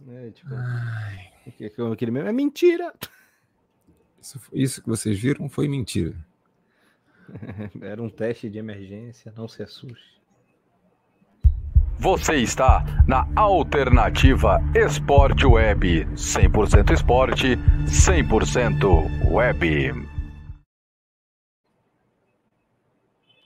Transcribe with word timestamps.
Né? 0.00 0.30
Tipo, 0.30 1.92
aquele 1.92 2.10
mesmo 2.10 2.28
é 2.28 2.32
mentira. 2.32 2.92
Isso, 4.20 4.40
isso 4.52 4.82
que 4.82 4.88
vocês 4.88 5.18
viram 5.18 5.48
foi 5.48 5.68
mentira. 5.68 6.14
Era 7.80 8.02
um 8.02 8.08
teste 8.08 8.48
de 8.48 8.58
emergência, 8.58 9.32
não 9.36 9.48
se 9.48 9.62
assuste. 9.62 10.14
Você 11.98 12.34
está 12.36 12.84
na 13.06 13.26
Alternativa 13.36 14.60
Esporte 14.74 15.46
Web. 15.46 16.06
100% 16.14 16.90
esporte, 16.90 17.56
100% 17.86 19.30
web. 19.30 20.13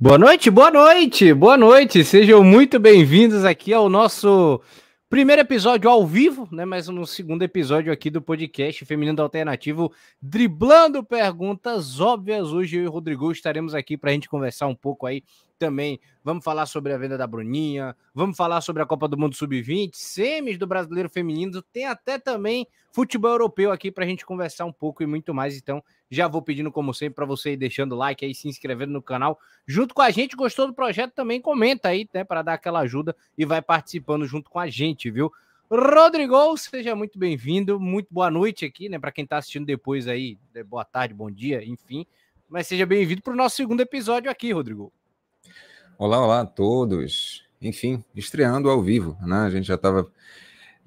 Boa 0.00 0.16
noite, 0.16 0.48
boa 0.48 0.70
noite, 0.70 1.34
boa 1.34 1.56
noite. 1.56 2.04
Sejam 2.04 2.44
muito 2.44 2.78
bem-vindos 2.78 3.44
aqui 3.44 3.74
ao 3.74 3.88
nosso 3.88 4.62
primeiro 5.10 5.42
episódio 5.42 5.90
ao 5.90 6.06
vivo, 6.06 6.48
né? 6.52 6.64
Mas 6.64 6.86
no 6.86 7.04
segundo 7.04 7.42
episódio 7.42 7.92
aqui 7.92 8.08
do 8.08 8.22
podcast 8.22 8.84
Feminino 8.84 9.20
Alternativo, 9.20 9.92
driblando 10.22 11.02
perguntas 11.02 11.98
óbvias. 11.98 12.52
Hoje 12.52 12.76
eu 12.76 12.84
e 12.84 12.86
o 12.86 12.92
Rodrigo 12.92 13.32
estaremos 13.32 13.74
aqui 13.74 13.96
para 13.96 14.10
a 14.10 14.12
gente 14.12 14.28
conversar 14.28 14.68
um 14.68 14.74
pouco 14.74 15.04
aí 15.04 15.24
também. 15.58 16.00
Vamos 16.24 16.44
falar 16.44 16.66
sobre 16.66 16.92
a 16.92 16.98
venda 16.98 17.18
da 17.18 17.26
Bruninha, 17.26 17.96
vamos 18.14 18.36
falar 18.36 18.60
sobre 18.60 18.82
a 18.82 18.86
Copa 18.86 19.08
do 19.08 19.18
Mundo 19.18 19.34
Sub-20, 19.34 19.90
semis 19.94 20.56
do 20.56 20.66
Brasileiro 20.66 21.08
Feminino, 21.08 21.60
tem 21.62 21.84
até 21.84 22.18
também 22.18 22.66
futebol 22.92 23.30
europeu 23.30 23.70
aqui 23.70 23.90
para 23.90 24.04
a 24.04 24.06
gente 24.06 24.24
conversar 24.24 24.64
um 24.64 24.72
pouco 24.72 25.02
e 25.02 25.06
muito 25.06 25.34
mais. 25.34 25.56
Então, 25.56 25.82
já 26.10 26.26
vou 26.26 26.40
pedindo, 26.40 26.72
como 26.72 26.94
sempre, 26.94 27.14
para 27.14 27.26
você 27.26 27.52
ir 27.52 27.56
deixando 27.56 27.94
like 27.94 28.24
aí, 28.24 28.34
se 28.34 28.48
inscrevendo 28.48 28.92
no 28.92 29.02
canal, 29.02 29.38
junto 29.66 29.94
com 29.94 30.02
a 30.02 30.10
gente. 30.10 30.36
Gostou 30.36 30.66
do 30.66 30.74
projeto? 30.74 31.12
Também 31.12 31.40
comenta 31.40 31.88
aí, 31.88 32.08
né, 32.12 32.24
para 32.24 32.42
dar 32.42 32.54
aquela 32.54 32.80
ajuda 32.80 33.14
e 33.36 33.44
vai 33.44 33.60
participando 33.60 34.26
junto 34.26 34.50
com 34.50 34.58
a 34.58 34.68
gente, 34.68 35.10
viu? 35.10 35.30
Rodrigo, 35.70 36.56
seja 36.56 36.96
muito 36.96 37.18
bem-vindo, 37.18 37.78
muito 37.78 38.08
boa 38.10 38.30
noite 38.30 38.64
aqui, 38.64 38.88
né, 38.88 38.98
para 38.98 39.12
quem 39.12 39.24
está 39.24 39.36
assistindo 39.36 39.66
depois 39.66 40.08
aí, 40.08 40.38
né, 40.54 40.62
boa 40.62 40.84
tarde, 40.84 41.12
bom 41.12 41.30
dia, 41.30 41.62
enfim. 41.62 42.06
Mas 42.48 42.66
seja 42.66 42.86
bem-vindo 42.86 43.20
para 43.20 43.34
o 43.34 43.36
nosso 43.36 43.56
segundo 43.56 43.82
episódio 43.82 44.30
aqui, 44.30 44.50
Rodrigo. 44.50 44.90
Olá, 46.00 46.24
olá 46.24 46.40
a 46.42 46.46
todos. 46.46 47.42
Enfim, 47.60 48.04
estreando 48.14 48.70
ao 48.70 48.80
vivo, 48.80 49.18
né? 49.20 49.38
A 49.38 49.50
gente 49.50 49.66
já 49.66 49.74
estava, 49.74 50.08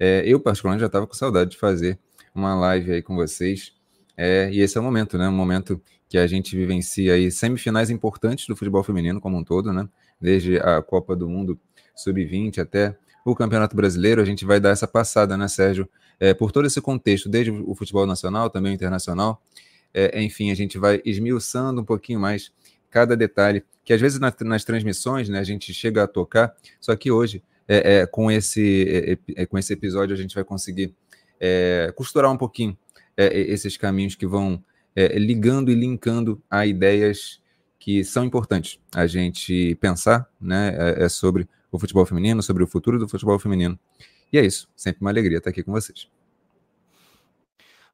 é, 0.00 0.22
eu 0.24 0.40
particularmente 0.40 0.80
já 0.80 0.86
estava 0.86 1.06
com 1.06 1.12
saudade 1.12 1.50
de 1.50 1.58
fazer 1.58 1.98
uma 2.34 2.54
live 2.54 2.92
aí 2.92 3.02
com 3.02 3.14
vocês. 3.14 3.74
É, 4.16 4.48
e 4.50 4.60
esse 4.60 4.78
é 4.78 4.80
o 4.80 4.82
momento, 4.82 5.18
né? 5.18 5.28
Um 5.28 5.32
momento 5.32 5.78
que 6.08 6.16
a 6.16 6.26
gente 6.26 6.56
vivencia 6.56 7.12
aí 7.12 7.30
semifinais 7.30 7.90
importantes 7.90 8.46
do 8.46 8.56
futebol 8.56 8.82
feminino 8.82 9.20
como 9.20 9.36
um 9.36 9.44
todo, 9.44 9.70
né? 9.70 9.86
Desde 10.18 10.58
a 10.58 10.80
Copa 10.80 11.14
do 11.14 11.28
Mundo 11.28 11.60
Sub-20 11.94 12.60
até 12.60 12.96
o 13.22 13.34
Campeonato 13.34 13.76
Brasileiro. 13.76 14.22
A 14.22 14.24
gente 14.24 14.46
vai 14.46 14.58
dar 14.58 14.70
essa 14.70 14.88
passada, 14.88 15.36
né, 15.36 15.46
Sérgio? 15.46 15.86
É, 16.18 16.32
por 16.32 16.50
todo 16.50 16.66
esse 16.66 16.80
contexto, 16.80 17.28
desde 17.28 17.50
o 17.50 17.74
futebol 17.74 18.06
nacional, 18.06 18.48
também 18.48 18.72
o 18.72 18.74
internacional. 18.74 19.42
É, 19.92 20.22
enfim, 20.22 20.50
a 20.50 20.54
gente 20.54 20.78
vai 20.78 21.02
esmiuçando 21.04 21.82
um 21.82 21.84
pouquinho 21.84 22.18
mais 22.18 22.50
cada 22.92 23.16
detalhe, 23.16 23.64
que 23.84 23.92
às 23.92 24.00
vezes 24.00 24.20
nas, 24.20 24.64
transmissões 24.64 25.28
né, 25.30 25.38
a 25.38 25.44
gente 25.44 25.72
chega 25.72 26.04
a 26.04 26.06
tocar, 26.06 26.54
só 26.78 26.94
que 26.94 27.10
hoje, 27.10 27.42
é, 27.66 28.00
é 28.00 28.06
com, 28.06 28.30
esse, 28.30 29.18
é, 29.34 29.42
é, 29.42 29.46
com 29.46 29.56
esse 29.58 29.72
episódio, 29.72 30.14
a 30.14 30.16
gente 30.16 30.34
vai 30.34 30.44
conseguir 30.44 30.94
é, 31.40 31.90
costurar 31.96 32.30
um 32.30 32.36
pouquinho 32.36 32.76
é, 33.16 33.26
esses 33.40 33.76
caminhos 33.76 34.14
que 34.14 34.26
vão 34.26 34.62
ligando 35.14 35.70
e 35.70 35.74
linkando 35.74 36.42
a 36.50 36.66
ideias 36.66 37.40
que 37.78 38.04
são 38.04 38.24
importantes 38.24 38.78
a 38.94 39.06
gente 39.06 39.74
pensar 39.76 40.28
né, 40.38 40.74
é, 40.98 41.08
sobre 41.08 41.48
o 41.70 41.78
futebol 41.78 42.04
feminino, 42.04 42.42
sobre 42.42 42.62
o 42.62 42.66
futuro 42.66 42.98
do 42.98 43.08
futebol 43.08 43.38
feminino. 43.38 43.78
E 44.30 44.38
é 44.38 44.44
isso, 44.44 44.68
sempre 44.76 45.00
uma 45.00 45.10
alegria 45.10 45.38
estar 45.38 45.48
aqui 45.48 45.62
com 45.62 45.72
vocês. 45.72 46.08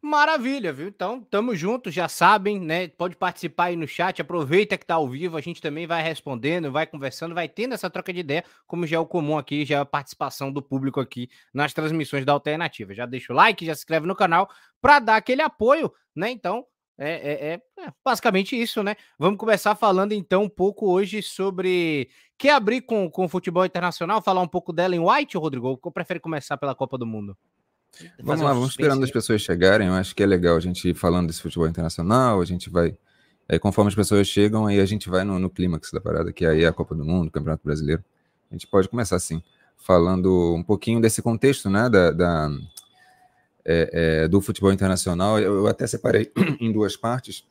Maravilha, 0.01 0.73
viu? 0.73 0.87
Então, 0.87 1.21
tamo 1.25 1.57
junto, 1.57 1.91
já 1.91 2.09
sabem, 2.09 2.61
né? 2.61 2.87
Pode 2.87 3.17
participar 3.17 3.65
aí 3.65 3.77
no 3.77 3.87
chat, 3.87 4.23
aproveita 4.23 4.79
que 4.79 4.87
tá 4.87 4.95
ao 4.95 5.09
vivo, 5.09 5.37
a 5.37 5.41
gente 5.41 5.61
também 5.61 5.89
vai 5.89 6.01
respondendo, 6.01 6.71
vai 6.71 6.87
conversando, 6.87 7.35
vai 7.35 7.49
tendo 7.49 7.75
essa 7.75 7.91
troca 7.91 8.13
de 8.13 8.21
ideia, 8.21 8.45
como 8.65 8.87
já 8.87 8.97
é 8.97 9.01
o 9.01 9.07
comum 9.07 9.37
aqui, 9.37 9.65
já 9.65 9.79
é 9.79 9.81
a 9.81 9.85
participação 9.85 10.53
do 10.53 10.63
público 10.63 11.01
aqui 11.01 11.29
nas 11.53 11.73
transmissões 11.75 12.25
da 12.25 12.33
Alternativa. 12.33 12.95
Já 12.95 13.07
deixa 13.07 13.33
o 13.33 13.37
like, 13.37 13.67
já 13.67 13.75
se 13.75 13.81
inscreve 13.81 14.07
no 14.07 14.15
canal 14.15 14.49
para 14.81 15.01
dar 15.01 15.17
aquele 15.17 15.43
apoio, 15.43 15.93
né? 16.15 16.31
Então, 16.31 16.65
é, 16.97 17.11
é, 17.11 17.53
é, 17.55 17.85
é, 17.85 17.93
basicamente 18.05 18.61
isso, 18.61 18.85
né? 18.85 18.95
Vamos 19.19 19.39
começar 19.39 19.75
falando 19.75 20.13
então 20.13 20.45
um 20.45 20.49
pouco 20.49 20.91
hoje 20.91 21.23
sobre. 21.23 22.09
Quer 22.39 22.51
abrir 22.53 22.83
com, 22.83 23.11
com 23.11 23.25
o 23.25 23.29
futebol 23.29 23.65
internacional, 23.65 24.23
falar 24.23 24.43
um 24.43 24.49
pouco 24.49 24.73
dela 24.73 24.95
em 24.95 25.01
White, 25.01 25.37
Rodrigo? 25.37 25.79
Ou 25.83 25.93
prefere 25.93 26.21
começar 26.21 26.57
pela 26.57 26.75
Copa 26.75 26.97
do 26.97 27.07
Mundo? 27.07 27.37
Vamos 28.23 28.43
lá, 28.43 28.53
vamos 28.53 28.71
esperando 28.71 29.03
as 29.05 29.11
pessoas 29.11 29.41
chegarem. 29.41 29.89
Eu 29.89 29.95
acho 29.95 30.15
que 30.15 30.23
é 30.23 30.27
legal 30.27 30.57
a 30.57 30.61
gente 30.61 30.89
ir 30.89 30.95
falando 30.95 31.27
desse 31.27 31.43
futebol 31.43 31.67
internacional. 31.67 32.41
A 32.41 32.45
gente 32.45 32.71
vai, 32.71 32.97
é, 33.49 33.59
conforme 33.59 33.89
as 33.89 33.95
pessoas 33.95 34.27
chegam, 34.27 34.67
aí 34.67 34.81
a 34.81 34.87
gente 34.87 35.09
vai 35.09 35.25
no, 35.25 35.39
no 35.39 35.51
clímax 35.51 35.91
da 35.91 36.01
parada, 36.01 36.33
que 36.33 36.47
aí 36.47 36.65
é 36.65 36.67
a 36.69 36.73
Copa 36.73 36.95
do 36.95 37.05
Mundo, 37.05 37.29
o 37.29 37.31
Campeonato 37.31 37.63
Brasileiro. 37.65 38.05
A 38.51 38.55
gente 38.55 38.67
pode 38.67 38.89
começar 38.89 39.17
assim, 39.17 39.43
falando 39.77 40.55
um 40.55 40.63
pouquinho 40.63 41.01
desse 41.01 41.21
contexto, 41.23 41.69
né, 41.69 41.89
da, 41.89 42.11
da 42.11 42.51
é, 43.65 43.91
é, 44.25 44.29
do 44.29 44.41
futebol 44.41 44.73
internacional. 44.73 45.39
Eu, 45.39 45.59
eu, 45.59 45.67
até 45.67 45.87
separei 45.87 46.33
em 46.61 46.73
duas 46.73 46.97
partes. 46.97 47.45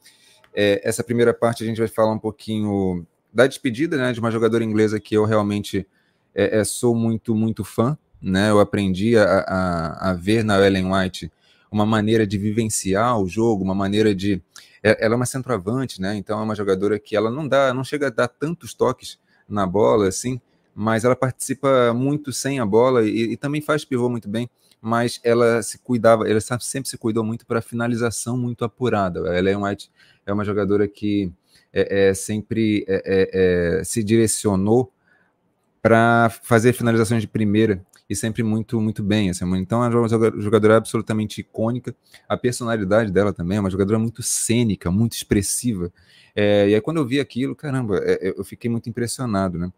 É, 0.53 0.81
essa 0.83 1.03
primeira 1.03 1.33
parte 1.33 1.63
a 1.63 1.67
gente 1.67 1.77
vai 1.77 1.87
falar 1.87 2.13
um 2.13 2.19
pouquinho 2.19 3.05
da 3.31 3.45
despedida, 3.45 3.97
né, 3.97 4.13
de 4.13 4.19
uma 4.19 4.31
jogadora 4.31 4.63
inglesa 4.63 4.99
que 4.99 5.15
eu 5.15 5.25
realmente 5.25 5.87
é, 6.33 6.59
é, 6.59 6.63
sou 6.63 6.95
muito, 6.95 7.35
muito 7.35 7.63
fã 7.63 7.97
né? 8.21 8.49
Eu 8.49 8.59
aprendi 8.59 9.17
a, 9.17 9.23
a, 9.23 10.11
a, 10.11 10.13
ver 10.13 10.43
na 10.43 10.59
Ellen 10.65 10.91
White 10.91 11.31
uma 11.71 11.85
maneira 11.85 12.25
de 12.25 12.37
vivenciar 12.37 13.19
o 13.19 13.27
jogo, 13.27 13.63
uma 13.63 13.75
maneira 13.75 14.13
de. 14.13 14.41
É, 14.83 15.05
ela 15.05 15.15
é 15.15 15.17
uma 15.17 15.25
centroavante, 15.25 16.01
né? 16.01 16.15
Então 16.15 16.39
é 16.39 16.43
uma 16.43 16.55
jogadora 16.55 16.99
que 16.99 17.15
ela 17.15 17.29
não 17.29 17.47
dá, 17.47 17.73
não 17.73 17.83
chega 17.83 18.07
a 18.07 18.09
dar 18.09 18.27
tantos 18.27 18.73
toques 18.73 19.19
na 19.47 19.65
bola, 19.65 20.07
assim, 20.07 20.41
mas 20.75 21.03
ela 21.03 21.15
participa 21.15 21.93
muito 21.93 22.31
sem 22.33 22.59
a 22.59 22.65
bola 22.65 23.03
e, 23.03 23.33
e 23.33 23.37
também 23.37 23.61
faz 23.61 23.85
pivô 23.85 24.09
muito 24.09 24.29
bem. 24.29 24.49
Mas 24.79 25.19
ela 25.23 25.61
se 25.63 25.79
cuidava, 25.79 26.29
ela 26.29 26.39
sempre 26.39 26.87
se 26.87 26.97
cuidou 26.97 27.23
muito 27.23 27.45
para 27.45 27.61
finalização 27.61 28.37
muito 28.37 28.63
apurada. 28.63 29.31
A 29.31 29.37
Ellen 29.37 29.57
White 29.57 29.91
é 30.25 30.31
uma 30.31 30.45
jogadora 30.45 30.87
que 30.87 31.31
é, 31.73 32.09
é 32.09 32.13
sempre 32.13 32.85
é, 32.87 33.01
é, 33.05 33.79
é 33.79 33.83
se 33.83 34.03
direcionou 34.03 34.91
para 35.81 36.29
fazer 36.43 36.73
finalizações 36.73 37.21
de 37.21 37.27
primeira 37.27 37.83
e 38.09 38.15
sempre 38.15 38.43
muito, 38.43 38.79
muito 38.79 39.03
bem. 39.03 39.29
Assim, 39.29 39.45
então 39.57 39.83
é 39.83 39.89
uma 39.89 40.07
jogadora 40.07 40.77
absolutamente 40.77 41.41
icônica. 41.41 41.95
A 42.27 42.37
personalidade 42.37 43.11
dela 43.11 43.33
também 43.33 43.57
é 43.57 43.59
uma 43.59 43.69
jogadora 43.69 43.99
muito 43.99 44.23
cênica, 44.23 44.89
muito 44.89 45.13
expressiva. 45.13 45.91
É, 46.35 46.69
e 46.69 46.75
aí 46.75 46.81
quando 46.81 46.97
eu 46.97 47.05
vi 47.05 47.19
aquilo, 47.19 47.55
caramba, 47.55 47.99
é, 48.03 48.33
eu 48.37 48.43
fiquei 48.43 48.69
muito 48.69 48.89
impressionado, 48.89 49.57
né? 49.57 49.71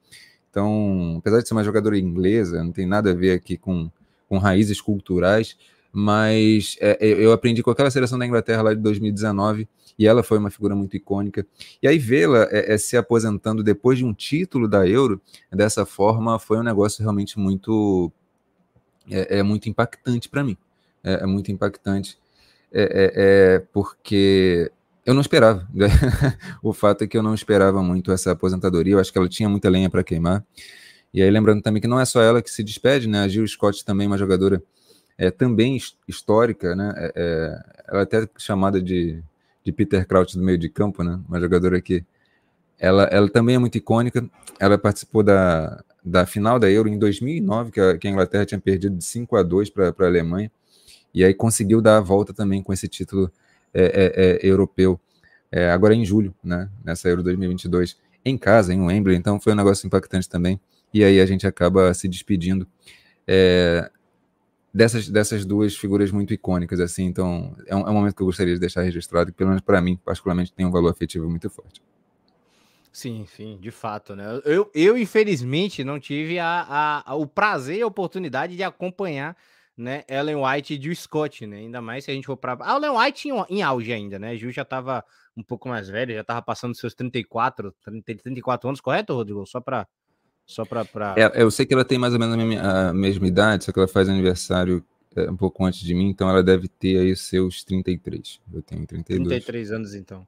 Então, 0.50 1.16
apesar 1.20 1.42
de 1.42 1.48
ser 1.48 1.54
uma 1.54 1.64
jogadora 1.64 1.98
inglesa, 1.98 2.64
não 2.64 2.72
tem 2.72 2.86
nada 2.86 3.12
a 3.12 3.14
ver 3.14 3.32
aqui 3.34 3.56
com, 3.56 3.90
com 4.28 4.38
raízes 4.38 4.82
culturais, 4.82 5.56
mas 5.92 6.76
é, 6.80 6.98
é 7.00 7.08
eu 7.08 7.32
aprendi 7.32 7.64
com 7.64 7.72
aquela 7.72 7.92
seleção 7.92 8.18
da 8.18 8.26
Inglaterra 8.26 8.64
lá 8.64 8.74
de 8.74 8.82
2019 8.82 9.68
e 9.98 10.08
ela 10.08 10.24
foi 10.24 10.38
uma 10.38 10.50
figura 10.50 10.76
muito 10.76 10.96
icônica. 10.96 11.46
E 11.82 11.88
aí 11.88 12.00
vê-la 12.00 12.48
é, 12.50 12.74
é, 12.74 12.78
se 12.78 12.96
aposentando 12.96 13.64
depois 13.64 13.98
de 13.98 14.06
um 14.06 14.14
título 14.14 14.68
da 14.68 14.88
Euro 14.88 15.22
dessa 15.52 15.86
forma 15.86 16.40
foi 16.40 16.58
um 16.58 16.64
negócio 16.64 17.02
realmente 17.02 17.38
muito 17.38 18.12
é, 19.10 19.40
é 19.40 19.44
muito 19.44 19.70
impactante 19.70 20.30
para 20.30 20.44
mim. 20.44 20.58
É, 21.04 21.24
é, 21.24 21.26
muito 21.26 21.52
impactante, 21.52 22.18
é, 22.72 22.82
é, 22.82 23.12
é 23.56 23.60
porque 23.72 24.72
eu 25.06 25.14
não 25.14 25.22
esperava. 25.22 25.68
o 26.62 26.74
fato 26.74 27.04
é 27.04 27.08
que 27.08 27.18
eu 27.18 27.24
não 27.24 27.34
esperava 27.34 27.82
muito 27.82 28.12
essa 28.12 28.32
aposentadoria. 28.32 28.94
Eu 28.94 29.00
acho 29.00 29.12
que 29.12 29.18
ela 29.18 29.30
tinha 29.30 29.48
muita 29.48 29.70
lenha 29.70 29.90
para 29.90 30.04
queimar. 30.04 30.46
E 31.14 31.22
aí 31.22 31.30
lembrando 31.32 31.62
também 31.62 31.82
que 31.82 31.88
não 31.88 32.00
é 32.00 32.06
só 32.06 32.22
ela 32.22 32.42
que 32.42 32.52
se 32.52 32.64
despede, 32.64 33.08
né? 33.08 33.22
A 33.22 33.28
Gil 33.28 33.48
Scott 33.48 33.84
também 33.84 34.06
é 34.06 34.10
uma 34.10 34.18
jogadora 34.18 34.62
é, 35.18 35.32
também 35.32 35.80
histórica, 36.08 36.76
né? 36.76 36.94
É, 37.16 37.60
ela 37.88 38.00
é 38.02 38.04
até 38.04 38.30
chamada 38.38 38.82
de, 38.82 39.24
de 39.64 39.72
Peter 39.72 40.06
Kraut 40.08 40.38
do 40.38 40.44
meio 40.44 40.58
de 40.58 40.70
campo, 40.70 41.04
né? 41.04 41.20
Uma 41.28 41.40
jogadora 41.40 41.82
que 41.82 42.06
ela, 42.78 43.04
ela 43.06 43.30
também 43.30 43.56
é 43.56 43.60
muito 43.60 43.78
icônica. 43.78 44.30
Ela 44.60 44.78
participou 44.78 45.24
da, 45.24 45.84
da 46.04 46.26
final 46.26 46.60
da 46.60 46.70
Euro 46.70 46.90
em 46.90 46.98
2009, 46.98 47.72
que 47.72 47.80
a, 47.80 47.98
que 47.98 48.08
a 48.08 48.12
Inglaterra 48.12 48.46
tinha 48.46 48.60
perdido 48.60 48.98
de 48.98 49.04
5 49.04 49.36
a 49.36 49.44
2 49.44 49.70
para 49.70 49.94
a 49.98 50.06
Alemanha, 50.06 50.52
e 51.14 51.24
aí 51.24 51.34
conseguiu 51.34 51.82
dar 51.82 51.98
a 51.98 52.02
volta 52.02 52.34
também 52.34 52.62
com 52.62 52.72
esse 52.72 52.88
título 52.88 53.32
é, 53.74 53.84
é, 53.84 54.46
é 54.46 54.50
europeu, 54.50 55.00
é, 55.52 55.70
agora 55.72 55.96
em 55.96 56.06
julho, 56.06 56.34
né? 56.44 56.70
Nessa 56.84 57.10
Euro 57.10 57.24
2022, 57.24 57.98
em 58.24 58.38
casa, 58.38 58.74
em 58.74 58.82
Wembley. 58.82 59.18
Então 59.18 59.40
foi 59.40 59.54
um 59.54 59.56
negócio 59.56 59.88
impactante 59.88 60.30
também 60.30 60.60
e 60.94 61.04
aí 61.04 61.20
a 61.20 61.26
gente 61.26 61.46
acaba 61.46 61.94
se 61.94 62.08
despedindo 62.08 62.68
é, 63.28 63.90
dessas, 64.74 65.10
dessas 65.10 65.46
duas 65.46 65.76
figuras 65.76 66.12
muito 66.12 66.34
icônicas, 66.34 66.80
assim, 66.80 67.06
então 67.06 67.56
é 67.68 67.76
um, 67.76 67.82
é 67.82 67.90
um 67.90 67.94
momento 67.94 68.16
que 68.16 68.22
eu 68.22 68.26
gostaria 68.26 68.54
de 68.54 68.60
deixar 68.60 68.82
registrado, 68.82 69.32
que 69.32 69.38
pelo 69.38 69.50
menos 69.50 69.62
para 69.62 69.82
mim, 69.82 70.00
particularmente, 70.04 70.54
tem 70.54 70.66
um 70.66 70.72
valor 70.72 70.90
afetivo 70.90 71.30
muito 71.30 71.50
forte. 71.50 71.82
Sim, 73.00 73.26
sim, 73.34 73.58
de 73.62 73.72
fato, 73.72 74.14
né? 74.14 74.26
Eu, 74.44 74.70
eu 74.76 74.98
infelizmente, 74.98 75.86
não 75.86 75.98
tive 75.98 76.38
a, 76.38 76.66
a, 76.68 77.12
a, 77.12 77.16
o 77.16 77.26
prazer 77.26 77.78
e 77.78 77.82
a 77.82 77.88
oportunidade 77.88 78.58
de 78.58 78.62
acompanhar 78.62 79.38
né, 79.78 80.04
Ellen 80.06 80.36
White 80.36 80.74
e 80.74 80.82
Jill 80.82 80.94
Scott, 80.98 81.48
né? 81.48 81.60
Ainda 81.60 81.82
mais 81.82 82.04
se 82.04 82.12
a 82.12 82.14
gente 82.14 82.26
for 82.26 82.36
para. 82.36 82.58
A 82.60 82.76
Ellen 82.76 82.92
White 82.92 83.30
em, 83.30 83.46
em, 83.58 83.62
auge 83.62 83.94
ainda, 83.94 84.20
né? 84.20 84.36
Jill 84.36 84.52
já 84.52 84.64
estava 84.64 85.02
um 85.38 85.42
pouco 85.42 85.70
mais 85.70 85.88
velha, 85.88 86.14
já 86.14 86.20
estava 86.20 86.42
passando 86.42 86.76
seus 86.76 86.94
34, 86.94 87.74
30, 88.04 88.22
34 88.22 88.68
anos, 88.68 88.82
correto, 88.82 89.14
Rodrigo? 89.14 89.46
Só 89.48 89.62
para 89.62 89.88
só 90.46 90.66
para. 90.66 90.84
Pra... 90.84 91.16
É, 91.18 91.42
eu 91.42 91.50
sei 91.50 91.66
que 91.66 91.74
ela 91.74 91.86
tem 91.86 91.98
mais 91.98 92.12
ou 92.12 92.20
menos 92.20 92.36
a 92.36 92.38
mesma, 92.38 92.90
a 92.90 92.94
mesma 92.94 93.28
idade, 93.28 93.64
só 93.64 93.72
que 93.72 93.80
ela 93.80 93.88
faz 93.88 94.10
aniversário 94.10 94.86
é, 95.16 95.32
um 95.32 95.38
pouco 95.38 95.66
antes 95.66 95.80
de 95.80 95.96
mim, 95.96 96.10
então 96.10 96.30
ela 96.30 96.44
deve 96.44 96.68
ter 96.68 97.00
aí 97.00 97.16
seus 97.16 97.64
33. 97.64 98.42
Eu 98.54 98.62
tenho 98.62 98.86
32. 98.86 99.26
33 99.26 99.72
anos, 99.72 99.96
então. 99.96 100.28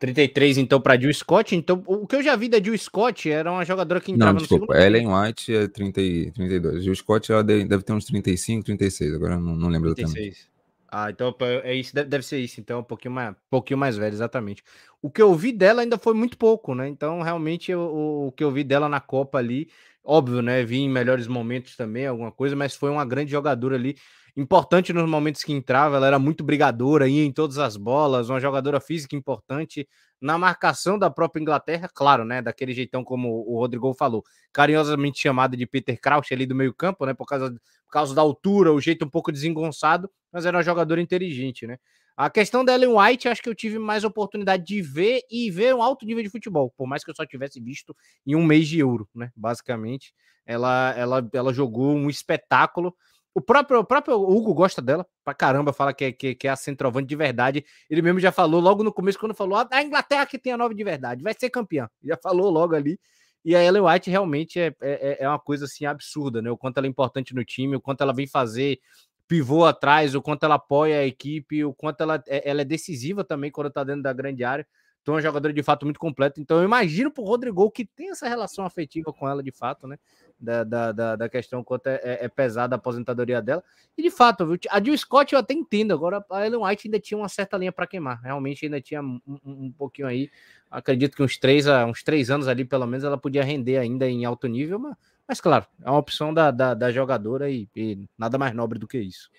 33, 0.00 0.56
então, 0.56 0.80
para 0.80 0.98
Jill 0.98 1.12
Scott. 1.12 1.54
Então, 1.54 1.84
o 1.86 2.06
que 2.06 2.16
eu 2.16 2.22
já 2.22 2.34
vi 2.34 2.48
da 2.48 2.60
Jill 2.60 2.76
Scott 2.78 3.30
era 3.30 3.52
uma 3.52 3.64
jogadora 3.66 4.00
que 4.00 4.10
entrava 4.10 4.32
não, 4.32 4.38
desculpa, 4.38 4.74
no 4.74 4.80
Ellen 4.80 5.06
White 5.06 5.54
é 5.54 5.68
30, 5.68 6.00
32. 6.34 6.82
Jill 6.82 6.96
Scott 6.96 7.30
ela 7.30 7.44
deve 7.44 7.82
ter 7.82 7.92
uns 7.92 8.06
35, 8.06 8.64
36, 8.64 9.14
agora 9.14 9.38
não, 9.38 9.54
não 9.54 9.68
lembro 9.68 9.94
36. 9.94 10.26
exatamente. 10.26 10.50
Ah, 10.92 11.08
então 11.08 11.32
é 11.62 11.72
isso, 11.72 11.94
deve, 11.94 12.24
ser 12.24 12.38
isso, 12.38 12.60
então, 12.60 12.80
um 12.80 12.82
pouquinho 12.82 13.14
mais, 13.14 13.30
um 13.30 13.34
pouquinho 13.48 13.78
mais 13.78 13.96
velho, 13.96 14.12
exatamente. 14.12 14.64
O 15.00 15.08
que 15.08 15.22
eu 15.22 15.32
vi 15.36 15.52
dela 15.52 15.82
ainda 15.82 15.96
foi 15.96 16.14
muito 16.14 16.36
pouco, 16.36 16.74
né? 16.74 16.88
Então, 16.88 17.20
realmente, 17.20 17.72
o, 17.72 18.26
o 18.26 18.32
que 18.32 18.42
eu 18.42 18.50
vi 18.50 18.64
dela 18.64 18.88
na 18.88 19.00
Copa 19.00 19.38
ali, 19.38 19.68
óbvio, 20.02 20.42
né? 20.42 20.64
Vi 20.64 20.78
em 20.78 20.88
melhores 20.88 21.28
momentos 21.28 21.76
também, 21.76 22.06
alguma 22.06 22.32
coisa, 22.32 22.56
mas 22.56 22.74
foi 22.74 22.90
uma 22.90 23.04
grande 23.04 23.30
jogadora 23.30 23.76
ali, 23.76 23.96
importante 24.36 24.92
nos 24.92 25.08
momentos 25.08 25.42
que 25.42 25.52
entrava, 25.52 25.96
ela 25.96 26.06
era 26.06 26.18
muito 26.18 26.44
brigadora, 26.44 27.08
ia 27.08 27.24
em 27.24 27.32
todas 27.32 27.58
as 27.58 27.76
bolas, 27.76 28.28
uma 28.28 28.40
jogadora 28.40 28.80
física 28.80 29.16
importante 29.16 29.88
na 30.20 30.36
marcação 30.36 30.98
da 30.98 31.10
própria 31.10 31.40
Inglaterra, 31.40 31.88
claro, 31.92 32.24
né? 32.24 32.42
Daquele 32.42 32.72
jeitão 32.72 33.02
como 33.02 33.44
o 33.46 33.58
Rodrigo 33.58 33.92
falou, 33.94 34.22
carinhosamente 34.52 35.20
chamada 35.20 35.56
de 35.56 35.66
Peter 35.66 35.98
Crouch 36.00 36.32
ali 36.32 36.46
do 36.46 36.54
meio-campo, 36.54 37.06
né? 37.06 37.14
Por 37.14 37.26
causa, 37.26 37.50
por 37.50 37.92
causa 37.92 38.14
da 38.14 38.20
altura, 38.20 38.72
o 38.72 38.80
jeito 38.80 39.04
um 39.04 39.08
pouco 39.10 39.32
desengonçado, 39.32 40.10
mas 40.32 40.44
era 40.44 40.56
uma 40.56 40.62
jogadora 40.62 41.00
inteligente, 41.00 41.66
né? 41.66 41.78
A 42.16 42.28
questão 42.28 42.62
da 42.62 42.74
Ellen 42.74 42.98
White, 42.98 43.28
acho 43.28 43.42
que 43.42 43.48
eu 43.48 43.54
tive 43.54 43.78
mais 43.78 44.04
oportunidade 44.04 44.62
de 44.62 44.82
ver 44.82 45.22
e 45.30 45.50
ver 45.50 45.74
um 45.74 45.82
alto 45.82 46.04
nível 46.04 46.22
de 46.22 46.28
futebol, 46.28 46.70
por 46.76 46.86
mais 46.86 47.02
que 47.02 47.10
eu 47.10 47.14
só 47.14 47.24
tivesse 47.24 47.58
visto 47.58 47.96
em 48.26 48.34
um 48.36 48.44
mês 48.44 48.68
de 48.68 48.78
euro, 48.78 49.08
né? 49.14 49.30
Basicamente, 49.34 50.12
ela, 50.44 50.92
ela, 50.96 51.30
ela 51.32 51.52
jogou 51.52 51.94
um 51.94 52.10
espetáculo. 52.10 52.94
O 53.34 53.40
próprio, 53.40 53.78
o 53.78 53.84
próprio 53.84 54.16
Hugo 54.16 54.52
gosta 54.52 54.82
dela 54.82 55.06
pra 55.24 55.32
caramba, 55.32 55.72
fala 55.72 55.94
que 55.94 56.04
é, 56.06 56.12
que, 56.12 56.34
que 56.34 56.48
é 56.48 56.50
a 56.50 56.56
centroavante 56.56 57.06
de 57.06 57.16
verdade. 57.16 57.64
Ele 57.88 58.02
mesmo 58.02 58.18
já 58.18 58.32
falou 58.32 58.60
logo 58.60 58.82
no 58.82 58.92
começo, 58.92 59.18
quando 59.18 59.34
falou: 59.34 59.64
a 59.70 59.82
Inglaterra 59.82 60.26
que 60.26 60.38
tem 60.38 60.52
a 60.52 60.56
nova 60.56 60.74
de 60.74 60.82
verdade, 60.82 61.22
vai 61.22 61.34
ser 61.38 61.48
campeã. 61.50 61.88
Já 62.02 62.16
falou 62.16 62.50
logo 62.50 62.74
ali. 62.74 62.98
E 63.44 63.56
a 63.56 63.64
Ellen 63.64 63.82
White 63.82 64.10
realmente 64.10 64.60
é, 64.60 64.74
é, 64.80 65.18
é 65.20 65.28
uma 65.28 65.38
coisa 65.38 65.64
assim 65.64 65.86
absurda, 65.86 66.42
né? 66.42 66.50
O 66.50 66.58
quanto 66.58 66.78
ela 66.78 66.86
é 66.86 66.90
importante 66.90 67.34
no 67.34 67.44
time, 67.44 67.76
o 67.76 67.80
quanto 67.80 68.02
ela 68.02 68.12
vem 68.12 68.26
fazer 68.26 68.78
pivô 69.26 69.64
atrás, 69.64 70.14
o 70.14 70.20
quanto 70.20 70.44
ela 70.44 70.56
apoia 70.56 70.98
a 70.98 71.06
equipe, 71.06 71.64
o 71.64 71.72
quanto 71.72 72.02
ela, 72.02 72.22
é, 72.26 72.50
ela 72.50 72.62
é 72.62 72.64
decisiva 72.64 73.22
também 73.24 73.50
quando 73.50 73.68
está 73.68 73.84
dentro 73.84 74.02
da 74.02 74.12
grande 74.12 74.42
área. 74.44 74.66
Então, 75.00 75.14
é 75.14 75.16
uma 75.16 75.22
jogadora 75.22 75.54
de 75.54 75.62
fato 75.62 75.86
muito 75.86 75.98
completa. 75.98 76.40
Então, 76.40 76.58
eu 76.58 76.64
imagino 76.64 77.10
pro 77.10 77.24
Rodrigo 77.24 77.70
que 77.70 77.86
tem 77.86 78.10
essa 78.10 78.28
relação 78.28 78.66
afetiva 78.66 79.12
com 79.12 79.28
ela 79.28 79.42
de 79.42 79.52
fato, 79.52 79.86
né? 79.86 79.96
Da, 80.40 80.64
da, 80.64 80.90
da, 80.90 81.16
da 81.16 81.28
questão 81.28 81.62
quanto 81.62 81.88
é, 81.88 82.00
é, 82.02 82.24
é, 82.24 82.28
pesada 82.28 82.74
a 82.74 82.78
aposentadoria 82.78 83.42
dela. 83.42 83.62
E 83.94 84.02
de 84.02 84.10
fato, 84.10 84.46
viu? 84.46 84.58
a 84.70 84.82
Jill 84.82 84.96
Scott 84.96 85.34
eu 85.34 85.38
até 85.38 85.52
entendo. 85.52 85.92
Agora, 85.92 86.24
a 86.30 86.46
Ellen 86.46 86.64
White 86.64 86.88
ainda 86.88 86.98
tinha 86.98 87.18
uma 87.18 87.28
certa 87.28 87.58
linha 87.58 87.70
para 87.70 87.86
queimar. 87.86 88.22
Realmente 88.22 88.64
ainda 88.64 88.80
tinha 88.80 89.02
um, 89.02 89.20
um, 89.26 89.70
pouquinho 89.76 90.08
aí. 90.08 90.30
Acredito 90.70 91.14
que 91.14 91.22
uns 91.22 91.36
três, 91.36 91.66
uns 91.66 92.02
três 92.02 92.30
anos 92.30 92.48
ali, 92.48 92.64
pelo 92.64 92.86
menos, 92.86 93.04
ela 93.04 93.18
podia 93.18 93.44
render 93.44 93.76
ainda 93.76 94.08
em 94.08 94.24
alto 94.24 94.46
nível, 94.46 94.78
mas 94.78 94.96
mas 95.30 95.40
claro, 95.40 95.64
é 95.84 95.88
uma 95.88 96.00
opção 96.00 96.34
da, 96.34 96.50
da, 96.50 96.74
da 96.74 96.90
jogadora 96.90 97.48
e, 97.48 97.68
e, 97.76 98.00
nada 98.18 98.36
mais 98.36 98.52
nobre 98.52 98.80
do 98.80 98.88
que 98.88 98.98
isso. 98.98 99.30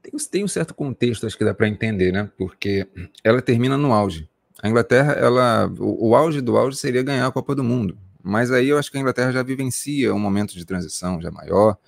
Tem, 0.00 0.10
tem 0.30 0.44
um 0.44 0.48
certo 0.48 0.72
contexto, 0.72 1.26
acho 1.26 1.36
que 1.36 1.44
dá 1.44 1.52
para 1.52 1.68
entender, 1.68 2.10
né? 2.10 2.30
Porque 2.38 2.88
ela 3.22 3.42
termina 3.42 3.76
no 3.76 3.92
auge. 3.92 4.26
A 4.62 4.66
Inglaterra, 4.66 5.12
ela, 5.12 5.70
o, 5.78 6.08
o, 6.08 6.16
auge 6.16 6.40
do 6.40 6.56
auge 6.56 6.78
seria 6.78 7.02
ganhar 7.02 7.26
a 7.26 7.30
Copa 7.30 7.54
do 7.54 7.62
Mundo. 7.62 7.98
Mas 8.26 8.50
aí 8.50 8.70
eu 8.70 8.78
acho 8.78 8.90
que 8.90 8.96
a 8.96 9.00
Inglaterra 9.00 9.30
já 9.30 9.42
vivencia 9.42 10.12
um 10.12 10.18
momento 10.18 10.54
de 10.54 10.64
transição 10.64 11.20
já 11.22 11.30
maior. 11.30 11.78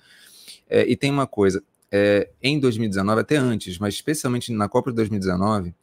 É, 0.69 0.89
e 0.89 0.95
tem 0.95 1.11
uma 1.11 1.27
coisa, 1.27 1.61
é, 1.91 2.29
em 2.41 2.57
2019, 2.57 3.19
até 3.19 3.35
antes, 3.35 3.77
mas 3.77 3.95
especialmente 3.95 4.49
na 4.53 4.69
Copa 4.69 4.89
de 4.89 4.95
2019, 4.95 5.73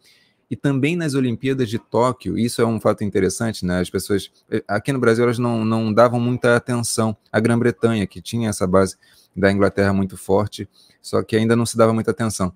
e 0.50 0.56
também 0.56 0.96
nas 0.96 1.14
Olimpíadas 1.14 1.68
de 1.68 1.78
Tóquio, 1.78 2.38
isso 2.38 2.62
é 2.62 2.66
um 2.66 2.80
fato 2.80 3.04
interessante, 3.04 3.66
né? 3.66 3.80
As 3.80 3.90
pessoas 3.90 4.30
eh, 4.48 4.62
aqui 4.68 4.92
no 4.92 5.00
Brasil 5.00 5.24
elas 5.24 5.40
não, 5.40 5.64
não 5.64 5.92
davam 5.92 6.20
muita 6.20 6.54
atenção 6.54 7.16
à 7.32 7.40
Grã-Bretanha, 7.40 8.06
que 8.06 8.22
tinha 8.22 8.48
essa 8.48 8.64
base 8.64 8.96
da 9.36 9.50
Inglaterra 9.50 9.92
muito 9.92 10.16
forte, 10.16 10.68
só 11.02 11.20
que 11.22 11.36
ainda 11.36 11.56
não 11.56 11.66
se 11.66 11.76
dava 11.76 11.92
muita 11.92 12.12
atenção. 12.12 12.54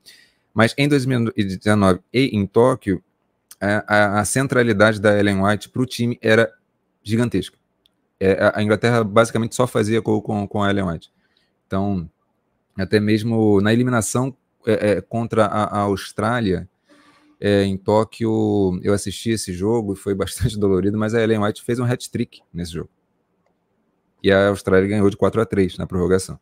Mas 0.54 0.72
em 0.78 0.88
2019 0.88 2.00
e 2.14 2.26
em 2.32 2.46
Tóquio, 2.46 3.02
a, 3.60 4.20
a 4.20 4.24
centralidade 4.24 5.00
da 5.00 5.18
Ellen 5.18 5.42
White 5.42 5.68
para 5.68 5.82
o 5.82 5.86
time 5.86 6.16
era 6.22 6.50
gigantesca. 7.02 7.59
É, 8.20 8.52
a 8.54 8.62
Inglaterra 8.62 9.02
basicamente 9.02 9.54
só 9.54 9.66
fazia 9.66 10.00
gol 10.00 10.20
com, 10.20 10.46
com 10.46 10.62
a 10.62 10.68
Ellen 10.68 10.84
White. 10.84 11.10
Então, 11.66 12.08
até 12.76 13.00
mesmo 13.00 13.60
na 13.62 13.72
eliminação 13.72 14.36
é, 14.66 14.90
é, 14.90 15.00
contra 15.00 15.46
a, 15.46 15.64
a 15.64 15.78
Austrália, 15.80 16.68
é, 17.40 17.64
em 17.64 17.78
Tóquio, 17.78 18.78
eu 18.82 18.92
assisti 18.92 19.30
esse 19.30 19.52
jogo 19.52 19.94
e 19.94 19.96
foi 19.96 20.14
bastante 20.14 20.58
dolorido, 20.58 20.98
mas 20.98 21.14
a 21.14 21.22
Ellen 21.22 21.42
White 21.42 21.62
fez 21.62 21.78
um 21.78 21.84
hat-trick 21.84 22.42
nesse 22.52 22.72
jogo. 22.72 22.90
E 24.22 24.30
a 24.30 24.48
Austrália 24.48 24.86
ganhou 24.86 25.08
de 25.08 25.16
4 25.16 25.40
a 25.40 25.46
3 25.46 25.78
na 25.78 25.86
prorrogação. 25.86 26.38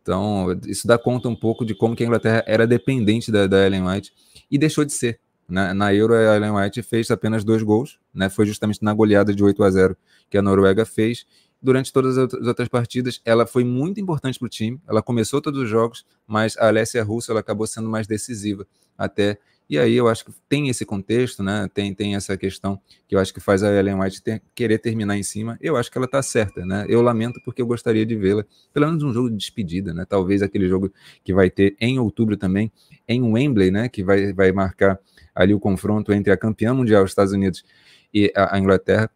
Então, 0.00 0.60
isso 0.66 0.86
dá 0.86 0.96
conta 0.96 1.28
um 1.28 1.34
pouco 1.34 1.64
de 1.64 1.74
como 1.74 1.96
que 1.96 2.04
a 2.04 2.06
Inglaterra 2.06 2.44
era 2.46 2.66
dependente 2.66 3.32
da, 3.32 3.46
da 3.46 3.66
Ellen 3.66 3.88
White 3.88 4.12
e 4.50 4.56
deixou 4.56 4.84
de 4.84 4.92
ser. 4.92 5.18
Na, 5.48 5.68
né? 5.68 5.72
na 5.72 5.94
Euro, 5.94 6.14
a 6.14 6.36
Ellen 6.36 6.52
White 6.52 6.82
fez 6.82 7.10
apenas 7.10 7.42
dois 7.42 7.62
gols, 7.62 7.98
né? 8.14 8.28
foi 8.28 8.46
justamente 8.46 8.82
na 8.82 8.94
goleada 8.94 9.34
de 9.34 9.42
8 9.42 9.64
a 9.64 9.70
0 9.70 9.96
que 10.34 10.38
a 10.38 10.42
Noruega 10.42 10.84
fez. 10.84 11.24
Durante 11.62 11.92
todas 11.92 12.18
as 12.18 12.32
outras 12.32 12.66
partidas, 12.66 13.20
ela 13.24 13.46
foi 13.46 13.62
muito 13.62 14.00
importante 14.00 14.36
para 14.36 14.46
o 14.46 14.48
time. 14.48 14.80
Ela 14.88 15.00
começou 15.00 15.40
todos 15.40 15.62
os 15.62 15.68
jogos, 15.68 16.04
mas 16.26 16.56
a 16.56 16.66
Alessia 16.66 17.04
Russo 17.04 17.30
ela 17.30 17.38
acabou 17.38 17.68
sendo 17.68 17.88
mais 17.88 18.08
decisiva 18.08 18.66
até 18.98 19.38
e 19.68 19.78
aí 19.78 19.94
eu 19.94 20.08
acho 20.08 20.26
que 20.26 20.32
tem 20.46 20.68
esse 20.68 20.84
contexto, 20.84 21.42
né? 21.42 21.68
Tem, 21.72 21.94
tem 21.94 22.14
essa 22.14 22.36
questão 22.36 22.78
que 23.08 23.14
eu 23.14 23.18
acho 23.18 23.32
que 23.32 23.40
faz 23.40 23.62
a 23.62 23.72
Ellen 23.72 23.94
White 23.94 24.22
ter, 24.22 24.42
querer 24.54 24.78
terminar 24.78 25.16
em 25.16 25.22
cima. 25.22 25.56
Eu 25.58 25.76
acho 25.76 25.90
que 25.90 25.96
ela 25.96 26.04
está 26.04 26.20
certa, 26.20 26.66
né? 26.66 26.84
Eu 26.86 27.00
lamento 27.00 27.40
porque 27.44 27.62
eu 27.62 27.66
gostaria 27.66 28.04
de 28.04 28.14
vê-la, 28.14 28.44
pelo 28.74 28.86
menos 28.86 29.02
um 29.02 29.12
jogo 29.12 29.30
de 29.30 29.36
despedida, 29.36 29.94
né? 29.94 30.04
Talvez 30.06 30.42
aquele 30.42 30.68
jogo 30.68 30.92
que 31.22 31.32
vai 31.32 31.48
ter 31.48 31.76
em 31.80 31.98
outubro 31.98 32.36
também, 32.36 32.70
em 33.08 33.22
Wembley, 33.22 33.70
né? 33.70 33.88
Que 33.88 34.04
vai, 34.04 34.34
vai 34.34 34.52
marcar 34.52 34.98
ali 35.34 35.54
o 35.54 35.60
confronto 35.60 36.12
entre 36.12 36.30
a 36.30 36.36
campeã 36.36 36.74
mundial, 36.74 37.02
os 37.02 37.12
Estados 37.12 37.32
Unidos, 37.32 37.64
e 38.12 38.30
a, 38.36 38.56
a 38.56 38.58
Inglaterra. 38.58 39.10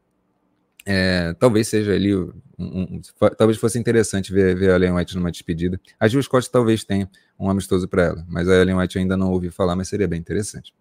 É, 0.91 1.35
talvez 1.35 1.69
seja 1.69 1.93
ali, 1.93 2.17
um, 2.17 2.33
um, 2.59 3.01
talvez 3.37 3.59
fosse 3.59 3.79
interessante 3.79 4.33
ver, 4.33 4.57
ver 4.57 4.71
a 4.71 4.77
Ellen 4.77 4.93
White 4.93 5.15
numa 5.17 5.31
despedida. 5.31 5.79
A 6.01 6.09
Jill 6.09 6.23
Scott 6.23 6.51
talvez 6.51 6.83
tenha 6.83 7.07
um 7.39 7.51
amistoso 7.51 7.87
para 7.87 8.05
ela, 8.05 8.25
mas 8.27 8.49
a 8.49 8.55
Ellen 8.55 8.77
White 8.77 8.99
ainda 8.99 9.15
não 9.15 9.31
ouvi 9.31 9.51
falar, 9.51 9.77
mas 9.77 9.89
seria 9.89 10.09
bem 10.09 10.19
interessante. 10.19 10.73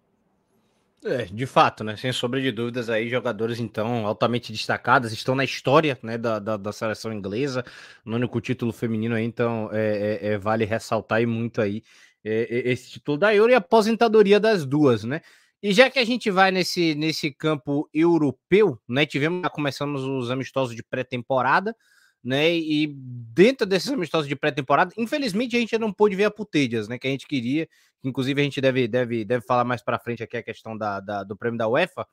É, 1.04 1.26
de 1.26 1.44
fato, 1.44 1.84
né? 1.84 1.94
Sem 1.94 2.10
sombra 2.10 2.40
de 2.40 2.50
dúvidas, 2.50 2.88
aí 2.88 3.06
jogadores 3.10 3.60
então 3.60 4.06
altamente 4.06 4.50
destacados 4.50 5.12
estão 5.12 5.34
na 5.34 5.44
história 5.44 5.98
né, 6.02 6.16
da, 6.16 6.38
da, 6.38 6.56
da 6.56 6.72
seleção 6.72 7.12
inglesa, 7.12 7.62
no 8.02 8.16
único 8.16 8.40
título 8.40 8.72
feminino 8.72 9.14
aí, 9.14 9.24
então 9.24 9.68
é, 9.72 10.20
é, 10.22 10.26
é 10.32 10.38
vale 10.38 10.64
ressaltar 10.64 11.20
e 11.20 11.26
muito 11.26 11.60
aí 11.60 11.82
é, 12.24 12.70
esse 12.70 12.92
título 12.92 13.18
da 13.18 13.34
Euro 13.34 13.52
e 13.52 13.54
a 13.54 13.58
aposentadoria 13.58 14.40
das 14.40 14.64
duas, 14.64 15.04
né? 15.04 15.20
E 15.62 15.72
já 15.72 15.90
que 15.90 15.98
a 15.98 16.04
gente 16.04 16.30
vai 16.30 16.50
nesse, 16.52 16.94
nesse 16.94 17.32
campo 17.32 17.88
europeu, 17.92 18.80
né? 18.88 19.04
Tivemos, 19.04 19.48
começamos 19.50 20.04
os 20.04 20.30
amistosos 20.30 20.74
de 20.74 20.84
pré-temporada, 20.84 21.74
né? 22.22 22.54
E 22.54 22.86
dentro 22.86 23.66
desses 23.66 23.90
amistosos 23.90 24.28
de 24.28 24.36
pré-temporada, 24.36 24.92
infelizmente 24.96 25.56
a 25.56 25.60
gente 25.60 25.76
não 25.78 25.92
pôde 25.92 26.14
ver 26.14 26.24
a 26.24 26.30
Putedias, 26.30 26.86
né? 26.86 26.98
Que 26.98 27.08
a 27.08 27.10
gente 27.10 27.26
queria. 27.26 27.68
Inclusive, 28.04 28.40
a 28.40 28.44
gente 28.44 28.60
deve, 28.60 28.86
deve, 28.86 29.24
deve 29.24 29.44
falar 29.44 29.64
mais 29.64 29.82
para 29.82 29.98
frente 29.98 30.22
aqui 30.22 30.36
a 30.36 30.42
questão 30.42 30.78
da, 30.78 31.00
da, 31.00 31.24
do 31.24 31.36
prêmio 31.36 31.58
da 31.58 31.66
UEFA. 31.68 32.06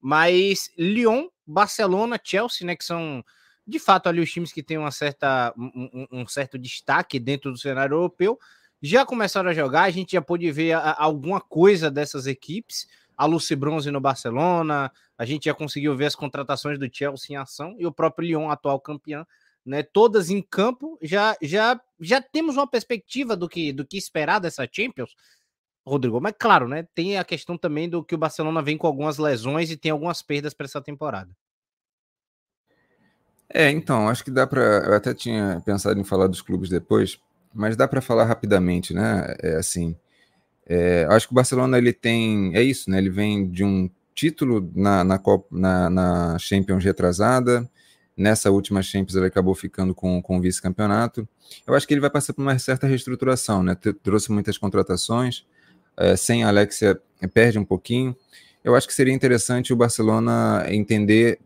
Mas 0.00 0.70
Lyon, 0.78 1.26
Barcelona, 1.44 2.20
Chelsea, 2.22 2.64
né? 2.64 2.76
Que 2.76 2.84
são 2.84 3.24
de 3.66 3.78
fato 3.78 4.08
ali 4.08 4.20
os 4.20 4.30
times 4.30 4.52
que 4.52 4.62
têm 4.62 4.78
uma 4.78 4.90
certa, 4.90 5.52
um, 5.56 6.06
um 6.12 6.26
certo 6.26 6.58
destaque 6.58 7.18
dentro 7.18 7.50
do 7.50 7.58
cenário 7.58 7.94
europeu. 7.94 8.38
Já 8.82 9.06
começaram 9.06 9.48
a 9.48 9.54
jogar, 9.54 9.84
a 9.84 9.90
gente 9.90 10.12
já 10.12 10.20
pôde 10.20 10.50
ver 10.50 10.72
a, 10.72 10.96
alguma 10.98 11.40
coisa 11.40 11.90
dessas 11.90 12.26
equipes. 12.26 12.88
A 13.16 13.26
Lucy 13.26 13.54
Bronze 13.54 13.90
no 13.90 14.00
Barcelona, 14.00 14.90
a 15.16 15.24
gente 15.24 15.44
já 15.44 15.54
conseguiu 15.54 15.96
ver 15.96 16.06
as 16.06 16.16
contratações 16.16 16.78
do 16.78 16.88
Chelsea 16.92 17.34
em 17.34 17.36
ação 17.36 17.76
e 17.78 17.86
o 17.86 17.92
próprio 17.92 18.26
Lyon, 18.26 18.50
atual 18.50 18.80
campeão, 18.80 19.24
né, 19.64 19.82
todas 19.82 20.30
em 20.30 20.42
campo, 20.42 20.98
já 21.00 21.36
já 21.40 21.80
já 22.00 22.20
temos 22.20 22.56
uma 22.56 22.66
perspectiva 22.66 23.36
do 23.36 23.48
que 23.48 23.72
do 23.72 23.86
que 23.86 23.96
esperar 23.96 24.40
dessa 24.40 24.68
Champions. 24.70 25.14
Rodrigo, 25.86 26.20
mas 26.20 26.34
claro, 26.38 26.66
né, 26.66 26.86
tem 26.94 27.18
a 27.18 27.24
questão 27.24 27.56
também 27.58 27.88
do 27.88 28.04
que 28.04 28.14
o 28.14 28.18
Barcelona 28.18 28.62
vem 28.62 28.76
com 28.78 28.86
algumas 28.86 29.18
lesões 29.18 29.70
e 29.70 29.76
tem 29.76 29.90
algumas 29.92 30.22
perdas 30.22 30.54
para 30.54 30.66
essa 30.66 30.80
temporada. 30.80 31.30
É, 33.54 33.70
então, 33.70 34.08
acho 34.08 34.24
que 34.24 34.30
dá 34.30 34.46
para. 34.46 34.62
Eu 34.62 34.94
até 34.94 35.12
tinha 35.12 35.60
pensado 35.64 36.00
em 36.00 36.04
falar 36.04 36.26
dos 36.26 36.40
clubes 36.40 36.70
depois, 36.70 37.20
mas 37.54 37.76
dá 37.76 37.86
para 37.88 38.00
falar 38.00 38.24
rapidamente, 38.24 38.94
né? 38.94 39.34
É 39.40 39.56
assim. 39.56 39.96
É, 40.66 41.06
acho 41.10 41.26
que 41.26 41.32
o 41.32 41.36
Barcelona 41.36 41.78
ele 41.78 41.92
tem. 41.92 42.54
É 42.54 42.62
isso, 42.62 42.90
né? 42.90 42.98
Ele 42.98 43.10
vem 43.10 43.48
de 43.48 43.64
um 43.64 43.90
título 44.14 44.70
na, 44.74 45.02
na, 45.02 45.20
na, 45.50 45.90
na 45.90 46.38
Champions 46.38 46.84
retrasada, 46.84 47.68
Nessa 48.16 48.50
última 48.50 48.82
Champions 48.82 49.16
ele 49.16 49.26
acabou 49.26 49.54
ficando 49.54 49.94
com, 49.94 50.20
com 50.20 50.36
o 50.36 50.40
vice-campeonato. 50.40 51.26
Eu 51.66 51.74
acho 51.74 51.88
que 51.88 51.94
ele 51.94 52.00
vai 52.00 52.10
passar 52.10 52.34
por 52.34 52.42
uma 52.42 52.58
certa 52.58 52.86
reestruturação, 52.86 53.62
né? 53.62 53.74
Trouxe 54.02 54.30
muitas 54.30 54.58
contratações, 54.58 55.46
é, 55.96 56.14
sem 56.14 56.44
a 56.44 56.48
Alexia 56.48 57.00
é, 57.22 57.26
perde 57.26 57.58
um 57.58 57.64
pouquinho. 57.64 58.14
Eu 58.62 58.74
acho 58.74 58.86
que 58.86 58.92
seria 58.92 59.14
interessante 59.14 59.72
o 59.72 59.76
Barcelona 59.76 60.66
entender 60.68 61.40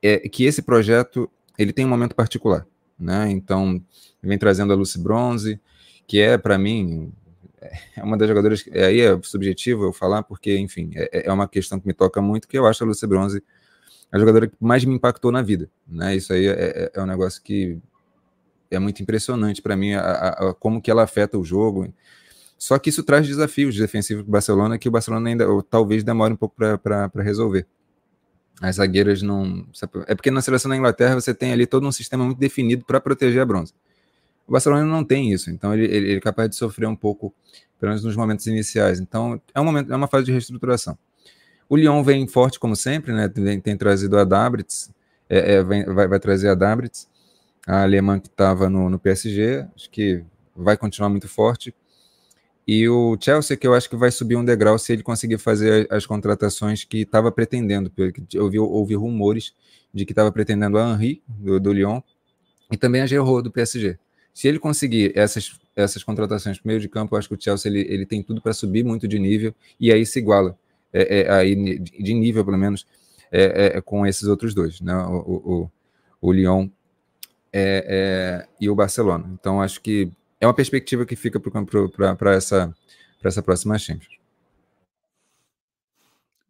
é, 0.00 0.28
que 0.28 0.44
esse 0.44 0.62
projeto 0.62 1.28
ele 1.58 1.72
tem 1.72 1.84
um 1.84 1.88
momento 1.88 2.14
particular, 2.14 2.64
né? 2.98 3.28
Então 3.30 3.82
vem 4.26 4.38
trazendo 4.38 4.72
a 4.72 4.76
Lucy 4.76 4.98
Bronze, 4.98 5.60
que 6.06 6.20
é 6.20 6.36
para 6.38 6.58
mim 6.58 7.12
é 7.96 8.02
uma 8.02 8.16
das 8.16 8.28
jogadoras. 8.28 8.64
Aí 8.72 9.00
é 9.00 9.18
subjetivo 9.22 9.84
eu 9.84 9.92
falar 9.92 10.22
porque, 10.22 10.56
enfim, 10.58 10.90
é, 10.94 11.26
é 11.26 11.32
uma 11.32 11.48
questão 11.48 11.80
que 11.80 11.86
me 11.86 11.94
toca 11.94 12.20
muito, 12.20 12.46
que 12.46 12.58
eu 12.58 12.66
acho 12.66 12.84
a 12.84 12.86
Lucy 12.86 13.06
Bronze 13.06 13.42
a 14.12 14.18
jogadora 14.18 14.46
que 14.46 14.54
mais 14.60 14.84
me 14.84 14.94
impactou 14.94 15.32
na 15.32 15.42
vida. 15.42 15.68
Né? 15.88 16.14
Isso 16.14 16.32
aí 16.32 16.46
é, 16.46 16.52
é, 16.52 16.92
é 16.94 17.02
um 17.02 17.06
negócio 17.06 17.42
que 17.42 17.78
é 18.70 18.78
muito 18.78 19.02
impressionante 19.02 19.60
para 19.60 19.76
mim, 19.76 19.94
a, 19.94 20.00
a, 20.00 20.54
como 20.54 20.80
que 20.80 20.90
ela 20.90 21.02
afeta 21.02 21.38
o 21.38 21.44
jogo. 21.44 21.92
Só 22.56 22.78
que 22.78 22.90
isso 22.90 23.02
traz 23.02 23.26
desafios 23.26 23.76
defensivos 23.76 24.22
para 24.22 24.28
o 24.28 24.32
Barcelona 24.32 24.78
que 24.78 24.88
o 24.88 24.92
Barcelona 24.92 25.28
ainda 25.28 25.48
ou, 25.48 25.62
talvez 25.62 26.04
demore 26.04 26.32
um 26.32 26.36
pouco 26.36 26.54
para 26.56 27.10
resolver. 27.22 27.66
As 28.60 28.76
zagueiras 28.76 29.20
não. 29.20 29.66
É 30.06 30.14
porque 30.14 30.30
na 30.30 30.40
seleção 30.40 30.68
da 30.68 30.76
Inglaterra 30.76 31.16
você 31.16 31.34
tem 31.34 31.52
ali 31.52 31.66
todo 31.66 31.86
um 31.86 31.92
sistema 31.92 32.24
muito 32.24 32.38
definido 32.38 32.84
para 32.84 33.00
proteger 33.00 33.42
a 33.42 33.44
bronze. 33.44 33.74
O 34.46 34.52
Barcelona 34.52 34.84
não 34.84 35.04
tem 35.04 35.32
isso, 35.32 35.50
então 35.50 35.72
ele, 35.72 35.84
ele, 35.84 36.08
ele, 36.08 36.16
é 36.16 36.20
capaz 36.20 36.50
de 36.50 36.56
sofrer 36.56 36.86
um 36.86 36.96
pouco, 36.96 37.34
pelo 37.78 37.90
menos 37.90 38.04
nos 38.04 38.14
momentos 38.14 38.46
iniciais. 38.46 39.00
Então 39.00 39.40
é 39.54 39.60
um 39.60 39.64
momento, 39.64 39.92
é 39.92 39.96
uma 39.96 40.06
fase 40.06 40.26
de 40.26 40.32
reestruturação. 40.32 40.98
O 41.68 41.76
Lyon 41.76 42.02
vem 42.02 42.26
forte, 42.26 42.58
como 42.58 42.76
sempre, 42.76 43.12
né? 43.12 43.28
Tem, 43.28 43.60
tem 43.60 43.76
trazido 43.76 44.18
a 44.18 44.24
Dabritz, 44.24 44.90
é, 45.28 45.54
é, 45.54 45.62
vai, 45.62 46.08
vai, 46.08 46.20
trazer 46.20 46.48
a 46.48 46.54
Dabritz, 46.54 47.08
a 47.66 47.82
alemã 47.82 48.20
que 48.20 48.28
estava 48.28 48.68
no, 48.68 48.90
no, 48.90 48.98
PSG, 48.98 49.66
acho 49.74 49.90
que 49.90 50.22
vai 50.54 50.76
continuar 50.76 51.08
muito 51.08 51.26
forte. 51.26 51.74
E 52.66 52.88
o 52.88 53.16
Chelsea, 53.20 53.56
que 53.56 53.66
eu 53.66 53.74
acho 53.74 53.88
que 53.88 53.96
vai 53.96 54.10
subir 54.10 54.36
um 54.36 54.44
degrau 54.44 54.78
se 54.78 54.92
ele 54.92 55.02
conseguir 55.02 55.38
fazer 55.38 55.86
as 55.90 56.06
contratações 56.06 56.84
que 56.84 56.98
estava 56.98 57.30
pretendendo. 57.30 57.92
Eu 58.32 58.44
ouvi, 58.44 58.58
ouvi 58.58 58.94
rumores 58.94 59.54
de 59.92 60.04
que 60.04 60.12
estava 60.12 60.32
pretendendo 60.32 60.78
a 60.78 60.92
Henri, 60.92 61.22
do, 61.28 61.60
do 61.60 61.72
Lyon, 61.72 62.00
e 62.70 62.76
também 62.76 63.02
a 63.02 63.06
Giroud, 63.06 63.42
do 63.42 63.50
PSG. 63.50 63.98
Se 64.34 64.48
ele 64.48 64.58
conseguir 64.58 65.16
essas, 65.16 65.58
essas 65.76 66.02
contratações 66.02 66.58
para 66.58 66.68
meio 66.68 66.80
de 66.80 66.88
campo, 66.88 67.14
eu 67.14 67.18
acho 67.18 67.28
que 67.28 67.34
o 67.36 67.40
Chelsea 67.40 67.70
ele, 67.70 67.80
ele 67.88 68.04
tem 68.04 68.22
tudo 68.22 68.42
para 68.42 68.52
subir 68.52 68.84
muito 68.84 69.06
de 69.06 69.18
nível 69.18 69.54
e 69.78 69.92
aí 69.92 70.04
se 70.04 70.18
iguala 70.18 70.58
é, 70.92 71.22
é, 71.22 71.30
aí 71.32 71.78
de 71.78 72.14
nível, 72.14 72.44
pelo 72.44 72.56
menos, 72.56 72.86
é, 73.32 73.42
é, 73.42 73.78
é, 73.78 73.80
com 73.80 74.06
esses 74.06 74.24
outros 74.24 74.54
dois, 74.54 74.80
né? 74.80 74.94
o, 74.94 75.10
o, 75.10 75.70
o 76.20 76.32
Lyon 76.32 76.68
é, 77.52 78.46
e 78.60 78.70
o 78.70 78.74
Barcelona. 78.76 79.28
Então, 79.32 79.60
acho 79.60 79.80
que 79.80 80.10
é 80.40 80.46
uma 80.46 80.54
perspectiva 80.54 81.04
que 81.04 81.16
fica 81.16 81.40
para 81.40 82.34
essa, 82.34 82.72
essa 83.22 83.42
próxima 83.42 83.76
Champions. 83.76 84.23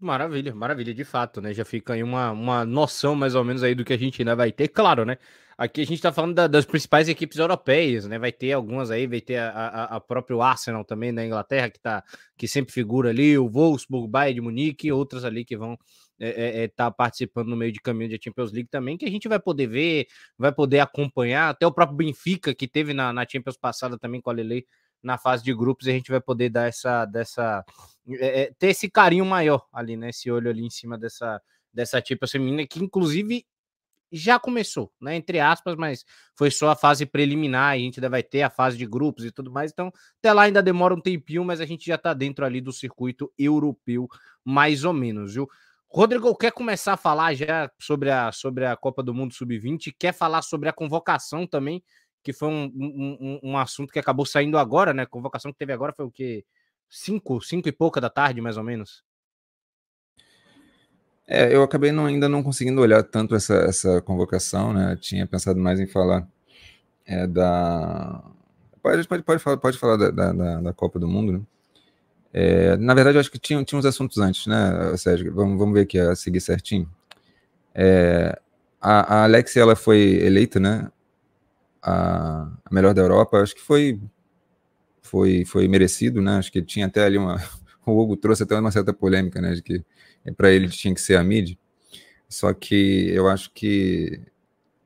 Maravilha, 0.04 0.54
maravilha, 0.54 0.92
de 0.92 1.02
fato, 1.02 1.40
né? 1.40 1.54
Já 1.54 1.64
fica 1.64 1.94
aí 1.94 2.02
uma, 2.02 2.30
uma 2.30 2.62
noção 2.62 3.14
mais 3.14 3.34
ou 3.34 3.42
menos 3.42 3.62
aí 3.62 3.74
do 3.74 3.82
que 3.86 3.92
a 3.94 3.96
gente 3.96 4.20
ainda 4.20 4.36
vai 4.36 4.52
ter. 4.52 4.68
Claro, 4.68 5.06
né? 5.06 5.16
Aqui 5.56 5.80
a 5.80 5.86
gente 5.86 6.02
tá 6.02 6.12
falando 6.12 6.34
da, 6.34 6.46
das 6.46 6.66
principais 6.66 7.08
equipes 7.08 7.38
europeias, 7.38 8.06
né? 8.06 8.18
Vai 8.18 8.30
ter 8.30 8.52
algumas 8.52 8.90
aí, 8.90 9.06
vai 9.06 9.22
ter 9.22 9.38
a, 9.38 9.48
a, 9.48 9.96
a 9.96 10.00
próprio 10.00 10.42
Arsenal 10.42 10.84
também 10.84 11.10
na 11.10 11.24
Inglaterra, 11.24 11.70
que, 11.70 11.80
tá, 11.80 12.04
que 12.36 12.46
sempre 12.46 12.70
figura 12.70 13.08
ali, 13.08 13.38
o 13.38 13.48
Wolfsburg, 13.48 14.06
Bayern 14.06 14.34
de 14.34 14.40
Munique, 14.42 14.92
outras 14.92 15.24
ali 15.24 15.42
que 15.42 15.56
vão 15.56 15.78
é, 16.20 16.28
é, 16.28 16.64
é, 16.64 16.68
tá 16.68 16.90
participando 16.90 17.48
no 17.48 17.56
meio 17.56 17.72
de 17.72 17.80
caminho 17.80 18.10
da 18.10 18.18
Champions 18.22 18.52
League 18.52 18.68
também, 18.68 18.98
que 18.98 19.06
a 19.06 19.10
gente 19.10 19.26
vai 19.26 19.40
poder 19.40 19.66
ver, 19.68 20.06
vai 20.36 20.52
poder 20.52 20.80
acompanhar. 20.80 21.48
Até 21.48 21.66
o 21.66 21.72
próprio 21.72 21.96
Benfica, 21.96 22.54
que 22.54 22.68
teve 22.68 22.92
na, 22.92 23.10
na 23.10 23.26
Champions 23.26 23.56
passada 23.56 23.98
também 23.98 24.20
com 24.20 24.28
a 24.28 24.34
Lele 24.34 24.66
na 25.04 25.18
fase 25.18 25.44
de 25.44 25.54
grupos, 25.54 25.86
a 25.86 25.92
gente 25.92 26.10
vai 26.10 26.20
poder 26.20 26.48
dar 26.48 26.66
essa, 26.66 27.04
dessa, 27.04 27.64
é, 28.08 28.42
é, 28.42 28.52
ter 28.58 28.68
esse 28.68 28.90
carinho 28.90 29.24
maior 29.24 29.66
ali, 29.72 29.96
né? 29.96 30.08
Esse 30.08 30.30
olho 30.30 30.50
ali 30.50 30.64
em 30.64 30.70
cima 30.70 30.98
dessa, 30.98 31.40
dessa 31.72 32.02
Champions 32.04 32.32
feminina, 32.32 32.66
que 32.66 32.82
inclusive 32.82 33.46
já 34.10 34.38
começou, 34.38 34.92
né? 35.00 35.16
Entre 35.16 35.40
aspas, 35.40 35.76
mas 35.76 36.04
foi 36.36 36.50
só 36.50 36.70
a 36.70 36.76
fase 36.76 37.04
preliminar, 37.04 37.72
a 37.72 37.78
gente 37.78 37.98
ainda 37.98 38.08
vai 38.08 38.22
ter 38.22 38.42
a 38.42 38.50
fase 38.50 38.76
de 38.78 38.86
grupos 38.86 39.24
e 39.24 39.30
tudo 39.30 39.50
mais, 39.50 39.72
então 39.72 39.92
até 40.18 40.32
lá 40.32 40.42
ainda 40.42 40.62
demora 40.62 40.94
um 40.94 41.00
tempinho, 41.00 41.44
mas 41.44 41.60
a 41.60 41.66
gente 41.66 41.84
já 41.84 41.98
tá 41.98 42.14
dentro 42.14 42.44
ali 42.44 42.60
do 42.60 42.72
circuito 42.72 43.30
europeu, 43.38 44.08
mais 44.44 44.84
ou 44.84 44.92
menos, 44.92 45.34
viu? 45.34 45.48
Rodrigo, 45.88 46.34
quer 46.36 46.50
começar 46.50 46.94
a 46.94 46.96
falar 46.96 47.34
já 47.34 47.70
sobre 47.78 48.10
a, 48.10 48.32
sobre 48.32 48.66
a 48.66 48.76
Copa 48.76 49.00
do 49.00 49.14
Mundo 49.14 49.32
Sub-20? 49.32 49.94
Quer 49.96 50.12
falar 50.12 50.42
sobre 50.42 50.68
a 50.68 50.72
convocação 50.72 51.46
também, 51.46 51.84
que 52.24 52.32
foi 52.32 52.48
um, 52.48 52.72
um, 52.74 53.40
um, 53.42 53.58
assunto 53.58 53.92
que 53.92 53.98
acabou 53.98 54.24
saindo 54.24 54.56
agora, 54.56 54.94
né? 54.94 55.02
A 55.02 55.06
convocação 55.06 55.52
que 55.52 55.58
teve 55.58 55.74
agora 55.74 55.92
foi 55.92 56.06
o 56.06 56.10
quê? 56.10 56.42
Cinco, 56.88 57.40
cinco 57.42 57.68
e 57.68 57.72
pouca 57.72 58.00
da 58.00 58.08
tarde, 58.08 58.40
mais 58.40 58.56
ou 58.56 58.64
menos? 58.64 59.04
É, 61.26 61.54
eu 61.54 61.62
acabei 61.62 61.92
não, 61.92 62.06
ainda 62.06 62.28
não 62.28 62.42
conseguindo 62.42 62.80
olhar 62.80 63.02
tanto 63.02 63.34
essa, 63.34 63.54
essa 63.56 64.00
convocação, 64.00 64.72
né? 64.72 64.96
Tinha 64.98 65.26
pensado 65.26 65.60
mais 65.60 65.78
em 65.78 65.86
falar 65.86 66.26
é, 67.06 67.26
da. 67.26 68.24
Pode, 68.82 69.06
pode, 69.06 69.22
pode 69.22 69.42
falar, 69.42 69.56
pode 69.58 69.78
falar 69.78 69.96
da, 69.96 70.10
da, 70.10 70.60
da 70.62 70.72
Copa 70.72 70.98
do 70.98 71.06
Mundo, 71.06 71.32
né? 71.34 71.40
É, 72.32 72.76
na 72.78 72.94
verdade, 72.94 73.18
eu 73.18 73.20
acho 73.20 73.30
que 73.30 73.38
tinha, 73.38 73.62
tinha 73.64 73.78
uns 73.78 73.86
assuntos 73.86 74.18
antes, 74.18 74.46
né, 74.46 74.96
Sérgio? 74.96 75.32
Vamos, 75.32 75.58
vamos 75.58 75.74
ver 75.74 75.82
aqui, 75.82 75.98
a 75.98 76.16
seguir 76.16 76.40
certinho. 76.40 76.90
É, 77.74 78.38
a, 78.80 79.18
a 79.18 79.24
Alexia, 79.24 79.62
ela 79.62 79.76
foi 79.76 80.00
eleita, 80.22 80.58
né? 80.58 80.90
A, 81.86 82.50
melhor 82.70 82.94
da 82.94 83.02
Europa, 83.02 83.38
acho 83.38 83.54
que 83.54 83.60
foi, 83.60 84.00
foi, 85.02 85.44
foi 85.44 85.68
merecido, 85.68 86.22
né? 86.22 86.38
Acho 86.38 86.50
que 86.50 86.62
tinha 86.62 86.86
até 86.86 87.04
ali 87.04 87.18
uma. 87.18 87.36
O 87.86 88.00
Hugo 88.00 88.16
trouxe 88.16 88.42
até 88.42 88.58
uma 88.58 88.70
certa 88.70 88.94
polêmica, 88.94 89.42
né? 89.42 89.52
De 89.52 89.62
que 89.62 89.84
para 90.38 90.50
ele 90.50 90.70
tinha 90.70 90.94
que 90.94 91.00
ser 91.02 91.16
a 91.16 91.22
mídia. 91.22 91.58
Só 92.26 92.52
que 92.54 93.10
eu 93.10 93.28
acho 93.28 93.52
que 93.52 94.22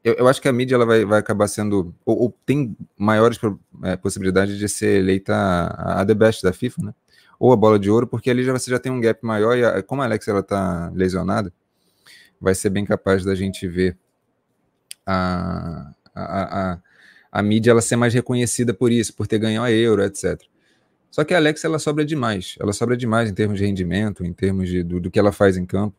eu, 0.03 0.15
eu, 0.15 0.29
acho 0.29 0.41
que 0.41 0.49
a 0.49 0.53
mídia 0.53 0.75
ela 0.75 0.87
vai, 0.87 1.05
vai 1.05 1.19
acabar 1.19 1.49
sendo 1.49 1.95
ou, 2.05 2.23
ou 2.23 2.39
tem 2.47 2.77
maiores 2.97 3.39
é, 3.83 3.97
possibilidades 3.97 4.59
de 4.59 4.69
ser 4.69 5.01
eleita 5.01 5.35
a, 5.35 6.01
a, 6.01 6.07
the 6.07 6.15
best 6.15 6.43
da 6.43 6.53
FIFA, 6.53 6.83
né? 6.87 6.95
Ou 7.39 7.53
a 7.53 7.57
bola 7.57 7.79
de 7.79 7.91
ouro, 7.91 8.07
porque 8.07 8.31
ali 8.31 8.43
já 8.43 8.53
você 8.53 8.71
já 8.71 8.79
tem 8.79 8.91
um 8.91 9.01
gap 9.01 9.25
maior 9.25 9.57
e 9.57 9.65
a, 9.65 9.83
como 9.83 10.03
a 10.03 10.05
Alex 10.05 10.27
ela 10.29 10.43
tá 10.43 10.91
lesionada, 10.95 11.53
vai 12.41 12.55
ser 12.55 12.71
bem 12.71 12.85
capaz 12.85 13.25
da 13.25 13.35
gente 13.35 13.67
ver 13.69 13.97
a, 15.07 15.93
a, 16.15 16.73
a, 16.73 16.83
a 17.31 17.43
mídia 17.43 17.71
ela 17.71 17.81
ser 17.81 17.97
mais 17.97 18.15
reconhecida 18.15 18.73
por 18.73 18.91
isso, 18.91 19.15
por 19.15 19.27
ter 19.27 19.39
ganho 19.39 19.63
a 19.63 19.71
Euro, 19.71 20.03
etc. 20.03 20.41
Só 21.11 21.25
que 21.25 21.35
a 21.35 21.37
Alex 21.37 21.65
ela 21.65 21.79
sobra 21.79 22.05
demais, 22.05 22.57
ela 22.61 22.73
sobra 22.73 22.97
demais 22.97 23.31
em 23.31 23.35
termos 23.35 23.59
de 23.59 23.65
rendimento, 23.65 24.25
em 24.25 24.33
termos 24.33 24.69
de, 24.69 24.83
do, 24.83 25.01
do 25.01 25.11
que 25.11 25.19
ela 25.19 25.33
faz 25.33 25.57
em 25.57 25.65
campo. 25.65 25.97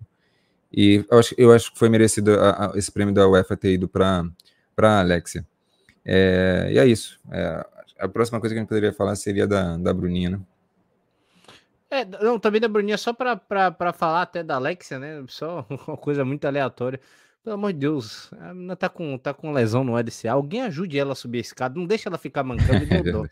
E 0.72 1.04
eu 1.10 1.20
acho, 1.20 1.36
eu 1.38 1.52
acho 1.52 1.74
que 1.74 1.80
foi 1.80 1.90
merecido 1.90 2.34
a, 2.40 2.68
a, 2.68 2.78
esse 2.78 2.92
prêmio 2.92 3.14
da 3.14 3.28
UEFA 3.28 3.58
ter 3.58 3.74
ido 3.74 3.88
para 3.88 4.24
a 4.78 5.00
Alexia. 5.00 5.46
É, 6.06 6.70
e 6.72 6.78
é 6.78 6.86
isso. 6.86 7.20
É, 7.32 7.66
a 8.00 8.08
próxima 8.08 8.40
coisa 8.40 8.54
que 8.54 8.60
a 8.60 8.62
gente 8.62 8.70
poderia 8.70 8.94
falar 8.94 9.16
seria 9.16 9.48
da, 9.48 9.78
da 9.78 9.94
Bruninha, 9.94 10.32
né? 10.32 10.40
É, 11.92 12.06
não, 12.06 12.40
também 12.40 12.62
da 12.62 12.68
Bruninha, 12.68 13.00
só 13.00 13.12
para 13.12 13.92
falar 13.94 14.22
até 14.22 14.44
da 14.44 14.56
Alexia, 14.56 15.00
né? 15.00 15.24
Só 15.28 15.66
uma 15.88 15.98
coisa 15.98 16.24
muito 16.24 16.46
aleatória. 16.46 17.00
Pelo 17.43 17.55
amor 17.55 17.74
de 17.74 17.79
Deus, 17.79 18.31
a 18.34 18.53
menina 18.53 18.75
tá 18.75 18.89
com, 18.89 19.17
tá 19.17 19.34
com 19.34 19.51
lesão 19.51 19.84
no 19.84 19.98
LCA. 19.98 20.31
Alguém 20.31 20.62
ajude 20.62 21.00
ela 21.00 21.13
a 21.13 21.15
subir 21.15 21.39
a 21.39 21.41
escada. 21.41 21.79
Não 21.79 21.86
deixa 21.86 22.10
ela 22.10 22.17
ficar 22.17 22.43
mancando. 22.43 22.86
Deu 23.03 23.03
dó. 23.03 23.25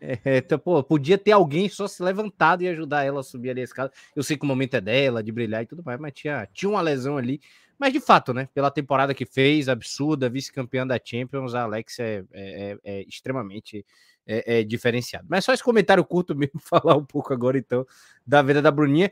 É, 0.00 0.38
então, 0.38 0.58
pô, 0.58 0.82
podia 0.82 1.18
ter 1.18 1.32
alguém 1.32 1.68
só 1.68 1.86
se 1.86 2.02
levantado 2.02 2.62
e 2.62 2.68
ajudar 2.68 3.04
ela 3.04 3.20
a 3.20 3.22
subir 3.22 3.50
ali 3.50 3.60
a 3.60 3.64
escada. 3.64 3.92
Eu 4.16 4.22
sei 4.22 4.36
que 4.36 4.44
o 4.44 4.46
momento 4.46 4.74
é 4.74 4.80
dela, 4.80 5.22
de 5.22 5.30
brilhar 5.30 5.62
e 5.62 5.66
tudo 5.66 5.82
mais, 5.84 6.00
mas 6.00 6.12
tinha, 6.14 6.48
tinha 6.52 6.70
uma 6.70 6.80
lesão 6.80 7.18
ali. 7.18 7.40
Mas 7.78 7.92
de 7.92 8.00
fato, 8.00 8.32
né? 8.32 8.48
Pela 8.54 8.70
temporada 8.70 9.14
que 9.14 9.26
fez, 9.26 9.68
absurda, 9.68 10.28
vice-campeã 10.28 10.86
da 10.86 10.98
Champions, 11.02 11.54
a 11.54 11.62
Alex 11.62 11.98
é, 11.98 12.24
é, 12.32 12.72
é, 12.72 12.78
é 12.84 13.02
extremamente 13.02 13.84
é, 14.26 14.60
é, 14.60 14.64
diferenciado. 14.64 15.26
Mas 15.28 15.44
só 15.44 15.52
esse 15.52 15.62
comentário 15.62 16.04
curto 16.04 16.34
mesmo, 16.36 16.60
falar 16.60 16.96
um 16.96 17.04
pouco 17.04 17.32
agora, 17.32 17.58
então, 17.58 17.86
da 18.26 18.42
vida 18.42 18.62
da 18.62 18.70
Bruninha, 18.70 19.10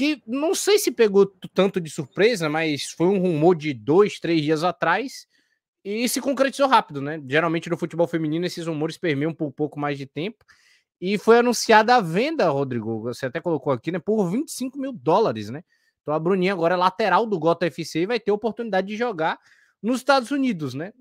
que 0.00 0.22
não 0.26 0.54
sei 0.54 0.78
se 0.78 0.90
pegou 0.90 1.26
tanto 1.52 1.78
de 1.78 1.90
surpresa, 1.90 2.48
mas 2.48 2.84
foi 2.84 3.06
um 3.06 3.18
rumor 3.18 3.54
de 3.54 3.74
dois, 3.74 4.18
três 4.18 4.40
dias 4.40 4.64
atrás 4.64 5.26
e 5.84 6.08
se 6.08 6.22
concretizou 6.22 6.68
rápido, 6.68 7.02
né? 7.02 7.22
Geralmente 7.28 7.68
no 7.68 7.76
futebol 7.76 8.06
feminino 8.06 8.46
esses 8.46 8.66
rumores 8.66 8.96
permeiam 8.96 9.34
por 9.34 9.46
um 9.46 9.50
pouco 9.50 9.78
mais 9.78 9.98
de 9.98 10.06
tempo. 10.06 10.42
E 10.98 11.18
foi 11.18 11.40
anunciada 11.40 11.96
a 11.96 12.00
venda, 12.00 12.48
Rodrigo, 12.48 13.02
você 13.02 13.26
até 13.26 13.42
colocou 13.42 13.74
aqui, 13.74 13.92
né? 13.92 13.98
Por 13.98 14.26
25 14.26 14.78
mil 14.78 14.90
dólares, 14.90 15.50
né? 15.50 15.62
Então 16.00 16.14
a 16.14 16.18
Bruninha 16.18 16.54
agora 16.54 16.76
é 16.76 16.78
lateral 16.78 17.26
do 17.26 17.38
Gota 17.38 17.66
FC 17.66 18.00
e 18.00 18.06
vai 18.06 18.18
ter 18.18 18.32
oportunidade 18.32 18.86
de 18.86 18.96
jogar 18.96 19.38
nos 19.82 19.98
Estados 19.98 20.30
Unidos, 20.30 20.72
né? 20.72 20.94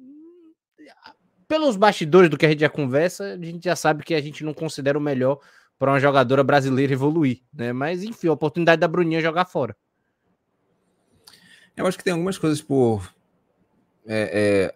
Pelos 1.48 1.78
bastidores 1.78 2.30
do 2.30 2.38
que 2.38 2.46
a 2.46 2.50
gente 2.50 2.60
já 2.60 2.70
conversa, 2.70 3.32
a 3.32 3.38
gente 3.38 3.64
já 3.64 3.78
sabe 3.78 4.04
que 4.04 4.14
a 4.14 4.22
gente 4.22 4.44
não 4.44 4.54
considera 4.54 4.98
o 4.98 5.02
melhor 5.02 5.40
para 5.80 5.92
uma 5.92 6.00
jogadora 6.00 6.44
brasileira 6.44 6.94
evoluir, 6.94 7.40
né? 7.54 7.74
Mas 7.74 8.04
enfim, 8.04 8.28
a 8.28 8.34
oportunidade 8.34 8.80
da 8.80 8.88
Bruninha 8.88 9.22
jogar 9.22 9.46
fora. 9.46 9.76
Eu 11.76 11.88
acho 11.88 11.98
que 11.98 12.04
tem 12.04 12.12
algumas 12.14 12.38
coisas 12.38 12.62
por 12.62 13.10
é, 14.06 14.72
é, 14.72 14.76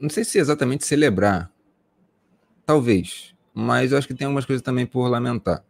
não 0.00 0.10
sei 0.10 0.24
se 0.24 0.38
exatamente 0.38 0.86
celebrar, 0.86 1.50
talvez, 2.66 3.34
mas 3.54 3.92
eu 3.92 3.98
acho 3.98 4.08
que 4.08 4.14
tem 4.14 4.26
algumas 4.26 4.44
coisas 4.44 4.62
também 4.62 4.86
por 4.86 5.06
lamentar. 5.08 5.64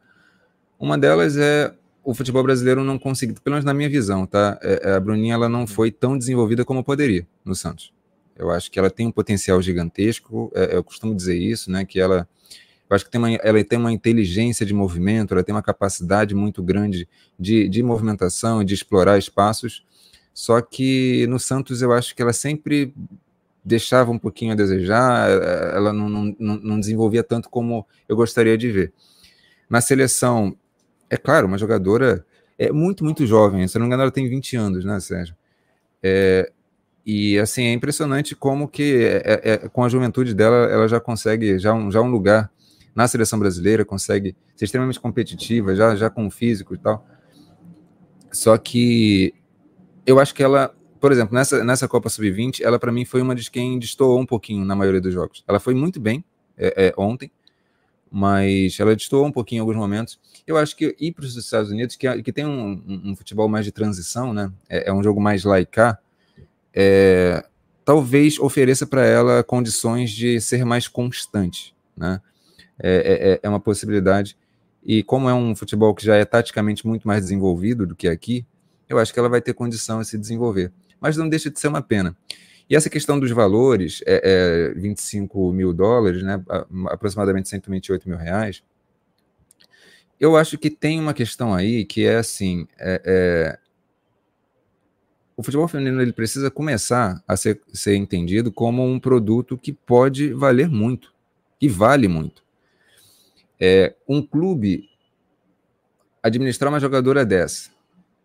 Uma 0.79 0.97
delas 0.97 1.37
é 1.37 1.75
o 2.03 2.15
futebol 2.15 2.43
brasileiro 2.43 2.85
não 2.85 2.99
conseguir, 2.99 3.35
pelo 3.41 3.55
menos 3.55 3.65
na 3.65 3.73
minha 3.75 3.89
visão, 3.89 4.27
tá? 4.27 4.59
É, 4.63 4.91
é, 4.91 4.95
a 4.95 5.01
Bruninha 5.01 5.35
ela 5.35 5.49
não 5.49 5.67
foi 5.67 5.91
tão 5.91 6.17
desenvolvida 6.19 6.65
como 6.65 6.85
poderia 6.85 7.27
no 7.45 7.55
Santos. 7.55 7.93
Eu 8.37 8.51
acho 8.51 8.71
que 8.71 8.79
ela 8.79 8.91
tem 8.91 9.07
um 9.07 9.13
potencial 9.13 9.61
gigantesco. 9.63 10.53
É, 10.55 10.77
eu 10.77 10.85
costumo 10.85 11.15
dizer 11.15 11.37
isso, 11.37 11.71
né? 11.71 11.85
Que 11.85 12.01
ela, 12.01 12.29
eu 12.89 12.95
acho 12.95 13.05
que 13.05 13.11
tem 13.11 13.19
uma, 13.19 13.31
ela 13.31 13.65
tem 13.65 13.79
uma 13.79 13.93
inteligência 13.93 14.65
de 14.67 14.75
movimento, 14.75 15.33
ela 15.33 15.43
tem 15.43 15.55
uma 15.55 15.63
capacidade 15.63 16.35
muito 16.35 16.63
grande 16.63 17.09
de, 17.39 17.69
de 17.69 17.83
movimentação 17.83 18.61
e 18.61 18.65
de 18.65 18.75
explorar 18.75 19.19
espaços. 19.19 19.85
Só 20.33 20.61
que 20.61 21.27
no 21.29 21.39
Santos 21.39 21.81
eu 21.81 21.93
acho 21.93 22.15
que 22.15 22.21
ela 22.21 22.33
sempre 22.33 22.93
deixava 23.65 24.11
um 24.11 24.19
pouquinho 24.19 24.53
a 24.53 24.55
desejar, 24.55 25.31
eh, 25.31 25.73
ela 25.75 25.93
não, 25.93 26.09
não, 26.09 26.37
não 26.39 26.81
desenvolvia 26.81 27.23
tanto 27.23 27.49
como 27.49 27.87
eu 28.07 28.15
gostaria 28.15 28.59
de 28.59 28.71
ver. 28.71 28.93
Na 29.71 29.81
seleção, 29.81 30.55
é 31.09 31.17
claro, 31.17 31.47
uma 31.47 31.57
jogadora 31.57 32.27
é 32.59 32.71
muito, 32.71 33.03
muito 33.03 33.27
jovem, 33.27 33.67
se 33.67 33.79
não 33.79 33.85
me 33.85 33.87
engano, 33.87 34.03
ela 34.03 34.13
tem 34.13 34.29
20 34.29 34.57
anos, 34.57 34.85
né, 34.85 35.01
Sérgio? 35.01 35.35
É, 36.03 36.53
e 37.07 37.39
assim, 37.39 37.65
é 37.65 37.73
impressionante 37.73 38.35
como 38.35 38.69
que 38.69 38.97
é, 39.05 39.23
é, 39.25 39.53
é, 39.53 39.57
com 39.69 39.83
a 39.83 39.89
juventude 39.89 40.35
dela, 40.35 40.67
ela 40.71 40.87
já 40.87 41.01
consegue 41.01 41.59
já 41.59 41.73
um, 41.73 41.91
já 41.91 42.03
um 42.03 42.11
lugar 42.11 42.51
na 42.95 43.09
seleção 43.09 43.39
brasileira, 43.39 43.85
consegue 43.85 44.37
ser 44.55 44.67
extremamente 44.67 45.01
competitiva, 45.01 45.75
já, 45.75 45.97
já 45.97 46.09
com 46.09 46.27
o 46.27 46.31
físico 46.31 46.75
e 46.75 46.79
tal. 46.79 47.07
Só 48.31 48.57
que 48.57 49.35
eu 50.07 50.19
acho 50.19 50.35
que 50.35 50.43
ela, 50.43 50.75
por 51.01 51.13
exemplo, 51.13 51.35
nessa, 51.35 51.65
nessa 51.65 51.89
Copa 51.89 52.09
Sub-20, 52.09 52.61
ela 52.63 52.79
para 52.79 52.93
mim 52.93 53.05
foi 53.05 53.23
uma 53.23 53.35
de 53.35 53.51
quem 53.51 53.79
destoou 53.79 54.21
um 54.21 54.27
pouquinho 54.27 54.65
na 54.65 54.75
maioria 54.75 55.01
dos 55.01 55.13
jogos. 55.13 55.45
Ela 55.47 55.59
foi 55.59 55.75
muito 55.75 56.01
bem 56.01 56.25
é, 56.57 56.89
é, 56.89 56.95
ontem, 56.97 57.31
mas 58.11 58.79
ela 58.79 58.95
destoou 58.95 59.27
um 59.27 59.33
pouquinho 59.33 59.59
em 59.59 59.61
alguns 59.61 59.77
momentos. 59.77 60.21
Eu 60.47 60.57
acho 60.57 60.77
que 60.77 60.95
ir 61.01 61.13
para 61.13 61.25
os 61.25 61.37
Estados 61.37 61.71
Unidos, 61.71 61.97
que, 61.97 62.23
que 62.23 62.33
tem 62.33 62.47
um, 62.47 62.83
um, 62.87 63.11
um, 63.11 63.17
futebol 63.17 63.49
mais 63.49 63.65
de 63.65 63.73
transição, 63.73 64.33
né? 64.33 64.53
É, 64.69 64.91
é 64.91 64.93
um 64.93 65.03
jogo 65.03 65.21
mais 65.21 65.45
laicar, 65.45 66.01
é, 66.73 67.45
talvez 67.85 68.39
ofereça 68.39 68.87
para 68.87 69.05
ela 69.05 69.43
condições 69.43 70.11
de 70.11 70.41
ser 70.41 70.65
mais 70.65 70.89
constante, 70.89 71.75
né? 71.97 72.21
É, 72.79 73.33
é, 73.33 73.41
é, 73.43 73.49
uma 73.49 73.61
possibilidade. 73.61 74.37
E 74.83 75.03
como 75.03 75.29
é 75.29 75.35
um 75.35 75.55
futebol 75.55 75.95
que 75.95 76.05
já 76.05 76.17
é 76.17 76.25
taticamente 76.25 76.87
muito 76.87 77.07
mais 77.07 77.23
desenvolvido 77.23 77.87
do 77.87 77.95
que 77.95 78.09
aqui, 78.09 78.45
eu 78.89 78.99
acho 78.99 79.13
que 79.13 79.19
ela 79.19 79.29
vai 79.29 79.41
ter 79.41 79.55
condição 79.55 80.01
de 80.01 80.09
se 80.09 80.19
desenvolver. 80.19 80.73
Mas 81.01 81.17
não 81.17 81.29
deixa 81.29 81.51
de 81.51 81.59
ser 81.59 81.69
uma 81.69 81.83
pena. 81.83 82.17
E 82.69 82.75
essa 82.75 82.91
questão 82.91 83.21
dos 83.21 83.31
valores, 83.31 84.03
é, 84.07 84.73
é 84.75 84.79
25 84.79 85.53
mil 85.53 85.73
dólares, 85.73 86.23
né, 86.23 86.43
aproximadamente 86.89 87.49
128 87.49 88.09
mil 88.09 88.19
reais, 88.19 88.63
eu 90.19 90.37
acho 90.37 90.57
que 90.57 90.71
tem 90.71 91.01
uma 91.01 91.13
questão 91.13 91.53
aí 91.53 91.85
que 91.85 92.07
é 92.07 92.17
assim, 92.17 92.67
é, 92.79 93.03
é, 93.05 93.59
o 95.37 95.43
futebol 95.43 95.67
feminino 95.69 96.01
ele 96.01 96.13
precisa 96.13 96.51
começar 96.51 97.23
a 97.27 97.37
ser, 97.37 97.61
ser 97.73 97.97
entendido 97.97 98.53
como 98.53 98.85
um 98.85 99.01
produto 99.01 99.59
que 99.59 99.73
pode 99.73 100.33
valer 100.33 100.69
muito, 100.69 101.13
que 101.59 101.69
vale 101.69 102.09
muito. 102.09 102.44
É, 103.67 103.95
um 104.07 104.21
clube 104.21 104.91
administrar 106.23 106.71
uma 106.71 106.79
jogadora 106.79 107.25
dessa, 107.25 107.71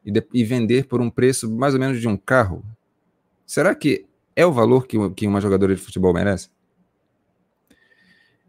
e, 0.06 0.12
de, 0.12 0.21
e 0.34 0.43
vender 0.43 0.86
por 0.86 0.99
um 0.99 1.10
preço 1.10 1.49
mais 1.49 1.73
ou 1.73 1.80
menos 1.80 2.02
de 2.02 2.10
um 2.10 2.17
carro, 2.17 2.62
será 3.45 3.73
que 3.73 4.06
é 4.36 4.45
o 4.45 4.52
valor 4.52 4.86
que, 4.86 4.97
que 5.12 5.25
uma 5.25 5.39
jogadora 5.39 5.73
de 5.73 5.82
futebol 5.82 6.13
merece? 6.13 6.49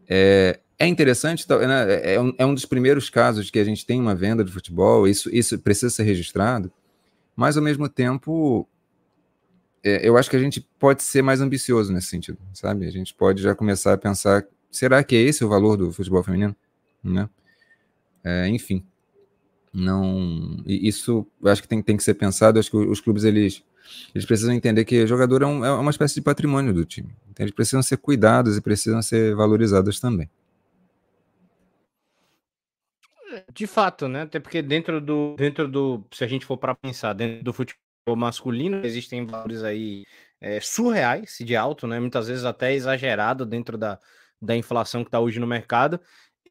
É, 0.05 0.59
é 0.77 0.85
interessante, 0.85 1.45
né, 1.49 1.93
é, 1.93 2.15
é, 2.15 2.19
um, 2.19 2.33
é 2.37 2.45
um 2.45 2.53
dos 2.53 2.65
primeiros 2.65 3.09
casos 3.09 3.49
que 3.49 3.59
a 3.59 3.63
gente 3.63 3.85
tem 3.85 3.97
uma 3.97 4.13
venda 4.13 4.43
de 4.43 4.51
futebol, 4.51 5.07
isso, 5.07 5.33
isso 5.33 5.57
precisa 5.59 5.89
ser 5.89 6.03
registrado, 6.03 6.69
mas 7.37 7.55
ao 7.55 7.63
mesmo 7.63 7.87
tempo, 7.87 8.67
é, 9.81 10.05
eu 10.05 10.17
acho 10.17 10.29
que 10.29 10.35
a 10.35 10.39
gente 10.39 10.59
pode 10.77 11.03
ser 11.03 11.21
mais 11.21 11.39
ambicioso 11.39 11.93
nesse 11.93 12.07
sentido, 12.07 12.37
sabe? 12.53 12.85
A 12.85 12.91
gente 12.91 13.13
pode 13.13 13.41
já 13.41 13.55
começar 13.55 13.93
a 13.93 13.97
pensar, 13.97 14.45
será 14.69 15.01
que 15.05 15.15
é 15.15 15.21
esse 15.21 15.45
o 15.45 15.47
valor 15.47 15.77
do 15.77 15.93
futebol 15.93 16.21
feminino? 16.21 16.53
Né? 17.03 17.29
É, 18.23 18.47
enfim 18.47 18.85
não 19.73 20.61
isso 20.65 21.25
acho 21.45 21.61
que 21.61 21.67
tem, 21.67 21.81
tem 21.81 21.95
que 21.95 22.03
ser 22.03 22.13
pensado 22.15 22.59
acho 22.59 22.69
que 22.69 22.77
os 22.77 22.99
clubes 22.99 23.23
eles 23.23 23.63
eles 24.13 24.25
precisam 24.25 24.53
entender 24.53 24.85
que 24.85 25.07
jogador 25.07 25.41
é, 25.41 25.45
um, 25.45 25.65
é 25.65 25.71
uma 25.71 25.91
espécie 25.91 26.15
de 26.15 26.21
patrimônio 26.21 26.73
do 26.73 26.85
time. 26.85 27.13
Então, 27.29 27.43
eles 27.43 27.53
precisam 27.53 27.81
ser 27.81 27.97
cuidados 27.97 28.57
e 28.57 28.61
precisam 28.61 29.01
ser 29.01 29.35
valorizados 29.35 29.99
também. 29.99 30.29
De 33.53 33.65
fato 33.65 34.07
né? 34.07 34.23
Até 34.23 34.39
porque 34.39 34.61
dentro 34.61 34.99
do 34.99 35.35
dentro 35.37 35.67
do 35.67 36.05
se 36.11 36.23
a 36.23 36.27
gente 36.27 36.45
for 36.45 36.57
para 36.57 36.75
pensar 36.75 37.13
dentro 37.13 37.43
do 37.43 37.53
futebol 37.53 37.79
masculino 38.15 38.85
existem 38.85 39.25
valores 39.25 39.63
aí 39.63 40.05
é, 40.39 40.59
surreais 40.59 41.37
de 41.39 41.55
alto 41.55 41.87
né? 41.87 41.99
Muitas 41.99 42.27
vezes 42.27 42.43
até 42.43 42.73
exagerado 42.73 43.45
dentro 43.45 43.77
da, 43.77 43.97
da 44.41 44.55
inflação 44.55 45.03
que 45.03 45.07
está 45.07 45.19
hoje 45.19 45.39
no 45.39 45.47
mercado 45.47 45.99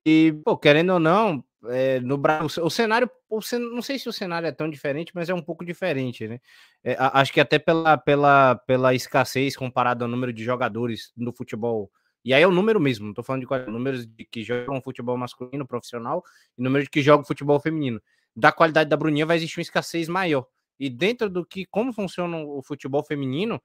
e 0.05 0.33
pô, 0.45 0.57
querendo 0.57 0.95
ou 0.95 1.01
não 1.01 1.45
é, 1.69 2.01
no 2.01 2.17
Brasil, 2.17 2.65
o 2.65 2.71
cenário, 2.71 3.11
o 3.29 3.43
cen... 3.43 3.59
não 3.59 3.83
sei 3.83 3.99
se 3.99 4.09
o 4.09 4.13
cenário 4.13 4.47
é 4.47 4.53
tão 4.53 4.69
diferente, 4.71 5.13
mas 5.15 5.29
é 5.29 5.35
um 5.35 5.43
pouco 5.43 5.65
diferente, 5.65 6.27
né? 6.27 6.41
É, 6.83 6.97
acho 6.99 7.33
que 7.33 7.41
até 7.41 7.59
pela, 7.59 7.99
pela, 7.99 8.55
pela 8.55 8.95
escassez 8.95 9.57
comparado 9.57 10.05
ao 10.05 10.11
número 10.11 10.33
de 10.33 10.43
jogadores 10.43 11.13
no 11.17 11.33
futebol. 11.33 11.91
E 12.25 12.33
aí 12.33 12.43
é 12.43 12.47
o 12.47 12.53
número 12.53 12.81
mesmo, 12.81 13.07
não 13.07 13.15
tô 13.15 13.23
falando 13.23 13.43
de 13.43 13.47
qual, 13.47 13.71
números 13.71 14.07
de 14.07 14.25
que 14.25 14.43
jogam 14.43 14.81
futebol 14.81 15.17
masculino 15.17 15.67
profissional 15.67 16.23
e 16.57 16.63
número 16.63 16.85
de 16.85 16.91
que 16.91 17.03
jogam 17.03 17.25
futebol 17.25 17.61
feminino. 17.61 18.01
Da 18.35 18.53
qualidade 18.53 18.89
da 18.89 18.97
Bruninha 18.97 19.27
vai 19.27 19.37
existir 19.37 19.59
uma 19.59 19.63
escassez 19.63 20.09
maior. 20.09 20.47
E 20.79 20.89
dentro 20.89 21.29
do 21.29 21.45
que 21.45 21.67
como 21.67 21.93
funciona 21.93 22.39
o 22.39 22.63
futebol 22.63 23.05
feminino, 23.05 23.61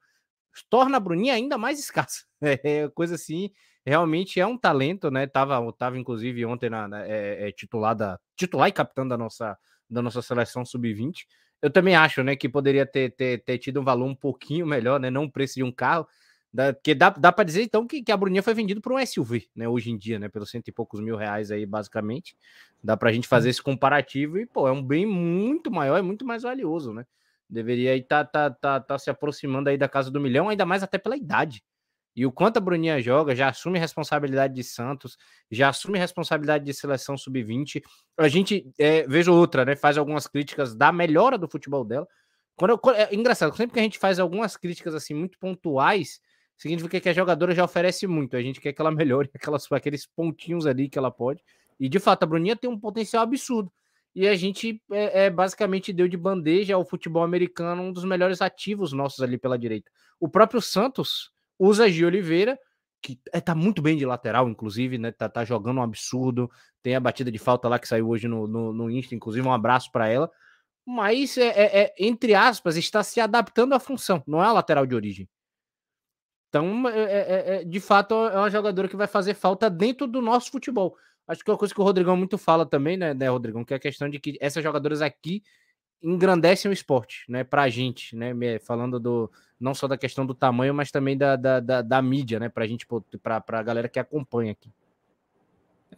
torna 0.68 0.98
a 0.98 1.00
Bruninha 1.00 1.34
ainda 1.34 1.56
mais 1.56 1.78
escassa. 1.78 2.24
É 2.62 2.88
coisa 2.90 3.14
assim 3.14 3.50
realmente 3.86 4.40
é 4.40 4.46
um 4.46 4.58
talento, 4.58 5.10
né? 5.10 5.26
Tava, 5.26 5.72
tava 5.72 5.96
inclusive 5.96 6.44
ontem 6.44 6.68
na, 6.68 6.88
na 6.88 7.06
é, 7.06 7.48
é, 7.48 7.52
titulada, 7.52 8.20
titular 8.36 8.68
e 8.68 8.72
capitão 8.72 9.06
da 9.06 9.16
nossa, 9.16 9.56
da 9.88 10.02
nossa 10.02 10.20
seleção 10.20 10.64
sub-20. 10.64 11.24
Eu 11.62 11.70
também 11.70 11.94
acho, 11.94 12.22
né, 12.22 12.36
que 12.36 12.48
poderia 12.48 12.84
ter, 12.84 13.14
ter, 13.14 13.42
ter 13.42 13.58
tido 13.58 13.80
um 13.80 13.84
valor 13.84 14.06
um 14.06 14.14
pouquinho 14.14 14.66
melhor, 14.66 14.98
né? 14.98 15.08
Não 15.08 15.24
o 15.24 15.30
preço 15.30 15.54
de 15.54 15.62
um 15.62 15.70
carro. 15.70 16.06
Da, 16.52 16.72
porque 16.72 16.94
dá, 16.94 17.10
dá 17.10 17.30
para 17.30 17.44
dizer 17.44 17.62
então 17.62 17.86
que, 17.86 18.02
que 18.02 18.10
a 18.10 18.16
Bruninha 18.16 18.42
foi 18.42 18.54
vendida 18.54 18.80
por 18.80 18.92
um 18.92 19.06
SUV, 19.06 19.48
né? 19.54 19.68
Hoje 19.68 19.90
em 19.90 19.96
dia, 19.96 20.18
né? 20.18 20.28
Pelos 20.28 20.50
cento 20.50 20.66
e 20.68 20.72
poucos 20.72 21.00
mil 21.00 21.16
reais 21.16 21.52
aí, 21.52 21.64
basicamente. 21.64 22.36
Dá 22.82 22.96
para 22.96 23.10
a 23.10 23.12
gente 23.12 23.28
fazer 23.28 23.50
esse 23.50 23.62
comparativo 23.62 24.38
e, 24.38 24.46
pô, 24.46 24.66
é 24.66 24.72
um 24.72 24.82
bem 24.82 25.06
muito 25.06 25.70
maior, 25.70 25.96
é 25.96 26.02
muito 26.02 26.26
mais 26.26 26.42
valioso, 26.42 26.92
né? 26.92 27.06
Deveria 27.48 27.96
estar 27.96 28.24
tá, 28.24 28.50
tá, 28.50 28.56
tá, 28.56 28.80
tá 28.80 28.98
se 28.98 29.10
aproximando 29.10 29.68
aí 29.68 29.78
da 29.78 29.88
casa 29.88 30.10
do 30.10 30.20
milhão, 30.20 30.48
ainda 30.48 30.66
mais 30.66 30.82
até 30.82 30.98
pela 30.98 31.16
idade. 31.16 31.62
E 32.16 32.24
o 32.24 32.32
quanto 32.32 32.56
a 32.56 32.60
Bruninha 32.60 32.98
joga, 32.98 33.36
já 33.36 33.50
assume 33.50 33.78
responsabilidade 33.78 34.54
de 34.54 34.64
Santos, 34.64 35.18
já 35.50 35.68
assume 35.68 35.98
responsabilidade 35.98 36.64
de 36.64 36.72
seleção 36.72 37.14
sub-20. 37.14 37.82
A 38.18 38.26
gente, 38.26 38.72
é, 38.78 39.06
vejo 39.06 39.34
outra, 39.34 39.66
né? 39.66 39.76
Faz 39.76 39.98
algumas 39.98 40.26
críticas 40.26 40.74
da 40.74 40.90
melhora 40.90 41.36
do 41.36 41.46
futebol 41.46 41.84
dela. 41.84 42.08
Quando, 42.56 42.70
eu, 42.70 42.80
é 42.94 43.14
engraçado, 43.14 43.54
sempre 43.54 43.74
que 43.74 43.80
a 43.80 43.82
gente 43.82 43.98
faz 43.98 44.18
algumas 44.18 44.56
críticas 44.56 44.94
assim 44.94 45.12
muito 45.12 45.38
pontuais, 45.38 46.18
significa 46.56 46.98
que 46.98 47.08
a 47.10 47.12
jogadora 47.12 47.54
já 47.54 47.62
oferece 47.62 48.06
muito. 48.06 48.34
A 48.34 48.40
gente 48.40 48.62
quer 48.62 48.72
que 48.72 48.80
ela 48.80 48.90
melhore 48.90 49.30
aquelas, 49.34 49.70
aqueles 49.70 50.06
pontinhos 50.06 50.66
ali 50.66 50.88
que 50.88 50.98
ela 50.98 51.10
pode. 51.10 51.42
E 51.78 51.86
de 51.86 51.98
fato, 51.98 52.22
a 52.22 52.26
Bruninha 52.26 52.56
tem 52.56 52.70
um 52.70 52.80
potencial 52.80 53.24
absurdo. 53.24 53.70
E 54.14 54.26
a 54.26 54.34
gente 54.34 54.82
é, 54.90 55.26
é, 55.26 55.30
basicamente 55.30 55.92
deu 55.92 56.08
de 56.08 56.16
bandeja 56.16 56.74
ao 56.74 56.86
futebol 56.86 57.22
americano 57.22 57.82
um 57.82 57.92
dos 57.92 58.06
melhores 58.06 58.40
ativos 58.40 58.94
nossos 58.94 59.20
ali 59.20 59.36
pela 59.36 59.58
direita. 59.58 59.90
O 60.18 60.26
próprio 60.26 60.62
Santos 60.62 61.35
usa 61.58 61.84
a 61.84 61.88
Gi 61.88 62.04
Oliveira, 62.04 62.58
que 63.02 63.20
é, 63.32 63.40
tá 63.40 63.54
muito 63.54 63.80
bem 63.80 63.96
de 63.96 64.04
lateral, 64.04 64.48
inclusive, 64.48 64.98
né? 64.98 65.12
Tá, 65.12 65.28
tá 65.28 65.44
jogando 65.44 65.78
um 65.78 65.82
absurdo. 65.82 66.50
Tem 66.82 66.96
a 66.96 67.00
batida 67.00 67.30
de 67.30 67.38
falta 67.38 67.68
lá 67.68 67.78
que 67.78 67.88
saiu 67.88 68.08
hoje 68.08 68.26
no, 68.28 68.46
no, 68.46 68.72
no 68.72 68.90
Insta, 68.90 69.14
inclusive, 69.14 69.46
um 69.46 69.52
abraço 69.52 69.90
para 69.92 70.08
ela. 70.08 70.30
Mas, 70.84 71.36
é, 71.36 71.48
é, 71.48 71.80
é, 71.82 71.94
entre 71.98 72.34
aspas, 72.34 72.76
está 72.76 73.02
se 73.02 73.20
adaptando 73.20 73.74
à 73.74 73.80
função, 73.80 74.22
não 74.26 74.42
é 74.42 74.46
a 74.46 74.52
lateral 74.52 74.86
de 74.86 74.94
origem. 74.94 75.28
Então, 76.48 76.88
é, 76.88 77.02
é, 77.02 77.56
é, 77.56 77.64
de 77.64 77.80
fato, 77.80 78.14
é 78.14 78.38
uma 78.38 78.50
jogadora 78.50 78.88
que 78.88 78.96
vai 78.96 79.06
fazer 79.06 79.34
falta 79.34 79.68
dentro 79.68 80.06
do 80.06 80.22
nosso 80.22 80.50
futebol. 80.50 80.96
Acho 81.26 81.44
que 81.44 81.50
é 81.50 81.52
uma 81.52 81.58
coisa 81.58 81.74
que 81.74 81.80
o 81.80 81.84
Rodrigão 81.84 82.16
muito 82.16 82.38
fala 82.38 82.64
também, 82.64 82.96
né, 82.96 83.12
né, 83.12 83.28
Rodrigão? 83.28 83.64
Que 83.64 83.74
é 83.74 83.76
a 83.76 83.80
questão 83.80 84.08
de 84.08 84.20
que 84.20 84.38
essas 84.40 84.62
jogadoras 84.62 85.02
aqui 85.02 85.42
engrandecem 86.02 86.70
o 86.70 86.74
esporte, 86.74 87.24
né, 87.28 87.44
pra 87.44 87.68
gente, 87.68 88.14
né? 88.14 88.32
Falando 88.60 89.00
do 89.00 89.30
não 89.58 89.74
só 89.74 89.88
da 89.88 89.96
questão 89.96 90.26
do 90.26 90.34
tamanho, 90.34 90.74
mas 90.74 90.90
também 90.90 91.16
da, 91.16 91.34
da, 91.34 91.60
da, 91.60 91.82
da 91.82 92.02
mídia, 92.02 92.38
né? 92.38 92.48
Pra 92.48 92.66
gente, 92.66 92.86
pra, 93.22 93.40
pra 93.40 93.62
galera 93.62 93.88
que 93.88 93.98
acompanha 93.98 94.52
aqui. 94.52 94.70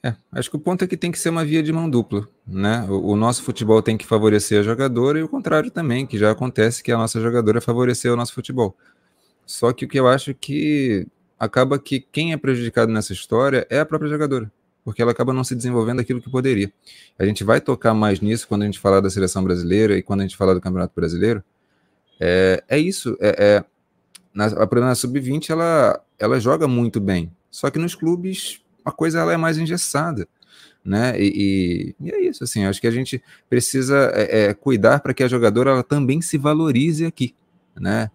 É, 0.03 0.15
acho 0.31 0.49
que 0.49 0.57
o 0.57 0.61
ponto 0.61 0.85
é 0.85 0.87
que 0.87 0.97
tem 0.97 1.11
que 1.11 1.19
ser 1.19 1.31
uma 1.31 1.45
via 1.45 1.63
de 1.63 1.73
mão 1.73 1.91
dupla, 1.91 2.29
né? 2.47 2.87
O, 2.89 3.13
o, 3.13 3.17
nosso 3.17 3.43
futebol 3.43 3.83
tem 3.83 3.97
que 3.97 4.07
favorecer 4.07 4.61
a 4.61 4.63
jogadora 4.63 5.19
e 5.19 5.23
o 5.23 5.29
contrário 5.29 5.71
também, 5.71 6.07
que 6.07 6.17
já 6.17 6.31
acontece 6.31 6.85
que 6.85 6.93
a 6.93 6.97
nossa 6.97 7.21
jogadora 7.21 7.61
favorecer 7.61 8.13
o 8.13 8.17
nosso 8.17 8.33
futebol. 8.33 8.77
Só 9.45 9.73
que 9.73 9.87
o 9.87 9.89
que 9.89 9.99
eu 9.99 10.07
acho 10.07 10.35
que 10.35 11.07
acaba 11.39 11.79
que 11.79 12.01
quem 12.01 12.33
é 12.33 12.37
prejudicado 12.37 12.93
nessa 12.93 13.13
história 13.13 13.67
é 13.69 13.81
a 13.81 13.87
própria 13.87 14.11
jogadora 14.11 14.53
porque 14.89 15.03
ela 15.03 15.11
acaba 15.11 15.35
não 15.35 15.45
se 15.45 15.55
desenvolvendo 15.55 16.01
aquilo 16.01 16.19
que 16.19 16.31
poderia. 16.31 16.73
A 17.19 17.27
gente 17.27 17.45
vai 17.45 17.61
tocar 17.61 17.93
mais 17.93 18.23
nisso 18.23 18.49
quando 18.49 18.63
a 18.63 18.65
gente 18.65 18.79
falar 18.79 19.01
da 19.01 19.11
seleção 19.11 19.45
brasileira 19.45 19.99
e 19.99 20.03
quando 20.03 20.21
a 20.21 20.23
gente 20.23 20.35
falar 20.35 20.55
do 20.55 20.63
Campeonato 20.63 20.95
Brasileiro. 20.97 21.45
É, 22.19 22.65
é 22.67 22.79
isso. 22.79 23.15
É, 23.21 23.37
é 23.39 23.65
na, 24.33 24.47
a 24.47 24.81
na 24.81 24.95
sub-20 24.95 25.51
ela, 25.51 26.03
ela 26.19 26.41
joga 26.41 26.67
muito 26.67 27.01
bem, 27.01 27.31
só 27.51 27.69
que 27.69 27.79
nos 27.79 27.95
clubes 27.95 28.63
a 28.83 28.91
coisa 28.91 29.19
ela 29.19 29.31
é 29.31 29.37
mais 29.37 29.59
engessada. 29.59 30.27
Né? 30.83 31.21
E, 31.21 31.95
e, 32.01 32.07
e 32.07 32.11
é 32.11 32.23
isso, 32.23 32.43
assim, 32.43 32.65
acho 32.65 32.81
que 32.81 32.87
a 32.87 32.91
gente 32.91 33.23
precisa 33.47 34.11
é, 34.15 34.45
é, 34.45 34.55
cuidar 34.55 35.01
para 35.01 35.13
que 35.13 35.23
a 35.23 35.29
jogadora 35.29 35.71
ela 35.71 35.83
também 35.83 36.23
se 36.23 36.39
valorize 36.39 37.05
aqui, 37.05 37.35
né? 37.79 38.11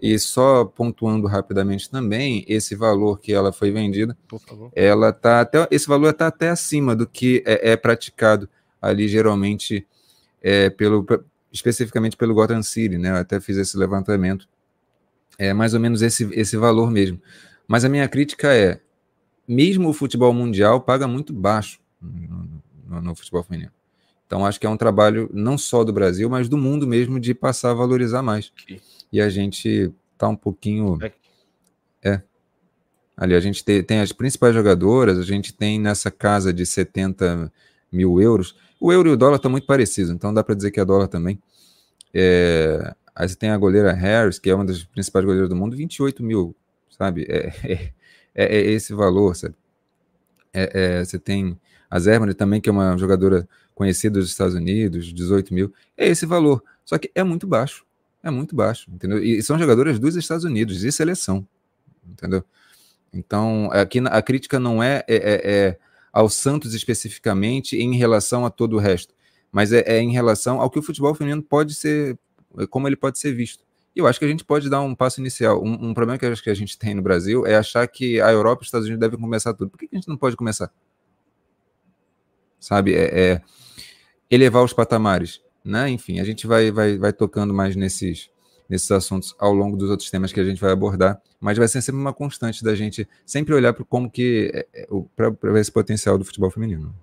E 0.00 0.16
só 0.18 0.64
pontuando 0.64 1.26
rapidamente 1.26 1.90
também, 1.90 2.44
esse 2.46 2.76
valor 2.76 3.18
que 3.18 3.32
ela 3.32 3.52
foi 3.52 3.72
vendida, 3.72 4.16
ela 4.72 5.12
tá 5.12 5.40
até 5.40 5.66
esse 5.72 5.88
valor 5.88 6.10
está 6.10 6.28
até 6.28 6.50
acima 6.50 6.94
do 6.94 7.04
que 7.04 7.42
é, 7.44 7.72
é 7.72 7.76
praticado 7.76 8.48
ali 8.80 9.08
geralmente 9.08 9.84
é, 10.40 10.70
pelo 10.70 11.04
especificamente 11.52 12.16
pelo 12.16 12.32
Gotham 12.32 12.62
City, 12.62 12.96
né? 12.96 13.10
Eu 13.10 13.16
até 13.16 13.40
fiz 13.40 13.56
esse 13.56 13.76
levantamento, 13.76 14.48
é 15.36 15.52
mais 15.52 15.74
ou 15.74 15.80
menos 15.80 16.00
esse 16.00 16.28
esse 16.32 16.56
valor 16.56 16.92
mesmo. 16.92 17.20
Mas 17.66 17.84
a 17.84 17.88
minha 17.88 18.08
crítica 18.08 18.54
é, 18.54 18.80
mesmo 19.48 19.88
o 19.88 19.92
futebol 19.92 20.32
mundial 20.32 20.80
paga 20.80 21.08
muito 21.08 21.32
baixo 21.32 21.80
no, 22.00 22.62
no, 22.86 23.02
no 23.02 23.14
futebol 23.16 23.42
feminino. 23.42 23.72
Então 24.28 24.46
acho 24.46 24.60
que 24.60 24.66
é 24.66 24.70
um 24.70 24.76
trabalho 24.76 25.28
não 25.32 25.58
só 25.58 25.82
do 25.82 25.92
Brasil, 25.92 26.30
mas 26.30 26.48
do 26.48 26.56
mundo 26.56 26.86
mesmo 26.86 27.18
de 27.18 27.34
passar 27.34 27.72
a 27.72 27.74
valorizar 27.74 28.22
mais. 28.22 28.52
Okay 28.62 28.80
e 29.12 29.20
a 29.20 29.28
gente 29.28 29.92
tá 30.16 30.28
um 30.28 30.36
pouquinho. 30.36 30.98
É. 32.02 32.22
Ali, 33.16 33.34
a 33.34 33.40
gente 33.40 33.64
tem, 33.64 33.82
tem, 33.82 34.00
as 34.00 34.12
principais 34.12 34.54
jogadoras, 34.54 35.18
a 35.18 35.22
gente 35.22 35.52
tem 35.52 35.80
nessa 35.80 36.10
casa 36.10 36.52
de 36.52 36.64
70 36.64 37.52
mil 37.90 38.20
euros. 38.20 38.54
O 38.80 38.92
euro 38.92 39.08
e 39.08 39.12
o 39.12 39.16
dólar 39.16 39.36
estão 39.36 39.50
muito 39.50 39.66
parecidos, 39.66 40.10
então 40.10 40.32
dá 40.32 40.44
para 40.44 40.54
dizer 40.54 40.70
que 40.70 40.78
é 40.78 40.84
dólar 40.84 41.08
também. 41.08 41.42
É, 42.14 42.94
aí 43.14 43.28
você 43.28 43.34
tem 43.34 43.50
a 43.50 43.56
goleira 43.56 43.92
Harris, 43.92 44.38
que 44.38 44.48
é 44.48 44.54
uma 44.54 44.64
das 44.64 44.84
principais 44.84 45.24
goleiras 45.24 45.48
do 45.48 45.56
mundo, 45.56 45.76
28 45.76 46.22
mil, 46.22 46.54
sabe? 46.90 47.26
É, 47.28 47.48
é, 47.64 47.92
é, 48.34 48.56
é 48.56 48.70
esse 48.70 48.94
valor, 48.94 49.34
sabe? 49.34 49.54
É, 50.52 50.98
é, 51.00 51.04
você 51.04 51.18
tem 51.18 51.58
a 51.90 51.98
Zerman 51.98 52.32
também, 52.34 52.60
que 52.60 52.68
é 52.68 52.72
uma 52.72 52.96
jogadora 52.96 53.48
conhecida 53.74 54.20
dos 54.20 54.30
Estados 54.30 54.54
Unidos, 54.54 55.12
18 55.12 55.52
mil. 55.52 55.72
É 55.96 56.06
esse 56.06 56.24
valor, 56.24 56.62
só 56.84 56.98
que 56.98 57.10
é 57.14 57.24
muito 57.24 57.46
baixo 57.46 57.87
é 58.22 58.30
muito 58.30 58.54
baixo, 58.54 58.90
entendeu? 58.90 59.22
E 59.22 59.42
são 59.42 59.58
jogadoras 59.58 59.98
dos 59.98 60.16
Estados 60.16 60.44
Unidos, 60.44 60.80
de 60.80 60.90
seleção, 60.90 61.46
entendeu? 62.06 62.44
Então, 63.12 63.70
aqui 63.72 64.00
a 64.00 64.22
crítica 64.22 64.58
não 64.58 64.82
é, 64.82 65.04
é, 65.08 65.16
é, 65.16 65.40
é 65.44 65.78
ao 66.12 66.28
Santos 66.28 66.74
especificamente 66.74 67.76
em 67.76 67.96
relação 67.96 68.44
a 68.44 68.50
todo 68.50 68.76
o 68.76 68.78
resto, 68.78 69.14
mas 69.52 69.72
é, 69.72 69.82
é, 69.86 70.00
em 70.00 70.12
relação 70.12 70.60
ao 70.60 70.70
que 70.70 70.78
o 70.78 70.82
futebol 70.82 71.14
feminino 71.14 71.42
pode 71.42 71.74
ser, 71.74 72.18
como 72.70 72.88
ele 72.88 72.96
pode 72.96 73.18
ser 73.18 73.32
visto. 73.32 73.64
E 73.94 74.00
eu 74.00 74.06
acho 74.06 74.18
que 74.18 74.24
a 74.24 74.28
gente 74.28 74.44
pode 74.44 74.68
dar 74.68 74.80
um 74.80 74.94
passo 74.94 75.20
inicial. 75.20 75.62
Um, 75.62 75.90
um 75.90 75.94
problema 75.94 76.18
que 76.18 76.26
acho 76.26 76.42
que 76.42 76.50
a 76.50 76.54
gente 76.54 76.78
tem 76.78 76.94
no 76.94 77.02
Brasil 77.02 77.46
é 77.46 77.56
achar 77.56 77.86
que 77.88 78.20
a 78.20 78.30
Europa 78.30 78.62
e 78.62 78.64
os 78.64 78.68
Estados 78.68 78.86
Unidos 78.86 79.00
devem 79.00 79.18
começar 79.18 79.54
tudo. 79.54 79.70
Por 79.70 79.78
que 79.78 79.88
a 79.90 79.96
gente 79.96 80.08
não 80.08 80.16
pode 80.16 80.36
começar? 80.36 80.70
Sabe, 82.60 82.94
é, 82.94 83.32
é 83.32 83.42
elevar 84.30 84.62
os 84.62 84.72
patamares 84.72 85.40
né? 85.68 85.88
Enfim, 85.90 86.18
a 86.18 86.24
gente 86.24 86.46
vai, 86.46 86.70
vai, 86.70 86.96
vai 86.98 87.12
tocando 87.12 87.52
mais 87.52 87.76
nesses, 87.76 88.30
nesses 88.68 88.90
assuntos 88.90 89.34
ao 89.38 89.52
longo 89.52 89.76
dos 89.76 89.90
outros 89.90 90.10
temas 90.10 90.32
que 90.32 90.40
a 90.40 90.44
gente 90.44 90.60
vai 90.60 90.72
abordar, 90.72 91.20
mas 91.38 91.58
vai 91.58 91.68
ser 91.68 91.82
sempre 91.82 92.00
uma 92.00 92.12
constante 92.12 92.64
da 92.64 92.74
gente 92.74 93.06
sempre 93.26 93.54
olhar 93.54 93.72
para 93.72 93.84
como 93.84 94.10
que 94.10 94.50
é, 94.54 94.66
é, 94.74 95.30
para 95.38 95.60
esse 95.60 95.70
potencial 95.70 96.16
do 96.16 96.24
futebol 96.24 96.50
feminino. 96.50 96.94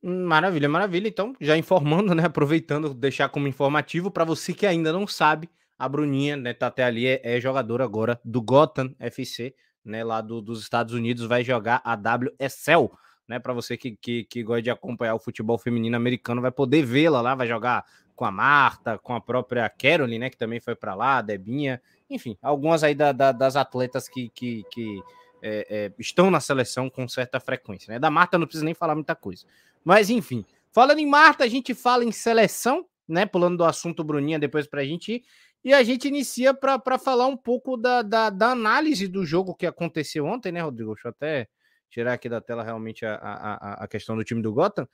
Maravilha, 0.00 0.68
maravilha. 0.68 1.08
Então, 1.08 1.34
já 1.40 1.56
informando, 1.56 2.14
né? 2.14 2.24
Aproveitando, 2.24 2.94
deixar 2.94 3.28
como 3.28 3.48
informativo 3.48 4.10
para 4.10 4.24
você 4.24 4.52
que 4.52 4.66
ainda 4.66 4.92
não 4.92 5.06
sabe, 5.06 5.48
a 5.78 5.88
Bruninha, 5.88 6.36
né, 6.36 6.52
tá 6.52 6.66
até 6.66 6.82
ali, 6.82 7.06
é, 7.06 7.20
é 7.22 7.40
jogadora 7.40 7.84
agora 7.84 8.20
do 8.24 8.42
Gotham 8.42 8.94
FC, 8.98 9.54
né, 9.84 10.02
lá 10.02 10.20
do, 10.20 10.42
dos 10.42 10.60
Estados 10.60 10.92
Unidos, 10.92 11.24
vai 11.26 11.44
jogar 11.44 11.80
a 11.84 11.94
WSL, 11.94 12.90
né? 13.28 13.38
Para 13.38 13.52
você 13.52 13.76
que, 13.76 13.96
que, 13.96 14.24
que 14.24 14.42
gosta 14.42 14.62
de 14.62 14.70
acompanhar 14.70 15.14
o 15.14 15.18
futebol 15.18 15.58
feminino 15.58 15.96
americano, 15.96 16.40
vai 16.40 16.50
poder 16.50 16.82
vê-la 16.82 17.20
lá, 17.20 17.34
vai 17.34 17.46
jogar 17.46 17.84
com 18.16 18.24
a 18.24 18.30
Marta, 18.30 18.98
com 18.98 19.14
a 19.14 19.20
própria 19.20 19.68
Caroline, 19.68 20.18
né? 20.18 20.30
Que 20.30 20.36
também 20.36 20.58
foi 20.58 20.74
para 20.74 20.94
lá, 20.94 21.18
a 21.18 21.22
Debinha, 21.22 21.80
enfim, 22.10 22.36
algumas 22.42 22.82
aí 22.82 22.94
da, 22.94 23.12
da, 23.12 23.30
das 23.30 23.54
atletas 23.54 24.08
que, 24.08 24.28
que, 24.30 24.64
que 24.72 25.02
é, 25.42 25.66
é, 25.68 25.92
estão 25.98 26.30
na 26.30 26.40
seleção 26.40 26.88
com 26.90 27.06
certa 27.06 27.38
frequência, 27.38 27.92
né? 27.92 27.98
Da 27.98 28.10
Marta 28.10 28.38
não 28.38 28.46
precisa 28.46 28.64
nem 28.64 28.74
falar 28.74 28.94
muita 28.94 29.14
coisa. 29.14 29.46
Mas 29.84 30.10
enfim, 30.10 30.44
falando 30.72 30.98
em 30.98 31.06
Marta, 31.06 31.44
a 31.44 31.48
gente 31.48 31.74
fala 31.74 32.04
em 32.04 32.10
seleção, 32.10 32.86
né? 33.06 33.26
Pulando 33.26 33.58
do 33.58 33.64
assunto 33.64 34.02
Bruninha 34.02 34.38
depois 34.38 34.66
para 34.66 34.80
a 34.80 34.84
gente 34.84 35.12
ir. 35.12 35.24
E 35.64 35.74
a 35.74 35.82
gente 35.82 36.06
inicia 36.08 36.54
para 36.54 36.98
falar 36.98 37.26
um 37.26 37.36
pouco 37.36 37.76
da, 37.76 38.00
da, 38.00 38.30
da, 38.30 38.50
análise 38.52 39.08
do 39.08 39.26
jogo 39.26 39.54
que 39.54 39.66
aconteceu 39.66 40.24
ontem, 40.24 40.52
né, 40.52 40.62
Rodrigo? 40.62 40.94
Deixa 40.94 41.08
eu 41.08 41.10
até 41.10 41.48
tirar 41.90 42.14
aqui 42.14 42.28
da 42.28 42.40
tela 42.40 42.62
realmente 42.62 43.04
a, 43.06 43.14
a, 43.16 43.84
a 43.84 43.88
questão 43.88 44.16
do 44.16 44.24
time 44.24 44.42
do 44.42 44.52
Gotham. 44.52 44.88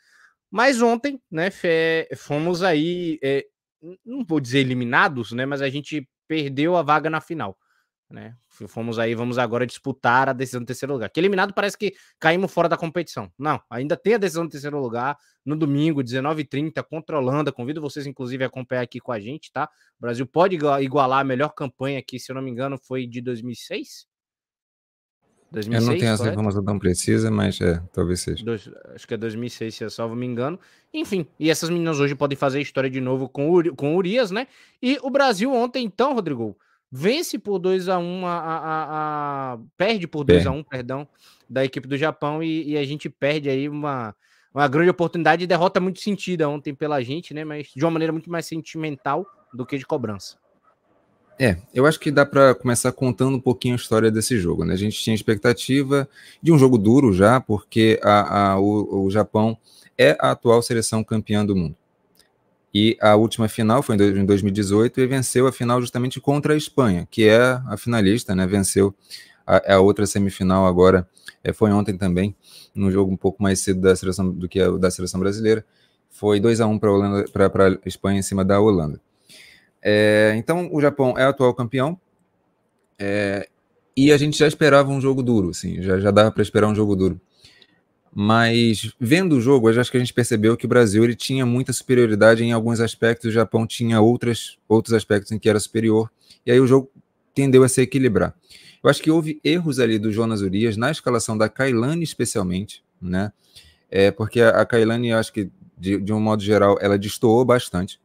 Mas 0.51 0.81
ontem, 0.81 1.21
né, 1.31 1.49
fomos 2.17 2.63
aí, 2.63 3.19
é, 3.23 3.45
não 4.05 4.25
vou 4.25 4.41
dizer 4.41 4.61
eliminados, 4.61 5.33
né, 5.33 5.45
mas 5.45 5.61
a 5.61 5.69
gente 5.69 6.09
perdeu 6.29 6.77
a 6.77 6.83
vaga 6.83 7.11
na 7.11 7.21
final. 7.21 7.59
Né? 8.09 8.37
Fomos 8.69 8.99
aí, 8.99 9.15
vamos 9.15 9.39
agora 9.39 9.67
disputar 9.67 10.29
a 10.29 10.33
decisão 10.33 10.61
do 10.61 10.67
terceiro 10.67 10.93
lugar. 10.93 11.11
Que 11.11 11.19
eliminado 11.19 11.53
parece 11.53 11.77
que 11.77 11.95
caímos 12.21 12.53
fora 12.53 12.69
da 12.69 12.77
competição. 12.77 13.33
Não, 13.37 13.61
ainda 13.69 13.97
tem 13.97 14.15
a 14.15 14.19
decisão 14.19 14.47
do 14.47 14.51
terceiro 14.51 14.79
lugar 14.79 15.19
no 15.45 15.57
domingo, 15.57 16.03
19h30, 16.03 16.85
contra 16.85 17.17
a 17.17 17.19
Holanda. 17.19 17.51
Convido 17.51 17.81
vocês, 17.81 18.07
inclusive, 18.07 18.45
a 18.45 18.47
acompanhar 18.47 18.83
aqui 18.83 19.01
com 19.01 19.11
a 19.11 19.19
gente, 19.19 19.51
tá? 19.51 19.69
O 19.99 20.03
Brasil 20.03 20.27
pode 20.27 20.55
igualar 20.55 21.21
a 21.21 21.25
melhor 21.25 21.49
campanha 21.51 21.99
aqui, 21.99 22.21
se 22.21 22.31
eu 22.31 22.37
não 22.37 22.43
me 22.43 22.51
engano, 22.51 22.79
foi 22.79 23.07
de 23.07 23.21
2006. 23.21 24.07
2006, 25.55 25.87
eu 25.87 25.93
não 25.93 25.99
tenho 25.99 26.13
essa 26.13 26.29
informação 26.29 26.65
tão 26.65 26.79
precisa, 26.79 27.31
mas 27.31 27.61
é, 27.61 27.81
talvez 27.93 28.21
seja. 28.21 28.45
Dois, 28.45 28.69
acho 28.95 29.07
que 29.07 29.15
é 29.15 29.17
2006, 29.17 29.75
se 29.75 29.85
eu 29.85 29.91
salvo 29.91 30.15
me 30.15 30.27
engano. 30.27 30.59
Enfim, 30.93 31.27
e 31.39 31.51
essas 31.51 31.71
meninas 31.71 32.01
hoje 32.01 32.15
podem 32.15 32.37
fazer 32.37 32.61
história 32.61 32.91
de 32.91 33.01
novo 33.01 33.29
com 33.29 33.51
o, 33.51 33.75
com 33.75 33.97
Urias, 33.97 34.31
né? 34.31 34.47
E 34.83 34.99
o 35.03 35.11
Brasil 35.11 35.53
ontem, 35.53 35.85
então, 35.85 36.15
Rodrigo, 36.15 36.57
vence 36.91 37.39
por 37.39 37.59
2 37.59 37.89
a 37.89 37.99
1 37.99 38.03
um, 38.03 38.27
a, 38.27 38.39
a, 38.39 39.53
a, 39.55 39.59
perde 39.77 40.07
por 40.07 40.25
2 40.25 40.47
a 40.47 40.51
1 40.51 40.57
um, 40.57 40.63
perdão, 40.63 41.09
da 41.49 41.65
equipe 41.65 41.89
do 41.89 41.97
Japão 41.97 42.43
e, 42.43 42.71
e, 42.71 42.77
a 42.77 42.85
gente 42.85 43.09
perde 43.09 43.49
aí 43.49 43.69
uma, 43.69 44.15
uma 44.53 44.69
grande 44.69 44.91
oportunidade 44.91 45.41
de 45.41 45.47
derrota 45.47 45.81
muito 45.81 46.01
sentida 46.01 46.49
ontem 46.49 46.75
pela 46.75 47.03
gente, 47.03 47.33
né? 47.33 47.45
Mas 47.45 47.69
de 47.75 47.85
uma 47.85 47.91
maneira 47.93 48.13
muito 48.13 48.31
mais 48.31 48.47
sentimental 48.47 49.27
do 49.53 49.65
que 49.65 49.79
de 49.79 49.87
cobrança. 49.87 50.37
É, 51.39 51.57
eu 51.75 51.85
acho 51.85 51.99
que 51.99 52.11
dá 52.11 52.25
para 52.25 52.55
começar 52.55 52.93
contando 52.93 53.37
um 53.37 53.41
pouquinho 53.41 53.75
a 53.75 53.77
história 53.77 54.11
desse 54.11 54.39
jogo. 54.39 54.65
Né? 54.65 54.75
A 54.75 54.77
gente 54.77 55.03
tinha 55.03 55.15
expectativa 55.15 56.09
de 56.41 56.53
um 56.53 56.59
jogo 56.59 56.79
duro 56.79 57.13
já, 57.13 57.41
porque 57.41 57.99
a, 58.03 58.53
a, 58.53 58.61
o, 58.61 59.07
o 59.07 59.11
Japão 59.11 59.59
é 59.99 60.17
a 60.21 60.31
atual 60.31 60.63
seleção 60.63 61.03
campeã 61.03 61.45
do 61.45 61.57
mundo. 61.57 61.77
E 62.73 62.97
a 63.01 63.15
última 63.15 63.49
final 63.49 63.83
foi 63.83 63.95
em 63.95 64.27
2018 64.27 65.01
e 65.01 65.07
venceu 65.07 65.47
a 65.47 65.53
final 65.53 65.81
justamente 65.81 66.21
contra 66.21 66.55
a 66.55 66.57
Espanha, 66.57 67.07
que 67.09 67.29
é 67.29 67.61
a 67.69 67.77
finalista, 67.77 68.35
né? 68.35 68.47
Venceu 68.49 68.93
a, 69.47 69.75
a 69.75 69.81
outra 69.81 70.07
semifinal 70.07 70.67
agora, 70.67 71.09
é, 71.45 71.53
foi 71.53 71.71
ontem 71.71 71.97
também, 71.97 72.35
num 72.75 72.91
jogo 72.91 73.13
um 73.13 73.17
pouco 73.17 73.41
mais 73.41 73.61
cedo 73.61 73.81
da 73.81 73.95
seleção 73.95 74.29
do 74.29 74.49
que 74.49 74.61
a 74.61 74.71
da 74.73 74.91
seleção 74.91 75.21
brasileira. 75.21 75.65
Foi 76.11 76.41
2 76.41 76.61
a 76.61 76.67
1 76.67 76.79
para 76.79 77.69
a 77.69 77.79
Espanha 77.87 78.19
em 78.19 78.23
cima 78.23 78.45
da 78.45 78.61
Holanda. 78.61 79.01
É, 79.85 80.33
então, 80.37 80.71
o 80.73 80.81
Japão 80.81 81.15
é 81.19 81.25
atual 81.25 81.53
campeão. 81.53 82.01
É, 82.99 83.47
e 83.95 84.11
a 84.11 84.17
gente 84.17 84.39
já 84.39 84.49
esperava 84.49 84.91
um 84.91 85.01
jogo 85.01 85.23
duro, 85.23 85.51
assim, 85.51 85.83
já, 85.83 86.01
já 86.01 86.11
dava 86.11 86.33
para 86.33 86.43
esperar 86.43 86.67
um 86.67 86.75
jogo 86.75 86.97
duro. 86.97 87.21
Mas 88.13 88.93
vendo 88.99 89.37
o 89.37 89.41
jogo, 89.41 89.69
acho 89.69 89.91
que 89.91 89.97
a 89.97 90.01
gente 90.01 90.15
percebeu 90.15 90.57
que 90.57 90.67
o 90.67 90.69
Brasil 90.69 91.05
ele 91.05 91.17
tinha 91.17 91.45
muita 91.45 91.73
superioridade 91.73 92.45
em 92.45 92.53
alguns 92.53 92.81
aspectos, 92.81 93.29
o 93.29 93.33
Japão 93.33 93.67
tinha 93.67 94.01
outras, 94.01 94.57
outros 94.69 94.95
aspectos 94.95 95.33
em 95.33 95.39
que 95.39 95.49
era 95.49 95.59
superior, 95.59 96.11
e 96.47 96.53
aí 96.53 96.61
o 96.61 96.67
jogo 96.67 96.91
tendeu 97.35 97.65
a 97.65 97.69
se 97.69 97.83
equilibrar. 97.83 98.35
Eu 98.83 98.89
acho 98.89 99.03
que 99.03 99.11
houve 99.11 99.41
erros 99.43 99.81
ali 99.81 99.99
do 99.99 100.13
Jonas 100.13 100.43
Urias 100.43 100.77
na 100.77 100.91
escalação 100.91 101.37
da 101.37 101.49
Kailane, 101.49 102.05
especialmente, 102.05 102.85
né? 103.03 103.33
É, 103.91 104.11
porque 104.11 104.41
a, 104.41 104.61
a 104.61 104.67
Kailane, 104.67 105.13
acho 105.13 105.33
que, 105.33 105.51
de, 105.77 105.99
de 105.99 106.13
um 106.13 106.21
modo 106.21 106.43
geral, 106.43 106.79
ela 106.81 106.97
destoou 106.97 107.45
bastante, 107.45 107.99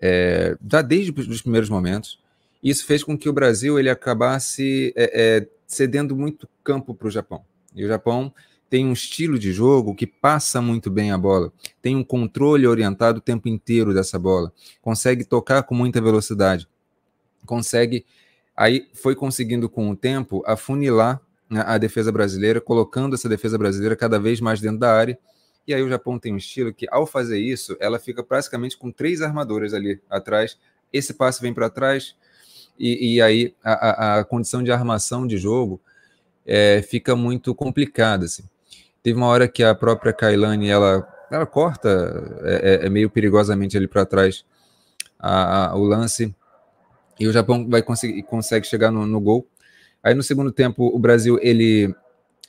é, 0.00 0.56
já 0.70 0.82
desde 0.82 1.12
os 1.12 1.42
primeiros 1.42 1.68
momentos. 1.68 2.18
Isso 2.62 2.84
fez 2.86 3.04
com 3.04 3.16
que 3.16 3.28
o 3.28 3.32
Brasil 3.32 3.78
ele 3.78 3.88
acabasse 3.88 4.92
é, 4.96 5.38
é 5.38 5.48
cedendo 5.66 6.16
muito 6.16 6.48
campo 6.64 6.94
para 6.94 7.08
o 7.08 7.10
Japão. 7.10 7.44
E 7.74 7.84
o 7.84 7.88
Japão 7.88 8.32
tem 8.68 8.86
um 8.86 8.92
estilo 8.92 9.38
de 9.38 9.52
jogo 9.52 9.94
que 9.94 10.06
passa 10.06 10.60
muito 10.60 10.90
bem 10.90 11.10
a 11.10 11.18
bola, 11.18 11.52
tem 11.80 11.96
um 11.96 12.04
controle 12.04 12.66
orientado 12.66 13.18
o 13.18 13.22
tempo 13.22 13.48
inteiro 13.48 13.94
dessa 13.94 14.18
bola, 14.18 14.52
consegue 14.82 15.24
tocar 15.24 15.62
com 15.62 15.74
muita 15.74 16.00
velocidade, 16.00 16.68
consegue. 17.46 18.04
Aí 18.56 18.88
foi 18.92 19.14
conseguindo 19.14 19.68
com 19.68 19.88
o 19.90 19.96
tempo 19.96 20.42
afunilar 20.44 21.20
né, 21.48 21.62
a 21.66 21.78
defesa 21.78 22.12
brasileira, 22.12 22.60
colocando 22.60 23.14
essa 23.14 23.28
defesa 23.28 23.56
brasileira 23.56 23.96
cada 23.96 24.18
vez 24.18 24.40
mais 24.40 24.60
dentro 24.60 24.78
da 24.78 24.92
área. 24.92 25.18
E 25.68 25.74
aí 25.74 25.82
o 25.82 25.88
Japão 25.88 26.18
tem 26.18 26.32
um 26.32 26.38
estilo 26.38 26.72
que, 26.72 26.86
ao 26.90 27.06
fazer 27.06 27.38
isso, 27.38 27.76
ela 27.78 27.98
fica 27.98 28.24
praticamente 28.24 28.74
com 28.78 28.90
três 28.90 29.20
armadoras 29.20 29.74
ali 29.74 30.00
atrás. 30.08 30.58
Esse 30.90 31.12
passe 31.12 31.42
vem 31.42 31.52
para 31.52 31.68
trás, 31.68 32.16
e, 32.78 33.16
e 33.16 33.22
aí 33.22 33.54
a, 33.62 33.72
a, 33.72 34.18
a, 34.18 34.24
condição 34.24 34.62
de 34.62 34.72
armação 34.72 35.26
de 35.26 35.36
jogo 35.36 35.78
é, 36.46 36.80
fica 36.80 37.14
muito 37.14 37.54
complicada. 37.54 38.24
Assim. 38.24 38.44
Teve 39.02 39.18
uma 39.18 39.26
hora 39.26 39.46
que 39.46 39.62
a 39.62 39.74
própria 39.74 40.10
Kailane 40.10 40.70
ela, 40.70 41.06
ela 41.30 41.44
corta 41.44 42.40
é, 42.44 42.84
é, 42.84 42.86
é 42.86 42.88
meio 42.88 43.10
perigosamente 43.10 43.76
ali 43.76 43.86
para 43.86 44.06
trás 44.06 44.46
a, 45.18 45.76
o 45.76 45.84
lance 45.84 46.34
e 47.20 47.26
o 47.26 47.32
Japão 47.32 47.68
vai 47.68 47.82
conseguir 47.82 48.22
consegue 48.22 48.66
chegar 48.66 48.90
no, 48.90 49.04
no, 49.04 49.20
gol. 49.20 49.46
Aí 50.02 50.14
no 50.14 50.22
segundo 50.22 50.50
tempo 50.50 50.86
o 50.86 50.98
Brasil 50.98 51.38
ele 51.42 51.94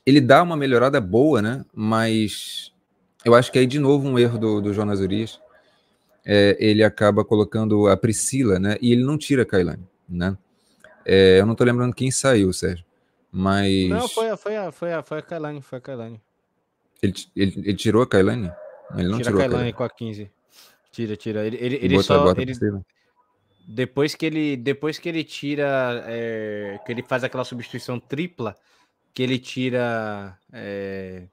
ele 0.06 0.22
dá 0.22 0.42
uma 0.42 0.56
melhorada 0.56 1.02
boa, 1.02 1.42
né? 1.42 1.66
Mas 1.74 2.72
eu 3.26 3.36
acho 3.36 3.52
que 3.52 3.60
aí 3.60 3.66
de 3.66 3.80
novo 3.80 4.08
um 4.08 4.18
erro 4.18 4.38
do, 4.38 4.62
do 4.62 4.74
Jonas 4.74 5.00
Urias. 5.00 5.40
É, 6.26 6.56
ele 6.60 6.84
acaba 6.84 7.24
colocando 7.24 7.88
a 7.88 7.98
Priscila, 7.98 8.60
né? 8.60 8.78
E 8.82 8.92
ele 8.92 9.04
não 9.04 9.18
tira 9.18 9.44
a 9.44 9.46
Kailane, 9.46 9.88
né? 10.08 10.38
É, 11.06 11.40
eu 11.40 11.46
não 11.46 11.56
tô 11.56 11.64
lembrando 11.64 11.96
quem 11.96 12.12
saiu, 12.12 12.52
Sérgio. 12.54 12.86
Mas. 13.32 13.90
Não, 13.90 14.08
foi, 14.08 14.36
foi, 14.38 14.58
a, 14.58 14.72
foi, 14.72 14.94
a, 14.94 15.02
foi 15.02 15.20
a 15.20 15.22
Kailane, 15.22 15.62
foi 15.62 15.78
a 15.78 15.82
Kailane. 15.82 16.22
Ele, 17.02 17.14
ele, 17.36 17.54
ele 17.58 17.74
tirou 17.76 18.02
a 18.02 18.08
Kailane? 18.08 18.52
Ele 18.96 19.08
não 19.08 19.18
tira 19.18 19.32
tirou 19.32 19.42
a 19.42 19.50
Kailane 19.50 19.74
com 19.74 19.84
a 19.84 19.90
15. 19.90 20.32
Tira, 20.92 21.16
tira. 21.16 21.48
Ele, 21.48 21.58
ele, 21.58 21.80
ele 21.82 22.04
só. 22.04 22.32
Ele, 22.32 22.54
depois 23.68 24.16
que 24.16 24.26
ele 24.26 24.58
depois 24.58 24.98
que 24.98 25.08
ele 25.08 25.24
tira 25.24 26.04
é, 26.08 26.80
que 26.84 26.92
ele 26.92 27.04
faz 27.04 27.24
aquela 27.24 27.44
substituição 27.44 28.00
tripla 28.00 28.56
que 29.14 29.22
ele 29.22 29.38
tira 29.38 30.36
é... 30.52 31.28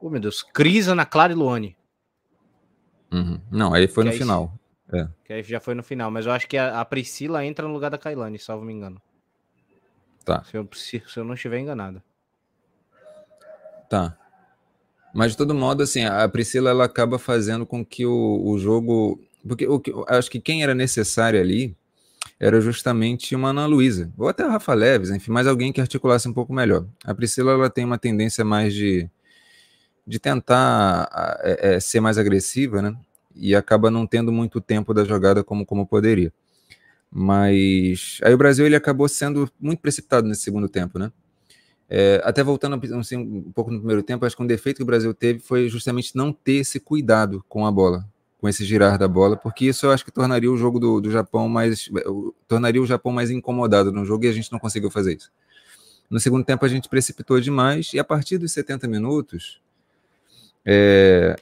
oh 0.00 0.10
meu 0.10 0.20
Deus 0.20 0.42
Crisa 0.42 0.94
na 0.94 1.04
Clara 1.04 1.32
e 1.32 1.36
Luane 1.36 1.76
uhum. 3.12 3.40
não 3.50 3.74
aí 3.74 3.86
foi 3.86 4.04
que 4.04 4.08
no 4.08 4.12
aí, 4.12 4.18
final 4.18 4.58
é. 4.92 5.08
que 5.24 5.32
aí 5.32 5.42
já 5.42 5.60
foi 5.60 5.74
no 5.74 5.82
final 5.82 6.10
mas 6.10 6.26
eu 6.26 6.32
acho 6.32 6.48
que 6.48 6.56
a, 6.56 6.80
a 6.80 6.84
Priscila 6.84 7.44
entra 7.44 7.66
no 7.66 7.74
lugar 7.74 7.90
da 7.90 7.98
Kailane 7.98 8.38
salvo 8.38 8.64
me 8.64 8.72
engano 8.72 9.00
tá 10.24 10.42
se 10.44 10.56
eu, 10.56 10.68
se, 10.72 11.02
se 11.06 11.18
eu 11.18 11.24
não 11.24 11.34
estiver 11.34 11.58
enganado 11.58 12.02
tá 13.88 14.16
mas 15.16 15.30
de 15.32 15.38
todo 15.38 15.54
modo, 15.54 15.82
assim, 15.82 16.04
a 16.04 16.28
Priscila 16.28 16.68
ela 16.68 16.84
acaba 16.84 17.18
fazendo 17.18 17.64
com 17.64 17.82
que 17.82 18.04
o, 18.04 18.42
o 18.44 18.58
jogo. 18.58 19.18
Porque 19.48 19.66
o, 19.66 19.80
acho 20.08 20.30
que 20.30 20.38
quem 20.38 20.62
era 20.62 20.74
necessário 20.74 21.40
ali 21.40 21.74
era 22.38 22.60
justamente 22.60 23.34
uma 23.34 23.48
Ana 23.48 23.64
Luísa, 23.64 24.12
ou 24.18 24.28
até 24.28 24.42
a 24.42 24.50
Rafa 24.50 24.74
Leves, 24.74 25.08
enfim, 25.08 25.30
mais 25.30 25.46
alguém 25.46 25.72
que 25.72 25.80
articulasse 25.80 26.28
um 26.28 26.34
pouco 26.34 26.52
melhor. 26.52 26.84
A 27.02 27.14
Priscila 27.14 27.52
ela 27.52 27.70
tem 27.70 27.82
uma 27.82 27.96
tendência 27.96 28.44
mais 28.44 28.74
de, 28.74 29.08
de 30.06 30.18
tentar 30.18 31.08
é, 31.42 31.74
é, 31.74 31.80
ser 31.80 32.00
mais 32.00 32.16
agressiva, 32.16 32.80
né? 32.80 32.96
E 33.34 33.54
acaba 33.54 33.90
não 33.90 34.06
tendo 34.06 34.30
muito 34.30 34.60
tempo 34.60 34.94
da 34.94 35.04
jogada 35.04 35.42
como, 35.42 35.66
como 35.66 35.86
poderia. 35.86 36.32
Mas 37.10 38.18
aí 38.22 38.32
o 38.32 38.38
Brasil 38.38 38.64
ele 38.64 38.76
acabou 38.76 39.08
sendo 39.08 39.50
muito 39.60 39.80
precipitado 39.80 40.28
nesse 40.28 40.42
segundo 40.42 40.68
tempo, 40.68 40.98
né? 40.98 41.10
É, 41.88 42.20
até 42.24 42.42
voltando 42.42 42.80
assim, 42.98 43.16
um 43.16 43.52
pouco 43.52 43.70
no 43.70 43.78
primeiro 43.78 44.02
tempo, 44.02 44.24
acho 44.24 44.36
que 44.36 44.42
um 44.42 44.46
defeito 44.46 44.78
que 44.78 44.82
o 44.82 44.86
Brasil 44.86 45.14
teve 45.14 45.38
foi 45.38 45.68
justamente 45.68 46.16
não 46.16 46.32
ter 46.32 46.54
esse 46.54 46.80
cuidado 46.80 47.44
com 47.48 47.64
a 47.64 47.70
bola, 47.70 48.04
com 48.38 48.48
esse 48.48 48.64
girar 48.64 48.98
da 48.98 49.06
bola, 49.06 49.36
porque 49.36 49.66
isso 49.66 49.86
eu 49.86 49.92
acho 49.92 50.04
que 50.04 50.10
tornaria 50.10 50.50
o 50.50 50.56
jogo 50.56 50.80
do, 50.80 51.00
do 51.00 51.10
Japão 51.10 51.48
mais. 51.48 51.88
tornaria 52.48 52.82
o 52.82 52.86
Japão 52.86 53.12
mais 53.12 53.30
incomodado 53.30 53.92
no 53.92 54.04
jogo 54.04 54.24
e 54.24 54.28
a 54.28 54.32
gente 54.32 54.50
não 54.50 54.58
conseguiu 54.58 54.90
fazer 54.90 55.16
isso. 55.16 55.30
No 56.10 56.18
segundo 56.18 56.44
tempo 56.44 56.64
a 56.64 56.68
gente 56.68 56.88
precipitou 56.88 57.40
demais 57.40 57.92
e 57.92 57.98
a 57.98 58.04
partir 58.04 58.38
dos 58.38 58.52
70 58.52 58.88
minutos 58.88 59.60
é, 60.66 61.36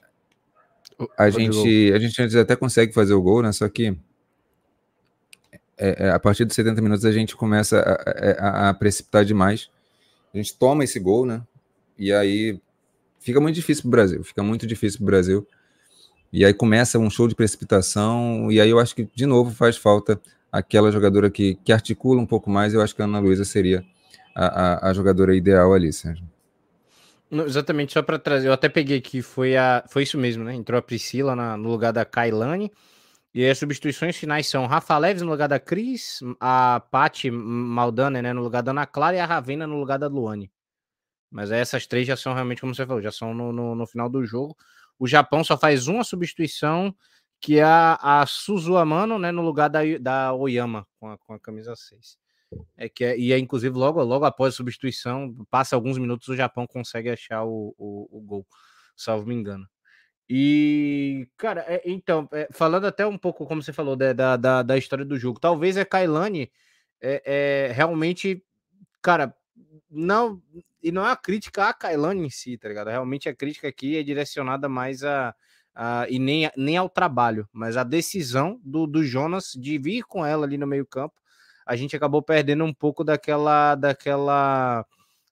a, 1.16 1.30
gente, 1.30 1.92
a 1.92 1.98
gente 1.98 2.38
até 2.38 2.54
consegue 2.54 2.92
fazer 2.92 3.14
o 3.14 3.22
gol, 3.22 3.42
né? 3.42 3.50
Só 3.50 3.68
que 3.68 3.96
é, 5.76 6.06
é 6.06 6.10
a 6.10 6.20
partir 6.20 6.44
dos 6.44 6.54
70 6.54 6.80
minutos 6.82 7.04
a 7.04 7.12
gente 7.12 7.34
começa 7.34 7.80
a, 7.80 8.66
a, 8.66 8.70
a 8.70 8.74
precipitar 8.74 9.24
demais 9.24 9.70
a 10.34 10.36
gente 10.36 10.54
toma 10.58 10.82
esse 10.82 10.98
gol, 10.98 11.24
né? 11.24 11.42
E 11.96 12.12
aí 12.12 12.60
fica 13.20 13.40
muito 13.40 13.54
difícil 13.54 13.82
para 13.82 13.88
o 13.88 13.90
Brasil, 13.92 14.24
fica 14.24 14.42
muito 14.42 14.66
difícil 14.66 14.98
para 14.98 15.04
o 15.04 15.06
Brasil. 15.06 15.48
E 16.32 16.44
aí 16.44 16.52
começa 16.52 16.98
um 16.98 17.08
show 17.08 17.28
de 17.28 17.36
precipitação, 17.36 18.50
e 18.50 18.60
aí 18.60 18.68
eu 18.68 18.80
acho 18.80 18.96
que, 18.96 19.08
de 19.14 19.24
novo, 19.24 19.52
faz 19.52 19.76
falta 19.76 20.20
aquela 20.50 20.90
jogadora 20.90 21.30
que, 21.30 21.54
que 21.64 21.72
articula 21.72 22.20
um 22.20 22.26
pouco 22.26 22.50
mais. 22.50 22.74
Eu 22.74 22.82
acho 22.82 22.94
que 22.94 23.00
a 23.00 23.04
Ana 23.04 23.20
Luísa 23.20 23.44
seria 23.44 23.84
a, 24.34 24.46
a, 24.46 24.90
a, 24.90 24.92
jogadora 24.92 25.36
ideal 25.36 25.72
ali, 25.72 25.92
Sérgio. 25.92 26.28
Exatamente, 27.42 27.92
só 27.92 28.02
para 28.02 28.18
trazer, 28.18 28.48
eu 28.48 28.52
até 28.52 28.68
peguei 28.68 28.98
aqui, 28.98 29.22
foi, 29.22 29.56
a, 29.56 29.84
foi 29.88 30.02
isso 30.04 30.18
mesmo, 30.18 30.44
né? 30.44 30.54
Entrou 30.54 30.78
a 30.78 30.82
Priscila 30.82 31.34
na, 31.34 31.56
no 31.56 31.68
lugar 31.68 31.92
da 31.92 32.04
Kailane, 32.04 32.70
e 33.34 33.44
as 33.48 33.58
substituições 33.58 34.16
finais 34.16 34.46
são 34.46 34.66
Rafa 34.66 34.96
Leves 34.96 35.22
no 35.22 35.30
lugar 35.30 35.48
da 35.48 35.58
Cris, 35.58 36.20
a 36.38 36.80
Paty 36.88 37.32
Maldana 37.32 38.22
né, 38.22 38.32
no 38.32 38.40
lugar 38.40 38.62
da 38.62 38.70
Ana 38.70 38.86
Clara 38.86 39.16
e 39.16 39.18
a 39.18 39.26
Ravena 39.26 39.66
no 39.66 39.76
lugar 39.76 39.98
da 39.98 40.06
Luane. 40.06 40.52
Mas 41.32 41.50
essas 41.50 41.84
três 41.84 42.06
já 42.06 42.16
são 42.16 42.32
realmente, 42.32 42.60
como 42.60 42.72
você 42.72 42.86
falou, 42.86 43.02
já 43.02 43.10
são 43.10 43.34
no, 43.34 43.52
no, 43.52 43.74
no 43.74 43.86
final 43.88 44.08
do 44.08 44.24
jogo. 44.24 44.56
O 45.00 45.08
Japão 45.08 45.42
só 45.42 45.58
faz 45.58 45.88
uma 45.88 46.04
substituição, 46.04 46.94
que 47.40 47.58
é 47.58 47.64
a, 47.64 47.98
a 48.20 48.24
Suzuamano, 48.24 49.18
né, 49.18 49.32
no 49.32 49.42
lugar 49.42 49.68
da, 49.68 49.80
da 50.00 50.32
Oyama, 50.32 50.86
com 51.00 51.08
a, 51.10 51.18
com 51.18 51.34
a 51.34 51.40
camisa 51.40 51.74
6. 51.74 52.16
É 52.76 52.88
que 52.88 53.04
é, 53.04 53.18
e 53.18 53.32
é 53.32 53.38
inclusive 53.38 53.76
logo, 53.76 54.02
logo 54.02 54.24
após 54.24 54.54
a 54.54 54.56
substituição, 54.56 55.34
passa 55.50 55.74
alguns 55.74 55.98
minutos, 55.98 56.28
o 56.28 56.36
Japão 56.36 56.66
consegue 56.66 57.10
achar 57.10 57.44
o, 57.44 57.74
o, 57.76 58.18
o 58.18 58.20
gol, 58.20 58.46
salvo 58.96 59.26
me 59.26 59.34
engano. 59.34 59.66
E, 60.28 61.28
cara, 61.36 61.64
é, 61.68 61.82
então, 61.84 62.28
é, 62.32 62.48
falando 62.50 62.86
até 62.86 63.06
um 63.06 63.18
pouco, 63.18 63.46
como 63.46 63.62
você 63.62 63.72
falou, 63.72 63.94
da, 63.94 64.36
da, 64.36 64.62
da 64.62 64.78
história 64.78 65.04
do 65.04 65.18
jogo, 65.18 65.38
talvez 65.38 65.76
a 65.76 65.84
Kailane 65.84 66.50
é, 67.00 67.22
é, 67.68 67.72
realmente, 67.72 68.42
cara, 69.02 69.34
não, 69.90 70.42
e 70.82 70.90
não 70.90 71.06
é 71.06 71.10
a 71.10 71.16
crítica 71.16 71.68
a 71.68 71.74
Kailane 71.74 72.26
em 72.26 72.30
si, 72.30 72.56
tá 72.56 72.68
ligado? 72.68 72.88
Realmente 72.88 73.28
a 73.28 73.34
crítica 73.34 73.68
aqui 73.68 73.96
é 73.98 74.02
direcionada 74.02 74.68
mais 74.68 75.04
a, 75.04 75.34
a 75.74 76.06
e 76.08 76.18
nem, 76.18 76.50
nem 76.56 76.76
ao 76.78 76.88
trabalho, 76.88 77.46
mas 77.52 77.76
a 77.76 77.84
decisão 77.84 78.58
do, 78.64 78.86
do 78.86 79.04
Jonas 79.04 79.52
de 79.52 79.76
vir 79.78 80.04
com 80.04 80.24
ela 80.24 80.46
ali 80.46 80.56
no 80.56 80.66
meio 80.66 80.86
campo, 80.86 81.14
a 81.66 81.76
gente 81.76 81.96
acabou 81.96 82.22
perdendo 82.22 82.64
um 82.64 82.74
pouco 82.74 83.04
daquela, 83.04 83.74
daquela, 83.74 84.84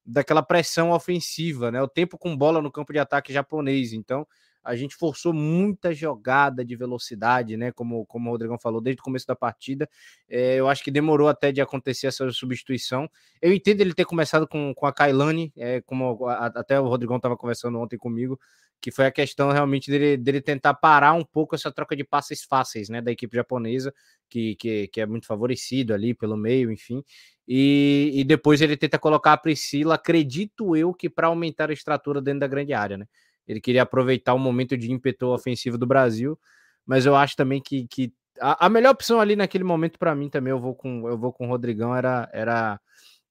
daquela 0.05 0.43
pressão 0.43 0.91
ofensiva, 0.91 1.71
né? 1.71 1.83
O 1.83 1.89
tempo 1.89 2.19
com 2.19 2.37
bola 2.37 2.63
no 2.63 2.71
campo 2.71 2.93
de 2.93 2.99
ataque 2.99 3.33
japonês, 3.33 3.93
então 3.93 4.27
a 4.65 4.77
gente 4.77 4.95
forçou 4.95 5.33
muita 5.33 5.93
jogada 5.93 6.65
de 6.65 6.77
velocidade, 6.77 7.57
né? 7.57 7.73
Como, 7.73 8.07
como 8.07 8.29
o 8.29 8.33
Rodrigão 8.33 8.59
falou, 8.59 8.81
desde 8.81 9.01
o 9.01 9.05
começo 9.05 9.27
da 9.27 9.35
partida. 9.35 9.89
É, 10.29 10.57
eu 10.57 10.69
acho 10.69 10.85
que 10.85 10.91
demorou 10.91 11.29
até 11.29 11.51
de 11.51 11.61
acontecer 11.61 12.07
essa 12.07 12.31
substituição. 12.31 13.11
Eu 13.41 13.53
entendo 13.53 13.81
ele 13.81 13.93
ter 13.93 14.05
começado 14.05 14.47
com, 14.47 14.73
com 14.75 14.87
a 14.87 14.93
Kailane, 14.93 15.53
é, 15.57 15.81
como 15.81 16.27
a, 16.29 16.47
até 16.47 16.79
o 16.79 16.87
Rodrigão 16.87 17.17
estava 17.17 17.37
conversando 17.37 17.79
ontem 17.81 17.99
comigo, 17.99 18.39
que 18.83 18.91
foi 18.91 19.07
a 19.07 19.13
questão 19.13 19.53
realmente 19.53 19.89
dele, 19.89 20.17
dele 20.17 20.41
tentar 20.41 20.75
parar 20.75 21.13
um 21.13 21.25
pouco 21.25 21.55
essa 21.55 21.71
troca 21.71 21.95
de 21.95 22.03
passes 22.03 22.43
fáceis, 22.43 22.89
né, 22.89 23.01
da 23.01 23.13
equipe 23.13 23.37
japonesa, 23.37 23.95
que, 24.29 24.57
que, 24.57 24.89
que 24.89 25.01
é 25.01 25.07
muito 25.07 25.27
favorecido 25.27 25.95
ali 25.95 26.13
pelo 26.13 26.37
meio, 26.37 26.71
enfim. 26.73 27.05
E, 27.47 28.11
e 28.13 28.25
depois 28.25 28.61
ele 28.61 28.77
tenta 28.77 28.99
colocar 28.99 29.35
a 29.35 29.37
Priscila, 29.37 29.95
acredito 29.95 30.77
eu, 30.77 30.93
que 30.93 31.09
para 31.09 31.29
aumentar 31.29 31.71
a 31.71 31.73
estrutura 31.73 32.21
dentro 32.21 32.41
da 32.41 32.49
grande 32.49 32.73
área, 32.73 32.99
né? 32.99 33.07
Ele 33.47 33.61
queria 33.61 33.83
aproveitar 33.83 34.35
o 34.35 34.39
momento 34.39 34.77
de 34.77 34.91
ímpeto 34.91 35.27
ofensivo 35.29 35.79
do 35.79 35.87
Brasil, 35.87 36.39
mas 36.85 37.07
eu 37.07 37.15
acho 37.15 37.37
também 37.37 37.61
que, 37.61 37.87
que 37.87 38.13
a, 38.41 38.67
a 38.67 38.69
melhor 38.69 38.91
opção 38.91 39.21
ali 39.21 39.37
naquele 39.37 39.65
momento 39.65 39.99
para 39.99 40.15
mim 40.15 40.29
também 40.29 40.51
eu 40.51 40.61
vou 40.61 40.75
com 40.75 41.09
eu 41.09 41.19
vou 41.19 41.33
com 41.33 41.47
o 41.47 41.49
Rodrigão 41.49 41.95
era 41.95 42.29
era 42.33 42.81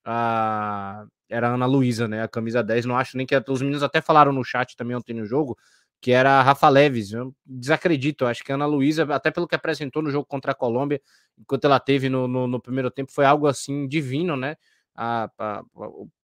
a 0.06 1.06
era 1.30 1.50
a 1.50 1.54
Ana 1.54 1.66
Luísa, 1.66 2.08
né? 2.08 2.24
A 2.24 2.28
camisa 2.28 2.62
10. 2.62 2.86
Não 2.86 2.98
acho 2.98 3.16
nem 3.16 3.26
que 3.26 3.36
os 3.48 3.62
meninos 3.62 3.84
até 3.84 4.02
falaram 4.02 4.34
no 4.34 4.44
chat 4.44 4.76
também 4.76 4.98
ontem 4.98 5.14
no 5.14 5.26
jogo 5.26 5.58
que 6.02 6.12
era 6.12 6.40
a 6.40 6.42
Rafa 6.42 6.68
Leves. 6.68 7.14
Eu 7.14 7.34
desacredito, 7.46 8.24
eu 8.24 8.28
acho 8.28 8.44
que 8.44 8.52
a 8.52 8.56
Ana 8.56 8.66
Luísa, 8.66 9.04
até 9.14 9.30
pelo 9.30 9.48
que 9.48 9.56
apresentou 9.56 10.02
no 10.02 10.10
jogo 10.10 10.26
contra 10.26 10.52
a 10.52 10.56
Colômbia, 10.56 11.00
enquanto 11.38 11.66
ela 11.66 11.80
teve 11.80 12.10
no, 12.10 12.28
no, 12.28 12.48
no 12.48 12.60
primeiro 12.60 12.90
tempo, 12.90 13.12
foi 13.12 13.24
algo 13.24 13.48
assim 13.48 13.88
divino, 13.88 14.36
né? 14.36 14.56
A, 14.96 15.30
a, 15.38 15.60
a, 15.60 15.64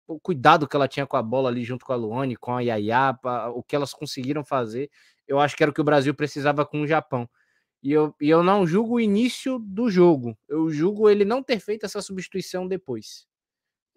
o 0.08 0.20
cuidado 0.20 0.68
que 0.68 0.76
ela 0.76 0.88
tinha 0.88 1.06
com 1.06 1.16
a 1.16 1.22
bola 1.22 1.50
ali 1.50 1.64
junto 1.64 1.86
com 1.86 1.94
a 1.94 1.96
Luane, 1.96 2.36
com 2.36 2.56
a 2.56 2.62
Yaya, 2.62 3.18
o 3.54 3.62
que 3.62 3.76
elas 3.76 3.94
conseguiram 3.94 4.44
fazer, 4.44 4.90
eu 5.28 5.40
acho 5.40 5.56
que 5.56 5.64
era 5.64 5.70
o 5.70 5.74
que 5.74 5.82
o 5.82 5.84
Brasil 5.84 6.14
precisava 6.16 6.66
com 6.66 6.82
o 6.82 6.88
Japão. 6.88 7.30
E 7.84 7.92
eu, 7.92 8.16
e 8.20 8.30
eu 8.30 8.42
não 8.42 8.66
julgo 8.66 8.96
o 8.96 9.00
início 9.00 9.60
do 9.60 9.90
jogo, 9.90 10.36
eu 10.50 10.70
julgo 10.72 11.10
ele 11.10 11.24
não 11.24 11.44
ter 11.44 11.60
feito 11.60 11.86
essa 11.86 12.02
substituição 12.02 12.68
depois. 12.68 13.28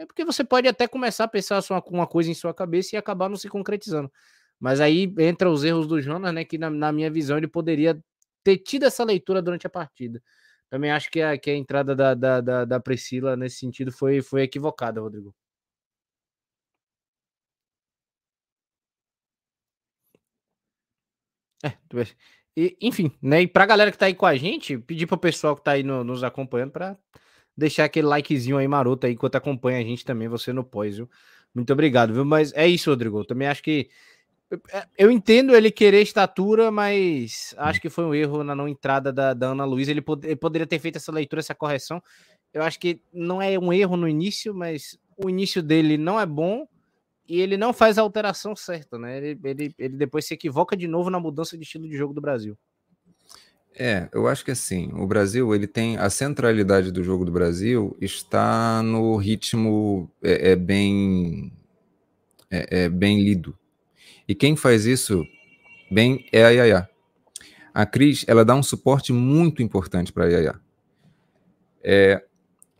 É 0.01 0.07
porque 0.07 0.25
você 0.25 0.43
pode 0.43 0.67
até 0.67 0.89
começar 0.89 1.25
a 1.25 1.29
pensar 1.29 1.63
uma 1.89 2.07
coisa 2.07 2.31
em 2.31 2.35
sua 2.35 2.55
cabeça 2.55 2.97
e 2.97 2.99
acabar 2.99 3.29
não 3.29 3.37
se 3.37 3.51
concretizando. 3.51 4.11
Mas 4.59 4.81
aí 4.81 5.13
entra 5.19 5.51
os 5.51 5.63
erros 5.63 5.87
do 5.87 6.01
Jonas, 6.01 6.33
né? 6.33 6.43
Que 6.43 6.57
na, 6.57 6.71
na, 6.71 6.91
minha 6.91 7.11
visão 7.11 7.37
ele 7.37 7.47
poderia 7.47 8.03
ter 8.43 8.57
tido 8.59 8.87
essa 8.87 9.05
leitura 9.05 9.43
durante 9.43 9.67
a 9.67 9.71
partida. 9.71 10.23
Também 10.71 10.91
acho 10.91 11.11
que 11.11 11.21
a, 11.21 11.37
que 11.39 11.51
a 11.51 11.57
entrada 11.57 11.95
da, 11.95 12.15
da, 12.15 12.41
da, 12.41 12.65
da 12.65 12.81
Priscila 12.81 13.37
nesse 13.37 13.59
sentido 13.59 13.93
foi, 13.93 14.23
foi 14.23 14.43
equivocada, 14.43 15.03
Rodrigo. 15.03 15.35
É, 21.63 21.73
e, 22.57 22.77
enfim, 22.81 23.13
né? 23.23 23.43
E 23.43 23.47
pra 23.47 23.67
galera 23.67 23.93
que 23.93 23.99
tá 23.99 24.07
aí 24.07 24.15
com 24.15 24.27
a 24.27 24.35
gente, 24.37 24.79
pedir 24.79 25.07
pro 25.07 25.19
pessoal 25.19 25.55
que 25.57 25.63
tá 25.63 25.73
aí 25.73 25.83
no, 25.83 26.03
nos 26.03 26.25
acompanhando 26.25 26.73
para 26.73 26.97
deixar 27.61 27.85
aquele 27.85 28.07
likezinho 28.07 28.57
aí 28.57 28.67
maroto 28.67 29.07
aí 29.07 29.13
enquanto 29.13 29.37
acompanha 29.37 29.79
a 29.79 29.83
gente 29.83 30.05
também, 30.05 30.27
você 30.27 30.53
no 30.53 30.65
pós, 30.65 30.97
viu? 30.97 31.09
Muito 31.55 31.73
obrigado, 31.73 32.13
viu? 32.13 32.25
Mas 32.25 32.53
é 32.55 32.67
isso, 32.67 32.91
Rodrigo. 32.91 33.21
Eu 33.21 33.25
também 33.25 33.47
acho 33.47 33.63
que 33.63 33.91
é, 34.73 34.87
eu 34.99 35.11
entendo 35.11 35.55
ele 35.55 35.71
querer 35.71 36.03
estatura, 36.03 36.71
mas 36.71 37.55
acho 37.57 37.81
que 37.81 37.89
foi 37.89 38.05
um 38.05 38.15
erro 38.15 38.43
na 38.43 38.55
não 38.55 38.67
entrada 38.67 39.13
da, 39.13 39.35
da 39.35 39.49
Ana 39.49 39.65
Luísa. 39.65 39.91
Ele, 39.91 40.01
pod 40.01 40.27
ele, 40.27 40.37
poderia 40.37 40.67
ter 40.67 40.79
feito 40.79 40.97
essa 40.97 41.13
leitura, 41.13 41.41
essa 41.41 41.55
correção. 41.55 42.03
Eu 42.53 42.63
acho 42.63 42.81
que 42.81 43.01
não 43.13 43.41
é 43.41 43.59
um 43.59 43.73
erro 43.73 43.97
no 43.97 44.09
início, 44.09 44.55
mas 44.55 44.99
o 45.17 45.29
início 45.29 45.63
dele 45.63 45.97
não 45.97 46.19
é 46.19 46.27
bom 46.27 46.67
e 47.29 47.41
ele 47.41 47.57
não 47.57 47.73
faz 47.73 47.97
a 47.97 48.03
alteração 48.03 48.57
certa, 48.57 48.99
né? 48.99 49.19
Ele, 49.19 49.41
ele, 49.45 49.75
ele 49.79 49.97
depois 49.97 50.27
se 50.27 50.35
equivoca 50.35 50.77
de 50.77 50.89
novo 50.89 51.11
na 51.11 51.21
mudança 51.21 51.57
de 51.57 51.63
estilo 51.63 51.89
de 51.89 51.97
jogo 51.97 52.13
do 52.13 52.21
Brasil. 52.21 52.59
É, 53.79 54.09
eu 54.13 54.27
acho 54.27 54.45
que 54.45 54.51
assim, 54.51 54.91
o 54.93 55.07
Brasil 55.07 55.55
ele 55.55 55.67
tem 55.67 55.97
a 55.97 56.11
centralidade 56.11 56.91
do 56.91 57.05
jogo 57.05 57.25
do 57.25 57.33
Brasil 57.33 57.97
está 58.01 58.83
no 58.83 59.17
ritmo 59.17 60.11
é, 60.23 60.51
é 60.51 60.57
bem 60.57 61.53
é, 62.51 62.85
é 62.85 62.89
bem 62.89 63.23
lido, 63.23 63.57
e 64.27 64.35
quem 64.35 64.57
faz 64.57 64.87
isso 64.87 65.25
bem 65.91 66.25
é 66.33 66.45
a 66.45 66.51
Yaya. 66.51 66.89
A 67.75 67.87
Cris, 67.87 68.25
ela 68.29 68.45
dá 68.45 68.55
um 68.55 68.63
suporte 68.63 69.13
muito 69.13 69.63
importante 69.63 70.13
para 70.13 70.25
a 70.25 70.29
Yaya. 70.29 70.61
É, 71.83 72.23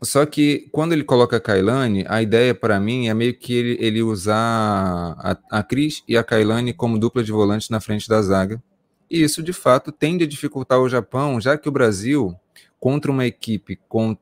só 0.01 0.25
que 0.25 0.67
quando 0.71 0.93
ele 0.93 1.03
coloca 1.03 1.37
a 1.37 1.39
Kailane, 1.39 2.05
a 2.07 2.21
ideia 2.21 2.55
para 2.55 2.79
mim 2.79 3.07
é 3.07 3.13
meio 3.13 3.37
que 3.37 3.53
ele, 3.53 3.77
ele 3.79 4.01
usar 4.01 4.35
a, 4.37 5.37
a 5.51 5.63
Cris 5.63 6.03
e 6.07 6.17
a 6.17 6.23
Kailane 6.23 6.73
como 6.73 6.97
dupla 6.97 7.23
de 7.23 7.31
volantes 7.31 7.69
na 7.69 7.79
frente 7.79 8.07
da 8.07 8.21
zaga. 8.21 8.61
E 9.11 9.21
isso, 9.21 9.43
de 9.43 9.51
fato, 9.51 9.91
tende 9.91 10.23
a 10.23 10.27
dificultar 10.27 10.79
o 10.79 10.87
Japão, 10.87 11.41
já 11.41 11.57
que 11.57 11.67
o 11.67 11.71
Brasil, 11.71 12.33
contra 12.79 13.11
uma 13.11 13.25
equipe 13.25 13.77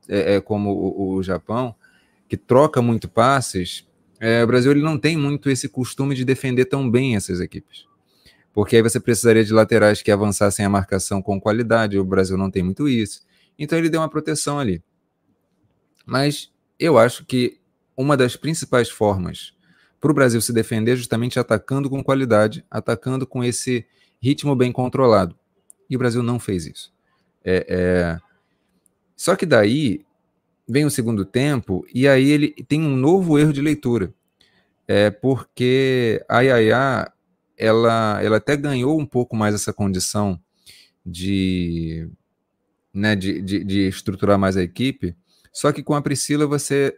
é, 0.07 0.37
é, 0.37 0.41
como 0.41 0.71
o, 0.71 1.13
o 1.13 1.21
Japão, 1.21 1.75
que 2.27 2.35
troca 2.35 2.81
muito 2.81 3.07
passes, 3.07 3.87
é, 4.19 4.43
o 4.43 4.47
Brasil 4.47 4.71
ele 4.71 4.81
não 4.81 4.97
tem 4.97 5.15
muito 5.15 5.47
esse 5.47 5.69
costume 5.69 6.15
de 6.15 6.25
defender 6.25 6.65
tão 6.65 6.89
bem 6.89 7.15
essas 7.15 7.39
equipes. 7.39 7.85
Porque 8.51 8.77
aí 8.77 8.81
você 8.81 8.99
precisaria 8.99 9.45
de 9.45 9.53
laterais 9.53 10.01
que 10.01 10.09
avançassem 10.09 10.65
a 10.65 10.69
marcação 10.69 11.21
com 11.21 11.39
qualidade, 11.39 11.99
o 11.99 12.03
Brasil 12.03 12.35
não 12.35 12.49
tem 12.49 12.63
muito 12.63 12.89
isso. 12.89 13.21
Então 13.59 13.77
ele 13.77 13.89
deu 13.89 14.01
uma 14.01 14.09
proteção 14.09 14.57
ali. 14.57 14.83
Mas 16.03 16.51
eu 16.79 16.97
acho 16.97 17.25
que 17.25 17.59
uma 17.95 18.17
das 18.17 18.35
principais 18.35 18.89
formas 18.89 19.53
para 20.01 20.09
o 20.09 20.15
Brasil 20.15 20.41
se 20.41 20.51
defender 20.51 20.93
é 20.93 20.95
justamente 20.95 21.39
atacando 21.39 21.91
com 21.91 22.03
qualidade, 22.03 22.65
atacando 22.71 23.27
com 23.27 23.43
esse 23.43 23.85
ritmo 24.21 24.55
bem 24.55 24.71
controlado. 24.71 25.35
E 25.89 25.95
o 25.95 25.99
Brasil 25.99 26.21
não 26.21 26.39
fez 26.39 26.65
isso. 26.65 26.93
É, 27.43 27.65
é... 27.67 28.19
Só 29.15 29.35
que 29.35 29.45
daí 29.45 30.05
vem 30.67 30.85
o 30.85 30.91
segundo 30.91 31.25
tempo 31.25 31.85
e 31.93 32.07
aí 32.07 32.29
ele 32.29 32.51
tem 32.67 32.81
um 32.81 32.95
novo 32.95 33.39
erro 33.39 33.51
de 33.51 33.61
leitura. 33.61 34.13
É 34.87 35.09
porque 35.09 36.23
a 36.27 36.41
Yaya, 36.41 37.11
ela, 37.57 38.19
ela 38.21 38.37
até 38.37 38.55
ganhou 38.55 38.99
um 38.99 39.05
pouco 39.05 39.35
mais 39.35 39.53
essa 39.53 39.73
condição 39.73 40.39
de, 41.05 42.09
né, 42.93 43.15
de, 43.15 43.41
de, 43.41 43.63
de 43.63 43.87
estruturar 43.87 44.37
mais 44.37 44.57
a 44.57 44.63
equipe, 44.63 45.15
só 45.51 45.71
que 45.71 45.83
com 45.83 45.93
a 45.93 46.01
Priscila 46.01 46.45
você 46.45 46.97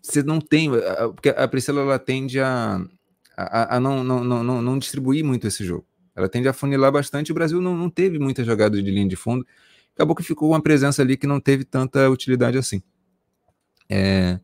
você 0.00 0.22
não 0.22 0.40
tem, 0.40 0.70
porque 1.14 1.28
a 1.28 1.46
Priscila 1.46 1.82
ela 1.82 1.98
tende 1.98 2.40
a, 2.40 2.80
a, 3.44 3.76
a 3.76 3.80
não, 3.80 4.02
não, 4.02 4.24
não, 4.24 4.62
não 4.62 4.78
distribuir 4.78 5.24
muito 5.24 5.46
esse 5.46 5.64
jogo. 5.64 5.86
Ela 6.14 6.28
tende 6.28 6.48
a 6.48 6.52
funilar 6.52 6.90
bastante. 6.90 7.30
O 7.30 7.34
Brasil 7.34 7.60
não, 7.60 7.76
não 7.76 7.88
teve 7.88 8.18
muita 8.18 8.42
jogada 8.42 8.82
de 8.82 8.90
linha 8.90 9.06
de 9.06 9.16
fundo 9.16 9.46
acabou 9.98 10.14
que 10.14 10.22
ficou 10.22 10.50
uma 10.50 10.62
presença 10.62 11.02
ali 11.02 11.16
que 11.16 11.26
não 11.26 11.40
teve 11.40 11.64
tanta 11.64 12.08
utilidade 12.08 12.56
assim. 12.56 12.80
É... 13.90 14.38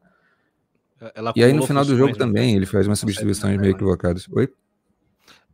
e 1.36 1.44
aí 1.44 1.52
no 1.52 1.64
final 1.64 1.84
do 1.84 1.96
jogo 1.96 2.12
né? 2.12 2.18
também 2.18 2.56
ele 2.56 2.66
faz 2.66 2.86
umas 2.88 2.98
substituições 2.98 3.56
meio 3.60 3.70
equivocadas. 3.70 4.26
Oi? 4.32 4.52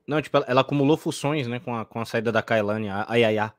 Não, 0.06 0.20
tipo, 0.22 0.42
ela 0.46 0.62
acumulou 0.62 0.96
funções, 0.96 1.46
né, 1.46 1.60
com 1.60 1.76
a, 1.76 1.84
com 1.84 2.00
a 2.00 2.04
saída 2.04 2.32
da 2.32 2.42
Kailane, 2.42 2.88
a 2.88 3.14
Yaya. 3.14 3.52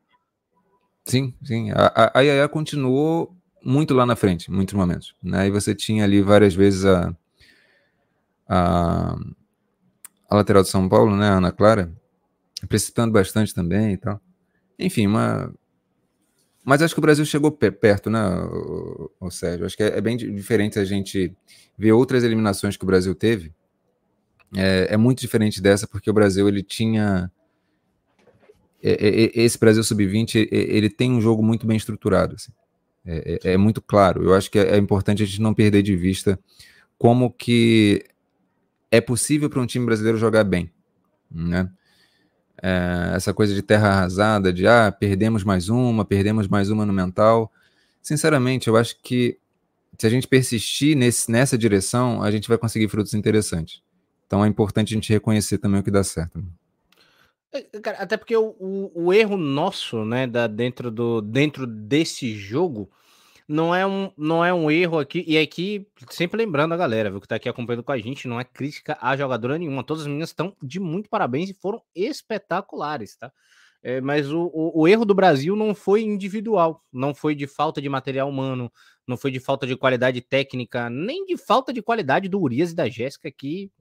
Sim, 1.06 1.34
sim. 1.44 1.72
A, 1.72 2.20
a, 2.20 2.22
Yaya 2.22 2.50
continuou 2.50 3.34
muito 3.63 3.94
lá 3.94 4.06
na 4.06 4.15
frente, 4.15 4.52
em 4.52 4.54
muitos 4.54 4.74
momentos. 4.74 5.15
Né? 5.24 5.48
E 5.48 5.52
você 5.52 5.76
tinha 5.76 6.04
ali 6.04 6.22
várias 6.22 6.54
vezes 6.54 6.86
a, 6.86 7.15
a, 8.50 9.15
a 10.32 10.36
lateral 10.38 10.63
de 10.63 10.70
São 10.70 10.88
Paulo, 10.88 11.13
né, 11.17 11.28
a 11.28 11.34
Ana 11.34 11.52
Clara, 11.52 11.91
precipitando 12.70 13.12
bastante 13.12 13.54
também 13.54 13.91
e 13.91 13.98
tal. 13.98 14.22
Enfim, 14.80 15.06
uma, 15.06 15.54
mas 16.63 16.82
acho 16.82 16.94
que 16.94 17.00
o 17.00 17.02
Brasil 17.02 17.26
chegou 17.26 17.52
perto, 17.52 18.10
né, 18.10 18.20
o, 19.20 19.30
Sérgio? 19.30 19.65
Acho 19.65 19.76
que 19.76 19.84
é, 19.84 19.98
é, 19.98 20.00
bem 20.00 20.15
diferente 20.15 20.80
a 20.80 20.86
gente 20.86 21.36
ver 21.78 21.91
outras 21.91 22.24
eliminações 22.24 22.78
que 22.78 22.84
o 22.86 22.88
Brasil 22.88 23.13
teve. 23.13 23.54
É, 24.56 24.94
é 24.94 24.98
muito 24.98 25.20
diferente 25.20 25.62
dessa, 25.62 25.86
porque 25.86 26.10
o 26.10 26.13
Brasil 26.13 26.48
ele 26.48 26.63
tinha. 26.63 27.30
É, 28.82 28.91
é 28.91 29.32
esse 29.34 29.60
Brasil 29.60 29.84
Sub-20 29.84 30.48
ele 30.50 30.89
tem 30.89 31.12
um 31.12 31.20
jogo 31.20 31.44
muito 31.44 31.67
bem 31.67 31.76
estruturado. 31.76 32.36
Assim. 32.36 32.54
É, 33.04 33.58
muito 33.58 33.82
claro. 33.82 34.24
Eu 34.24 34.34
acho 34.34 34.50
que 34.50 34.58
é, 34.58 34.78
importante 34.78 35.24
a 35.24 35.26
gente 35.26 35.41
não 35.41 35.54
perder 35.54 35.82
de 35.82 35.96
vista 35.96 36.39
como 36.98 37.32
que 37.32 38.06
é 38.92 39.02
possível 39.02 39.50
para 39.50 39.62
um 39.62 39.66
time 39.66 39.86
brasileiro 39.86 40.18
jogar 40.18 40.44
bem. 40.44 40.70
Né? 41.32 41.72
é, 42.62 43.14
essa 43.16 43.34
coisa 43.34 43.54
de 43.54 43.62
terra 43.62 43.90
arrasada, 43.90 44.54
de 44.54 44.68
ah, 44.68 44.92
perdemos 44.92 45.44
mais 45.44 45.68
uma, 45.68 46.06
perdemos 46.06 46.48
mais 46.48 46.70
uma 46.70 46.86
no 46.86 46.94
mental. 46.94 47.52
Sinceramente, 48.02 48.68
eu 48.68 48.78
acho 48.78 48.98
que 49.02 49.38
se 49.98 50.06
a 50.06 50.10
gente 50.10 50.28
persistir 50.28 50.96
nesse, 50.96 51.32
nessa 51.32 51.58
direção, 51.58 52.22
a 52.22 52.30
gente 52.30 52.48
vai 52.48 52.58
conseguir 52.58 52.88
frutos 52.88 53.14
interessantes. 53.14 53.82
Então 54.28 54.46
é 54.46 54.48
importante 54.48 54.94
a 54.94 54.96
gente 54.96 55.12
reconhecer 55.12 55.58
também 55.58 55.82
o 55.82 55.84
que 55.84 55.92
dá 55.92 56.04
certo. 56.04 56.44
É, 57.54 57.66
até 57.98 58.16
porque 58.16 58.36
o, 58.36 58.56
o, 58.60 58.92
o 59.08 59.14
erro 59.14 59.36
nosso, 59.36 60.06
né, 60.06 60.26
da, 60.26 60.48
dentro, 60.48 60.89
do, 60.89 61.22
dentro 61.22 61.68
desse 61.68 62.34
jogo, 62.36 62.89
não 63.52 63.76
é 63.76 63.86
um, 63.86 64.12
não 64.18 64.43
é 64.43 64.54
um 64.54 64.72
erro 64.72 64.97
aqui, 64.97 65.26
e 65.28 65.38
aqui, 65.38 65.86
sempre 66.10 66.38
lembrando 66.38 66.74
a 66.74 66.78
galera, 66.78 67.12
viu, 67.12 67.20
que 67.20 67.28
tá 67.28 67.36
aqui 67.36 67.49
acompanhando 67.49 67.84
com 67.84 67.91
a 67.91 67.97
gente, 67.97 68.28
não 68.28 68.39
é 68.39 68.45
crítica 68.45 68.97
a 69.02 69.16
jogadora 69.18 69.58
nenhuma, 69.58 69.84
todas 69.84 70.04
as 70.04 70.08
meninas 70.08 70.30
estão 70.30 70.56
de 70.64 70.80
muito 70.80 71.10
parabéns 71.10 71.49
e 71.49 71.54
foram 71.54 71.82
espetaculares, 71.93 73.18
tá? 73.18 73.32
É, 73.84 73.99
mas 73.99 74.32
o, 74.32 74.43
o, 74.54 74.82
o, 74.82 74.88
erro 74.88 75.04
do 75.04 75.14
Brasil 75.14 75.56
não 75.56 75.74
foi 75.74 76.04
individual, 76.04 76.84
não 76.93 77.14
foi 77.16 77.34
de 77.36 77.47
falta 77.47 77.82
de 77.82 77.89
material 77.89 78.30
humano, 78.30 78.72
não 79.08 79.18
foi 79.18 79.32
de 79.32 79.39
falta 79.39 79.66
de 79.68 79.76
qualidade 79.76 80.22
técnica, 80.22 80.89
nem 80.89 81.26
de 81.26 81.36
falta 81.36 81.74
de 81.74 81.82
qualidade 81.82 82.30
do 82.30 82.39
Urias 82.39 82.72
e 82.72 82.76
da 82.76 82.88
Jéssica, 82.88 83.32
que 83.32 83.72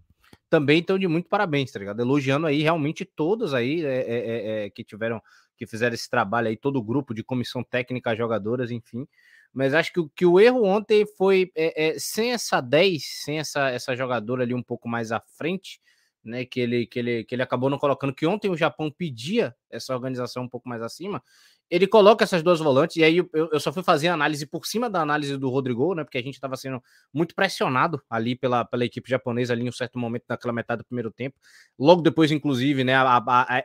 também 0.48 0.80
estão 0.80 0.98
de 0.98 1.06
muito 1.06 1.28
parabéns, 1.28 1.70
tá 1.70 1.78
ligado? 1.78 2.00
Elogiando 2.00 2.46
aí 2.46 2.62
realmente 2.62 3.04
todos 3.04 3.54
aí 3.54 3.84
é, 3.84 3.88
é, 3.88 4.02
é, 4.02 4.64
é, 4.66 4.70
que 4.70 4.82
tiveram, 4.82 5.22
que 5.56 5.66
fizeram 5.66 5.94
esse 5.94 6.08
trabalho 6.08 6.48
aí, 6.48 6.56
todo 6.56 6.76
o 6.76 6.82
grupo 6.82 7.14
de 7.14 7.22
comissão 7.22 7.62
técnica, 7.62 8.16
jogadoras, 8.16 8.70
enfim. 8.70 9.06
Mas 9.52 9.74
acho 9.74 9.92
que, 9.92 10.00
que 10.14 10.26
o 10.26 10.38
erro 10.38 10.64
ontem 10.64 11.04
foi 11.16 11.50
é, 11.56 11.88
é, 11.88 11.98
sem 11.98 12.32
essa 12.32 12.60
10, 12.60 13.02
sem 13.24 13.38
essa, 13.38 13.68
essa 13.70 13.96
jogadora 13.96 14.42
ali 14.42 14.54
um 14.54 14.62
pouco 14.62 14.88
mais 14.88 15.12
à 15.12 15.20
frente, 15.20 15.80
né? 16.24 16.44
Que 16.44 16.60
ele, 16.60 16.86
que, 16.86 16.98
ele, 16.98 17.24
que 17.24 17.34
ele 17.34 17.42
acabou 17.42 17.70
não 17.70 17.78
colocando, 17.78 18.14
que 18.14 18.26
ontem 18.26 18.50
o 18.50 18.56
Japão 18.56 18.90
pedia 18.90 19.54
essa 19.70 19.94
organização 19.94 20.44
um 20.44 20.48
pouco 20.48 20.68
mais 20.68 20.82
acima 20.82 21.22
ele 21.70 21.86
coloca 21.86 22.24
essas 22.24 22.42
duas 22.42 22.58
volantes, 22.58 22.96
e 22.96 23.04
aí 23.04 23.18
eu, 23.18 23.30
eu, 23.32 23.60
só 23.60 23.72
fui 23.72 23.82
fazer 23.84 24.08
a 24.08 24.14
análise 24.14 24.44
por 24.44 24.66
cima 24.66 24.90
da 24.90 25.00
análise 25.00 25.36
do 25.36 25.48
Rodrigo, 25.48 25.94
né? 25.94 26.02
Porque 26.02 26.18
a 26.18 26.22
gente 26.22 26.34
estava 26.34 26.56
sendo 26.56 26.82
muito 27.14 27.32
pressionado 27.32 28.02
ali 28.10 28.34
pela, 28.34 28.64
pela 28.64 28.84
equipe 28.84 29.08
japonesa 29.08 29.52
ali 29.52 29.64
em 29.64 29.68
um 29.68 29.72
certo 29.72 29.96
momento 29.96 30.24
naquela 30.28 30.52
metade 30.52 30.82
do 30.82 30.84
primeiro 30.84 31.12
tempo. 31.12 31.38
Logo 31.78 32.02
depois, 32.02 32.32
inclusive, 32.32 32.82
né? 32.82 32.94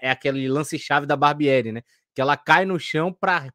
É 0.01 0.11
aquele 0.11 0.47
lance-chave 0.47 1.07
da 1.07 1.15
Barbieri, 1.15 1.71
né? 1.71 1.81
Que 2.15 2.21
ela 2.21 2.37
cai 2.37 2.65
no 2.65 2.79
chão 2.79 3.13
para 3.13 3.51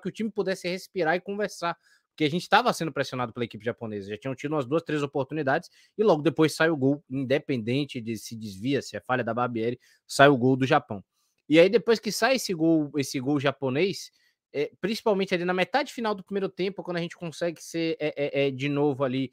que 0.00 0.08
o 0.08 0.12
time 0.12 0.30
pudesse 0.30 0.68
respirar 0.68 1.16
e 1.16 1.20
conversar. 1.20 1.76
Porque 2.10 2.24
a 2.24 2.30
gente 2.30 2.42
estava 2.42 2.72
sendo 2.72 2.92
pressionado 2.92 3.32
pela 3.32 3.44
equipe 3.44 3.64
japonesa. 3.64 4.08
Já 4.08 4.16
tinham 4.16 4.36
tido 4.36 4.52
umas 4.52 4.64
duas, 4.64 4.84
três 4.84 5.02
oportunidades, 5.02 5.68
e 5.98 6.04
logo 6.04 6.22
depois 6.22 6.54
sai 6.54 6.70
o 6.70 6.76
gol, 6.76 7.02
independente 7.10 8.00
de 8.00 8.16
se 8.16 8.36
desvia, 8.36 8.80
se 8.80 8.96
é 8.96 9.00
falha 9.00 9.24
da 9.24 9.34
Barbieri, 9.34 9.80
sai 10.06 10.28
o 10.28 10.36
gol 10.36 10.56
do 10.56 10.64
Japão. 10.64 11.04
E 11.48 11.58
aí, 11.58 11.68
depois 11.68 11.98
que 11.98 12.12
sai 12.12 12.36
esse 12.36 12.54
gol, 12.54 12.90
esse 12.96 13.18
gol 13.18 13.40
japonês, 13.40 14.12
é, 14.52 14.70
principalmente 14.80 15.34
ali 15.34 15.44
na 15.44 15.52
metade 15.52 15.92
final 15.92 16.14
do 16.14 16.22
primeiro 16.22 16.48
tempo, 16.48 16.84
quando 16.84 16.98
a 16.98 17.00
gente 17.00 17.16
consegue 17.16 17.60
ser 17.60 17.96
é, 17.98 18.46
é, 18.46 18.50
de 18.52 18.68
novo 18.68 19.02
ali, 19.02 19.32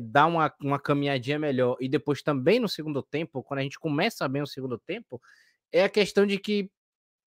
dar 0.00 0.26
uma, 0.26 0.52
uma 0.60 0.78
caminhadinha 0.78 1.38
melhor, 1.38 1.76
e 1.80 1.88
depois 1.88 2.20
também 2.20 2.60
no 2.60 2.68
segundo 2.68 3.02
tempo, 3.02 3.42
quando 3.42 3.60
a 3.60 3.62
gente 3.62 3.78
começa 3.78 4.28
bem 4.28 4.42
o 4.42 4.46
segundo 4.46 4.76
tempo, 4.76 5.18
é 5.72 5.84
a 5.84 5.88
questão 5.88 6.26
de 6.26 6.38
que 6.38 6.70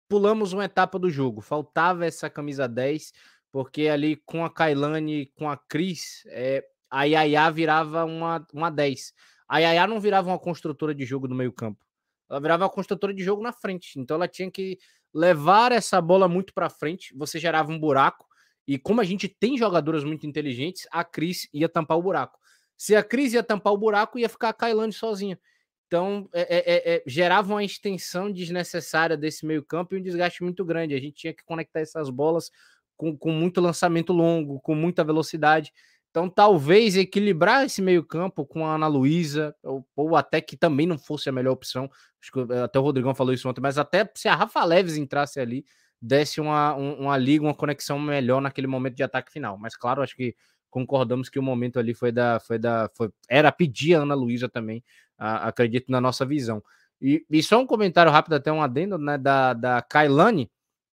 pulamos 0.09 0.53
uma 0.53 0.65
etapa 0.65 0.99
do 0.99 1.11
jogo. 1.11 1.41
Faltava 1.41 2.07
essa 2.07 2.29
camisa 2.31 2.69
10, 2.69 3.13
porque 3.51 3.89
ali 3.89 4.17
com 4.25 4.45
a 4.45 4.51
Kailane, 4.51 5.27
com 5.37 5.49
a 5.49 5.57
Cris, 5.57 6.25
é, 6.27 6.65
a 6.91 7.05
Yaya 7.05 7.51
virava 7.51 8.05
uma, 8.05 8.47
uma 8.53 8.71
10. 8.71 9.13
A 9.49 9.59
Yaya 9.59 9.87
não 9.87 10.01
virava 10.01 10.31
uma 10.31 10.39
construtora 10.39 10.95
de 10.95 11.05
jogo 11.05 11.29
do 11.29 11.35
meio 11.35 11.53
campo. 11.53 11.85
Ela 12.29 12.41
virava 12.41 12.65
uma 12.65 12.71
construtora 12.71 13.13
de 13.13 13.23
jogo 13.23 13.43
na 13.43 13.53
frente. 13.53 13.99
Então 13.99 14.17
ela 14.17 14.29
tinha 14.29 14.51
que 14.51 14.79
levar 15.13 15.73
essa 15.73 16.01
bola 16.01 16.29
muito 16.29 16.53
para 16.55 16.71
frente. 16.71 17.15
Você 17.17 17.39
gerava 17.39 17.71
um 17.71 17.79
buraco. 17.79 18.27
E 18.67 18.79
como 18.79 19.01
a 19.01 19.05
gente 19.05 19.29
tem 19.29 19.59
jogadoras 19.59 20.05
muito 20.05 20.27
inteligentes, 20.27 20.87
a 20.91 21.05
Cris 21.05 21.49
ia 21.53 21.69
tampar 21.69 21.99
o 21.99 22.03
buraco. 22.03 22.39
Se 22.77 22.97
a 22.97 23.03
Cris 23.03 23.35
ia 23.35 23.43
tampar 23.43 23.73
o 23.73 23.79
buraco, 23.79 24.19
ia 24.19 24.29
ficar 24.29 24.49
a 24.49 24.55
Kailane 24.55 24.93
sozinha. 24.93 25.39
Então, 25.87 26.28
é, 26.32 26.43
é, 26.43 26.95
é, 26.95 27.03
gerava 27.07 27.53
uma 27.55 27.64
extensão 27.64 28.30
desnecessária 28.30 29.16
desse 29.16 29.47
meio-campo 29.47 29.95
e 29.95 29.99
um 29.99 30.03
desgaste 30.03 30.43
muito 30.43 30.64
grande. 30.64 30.95
A 30.95 31.01
gente 31.01 31.14
tinha 31.14 31.35
que 31.35 31.45
conectar 31.45 31.80
essas 31.80 32.11
bolas 32.11 32.51
com, 32.97 33.16
com 33.16 33.30
muito 33.30 33.61
lançamento 33.61 34.12
longo, 34.12 34.61
com 34.61 34.74
muita 34.74 35.05
velocidade. 35.05 35.72
Então, 36.11 36.30
talvez 36.30 36.97
equilibrar 36.97 37.64
esse 37.64 37.82
meio-campo 37.82 38.47
com 38.47 38.64
a 38.64 38.76
Ana 38.76 38.87
Luísa, 38.87 39.55
ou, 39.64 39.85
ou, 39.97 40.16
até 40.16 40.41
que 40.41 40.57
também 40.57 40.87
não 40.87 40.97
fosse 40.97 41.28
a 41.28 41.32
melhor 41.32 41.53
opção. 41.53 41.91
Acho 42.22 42.30
que 42.30 42.53
eh, 42.53 42.62
até 42.62 42.78
o 42.78 42.82
Rodrigão 42.82 43.14
falou 43.14 43.35
isso 43.35 43.49
ontem, 43.49 43.61
mas 43.61 43.78
até 43.78 44.09
se 44.14 44.28
a 44.28 44.35
Rafa 44.37 44.64
Leves 44.64 44.97
entrasse 44.97 45.41
ali, 45.41 45.64
desse 46.01 46.41
uma, 46.41 46.74
uma 46.74 47.16
liga, 47.16 47.45
uma 47.45 47.55
conexão 47.55 47.99
melhor 47.99 48.41
naquele 48.41 48.68
momento 48.68 48.95
de 48.95 49.03
ataque 49.03 49.32
final. 49.32 49.59
Mas, 49.59 49.76
claro, 49.76 50.03
acho 50.03 50.14
que 50.14 50.37
concordamos 50.70 51.28
que 51.28 51.39
o 51.39 51.43
momento 51.43 51.78
ali 51.80 51.95
foi 51.95 52.12
da. 52.12 52.39
Foi 52.39 52.59
da 52.59 52.89
foi, 52.97 53.11
era 53.28 53.51
pedir 53.51 53.95
a 53.97 54.03
Ana 54.03 54.14
Luísa 54.14 54.49
também, 54.49 54.85
a, 55.19 55.49
acredito 55.49 55.91
na 55.91 56.01
nossa 56.01 56.25
visão. 56.25 56.62
E, 57.01 57.25
e, 57.31 57.43
só 57.43 57.61
um 57.61 57.67
comentário 57.67 58.11
rápido, 58.11 58.35
até 58.35 58.53
um 58.53 58.62
adendo, 58.62 58.97
né, 58.97 59.19
da, 59.19 59.53
da 59.53 59.83
Kailane, 59.83 60.51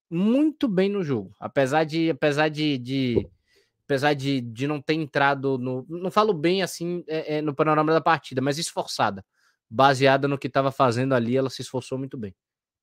muito 0.09 0.67
bem 0.67 0.89
no 0.89 1.03
jogo. 1.03 1.33
Apesar 1.39 1.83
de. 1.83 2.09
Apesar 2.09 2.49
de, 2.49 2.77
de 2.77 3.27
apesar 3.85 4.13
de, 4.13 4.41
de 4.41 4.67
não 4.67 4.81
ter 4.81 4.95
entrado 4.95 5.57
no. 5.57 5.85
Não 5.87 6.11
falo 6.11 6.33
bem 6.33 6.61
assim 6.61 7.03
é, 7.07 7.37
é, 7.37 7.41
no 7.41 7.55
panorama 7.55 7.93
da 7.93 8.01
partida, 8.01 8.41
mas 8.41 8.57
esforçada. 8.57 9.23
Baseada 9.69 10.27
no 10.27 10.37
que 10.37 10.47
estava 10.47 10.71
fazendo 10.71 11.13
ali, 11.13 11.37
ela 11.37 11.49
se 11.49 11.61
esforçou 11.61 11.97
muito 11.97 12.17
bem. 12.17 12.35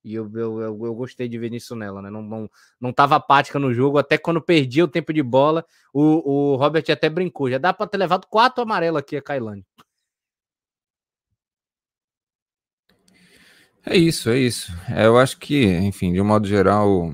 E 0.05 0.15
eu, 0.15 0.31
eu, 0.35 0.61
eu, 0.61 0.87
eu, 0.87 0.95
gostei 0.95 1.29
de 1.29 1.39
ver 1.39 1.53
isso 1.53 1.75
nela, 1.77 2.01
né? 2.01 2.09
Não, 2.09 2.23
não, 2.23 2.51
não 2.81 2.95
apática 2.97 3.59
no 3.59 3.75
jogo, 3.75 3.99
até 3.99 4.17
quando 4.17 4.41
perdia 4.41 4.85
o 4.85 4.89
tempo 4.89 5.13
de 5.13 5.23
bola, 5.23 5.67
o, 5.93 6.53
o 6.53 6.57
Robert 6.57 6.85
até 6.89 7.11
brincou. 7.11 7.51
Já 7.51 7.59
dá 7.59 7.75
para 7.75 7.87
ter 7.87 7.99
levado 7.99 8.27
quatro 8.29 8.63
amarelos 8.63 9.01
aqui 9.01 9.17
a 9.17 9.23
Kailane. 9.23 9.67
É 13.91 13.97
isso, 13.97 14.29
é 14.29 14.39
isso. 14.39 14.71
É, 14.91 15.07
eu 15.07 15.17
acho 15.17 15.39
que, 15.39 15.65
enfim, 15.65 16.13
de 16.13 16.21
um 16.21 16.25
modo 16.25 16.47
geral, 16.47 17.11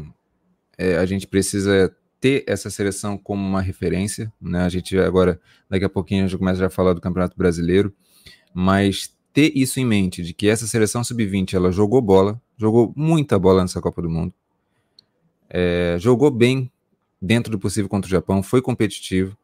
é, 0.77 0.97
a 0.97 1.07
gente 1.07 1.25
precisa 1.25 1.95
ter 2.21 2.43
essa 2.49 2.69
seleção 2.69 3.17
como 3.17 3.47
uma 3.47 3.61
referência, 3.61 4.33
né? 4.41 4.63
A 4.63 4.69
gente 4.69 4.99
agora, 4.99 5.41
daqui 5.71 5.85
a 5.85 5.89
pouquinho, 5.89 6.25
a 6.25 6.27
gente 6.27 6.37
começa 6.37 6.67
a 6.67 6.71
falar 6.71 6.93
do 6.93 7.01
Campeonato 7.01 7.37
Brasileiro, 7.37 7.95
mas 8.53 9.15
ter 9.33 9.53
isso 9.55 9.79
em 9.79 9.85
mente, 9.85 10.21
de 10.21 10.35
que 10.35 10.49
essa 10.49 10.67
seleção 10.67 11.05
sub-20, 11.05 11.55
ela 11.55 11.71
jogou 11.71 12.03
bola, 12.03 12.43
jogou 12.57 12.93
muita 12.97 13.39
bola 13.39 13.63
nessa 13.63 13.81
Copa 13.81 14.03
do 14.03 14.11
Mundo, 14.11 14.35
é, 15.49 15.97
jogou 16.01 16.29
bem 16.29 16.73
dentro 17.23 17.53
do 17.53 17.59
possível 17.59 17.89
contra 17.89 18.09
o 18.09 18.11
Japão, 18.11 18.43
foi 18.43 18.61
competitivo. 18.61 19.39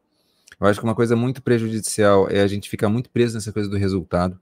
Eu 0.61 0.67
acho 0.67 0.81
que 0.81 0.85
uma 0.85 0.97
coisa 0.97 1.15
muito 1.15 1.41
prejudicial 1.41 2.29
é 2.29 2.41
a 2.41 2.47
gente 2.49 2.69
ficar 2.69 2.89
muito 2.89 3.09
preso 3.09 3.35
nessa 3.35 3.53
coisa 3.53 3.71
do 3.71 3.77
resultado. 3.77 4.37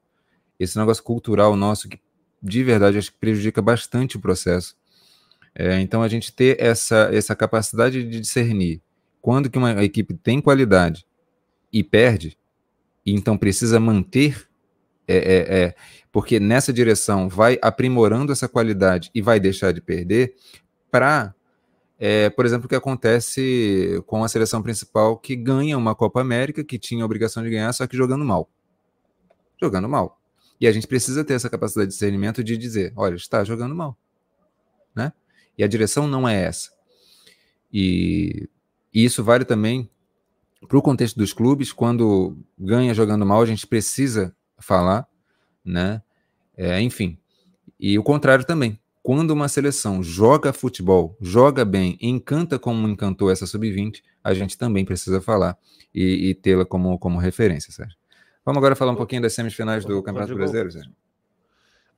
Esse 0.59 0.79
negócio 0.79 1.05
cultural 1.05 1.55
nosso 1.55 1.87
que, 1.87 2.01
de 2.43 2.63
verdade, 2.63 2.99
acho 2.99 3.13
que 3.13 3.19
prejudica 3.19 3.61
bastante 3.61 4.17
o 4.17 4.21
processo. 4.21 4.77
É, 5.55 5.81
então 5.81 6.03
a 6.03 6.09
gente 6.09 6.33
ter 6.33 6.61
essa, 6.61 7.11
essa 7.13 7.35
capacidade 7.35 8.03
de 8.09 8.21
discernir 8.21 8.81
quando 9.21 9.51
que 9.51 9.59
uma 9.59 9.83
equipe 9.85 10.15
tem 10.15 10.41
qualidade 10.41 11.05
e 11.73 11.83
perde, 11.83 12.39
e 13.05 13.13
então 13.13 13.37
precisa 13.37 13.81
manter, 13.81 14.49
é, 15.07 15.17
é, 15.17 15.59
é, 15.63 15.75
porque 16.13 16.39
nessa 16.39 16.73
direção 16.73 17.29
vai 17.29 17.59
aprimorando 17.61 18.33
essa 18.33 18.49
qualidade 18.49 19.11
e 19.15 19.21
vai 19.21 19.41
deixar 19.41 19.73
de 19.73 19.81
perder, 19.81 20.35
para, 20.91 21.35
é, 21.99 22.31
por 22.31 22.47
exemplo, 22.47 22.67
o 22.67 22.69
que 22.69 22.75
acontece 22.75 24.03
com 24.07 24.25
a 24.25 24.29
seleção 24.29 24.63
principal 24.63 25.17
que 25.17 25.37
ganha 25.37 25.77
uma 25.77 25.95
Copa 25.95 26.21
América, 26.21 26.65
que 26.65 26.79
tinha 26.79 27.03
a 27.03 27.07
obrigação 27.07 27.43
de 27.43 27.51
ganhar, 27.51 27.73
só 27.73 27.87
que 27.87 27.97
jogando 27.97 28.25
mal. 28.25 28.49
Jogando 29.61 29.89
mal. 29.89 30.18
E 30.61 30.67
a 30.67 30.73
gente 30.73 30.87
precisa 30.87 31.25
ter 31.25 31.35
essa 31.35 31.49
capacidade 31.49 31.89
de 31.89 31.95
discernimento 31.95 32.43
de 32.43 32.57
dizer, 32.57 32.93
olha, 32.97 33.15
está 33.15 33.45
jogando 33.45 33.75
mal. 33.75 33.97
Né? 34.95 35.13
E 35.57 35.63
a 35.63 35.69
direção 35.69 36.09
não 36.09 36.29
é 36.29 36.43
essa. 36.43 36.71
E, 37.73 38.49
e 38.93 39.05
isso 39.05 39.23
vale 39.23 39.45
também 39.45 39.89
para 40.67 40.79
o 40.79 40.83
contexto 40.83 41.17
dos 41.17 41.33
clubes. 41.33 41.73
Quando 41.73 42.37
ganha 42.59 42.95
jogando 42.95 43.25
mal, 43.25 43.41
a 43.43 43.47
gente 43.47 43.67
precisa 43.67 44.35
falar, 44.59 45.07
né? 45.65 46.03
É, 46.57 46.81
enfim. 46.81 47.19
E 47.79 47.99
o 47.99 48.03
contrário 48.03 48.45
também. 48.45 48.79
Quando 49.03 49.31
uma 49.31 49.49
seleção 49.49 50.03
joga 50.03 50.53
futebol, 50.53 51.17
joga 51.21 51.65
bem, 51.65 51.97
encanta 52.01 52.59
como 52.59 52.87
encantou 52.89 53.31
essa 53.31 53.47
sub-20, 53.47 54.03
a 54.23 54.35
gente 54.35 54.59
também 54.59 54.85
precisa 54.85 55.21
falar 55.21 55.57
e, 55.95 56.29
e 56.29 56.35
tê-la 56.35 56.67
como, 56.67 56.99
como 56.99 57.19
referência, 57.19 57.73
Sérgio. 57.73 57.98
Vamos 58.49 58.61
agora 58.61 58.75
falar 58.75 58.93
um 58.93 58.97
pouquinho 58.97 59.21
das 59.21 59.35
semifinais 59.35 59.85
do 59.85 60.03
Campeonato 60.03 60.35
Brasileiro, 60.35 60.73
Sérgio. 60.73 60.91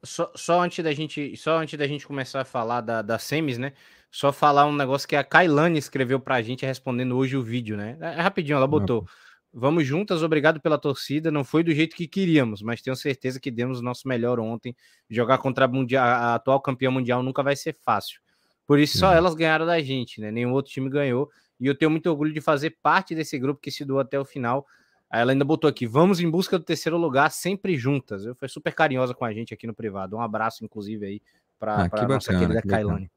Só, 0.02 0.32
só, 0.34 0.60
antes 0.60 0.82
da 0.82 0.92
gente, 0.92 1.36
só 1.36 1.56
antes 1.58 1.78
da 1.78 1.86
gente 1.86 2.04
começar 2.04 2.40
a 2.40 2.44
falar 2.44 2.80
da, 2.80 3.02
da 3.02 3.20
semis, 3.20 3.56
né? 3.56 3.72
Só 4.10 4.32
falar 4.32 4.66
um 4.66 4.74
negócio 4.74 5.06
que 5.06 5.14
a 5.14 5.22
Kailane 5.22 5.78
escreveu 5.78 6.18
pra 6.18 6.42
gente 6.42 6.66
respondendo 6.66 7.16
hoje 7.16 7.36
o 7.36 7.42
vídeo, 7.42 7.76
né? 7.76 7.96
É, 8.00 8.14
é 8.14 8.20
rapidinho, 8.20 8.56
ela 8.56 8.66
botou. 8.66 9.06
Vamos 9.54 9.86
juntas, 9.86 10.24
obrigado 10.24 10.60
pela 10.60 10.76
torcida. 10.76 11.30
Não 11.30 11.44
foi 11.44 11.62
do 11.62 11.70
jeito 11.70 11.94
que 11.94 12.08
queríamos, 12.08 12.62
mas 12.62 12.82
tenho 12.82 12.96
certeza 12.96 13.38
que 13.38 13.52
demos 13.52 13.78
o 13.78 13.82
nosso 13.84 14.08
melhor 14.08 14.40
ontem. 14.40 14.74
Jogar 15.08 15.38
contra 15.38 15.66
a, 15.66 15.68
mundial, 15.68 16.04
a 16.04 16.34
atual 16.34 16.60
campeã 16.60 16.90
mundial 16.90 17.22
nunca 17.22 17.44
vai 17.44 17.54
ser 17.54 17.76
fácil. 17.80 18.20
Por 18.66 18.80
isso, 18.80 18.98
só 18.98 19.12
elas 19.12 19.36
ganharam 19.36 19.66
da 19.66 19.80
gente, 19.80 20.20
né? 20.20 20.32
Nenhum 20.32 20.52
outro 20.52 20.72
time 20.72 20.90
ganhou. 20.90 21.30
E 21.60 21.66
eu 21.68 21.78
tenho 21.78 21.92
muito 21.92 22.10
orgulho 22.10 22.34
de 22.34 22.40
fazer 22.40 22.76
parte 22.82 23.14
desse 23.14 23.38
grupo 23.38 23.60
que 23.60 23.70
se 23.70 23.84
doou 23.84 24.00
até 24.00 24.18
o 24.18 24.24
final. 24.24 24.66
Aí 25.10 25.20
ela 25.20 25.32
ainda 25.32 25.44
botou 25.44 25.68
aqui: 25.68 25.86
vamos 25.86 26.20
em 26.20 26.30
busca 26.30 26.58
do 26.58 26.64
terceiro 26.64 26.96
lugar, 26.96 27.30
sempre 27.30 27.76
juntas. 27.76 28.22
Foi 28.36 28.48
super 28.48 28.72
carinhosa 28.72 29.12
com 29.12 29.24
a 29.24 29.32
gente 29.32 29.52
aqui 29.52 29.66
no 29.66 29.74
privado. 29.74 30.16
Um 30.16 30.20
abraço, 30.20 30.64
inclusive, 30.64 31.04
aí 31.04 31.22
para 31.58 31.82
ah, 31.82 31.88
a 31.92 32.08
nossa 32.08 32.32
querida 32.32 32.62
que 32.62 32.68
Kailane. 32.68 33.10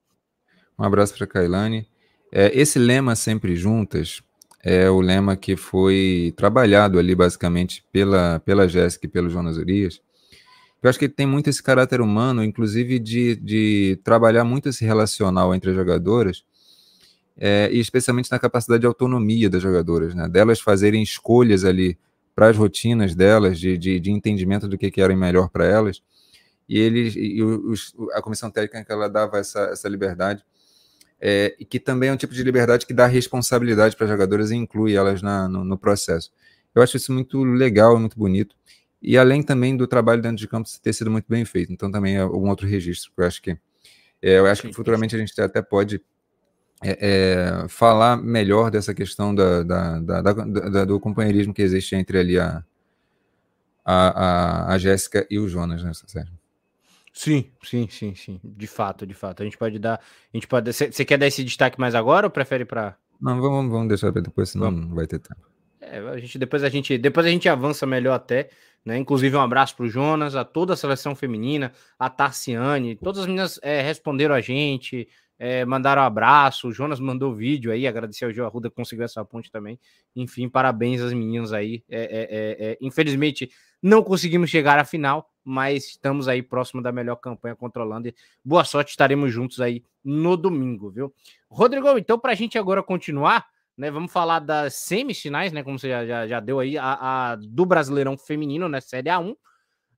Um 0.78 0.84
abraço 0.84 1.16
para 1.16 1.28
Kailane. 1.28 1.88
É, 2.32 2.52
esse 2.60 2.80
lema 2.80 3.16
sempre 3.16 3.56
juntas 3.56 4.22
é 4.64 4.90
o 4.90 5.00
lema 5.00 5.36
que 5.36 5.56
foi 5.56 6.34
trabalhado 6.36 6.98
ali 6.98 7.14
basicamente 7.14 7.86
pela, 7.92 8.40
pela 8.40 8.68
Jéssica 8.68 9.06
e 9.06 9.10
pelo 9.10 9.30
Jonas 9.30 9.58
Urias. 9.58 10.02
Eu 10.82 10.90
acho 10.90 11.00
que 11.00 11.06
ele 11.06 11.14
tem 11.14 11.26
muito 11.28 11.50
esse 11.50 11.62
caráter 11.62 12.02
humano, 12.02 12.44
inclusive 12.44 13.00
de, 13.00 13.36
de 13.38 14.00
trabalhar 14.04 14.44
muito 14.44 14.68
esse 14.68 14.84
relacional 14.84 15.54
entre 15.54 15.70
as 15.70 15.76
jogadoras, 15.76 16.44
é, 17.38 17.70
e 17.72 17.80
especialmente 17.80 18.32
na 18.32 18.40
capacidade 18.40 18.82
de 18.82 18.88
autonomia 18.88 19.50
das 19.50 19.62
jogadoras, 19.62 20.14
né? 20.14 20.28
delas 20.28 20.60
fazerem 20.60 21.02
escolhas 21.02 21.66
ali 21.66 21.98
para 22.36 22.50
as 22.50 22.58
rotinas 22.58 23.16
delas, 23.16 23.60
de, 23.60 23.78
de, 23.78 24.00
de, 24.00 24.12
entendimento 24.12 24.68
do 24.68 24.78
que, 24.78 24.90
que 24.90 25.02
era 25.02 25.16
melhor 25.16 25.50
para 25.50 25.66
elas. 25.66 26.02
E 26.68 26.80
eles, 26.80 27.16
e 27.16 27.44
os, 27.44 27.94
a 28.14 28.22
comissão 28.22 28.50
técnica 28.50 28.92
ela 28.92 29.10
dava 29.10 29.38
essa, 29.38 29.62
essa 29.66 29.88
liberdade, 29.90 30.44
é, 31.20 31.56
e 31.60 31.66
que 31.66 31.80
também 31.80 32.10
é 32.10 32.14
um 32.14 32.18
tipo 32.18 32.34
de 32.34 32.44
liberdade 32.44 32.86
que 32.86 32.94
dá 32.94 33.06
responsabilidade 33.06 33.96
para 33.96 34.06
as 34.06 34.12
jogadoras 34.12 34.52
e 34.52 34.56
inclui 34.56 34.96
elas 34.96 35.22
na, 35.22 35.48
no, 35.48 35.64
no, 35.64 35.78
processo. 35.78 36.32
Eu 36.76 36.82
acho 36.82 36.98
isso 36.98 37.14
muito 37.14 37.44
legal, 37.44 37.98
muito 38.00 38.18
bonito. 38.18 38.56
E 39.02 39.18
além 39.18 39.44
também 39.44 39.78
do 39.78 39.88
trabalho 39.88 40.22
dentro 40.22 40.38
de 40.38 40.48
campo 40.48 40.68
ter 40.82 40.94
sido 40.94 41.12
muito 41.12 41.26
bem 41.30 41.46
feito. 41.46 41.72
Então 41.72 41.92
também 41.92 42.18
é 42.18 42.22
algum 42.22 42.50
outro 42.50 42.68
registro 42.68 43.12
que 43.14 43.22
eu 43.22 43.26
acho 43.26 43.42
que 43.42 43.52
é, 44.22 44.40
eu 44.40 44.46
acho 44.46 44.62
que 44.64 44.74
futuramente 44.74 45.16
a 45.16 45.20
gente 45.20 45.40
até 45.40 45.62
pode 45.62 46.02
é, 46.84 46.98
é, 47.00 47.68
falar 47.68 48.18
melhor 48.18 48.70
dessa 48.70 48.94
questão 48.94 49.34
da, 49.34 49.64
da, 49.64 50.00
da, 50.00 50.86
do 50.86 51.00
companheirismo 51.00 51.54
que 51.54 51.62
existe 51.62 51.96
entre 51.96 52.20
ali 52.20 52.40
a, 52.40 52.64
a, 53.86 53.96
a, 53.96 54.74
a 54.74 54.78
Jéssica 54.78 55.26
e 55.30 55.40
o 55.40 55.48
Jonas 55.48 55.84
nessa 55.84 56.08
série. 56.08 56.32
Sim, 57.14 57.46
sim, 57.64 57.88
sim, 57.90 58.16
sim. 58.16 58.40
De 58.44 58.66
fato, 58.66 59.06
de 59.06 59.14
fato. 59.14 59.42
A 59.42 59.46
gente 59.46 59.58
pode 59.58 59.78
dar. 59.78 60.00
A 60.00 60.38
gente 60.38 60.48
pode. 60.48 60.74
Você 60.74 61.06
quer 61.06 61.18
dar 61.18 61.28
esse 61.28 61.44
destaque 61.44 61.80
mais 61.80 61.94
agora 61.94 62.26
ou 62.26 62.32
prefere 62.32 62.66
para. 62.66 62.98
Não, 63.22 63.40
vamos, 63.40 63.72
vamos 63.72 63.88
deixar 63.88 64.12
para 64.12 64.22
depois, 64.22 64.50
senão 64.50 64.66
vamos. 64.66 64.88
não 64.88 64.96
vai 64.96 65.06
ter 65.06 65.20
tempo. 65.20 65.42
É, 65.80 66.00
a 66.00 66.18
gente, 66.18 66.40
depois, 66.40 66.64
a 66.64 66.70
gente, 66.70 66.98
depois 66.98 67.26
a 67.26 67.30
gente 67.30 67.48
avança 67.48 67.86
melhor 67.86 68.16
até. 68.16 68.50
Né? 68.84 68.98
Inclusive, 68.98 69.36
um 69.36 69.42
abraço 69.42 69.76
para 69.76 69.86
o 69.86 69.90
Jonas, 69.90 70.36
a 70.36 70.44
toda 70.44 70.74
a 70.74 70.78
seleção 70.78 71.16
feminina, 71.16 71.72
a 71.98 72.10
Tarciane, 72.10 72.96
todas 72.96 73.22
as 73.22 73.28
meninas 73.28 73.60
é, 73.62 73.82
responderam 73.82 74.36
a 74.36 74.42
gente, 74.42 75.08
é, 75.46 75.66
mandaram 75.66 76.02
um 76.02 76.06
abraço, 76.06 76.70
o 76.70 76.72
Jonas 76.72 77.02
mandou 77.02 77.36
vídeo 77.36 77.70
aí, 77.70 77.86
agradecer 77.86 78.24
ao 78.24 78.32
Gil 78.32 78.46
Arruda 78.46 78.70
que 78.70 78.76
conseguiu 78.78 79.04
essa 79.04 79.26
ponte 79.26 79.52
também. 79.52 79.78
Enfim, 80.16 80.48
parabéns 80.48 81.02
às 81.02 81.12
meninas 81.12 81.52
aí. 81.52 81.84
É, 81.90 82.00
é, 82.00 82.06
é, 82.06 82.72
é, 82.72 82.78
infelizmente, 82.80 83.52
não 83.82 84.02
conseguimos 84.02 84.50
chegar 84.50 84.80
à 84.80 84.86
final, 84.86 85.30
mas 85.44 85.84
estamos 85.90 86.30
aí 86.30 86.42
próximo 86.42 86.82
da 86.82 86.94
melhor 86.94 87.18
campanha 87.18 87.58
controlando. 87.58 88.10
Boa 88.42 88.64
sorte, 88.64 88.92
estaremos 88.92 89.34
juntos 89.34 89.60
aí 89.60 89.84
no 90.02 90.38
domingo, 90.38 90.90
viu? 90.90 91.14
Rodrigo, 91.50 91.98
então, 91.98 92.18
para 92.18 92.32
a 92.32 92.36
gente 92.36 92.58
agora 92.58 92.82
continuar, 92.82 93.46
né? 93.78 93.92
Vamos 93.92 94.14
falar 94.14 94.40
das 94.40 94.76
semifinais, 94.76 95.52
né? 95.52 95.62
Como 95.62 95.78
você 95.78 95.90
já, 95.90 96.06
já, 96.06 96.26
já 96.26 96.40
deu 96.40 96.62
aí, 96.62 96.78
a, 96.78 97.32
a, 97.32 97.36
do 97.36 97.66
Brasileirão 97.66 98.18
Feminino, 98.18 98.70
né? 98.70 98.80
Série 98.80 99.10
A1. 99.10 99.36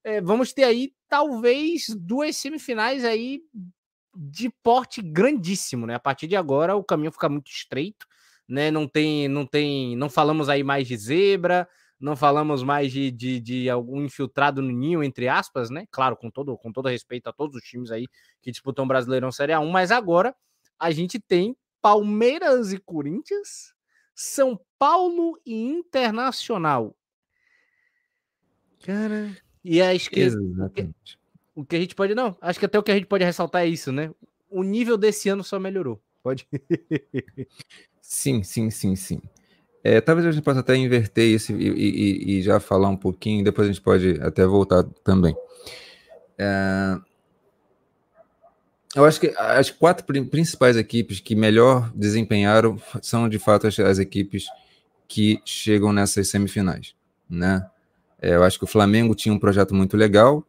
É, 0.04 0.22
vamos 0.22 0.54
ter 0.54 0.64
aí, 0.64 0.92
talvez, 1.08 1.86
duas 2.00 2.36
semifinais 2.36 3.06
aí 3.06 3.42
de 4.16 4.50
porte 4.50 5.02
grandíssimo, 5.02 5.86
né? 5.86 5.96
A 5.96 6.00
partir 6.00 6.28
de 6.28 6.36
agora 6.36 6.76
o 6.76 6.84
caminho 6.84 7.12
fica 7.12 7.28
muito 7.28 7.50
estreito, 7.50 8.08
né? 8.48 8.72
Não 8.72 8.88
tem, 8.88 9.28
não 9.28 9.46
tem, 9.46 9.96
não 9.96 10.10
falamos 10.10 10.48
aí 10.50 10.64
mais 10.64 10.88
de 10.88 10.96
zebra, 10.98 11.68
não 12.00 12.16
falamos 12.16 12.64
mais 12.64 12.92
de, 12.92 13.12
de, 13.12 13.40
de, 13.40 13.70
algum 13.70 14.02
infiltrado 14.04 14.62
no 14.62 14.72
ninho, 14.72 15.04
entre 15.04 15.28
aspas, 15.28 15.70
né? 15.70 15.86
Claro, 15.92 16.16
com 16.16 16.30
todo, 16.30 16.58
com 16.58 16.72
todo 16.72 16.90
respeito 16.90 17.28
a 17.28 17.34
todos 17.34 17.56
os 17.56 17.64
times 17.64 17.92
aí 17.92 18.08
que 18.42 18.52
disputam 18.52 18.86
o 18.86 18.88
Brasileirão 18.88 19.32
Série 19.32 19.54
A1, 19.54 19.70
mas 19.70 19.92
agora 19.92 20.36
a 20.80 20.92
gente 20.92 21.20
tem 21.20 21.56
Palmeiras 21.82 22.74
e 22.74 22.78
Corinthians, 22.78 23.74
São 24.14 24.60
Paulo 24.78 25.40
e 25.46 25.54
Internacional. 25.54 26.96
Cara, 28.84 29.36
e 29.64 29.82
acho 29.82 30.10
que 30.10 30.20
Exatamente 30.20 31.25
o 31.56 31.64
que 31.66 31.76
a 31.76 31.80
gente 31.80 31.96
pode. 31.96 32.14
Não, 32.14 32.36
acho 32.42 32.60
que 32.60 32.66
até 32.66 32.78
o 32.78 32.84
que 32.84 32.92
a 32.92 32.96
gente 32.96 33.08
pode 33.08 33.24
ressaltar 33.24 33.64
é 33.64 33.68
isso, 33.68 33.92
né? 33.92 34.12
O 34.50 34.62
nível 34.62 34.98
desse 34.98 35.30
ano 35.30 35.44
só 35.44 35.58
melhorou. 35.58 36.00
Pode. 36.22 36.48
sim, 38.02 38.44
sim, 38.44 38.70
sim, 38.70 38.96
sim. 38.96 39.22
É, 39.84 40.02
talvez 40.02 40.28
a 40.28 40.32
gente 40.32 40.44
possa 40.44 40.60
até 40.60 40.76
inverter 40.76 41.26
isso 41.26 41.54
e, 41.54 41.70
e, 41.70 42.38
e, 42.38 42.42
já 42.42 42.60
falar 42.60 42.90
um 42.90 42.98
pouquinho, 42.98 43.44
depois 43.44 43.68
a 43.68 43.72
gente 43.72 43.82
pode 43.82 44.20
até 44.22 44.46
voltar 44.46 44.84
também. 45.04 45.36
É, 46.38 46.98
eu 48.96 49.06
acho 49.06 49.20
que 49.20 49.32
as 49.38 49.70
quatro 49.70 50.06
principais 50.26 50.78
equipes 50.78 51.20
que 51.20 51.36
melhor 51.36 51.92
desempenharam 51.94 52.82
são 53.02 53.30
de 53.30 53.38
fato 53.38 53.68
as, 53.68 53.78
as 53.78 54.00
equipes 54.00 54.46
que 55.08 55.40
chegam 55.46 55.94
nessas 55.94 56.30
semifinais, 56.30 56.96
né? 57.30 57.70
É, 58.20 58.36
eu 58.36 58.44
acho 58.44 58.58
que 58.58 58.64
o 58.64 58.68
Flamengo 58.68 59.14
tinha 59.14 59.34
um 59.36 59.40
projeto 59.40 59.76
muito 59.76 59.96
legal, 59.96 60.44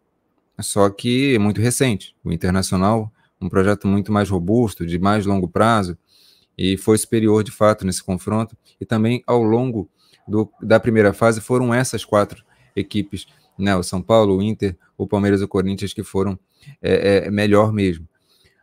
só 0.60 0.88
que 0.90 1.34
é 1.34 1.38
muito 1.38 1.60
recente. 1.60 2.14
O 2.24 2.32
Internacional, 2.32 3.12
um 3.40 3.48
projeto 3.48 3.86
muito 3.86 4.10
mais 4.10 4.28
robusto, 4.30 4.86
de 4.86 4.98
mais 4.98 5.26
longo 5.26 5.48
prazo, 5.48 5.96
e 6.56 6.76
foi 6.76 6.96
superior 6.96 7.44
de 7.44 7.50
fato 7.50 7.84
nesse 7.84 8.02
confronto. 8.02 8.56
E 8.80 8.86
também 8.86 9.22
ao 9.26 9.42
longo 9.42 9.90
do, 10.26 10.50
da 10.62 10.80
primeira 10.80 11.12
fase 11.12 11.40
foram 11.40 11.72
essas 11.72 12.04
quatro 12.04 12.44
equipes, 12.74 13.26
né? 13.58 13.76
O 13.76 13.82
São 13.82 14.02
Paulo, 14.02 14.36
o 14.36 14.42
Inter, 14.42 14.76
o 14.96 15.06
Palmeiras 15.06 15.40
e 15.40 15.44
o 15.44 15.48
Corinthians 15.48 15.92
que 15.92 16.02
foram 16.02 16.38
é, 16.82 17.26
é, 17.26 17.30
melhor 17.30 17.72
mesmo. 17.72 18.08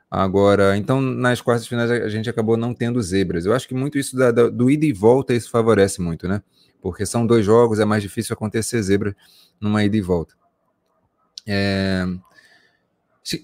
Agora, 0.09 0.77
então, 0.77 1.01
nas 1.01 1.41
quartas 1.41 1.67
finais 1.67 1.89
a 1.89 2.09
gente 2.09 2.29
acabou 2.29 2.55
não 2.55 2.73
tendo 2.73 3.01
zebras. 3.01 3.45
Eu 3.45 3.53
acho 3.53 3.67
que 3.67 3.73
muito 3.73 3.97
isso 3.97 4.15
da, 4.15 4.29
da, 4.29 4.47
do 4.47 4.69
ida 4.69 4.85
e 4.85 4.93
volta 4.93 5.33
isso 5.33 5.49
favorece 5.49 6.01
muito, 6.01 6.27
né? 6.27 6.41
Porque 6.81 7.05
são 7.05 7.25
dois 7.25 7.45
jogos, 7.45 7.79
é 7.79 7.85
mais 7.85 8.03
difícil 8.03 8.33
acontecer 8.33 8.81
zebra 8.81 9.15
numa 9.59 9.83
ida 9.83 9.97
e 9.97 10.01
volta. 10.01 10.35
É, 11.45 12.05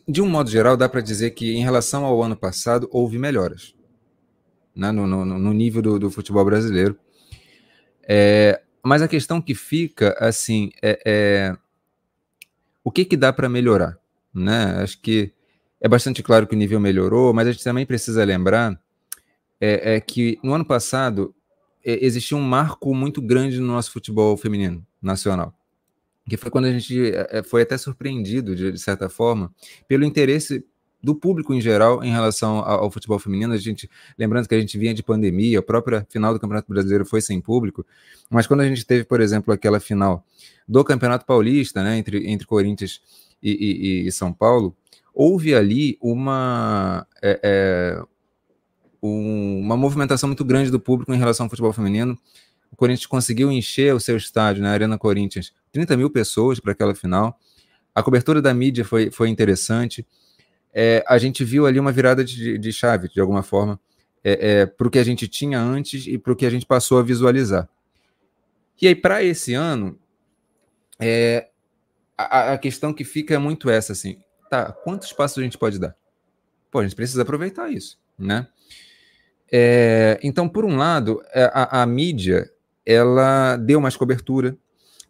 de 0.07 0.21
um 0.21 0.27
modo 0.27 0.49
geral, 0.49 0.75
dá 0.75 0.89
para 0.89 1.01
dizer 1.01 1.31
que, 1.31 1.53
em 1.53 1.63
relação 1.63 2.03
ao 2.05 2.21
ano 2.21 2.35
passado, 2.35 2.89
houve 2.91 3.17
melhoras 3.17 3.73
né, 4.75 4.91
no, 4.91 5.07
no, 5.07 5.25
no, 5.25 5.53
nível 5.53 5.81
do, 5.81 5.99
do 5.99 6.11
futebol 6.11 6.43
brasileiro. 6.43 6.97
É, 8.07 8.61
mas 8.83 9.01
a 9.01 9.07
questão 9.07 9.41
que 9.41 9.55
fica, 9.55 10.15
assim, 10.19 10.71
é, 10.81 10.99
é 11.05 11.57
o 12.83 12.91
que, 12.91 13.05
que 13.05 13.15
dá 13.15 13.31
para 13.31 13.47
melhorar? 13.47 13.97
Né? 14.33 14.81
Acho 14.81 14.99
que 15.01 15.33
é 15.79 15.87
bastante 15.87 16.21
claro 16.21 16.47
que 16.47 16.55
o 16.55 16.57
nível 16.57 16.79
melhorou, 16.79 17.33
mas 17.33 17.47
a 17.47 17.51
gente 17.51 17.63
também 17.63 17.85
precisa 17.85 18.23
lembrar 18.23 18.79
é, 19.61 19.95
é 19.95 20.01
que 20.01 20.39
no 20.43 20.53
ano 20.53 20.65
passado 20.65 21.33
é, 21.85 22.03
existia 22.05 22.37
um 22.37 22.41
marco 22.41 22.93
muito 22.93 23.21
grande 23.21 23.59
no 23.59 23.67
nosso 23.67 23.91
futebol 23.91 24.35
feminino 24.35 24.85
nacional 25.01 25.53
que 26.29 26.37
foi 26.37 26.51
quando 26.51 26.65
a 26.65 26.71
gente 26.71 27.11
é, 27.13 27.43
foi 27.43 27.63
até 27.63 27.77
surpreendido, 27.77 28.55
de, 28.55 28.71
de, 28.71 28.79
certa 28.79 29.09
forma, 29.09 29.53
pelo 29.87 30.05
interesse 30.05 30.63
do 31.01 31.15
público 31.15 31.53
em 31.53 31.61
geral 31.61 32.03
em 32.03 32.11
relação 32.11 32.59
ao, 32.59 32.83
ao, 32.83 32.91
futebol 32.91 33.17
feminino. 33.19 33.53
A 33.53 33.57
gente, 33.57 33.89
lembrando 34.17 34.47
que 34.47 34.55
a 34.55 34.59
gente 34.59 34.77
vinha 34.77 34.93
de 34.93 35.01
pandemia, 35.01 35.59
a 35.59 35.63
própria 35.63 36.05
final 36.09 36.33
do 36.33 36.39
Campeonato 36.39 36.71
Brasileiro 36.71 37.05
foi 37.05 37.21
sem 37.21 37.41
público, 37.41 37.85
mas 38.29 38.47
quando 38.47 38.61
a 38.61 38.67
gente 38.67 38.85
teve, 38.85 39.03
por 39.03 39.21
exemplo, 39.21 39.53
aquela 39.53 39.79
final 39.79 40.25
do 40.67 40.83
Campeonato 40.83 41.25
Paulista, 41.25 41.83
né, 41.83 41.97
entre, 41.97 42.29
entre 42.29 42.45
Corinthians 42.45 43.01
e, 43.41 44.03
e, 44.03 44.07
e 44.07 44.11
São 44.11 44.31
Paulo, 44.31 44.75
houve 45.13 45.55
ali 45.55 45.97
uma, 46.01 47.07
é, 47.21 47.39
é, 47.43 48.03
um, 49.01 49.59
uma 49.59 49.77
movimentação 49.77 50.27
muito 50.27 50.45
grande 50.45 50.69
do 50.69 50.79
público 50.79 51.13
em 51.13 51.17
relação 51.17 51.45
ao 51.45 51.49
futebol 51.49 51.73
feminino. 51.73 52.17
O 52.71 52.75
Corinthians 52.75 53.05
conseguiu 53.05 53.51
encher 53.51 53.93
o 53.93 53.99
seu 53.99 54.15
estádio 54.15 54.61
na 54.61 54.69
né, 54.69 54.73
Arena 54.73 54.97
Corinthians 54.97 55.53
30 55.71 55.97
mil 55.97 56.09
pessoas 56.09 56.59
para 56.59 56.71
aquela 56.71 56.95
final. 56.95 57.39
A 57.93 58.03
cobertura 58.03 58.41
da 58.41 58.53
mídia 58.53 58.85
foi, 58.85 59.11
foi 59.11 59.29
interessante. 59.29 60.05
É, 60.73 61.03
a 61.07 61.17
gente 61.17 61.43
viu 61.43 61.65
ali 61.65 61.79
uma 61.79 61.91
virada 61.91 62.23
de, 62.23 62.57
de 62.57 62.71
chave, 62.71 63.09
de 63.09 63.19
alguma 63.19 63.43
forma, 63.43 63.79
é, 64.23 64.61
é, 64.61 64.65
para 64.65 64.87
o 64.87 64.91
que 64.91 64.99
a 64.99 65.03
gente 65.03 65.27
tinha 65.27 65.59
antes 65.59 66.05
e 66.07 66.17
para 66.17 66.33
o 66.33 66.35
que 66.35 66.45
a 66.45 66.49
gente 66.49 66.65
passou 66.65 66.99
a 66.99 67.03
visualizar. 67.03 67.67
E 68.81 68.87
aí, 68.87 68.95
para 68.95 69.23
esse 69.23 69.53
ano, 69.53 69.99
é, 70.99 71.49
a, 72.17 72.53
a, 72.53 72.57
questão 72.57 72.93
que 72.93 73.03
fica 73.03 73.33
é 73.33 73.37
muito 73.37 73.69
essa, 73.69 73.91
assim, 73.91 74.19
tá, 74.49 74.71
quantos 74.71 75.11
passos 75.11 75.37
a 75.37 75.41
gente 75.41 75.57
pode 75.57 75.79
dar? 75.79 75.95
Pô, 76.71 76.79
a 76.79 76.83
gente 76.83 76.95
precisa 76.95 77.23
aproveitar 77.23 77.69
isso, 77.69 77.99
né? 78.17 78.47
É, 79.51 80.19
então, 80.21 80.47
por 80.47 80.63
um 80.63 80.77
lado, 80.77 81.21
é, 81.33 81.43
a, 81.53 81.81
a 81.81 81.85
mídia, 81.85 82.49
ela 82.89 83.55
deu 83.55 83.79
mais 83.79 83.95
cobertura, 83.95 84.57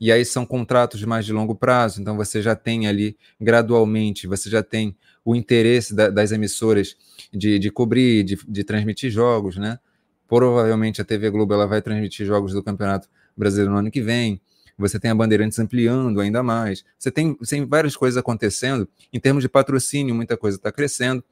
e 0.01 0.11
aí 0.11 0.25
são 0.25 0.45
contratos 0.45 1.01
mais 1.05 1.25
de 1.25 1.31
longo 1.31 1.55
prazo, 1.55 2.01
então 2.01 2.17
você 2.17 2.41
já 2.41 2.53
tem 2.53 2.87
ali 2.87 3.17
gradualmente, 3.39 4.27
você 4.27 4.49
já 4.49 4.61
tem 4.61 4.97
o 5.23 5.33
interesse 5.33 5.95
da, 5.95 6.09
das 6.09 6.33
emissoras 6.33 6.97
de, 7.31 7.57
de 7.57 7.71
cobrir, 7.71 8.25
de, 8.25 8.37
de, 8.45 8.63
transmitir 8.65 9.09
jogos, 9.09 9.55
né? 9.55 9.79
Provavelmente 10.27 11.01
a 11.01 11.05
TV 11.05 11.29
Globo 11.29 11.53
ela 11.53 11.65
vai 11.65 11.81
transmitir 11.81 12.25
jogos 12.25 12.51
do 12.51 12.61
Campeonato 12.61 13.07
Brasileiro 13.35 13.71
no 13.71 13.77
ano 13.77 13.91
que 13.91 14.01
vem. 14.01 14.41
Você 14.77 14.99
tem 14.99 15.11
a 15.11 15.15
Bandeirantes 15.15 15.57
ampliando 15.57 16.19
ainda 16.19 16.43
mais. 16.43 16.83
Você 16.97 17.09
tem, 17.09 17.33
tem 17.35 17.65
várias 17.65 17.95
coisas 17.95 18.17
acontecendo. 18.17 18.87
Em 19.11 19.19
termos 19.19 19.41
de 19.41 19.49
patrocínio, 19.49 20.13
muita 20.13 20.35
coisa 20.37 20.57
está 20.57 20.71
crescendo. 20.71 21.23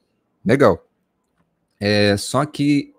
Legal. 0.45 0.85
É, 1.79 2.15
só 2.17 2.45
que 2.45 2.93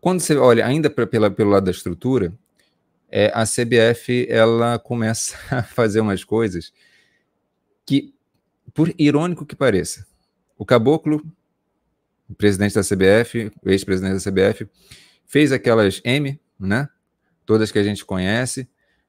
quando 0.00 0.20
você 0.20 0.36
olha 0.36 0.66
ainda 0.66 0.90
pra, 0.90 1.06
pela, 1.06 1.30
pelo 1.30 1.50
lado 1.50 1.64
da 1.64 1.70
estrutura, 1.70 2.32
é, 3.12 3.30
a 3.34 3.44
CBF 3.44 4.26
ela 4.30 4.78
começa 4.78 5.36
a 5.54 5.62
fazer 5.62 6.00
umas 6.00 6.24
coisas 6.24 6.72
que, 7.84 8.14
por 8.72 8.92
irônico 8.98 9.44
que 9.44 9.54
pareça, 9.54 10.06
o 10.56 10.64
Caboclo, 10.64 11.22
presidente 12.38 12.74
da 12.74 12.82
CBF, 12.82 13.52
ex-presidente 13.66 14.24
da 14.24 14.30
CBF, 14.30 14.66
fez 15.26 15.52
aquelas 15.52 16.00
M, 16.04 16.40
né? 16.58 16.88
Todas 17.44 17.70
que 17.70 17.78
a 17.78 17.82
gente 17.82 18.04
conhece, 18.04 18.66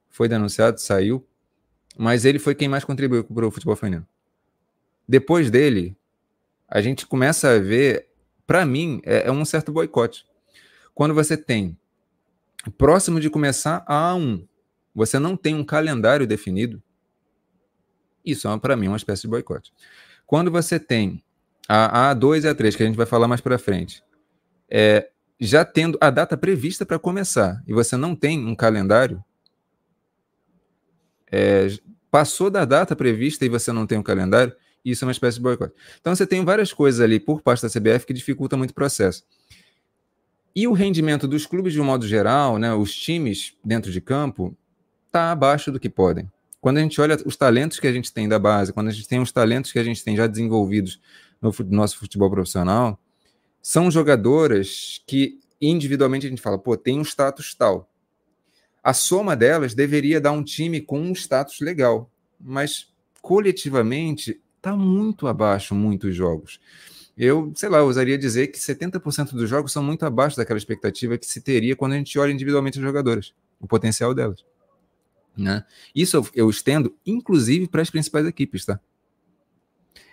foi 0.10 0.28
denunciado, 0.28 0.82
saiu, 0.82 1.26
mas 1.97 2.26
ele 2.26 2.39
foi 2.39 2.56
quem 2.56 2.68
mais 2.68 2.84
contribuiu 2.84 3.24
para 3.24 3.47
o 3.47 3.51
futebol 3.51 3.76
feminino. 3.76 4.08
Depois 5.08 5.49
dele, 5.49 5.95
a 6.68 6.82
gente 6.82 7.06
começa 7.06 7.51
a 7.51 7.60
ver, 7.60 8.08
para 8.47 8.66
mim, 8.66 9.01
é, 9.06 9.28
é, 9.28 9.32
um 9.32 9.45
certo 9.45 9.72
boicote. 9.72 10.26
Quando 10.93 11.14
você 11.14 11.38
tem, 11.38 11.78
próximo 12.72 13.20
de 13.20 13.30
começar 13.30 13.84
a 13.88 14.14
A1, 14.14 14.47
você 14.93 15.20
não 15.20 15.36
tem 15.36 15.55
um 15.55 15.64
calendário 15.64 16.28
definido, 16.28 16.82
isso 18.26 18.47
é, 18.47 18.57
para 18.57 18.76
mim, 18.76 18.88
uma 18.88 18.97
espécie 18.97 19.24
de 19.24 19.28
boicote. 19.28 19.74
Quando 20.26 20.49
você 20.49 20.80
tem 20.80 21.24
a 21.68 22.14
A2 22.14 22.43
e 22.43 22.47
a 22.47 22.55
A3, 22.55 22.76
que 22.76 22.84
a 22.84 22.86
gente 22.86 22.95
vai 22.95 23.05
falar 23.05 23.28
mais 23.28 23.41
para 23.41 23.57
frente, 23.57 24.03
é, 24.70 25.09
já 25.39 25.66
tendo 25.66 25.97
a 25.99 26.09
data 26.09 26.38
prevista 26.38 26.86
para 26.86 26.97
começar, 26.97 27.61
e 27.68 27.74
você 27.74 27.97
não 27.97 28.16
tem 28.16 28.45
um 28.45 28.55
calendário, 28.55 29.24
é, 31.32 31.68
passou 32.09 32.49
da 32.49 32.64
data 32.64 32.95
prevista 32.95 33.43
e 33.43 33.49
você 33.49 33.72
não 33.72 33.88
tem 33.88 33.97
um 33.97 34.03
calendário, 34.03 34.55
isso 34.86 35.03
é 35.03 35.07
uma 35.07 35.11
espécie 35.11 35.38
de 35.38 35.43
boicote. 35.43 35.74
Então 35.99 36.16
você 36.16 36.28
tem 36.28 36.43
várias 36.45 36.72
coisas 36.72 37.01
ali 37.01 37.20
por 37.20 37.41
parte 37.41 37.64
da 37.64 37.70
CBF 37.70 38.05
que 38.05 38.14
dificultam 38.14 38.57
muito 38.57 38.72
o 38.72 38.76
processo. 38.76 39.24
E 40.56 40.68
o 40.68 40.74
rendimento 40.74 41.28
dos 41.28 41.45
clubes 41.45 41.74
de 41.74 41.82
um 41.82 41.86
modo 41.86 42.08
geral, 42.08 42.60
né, 42.60 42.74
os 42.74 42.95
times 42.95 43.56
dentro 43.64 43.91
de 43.91 43.99
campo, 43.99 44.56
está 45.08 45.32
abaixo 45.32 45.72
do 45.72 45.80
que 45.80 45.89
podem. 45.89 46.32
Quando 46.62 46.78
a 46.78 46.82
gente 46.82 46.99
olha 47.01 47.18
os 47.26 47.36
talentos 47.36 47.80
que 47.80 47.88
a 47.88 47.91
gente 47.91 48.14
tem 48.14 48.28
da 48.28 48.39
base, 48.39 48.72
quando 48.72 48.88
a 48.88 48.91
gente 48.91 49.08
tem 49.08 49.20
os 49.20 49.32
talentos 49.32 49.72
que 49.72 49.80
a 49.80 49.84
gente 49.84 50.04
tem 50.04 50.16
já 50.16 50.28
desenvolvidos 50.28 50.99
no 51.41 51.51
nosso 51.70 51.97
futebol 51.97 52.30
profissional, 52.30 52.99
são 53.62 53.89
jogadoras 53.89 55.01
que 55.08 55.39
individualmente 55.60 56.26
a 56.26 56.30
gente 56.30 56.41
fala, 56.41 56.58
pô, 56.58 56.78
tem 56.78 56.99
um 56.99 57.04
status 57.04 57.54
tal. 57.56 57.89
A 58.84 58.93
soma 58.93 59.36
delas 59.36 59.74
deveria 59.74 60.22
dar 60.22 60.32
um 60.34 60.43
time 60.43 60.82
com 60.82 60.99
um 60.99 61.14
status 61.14 61.62
legal, 61.62 62.12
mas 62.39 62.93
coletivamente 63.22 64.41
está 64.58 64.76
muito 64.76 65.28
abaixo 65.28 65.74
muitos 65.74 66.16
jogos. 66.16 66.60
Eu, 67.18 67.51
sei 67.55 67.70
lá, 67.70 67.84
ousaria 67.84 68.18
dizer 68.18 68.47
que 68.47 68.57
70% 68.57 69.34
dos 69.34 69.49
jogos 69.49 69.72
são 69.72 69.84
muito 69.84 70.03
abaixo 70.05 70.36
daquela 70.36 70.57
expectativa 70.57 71.18
que 71.18 71.28
se 71.28 71.41
teria 71.41 71.76
quando 71.76 71.93
a 71.93 71.97
gente 71.97 72.18
olha 72.18 72.32
individualmente 72.32 72.80
as 72.80 72.84
jogadoras, 72.84 73.34
o 73.59 73.68
potencial 73.68 74.14
delas. 74.14 74.43
Né? 75.38 75.64
Isso 75.95 76.18
eu, 76.18 76.28
eu 76.34 76.49
estendo, 76.49 76.95
inclusive, 77.05 77.68
para 77.68 77.82
as 77.82 77.89
principais 77.89 78.26
equipes, 78.26 78.66
tá? 78.66 78.80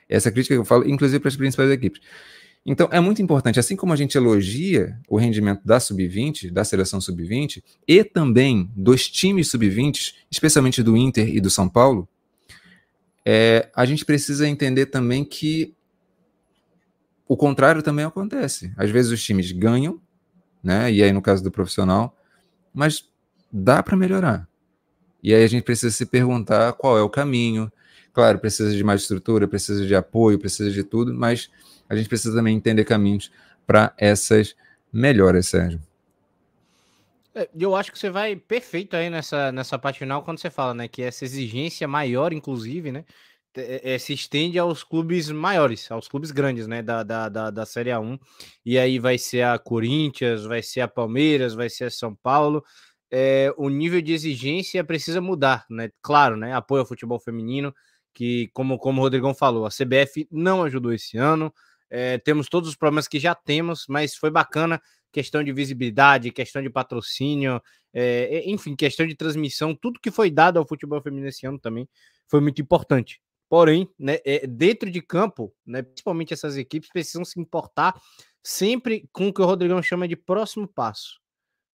Essa 0.09 0.31
crítica 0.31 0.55
que 0.55 0.61
eu 0.61 0.65
falo, 0.65 0.89
inclusive 0.89 1.21
para 1.21 1.29
as 1.29 1.37
principais 1.37 1.71
equipes. 1.71 2.01
Então, 2.65 2.89
é 2.93 3.01
muito 3.01 3.23
importante, 3.23 3.59
assim 3.59 3.75
como 3.75 3.93
a 3.93 3.97
gente 3.97 4.17
elogia 4.17 4.99
o 5.09 5.17
rendimento 5.17 5.63
da 5.65 5.81
sub-20, 5.81 6.51
da 6.51 6.65
seleção 6.65 7.01
sub-20, 7.01 7.63
e 7.89 8.05
também 8.05 8.71
dos 8.77 9.09
times 9.09 9.49
sub-20, 9.49 10.15
especialmente 10.31 10.83
do 10.83 10.97
Inter 10.97 11.29
e 11.35 11.41
do 11.41 11.49
São 11.49 11.69
Paulo, 11.69 12.07
é, 13.25 13.71
a 13.75 13.87
gente 13.87 14.05
precisa 14.05 14.47
entender 14.47 14.87
também 14.87 15.25
que 15.25 15.75
o 17.31 17.37
contrário 17.37 17.81
também 17.81 18.05
acontece. 18.05 18.75
Às 18.77 18.91
vezes 18.91 19.13
os 19.13 19.23
times 19.23 19.53
ganham, 19.53 20.01
né? 20.61 20.91
E 20.91 21.01
aí, 21.01 21.13
no 21.13 21.23
caso 21.23 21.45
do 21.45 21.49
profissional, 21.49 22.19
mas 22.75 23.09
dá 23.53 23.85
para 23.85 23.97
melhorar. 23.97 24.49
E 25.23 25.33
aí 25.33 25.45
a 25.45 25.47
gente 25.47 25.63
precisa 25.63 25.95
se 25.95 26.05
perguntar 26.07 26.73
qual 26.73 26.99
é 26.99 27.03
o 27.03 27.09
caminho. 27.09 27.71
Claro, 28.13 28.41
precisa 28.41 28.77
de 28.77 28.83
mais 28.83 29.03
estrutura, 29.03 29.47
precisa 29.47 29.87
de 29.87 29.95
apoio, 29.95 30.41
precisa 30.41 30.73
de 30.73 30.83
tudo, 30.83 31.15
mas 31.15 31.49
a 31.89 31.95
gente 31.95 32.09
precisa 32.09 32.35
também 32.35 32.57
entender 32.57 32.85
caminhos 32.85 33.31
para 33.65 33.95
essas 33.97 34.57
melhoras, 34.93 35.47
Sérgio. 35.47 35.81
É, 37.33 37.49
eu 37.57 37.77
acho 37.77 37.93
que 37.93 37.99
você 38.01 38.11
vai 38.11 38.35
perfeito 38.35 38.97
aí 38.97 39.09
nessa, 39.09 39.53
nessa 39.53 39.79
parte 39.79 40.01
final 40.01 40.25
quando 40.25 40.41
você 40.41 40.51
fala, 40.51 40.75
né? 40.75 40.89
Que 40.89 41.03
essa 41.03 41.25
exigência 41.25 41.87
maior, 41.87 42.33
inclusive, 42.33 42.91
né? 42.91 43.05
É, 43.55 43.99
se 43.99 44.13
estende 44.13 44.59
aos 44.59 44.85
clubes 44.85 45.29
maiores, 45.31 45.91
aos 45.91 46.07
clubes 46.07 46.31
grandes, 46.31 46.67
né? 46.69 46.83
Da, 46.83 47.03
da, 47.03 47.29
da, 47.29 47.51
da 47.51 47.67
Série 47.67 47.91
A1. 47.91 48.19
E 48.65 48.79
aí 48.79 48.99
vai 48.99 49.19
ser 49.19 49.43
a 49.43 49.59
Corinthians, 49.59 50.45
vai 50.45 50.63
ser 50.63 50.83
a 50.83 50.89
Palmeiras, 50.89 51.55
vai 51.55 51.69
ser 51.69 51.85
a 51.85 51.91
São 51.91 52.15
Paulo. 52.15 52.65
É, 53.11 53.53
o 53.57 53.69
nível 53.69 54.01
de 54.01 54.13
exigência 54.13 54.85
precisa 54.85 55.21
mudar, 55.21 55.67
né? 55.69 55.91
Claro, 56.01 56.37
né? 56.37 56.55
Apoio 56.55 56.83
ao 56.83 56.87
futebol 56.87 57.19
feminino, 57.19 57.75
que, 58.15 58.49
como, 58.53 58.79
como 58.79 59.01
o 59.01 59.05
Rodrigão 59.05 59.35
falou, 59.35 59.67
a 59.67 59.71
CBF 59.71 60.29
não 60.31 60.63
ajudou 60.63 60.93
esse 60.93 61.19
ano. 61.19 61.53
É, 61.91 62.19
temos 62.19 62.49
todos 62.49 62.69
os 62.69 62.77
problemas 62.77 63.09
que 63.09 63.19
já 63.19 63.35
temos, 63.35 63.85
mas 63.89 64.15
foi 64.15 64.31
bacana 64.31 64.81
questão 65.13 65.43
de 65.43 65.53
visibilidade, 65.53 66.31
questão 66.31 66.63
de 66.63 66.71
patrocínio, 66.71 67.61
é, 67.93 68.43
enfim, 68.49 68.77
questão 68.77 69.07
de 69.07 69.17
transmissão, 69.17 69.75
tudo 69.75 69.99
que 70.01 70.11
foi 70.11 70.31
dado 70.31 70.59
ao 70.59 70.67
futebol 70.67 71.03
feminino 71.03 71.29
esse 71.29 71.47
ano 71.47 71.59
também 71.59 71.89
foi 72.29 72.41
muito 72.41 72.63
importante. 72.63 73.21
Porém, 73.51 73.91
né, 73.99 74.19
é, 74.25 74.47
dentro 74.47 74.89
de 74.89 75.03
campo, 75.03 75.53
né, 75.67 75.83
principalmente 75.83 76.33
essas 76.33 76.57
equipes 76.57 76.89
precisam 76.89 77.25
se 77.25 77.41
importar 77.41 78.01
sempre 78.45 79.11
com 79.13 79.27
o 79.27 79.35
que 79.35 79.43
o 79.43 79.45
Rodrigão 79.45 79.83
chama 79.83 80.07
de 80.07 80.15
próximo 80.15 80.69
passo. 80.69 81.19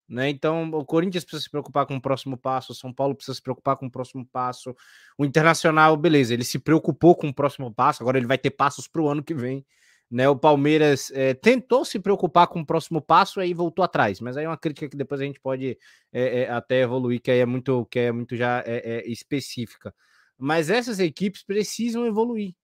Né? 0.09 0.31
Então, 0.31 0.71
o 0.71 0.87
Corinthians 0.87 1.23
precisa 1.23 1.43
se 1.43 1.51
preocupar 1.51 1.85
com 1.85 1.97
o 1.97 2.01
próximo 2.01 2.39
passo, 2.39 2.73
o 2.73 2.75
São 2.75 2.95
Paulo 2.95 3.15
precisa 3.15 3.35
se 3.35 3.43
preocupar 3.43 3.77
com 3.77 3.87
o 3.87 3.91
próximo 3.91 4.27
passo, 4.33 4.75
o 5.19 5.25
Internacional, 5.27 5.95
beleza, 5.99 6.33
ele 6.33 6.45
se 6.45 6.59
preocupou 6.59 7.15
com 7.15 7.29
o 7.29 7.35
próximo 7.35 7.71
passo, 7.71 8.03
agora 8.03 8.17
ele 8.17 8.27
vai 8.27 8.39
ter 8.39 8.53
passos 8.53 8.89
para 8.89 9.03
o 9.03 9.09
ano 9.11 9.23
que 9.23 9.35
vem. 9.35 9.63
Né, 10.11 10.27
o 10.27 10.37
Palmeiras 10.37 11.11
é, 11.11 11.35
tentou 11.35 11.85
se 11.85 11.99
preocupar 11.99 12.47
com 12.47 12.61
o 12.61 12.67
próximo 12.67 13.03
passo 13.03 13.43
e 13.43 13.53
voltou 13.53 13.85
atrás, 13.85 14.19
mas 14.21 14.39
aí 14.39 14.45
é 14.45 14.49
uma 14.49 14.57
crítica 14.57 14.89
que 14.89 14.97
depois 14.97 15.21
a 15.21 15.25
gente 15.25 15.41
pode 15.41 15.77
é, 16.11 16.43
é, 16.43 16.51
até 16.51 16.81
evoluir, 16.81 17.21
que 17.21 17.31
aí 17.31 17.41
é 17.41 17.47
muito, 17.47 17.85
que 17.87 17.99
é 17.99 18.13
muito 18.13 18.35
já 18.35 18.65
específica. 19.05 19.93
Mas 20.39 20.71
essas 20.71 20.99
equipes 20.99 21.43
precisam 21.43 22.07
evoluir. 22.07 22.55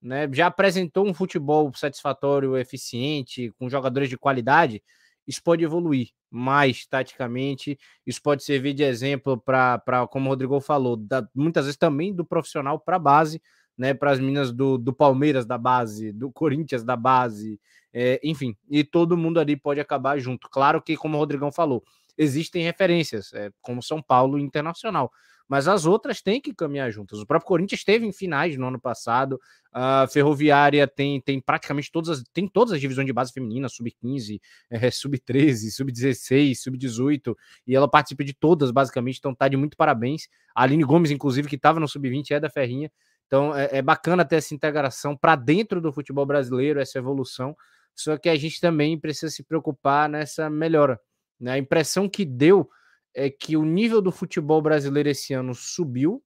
Né? 0.00 0.28
Já 0.32 0.46
apresentou 0.46 1.06
um 1.06 1.14
futebol 1.14 1.72
satisfatório, 1.74 2.56
eficiente, 2.56 3.52
com 3.58 3.68
jogadores 3.68 4.08
de 4.08 4.16
qualidade, 4.16 4.82
isso 5.26 5.42
pode 5.42 5.64
evoluir 5.64 6.10
mais 6.30 6.86
taticamente, 6.86 7.78
isso 8.06 8.20
pode 8.22 8.44
servir 8.44 8.74
de 8.74 8.82
exemplo 8.82 9.38
para, 9.38 10.06
como 10.10 10.26
o 10.26 10.28
Rodrigo 10.28 10.60
falou, 10.60 10.96
da, 10.96 11.26
muitas 11.34 11.64
vezes 11.64 11.78
também 11.78 12.14
do 12.14 12.24
profissional 12.24 12.78
para 12.78 12.96
a 12.96 13.00
base, 13.00 13.42
né, 13.76 13.92
para 13.92 14.12
as 14.12 14.20
minas 14.20 14.52
do, 14.52 14.78
do 14.78 14.92
Palmeiras 14.92 15.44
da 15.44 15.58
base, 15.58 16.12
do 16.12 16.30
Corinthians 16.30 16.84
da 16.84 16.96
base, 16.96 17.60
é, 17.92 18.20
enfim, 18.22 18.56
e 18.70 18.84
todo 18.84 19.16
mundo 19.16 19.40
ali 19.40 19.56
pode 19.56 19.80
acabar 19.80 20.18
junto. 20.18 20.48
Claro 20.48 20.80
que, 20.82 20.96
como 20.96 21.16
o 21.16 21.20
Rodrigão 21.20 21.50
falou, 21.50 21.82
existem 22.16 22.62
referências, 22.62 23.32
é, 23.32 23.50
como 23.60 23.82
São 23.82 24.02
Paulo 24.02 24.38
Internacional, 24.38 25.10
mas 25.48 25.68
as 25.68 25.86
outras 25.86 26.20
têm 26.20 26.40
que 26.40 26.52
caminhar 26.52 26.90
juntas. 26.90 27.20
O 27.20 27.26
próprio 27.26 27.46
Corinthians 27.46 27.80
esteve 27.80 28.04
em 28.04 28.12
finais 28.12 28.56
no 28.56 28.66
ano 28.66 28.80
passado, 28.80 29.40
a 29.72 30.06
Ferroviária 30.08 30.86
tem, 30.88 31.20
tem 31.20 31.40
praticamente 31.40 31.90
todas 31.92 32.10
as, 32.10 32.24
tem 32.32 32.48
todas 32.48 32.72
as 32.72 32.80
divisões 32.80 33.06
de 33.06 33.12
base 33.12 33.32
feminina, 33.32 33.68
sub-15, 33.68 34.40
é, 34.70 34.90
sub-13, 34.90 35.70
sub-16, 35.70 36.54
sub-18, 36.56 37.34
e 37.66 37.76
ela 37.76 37.88
participa 37.88 38.24
de 38.24 38.34
todas, 38.34 38.70
basicamente, 38.70 39.18
então 39.18 39.34
tá 39.34 39.46
de 39.46 39.56
muito 39.56 39.76
parabéns. 39.76 40.28
A 40.54 40.62
Aline 40.62 40.82
Gomes, 40.82 41.10
inclusive, 41.10 41.48
que 41.48 41.56
estava 41.56 41.78
no 41.78 41.86
sub-20, 41.86 42.32
é 42.32 42.40
da 42.40 42.50
Ferrinha, 42.50 42.90
então 43.26 43.54
é, 43.54 43.78
é 43.78 43.82
bacana 43.82 44.24
ter 44.24 44.36
essa 44.36 44.54
integração 44.54 45.16
para 45.16 45.36
dentro 45.36 45.80
do 45.80 45.92
futebol 45.92 46.26
brasileiro, 46.26 46.80
essa 46.80 46.98
evolução. 46.98 47.56
Só 47.94 48.16
que 48.18 48.28
a 48.28 48.36
gente 48.36 48.60
também 48.60 48.98
precisa 48.98 49.30
se 49.30 49.42
preocupar 49.42 50.08
nessa 50.08 50.50
melhora. 50.50 51.00
Né? 51.40 51.52
A 51.52 51.58
impressão 51.58 52.08
que 52.08 52.24
deu 52.24 52.68
é 53.14 53.30
que 53.30 53.56
o 53.56 53.64
nível 53.64 54.02
do 54.02 54.12
futebol 54.12 54.60
brasileiro 54.60 55.08
esse 55.08 55.32
ano 55.34 55.54
subiu. 55.54 56.22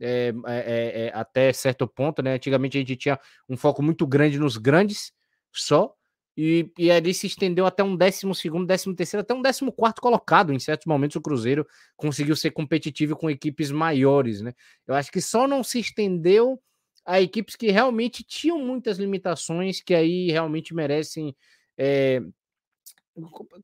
É, 0.00 0.34
é, 0.46 1.06
é, 1.06 1.12
até 1.14 1.52
certo 1.52 1.86
ponto, 1.86 2.20
né? 2.20 2.34
Antigamente 2.34 2.76
a 2.76 2.80
gente 2.80 2.96
tinha 2.96 3.18
um 3.48 3.56
foco 3.56 3.80
muito 3.80 4.04
grande 4.04 4.40
nos 4.40 4.56
grandes 4.56 5.12
só, 5.52 5.94
e, 6.36 6.68
e 6.76 6.90
ali 6.90 7.14
se 7.14 7.28
estendeu 7.28 7.64
até 7.64 7.82
um 7.84 7.96
décimo 7.96 8.34
segundo, 8.34 8.66
décimo 8.66 8.94
terceiro, 8.94 9.22
até 9.22 9.32
um 9.32 9.42
décimo 9.42 9.72
quarto 9.72 10.00
colocado. 10.00 10.52
Em 10.52 10.58
certos 10.58 10.86
momentos 10.86 11.14
o 11.16 11.20
Cruzeiro 11.20 11.66
conseguiu 11.96 12.34
ser 12.34 12.50
competitivo 12.50 13.16
com 13.16 13.30
equipes 13.30 13.70
maiores, 13.70 14.40
né? 14.40 14.52
Eu 14.86 14.94
acho 14.94 15.12
que 15.12 15.20
só 15.20 15.46
não 15.46 15.62
se 15.62 15.78
estendeu 15.78 16.60
a 17.06 17.20
equipes 17.20 17.54
que 17.54 17.70
realmente 17.70 18.24
tinham 18.24 18.58
muitas 18.58 18.98
limitações, 18.98 19.80
que 19.80 19.94
aí 19.94 20.30
realmente 20.30 20.74
merecem. 20.74 21.36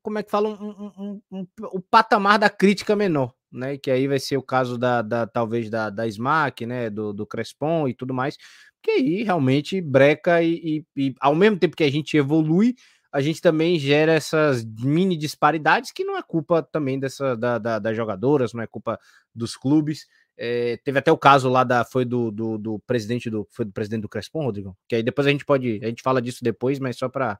Como 0.01 0.17
é 0.17 0.23
que 0.23 0.31
fala? 0.31 0.49
Um, 0.49 0.91
um, 0.97 1.21
um, 1.31 1.47
o 1.73 1.79
patamar 1.81 2.39
da 2.39 2.49
crítica 2.49 2.95
menor, 2.95 3.33
né? 3.51 3.77
Que 3.77 3.91
aí 3.91 4.07
vai 4.07 4.19
ser 4.19 4.37
o 4.37 4.43
caso 4.43 4.77
da, 4.77 5.01
da 5.01 5.27
talvez 5.27 5.69
da, 5.69 5.89
da 5.89 6.07
SMAC, 6.07 6.65
né? 6.65 6.89
Do, 6.89 7.11
do 7.11 7.25
Crespon 7.27 7.87
e 7.87 7.93
tudo 7.93 8.13
mais 8.13 8.37
que 8.81 8.91
aí 8.91 9.23
realmente 9.23 9.79
breca 9.79 10.41
e, 10.41 10.85
e, 10.95 11.09
e, 11.09 11.15
ao 11.19 11.35
mesmo 11.35 11.57
tempo 11.57 11.75
que 11.75 11.83
a 11.83 11.91
gente 11.91 12.17
evolui, 12.17 12.75
a 13.11 13.21
gente 13.21 13.41
também 13.41 13.77
gera 13.77 14.13
essas 14.13 14.65
mini 14.65 15.17
disparidades 15.17 15.91
que 15.91 16.03
não 16.03 16.17
é 16.17 16.23
culpa 16.23 16.63
também 16.63 16.99
dessa 16.99 17.35
da, 17.35 17.57
da, 17.57 17.77
das 17.77 17.95
jogadoras, 17.95 18.53
não 18.53 18.63
é 18.63 18.67
culpa 18.67 18.99
dos 19.35 19.55
clubes. 19.55 20.07
É, 20.37 20.77
teve 20.77 20.97
até 20.97 21.11
o 21.11 21.17
caso 21.17 21.49
lá 21.49 21.63
da 21.63 21.83
foi 21.83 22.05
do, 22.05 22.31
do, 22.31 22.57
do, 22.57 22.79
presidente 22.79 23.29
do 23.29 23.45
foi 23.51 23.65
do 23.65 23.71
presidente 23.71 24.01
do 24.01 24.09
Crespon, 24.09 24.45
Rodrigo, 24.45 24.75
que 24.87 24.95
aí 24.95 25.03
depois 25.03 25.27
a 25.27 25.29
gente 25.29 25.45
pode 25.45 25.79
a 25.83 25.87
gente 25.87 26.01
fala 26.01 26.21
disso 26.21 26.39
depois, 26.41 26.79
mas 26.79 26.97
só 26.97 27.09
para 27.09 27.37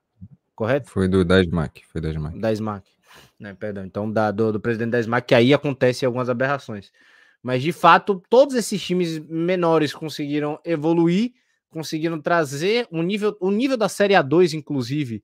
correto? 0.55 0.89
Foi 0.89 1.07
do 1.07 1.23
da 1.23 1.41
SMAC, 1.41 1.85
foi 1.85 2.01
da 2.01 2.09
SMAC. 2.11 2.39
Da 2.39 2.51
SMAC, 2.53 2.89
né? 3.39 3.53
Perdão. 3.53 3.85
Então 3.85 4.11
da 4.11 4.31
do, 4.31 4.51
do 4.53 4.59
presidente 4.59 4.91
da 4.91 4.99
SMAC 4.99 5.27
que 5.27 5.35
aí 5.35 5.53
acontece 5.53 6.05
algumas 6.05 6.29
aberrações. 6.29 6.91
Mas 7.41 7.63
de 7.63 7.71
fato, 7.71 8.21
todos 8.29 8.55
esses 8.55 8.81
times 8.81 9.17
menores 9.19 9.93
conseguiram 9.93 10.59
evoluir, 10.63 11.33
conseguiram 11.69 12.21
trazer 12.21 12.87
o 12.91 12.99
um 12.99 13.01
nível, 13.01 13.35
o 13.39 13.49
nível 13.49 13.77
da 13.77 13.89
Série 13.89 14.13
A2, 14.13 14.53
inclusive, 14.53 15.23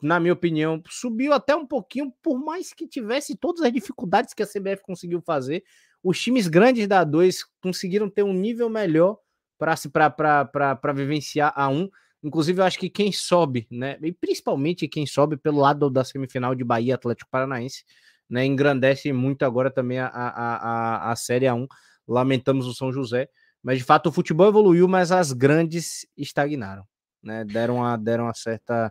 na 0.00 0.18
minha 0.18 0.32
opinião, 0.32 0.82
subiu 0.88 1.32
até 1.32 1.54
um 1.54 1.66
pouquinho, 1.66 2.10
por 2.22 2.38
mais 2.38 2.72
que 2.72 2.88
tivesse 2.88 3.36
todas 3.36 3.62
as 3.62 3.72
dificuldades 3.72 4.32
que 4.32 4.42
a 4.42 4.46
CBF 4.46 4.82
conseguiu 4.82 5.20
fazer. 5.20 5.62
Os 6.02 6.18
times 6.18 6.48
grandes 6.48 6.88
da 6.88 7.04
A2 7.04 7.40
conseguiram 7.62 8.08
ter 8.08 8.22
um 8.22 8.32
nível 8.32 8.70
melhor 8.70 9.18
para 9.58 10.92
vivenciar 10.94 11.52
a 11.54 11.68
1. 11.68 11.90
Inclusive, 12.22 12.60
eu 12.60 12.64
acho 12.64 12.78
que 12.78 12.90
quem 12.90 13.10
sobe, 13.12 13.66
né? 13.70 13.98
E 14.02 14.12
principalmente 14.12 14.86
quem 14.86 15.06
sobe 15.06 15.36
pelo 15.36 15.58
lado 15.58 15.88
da 15.88 16.04
semifinal 16.04 16.54
de 16.54 16.62
Bahia 16.62 16.94
Atlético 16.94 17.30
Paranaense, 17.30 17.84
né? 18.28 18.44
Engrandece 18.44 19.12
muito 19.12 19.44
agora 19.44 19.70
também 19.70 19.98
a, 19.98 20.06
a, 20.06 20.28
a, 20.28 21.12
a 21.12 21.16
Série 21.16 21.46
A1. 21.46 21.66
Lamentamos 22.06 22.66
o 22.66 22.74
São 22.74 22.92
José. 22.92 23.28
Mas 23.62 23.78
de 23.78 23.84
fato 23.84 24.08
o 24.08 24.12
futebol 24.12 24.48
evoluiu, 24.48 24.88
mas 24.88 25.12
as 25.12 25.32
grandes 25.32 26.06
estagnaram. 26.16 26.84
Né? 27.22 27.44
Deram 27.44 27.76
uma, 27.76 27.96
deram 27.96 28.24
uma 28.24 28.34
certa 28.34 28.90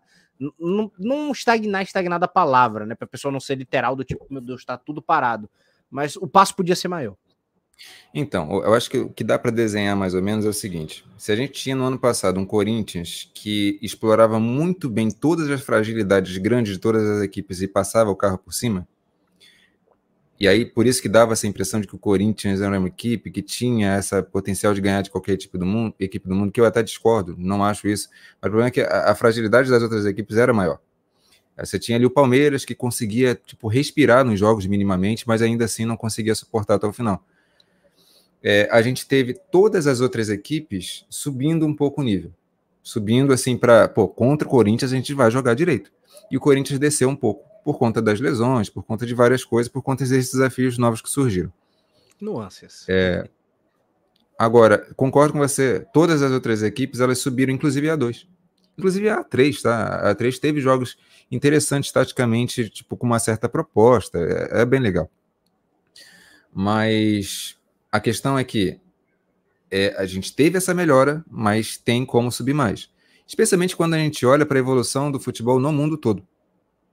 não, 0.60 0.92
não 0.98 1.32
estagnar, 1.32 1.84
estagnar 1.84 2.20
da 2.20 2.28
palavra, 2.28 2.86
né? 2.86 2.96
Para 2.96 3.06
a 3.06 3.10
pessoa 3.10 3.32
não 3.32 3.40
ser 3.40 3.56
literal 3.56 3.96
do 3.96 4.04
tipo, 4.04 4.26
meu 4.30 4.42
Deus, 4.42 4.62
está 4.62 4.78
tudo 4.78 5.02
parado. 5.02 5.50
Mas 5.90 6.16
o 6.16 6.28
passo 6.28 6.56
podia 6.56 6.76
ser 6.76 6.88
maior. 6.88 7.16
Então, 8.14 8.62
eu 8.64 8.74
acho 8.74 8.90
que 8.90 8.98
o 8.98 9.10
que 9.10 9.24
dá 9.24 9.38
para 9.38 9.52
desenhar 9.52 9.96
mais 9.96 10.14
ou 10.14 10.22
menos 10.22 10.46
é 10.46 10.50
o 10.50 10.54
seguinte: 10.54 11.06
se 11.18 11.32
a 11.32 11.36
gente 11.36 11.54
tinha 11.54 11.76
no 11.76 11.84
ano 11.84 12.00
passado 12.00 12.40
um 12.40 12.46
Corinthians 12.46 13.30
que 13.34 13.80
explorava 13.82 14.40
muito 14.40 14.90
bem 14.90 15.10
todas 15.10 15.50
as 15.50 15.62
fragilidades 15.62 16.38
grandes 16.38 16.74
de 16.74 16.80
todas 16.80 17.08
as 17.08 17.24
equipes 17.24 17.62
e 17.62 17.68
passava 17.68 18.10
o 18.10 18.16
carro 18.16 18.38
por 18.38 18.54
cima, 18.54 18.88
e 20.40 20.48
aí, 20.48 20.66
por 20.66 20.88
isso 20.88 21.02
que 21.02 21.10
dava 21.10 21.34
essa 21.34 21.46
impressão 21.46 21.82
de 21.82 21.88
que 21.88 21.96
o 21.96 22.00
Corinthians 22.00 22.62
era 22.62 22.80
uma 22.80 22.88
equipe 22.88 23.30
que 23.30 23.42
tinha 23.42 23.96
essa 23.96 24.24
potencial 24.24 24.74
de 24.74 24.80
ganhar 24.80 25.02
de 25.02 25.10
qualquer 25.10 25.36
tipo 25.36 25.58
do 25.58 25.66
mundo, 25.66 25.94
equipe 26.00 26.30
do 26.30 26.34
mundo, 26.34 26.50
que 26.50 26.62
eu 26.62 26.66
até 26.66 26.82
discordo, 26.82 27.36
não 27.38 27.62
acho 27.62 27.90
isso. 27.90 28.08
Mas 28.42 28.48
o 28.48 28.52
problema 28.52 28.70
é 28.70 28.72
que 28.72 28.80
a, 28.80 29.12
a 29.12 29.16
fragilidade 29.16 29.70
das 29.70 29.84
outras 29.84 30.06
equipes 30.06 30.38
era 30.38 30.54
maior. 30.54 30.80
Você 31.58 31.78
tinha 31.78 31.98
ali 31.98 32.06
o 32.06 32.10
Palmeiras, 32.10 32.64
que 32.64 32.74
conseguia 32.74 33.36
tipo, 33.36 33.68
respirar 33.68 34.24
nos 34.24 34.40
jogos 34.40 34.66
minimamente, 34.66 35.28
mas 35.28 35.42
ainda 35.42 35.66
assim 35.66 35.84
não 35.84 35.98
conseguia 35.98 36.34
suportar 36.34 36.76
até 36.76 36.88
o 36.88 36.94
final. 36.94 37.22
É, 38.42 38.70
a 38.72 38.82
gente 38.82 39.06
teve 39.06 39.34
todas 39.34 39.86
as 39.86 40.00
outras 40.00 40.30
equipes 40.30 41.06
subindo 41.10 41.66
um 41.66 41.76
pouco 41.76 42.02
o 42.02 42.04
nível. 42.04 42.32
Subindo 42.82 43.34
assim 43.34 43.58
para, 43.58 43.88
pô, 43.88 44.08
contra 44.08 44.48
o 44.48 44.52
Corinthians 44.52 44.92
a 44.92 44.96
gente 44.96 45.14
vai 45.14 45.30
jogar 45.30 45.54
direito. 45.54 45.92
E 46.32 46.38
o 46.38 46.40
Corinthians 46.40 46.80
desceu 46.80 47.10
um 47.10 47.16
pouco 47.16 47.44
por 47.64 47.78
conta 47.78 48.02
das 48.02 48.20
lesões, 48.20 48.70
por 48.70 48.84
conta 48.84 49.06
de 49.06 49.14
várias 49.14 49.44
coisas, 49.44 49.72
por 49.72 49.82
conta 49.82 50.04
desses 50.06 50.32
desafios 50.32 50.78
novos 50.78 51.02
que 51.02 51.10
surgiram. 51.10 51.52
Nuances. 52.20 52.86
É, 52.88 53.30
agora, 54.38 54.88
concordo 54.96 55.34
com 55.34 55.40
você, 55.40 55.86
todas 55.94 56.22
as 56.22 56.32
outras 56.32 56.64
equipes, 56.64 57.00
elas 57.00 57.20
subiram, 57.20 57.54
inclusive 57.54 57.90
a 57.90 57.96
2. 57.96 58.28
Inclusive 58.78 59.10
a 59.10 59.24
3, 59.24 59.62
tá? 59.62 60.10
A 60.10 60.16
3 60.16 60.40
teve 60.40 60.62
jogos 60.62 60.98
interessantes 61.30 61.92
taticamente, 61.92 62.70
tipo, 62.70 62.96
com 62.96 63.06
uma 63.06 63.20
certa 63.20 63.50
proposta, 63.50 64.18
é, 64.18 64.62
é 64.62 64.66
bem 64.66 64.80
legal. 64.80 65.12
Mas 66.54 67.59
a 67.92 68.00
questão 68.00 68.38
é 68.38 68.44
que 68.44 68.80
é, 69.72 69.96
a 69.98 70.06
gente 70.06 70.36
teve 70.36 70.58
essa 70.58 70.74
melhora, 70.74 71.24
mas 71.30 71.78
tem 71.78 72.06
como 72.06 72.32
subir 72.32 72.54
mais. 72.54 72.90
Especialmente 73.28 73.76
quando 73.76 73.94
a 73.94 73.98
gente 73.98 74.26
olha 74.26 74.46
para 74.46 74.58
a 74.58 74.60
evolução 74.60 75.12
do 75.12 75.20
futebol 75.20 75.60
no 75.60 75.72
mundo 75.72 75.98
todo. 75.98 76.26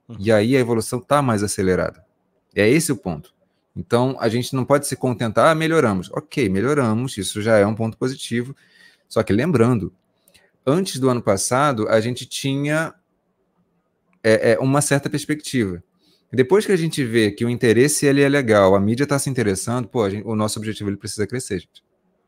Uhum. 0.08 0.16
E 0.18 0.30
aí 0.30 0.56
a 0.56 0.60
evolução 0.60 0.98
está 0.98 1.22
mais 1.22 1.42
acelerada. 1.42 2.04
É 2.54 2.68
esse 2.68 2.92
o 2.92 2.96
ponto. 2.96 3.34
Então 3.74 4.16
a 4.20 4.28
gente 4.28 4.54
não 4.54 4.64
pode 4.64 4.86
se 4.86 4.96
contentar, 4.96 5.50
ah, 5.50 5.54
melhoramos. 5.54 6.10
Ok, 6.12 6.48
melhoramos, 6.48 7.16
isso 7.18 7.42
já 7.42 7.58
é 7.58 7.66
um 7.66 7.74
ponto 7.74 7.96
positivo. 7.96 8.54
Só 9.08 9.22
que 9.22 9.32
lembrando, 9.32 9.92
antes 10.66 10.98
do 10.98 11.08
ano 11.08 11.22
passado, 11.22 11.88
a 11.88 12.00
gente 12.00 12.26
tinha 12.26 12.94
é, 14.22 14.52
é, 14.52 14.58
uma 14.58 14.80
certa 14.80 15.08
perspectiva. 15.08 15.82
Depois 16.36 16.66
que 16.66 16.72
a 16.72 16.76
gente 16.76 17.02
vê 17.02 17.30
que 17.30 17.46
o 17.46 17.48
interesse 17.48 18.04
ele 18.04 18.20
é 18.20 18.28
legal, 18.28 18.74
a 18.74 18.80
mídia 18.80 19.04
está 19.04 19.18
se 19.18 19.30
interessando, 19.30 19.88
pô, 19.88 20.08
gente, 20.10 20.26
o 20.26 20.36
nosso 20.36 20.58
objetivo 20.58 20.90
ele 20.90 20.98
precisa 20.98 21.26
crescer, 21.26 21.60
gente. 21.60 21.82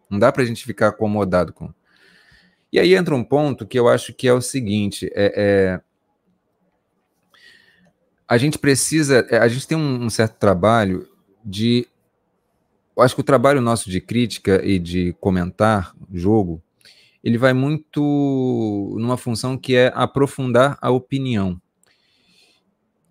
Não 0.08 0.18
dá 0.18 0.32
para 0.32 0.42
a 0.42 0.46
gente 0.46 0.64
ficar 0.64 0.88
acomodado 0.88 1.52
com. 1.52 1.70
E 2.72 2.80
aí 2.80 2.94
entra 2.94 3.14
um 3.14 3.22
ponto 3.22 3.66
que 3.66 3.78
eu 3.78 3.86
acho 3.86 4.14
que 4.14 4.26
é 4.26 4.32
o 4.32 4.40
seguinte: 4.40 5.10
é, 5.12 5.34
é 5.36 5.80
a 8.26 8.38
gente 8.38 8.58
precisa, 8.58 9.26
é, 9.28 9.36
a 9.36 9.46
gente 9.46 9.68
tem 9.68 9.76
um, 9.76 10.04
um 10.04 10.08
certo 10.08 10.38
trabalho 10.38 11.06
de. 11.44 11.86
Eu 12.96 13.02
acho 13.02 13.14
que 13.14 13.20
o 13.20 13.24
trabalho 13.24 13.60
nosso 13.60 13.90
de 13.90 14.00
crítica 14.00 14.64
e 14.64 14.78
de 14.78 15.14
comentar 15.20 15.94
jogo, 16.14 16.62
ele 17.22 17.36
vai 17.36 17.52
muito 17.52 18.96
numa 18.98 19.18
função 19.18 19.58
que 19.58 19.76
é 19.76 19.92
aprofundar 19.94 20.78
a 20.80 20.90
opinião. 20.90 21.60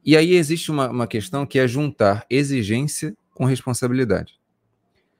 E 0.07 0.15
aí 0.15 0.35
existe 0.35 0.71
uma, 0.71 0.89
uma 0.89 1.05
questão 1.05 1.45
que 1.45 1.59
é 1.59 1.67
juntar 1.67 2.25
exigência 2.29 3.13
com 3.33 3.43
responsabilidade. 3.43 4.39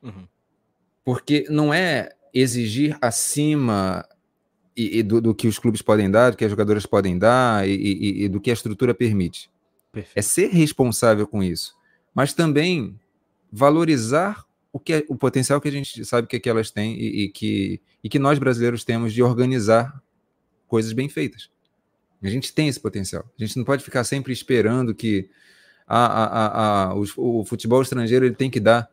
Uhum. 0.01 0.25
Porque 1.03 1.45
não 1.49 1.73
é 1.73 2.13
exigir 2.33 2.97
acima 3.01 4.07
e, 4.77 4.99
e 4.99 5.03
do, 5.03 5.19
do, 5.19 5.35
que 5.35 5.45
os 5.45 5.59
clubes 5.59 5.81
podem 5.81 6.09
dar, 6.09 6.31
do 6.31 6.38
que 6.38 6.45
as 6.45 6.49
jogadoras 6.49 6.85
podem 6.85 7.17
dar 7.19 7.67
e, 7.67 7.73
e, 7.73 8.23
e 8.23 8.29
do 8.29 8.39
que 8.39 8.49
a 8.49 8.53
estrutura 8.53 8.93
permite. 8.93 9.51
Perfeito. 9.91 10.17
É 10.17 10.21
ser 10.21 10.51
responsável 10.51 11.27
com 11.27 11.43
isso, 11.43 11.75
mas 12.15 12.33
também 12.33 12.97
valorizar 13.51 14.45
o 14.71 14.79
que 14.79 14.93
é, 14.93 15.05
o 15.09 15.17
potencial 15.17 15.59
que 15.59 15.67
a 15.67 15.71
gente 15.71 16.05
sabe 16.05 16.29
que, 16.29 16.39
que 16.39 16.49
elas 16.49 16.71
têm 16.71 16.97
e, 16.97 17.27
que, 17.27 17.81
e 18.01 18.07
que 18.07 18.19
nós 18.19 18.39
brasileiros 18.39 18.85
temos 18.85 19.11
de 19.11 19.21
organizar 19.21 20.01
coisas 20.65 20.93
bem 20.93 21.09
feitas. 21.09 21.49
A 22.22 22.30
gente 22.30 22.53
tem 22.53 22.68
esse 22.68 22.80
potencial. 22.80 23.24
A 23.38 23.43
gente 23.43 23.57
não 23.57 23.63
pode 23.63 23.84
ficar 23.84 24.03
sempre 24.03 24.34
esperando 24.34 24.93
que 24.93 25.30
a, 25.88 26.05
a, 26.05 26.84
a, 26.89 26.95
o, 26.95 27.05
o 27.18 27.45
futebol 27.45 27.82
estrangeiro 27.82 28.26
ele 28.26 28.36
tem 28.36 28.49
que 28.49 28.59
dar 28.59 28.89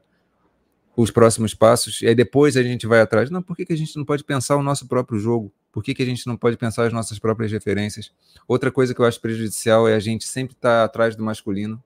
os 0.96 1.10
próximos 1.10 1.54
passos 1.54 2.00
e 2.02 2.06
aí 2.06 2.14
depois 2.14 2.56
a 2.56 2.62
gente 2.62 2.86
vai 2.86 3.00
atrás. 3.00 3.30
Não, 3.30 3.42
por 3.42 3.56
que, 3.56 3.64
que 3.64 3.72
a 3.72 3.76
gente 3.76 3.96
não 3.96 4.04
pode 4.04 4.22
pensar 4.22 4.56
o 4.56 4.62
nosso 4.62 4.86
próprio 4.86 5.18
jogo? 5.18 5.52
Por 5.72 5.82
que, 5.82 5.92
que 5.92 6.02
a 6.02 6.06
gente 6.06 6.26
não 6.26 6.36
pode 6.36 6.56
pensar 6.56 6.86
as 6.86 6.92
nossas 6.92 7.18
próprias 7.18 7.50
referências? 7.50 8.12
Outra 8.46 8.70
coisa 8.70 8.94
que 8.94 9.00
eu 9.00 9.04
acho 9.04 9.20
prejudicial 9.20 9.88
é 9.88 9.94
a 9.94 9.98
gente 9.98 10.26
sempre 10.26 10.54
estar 10.54 10.80
tá 10.80 10.84
atrás 10.84 11.16
do 11.16 11.24
masculino. 11.24 11.82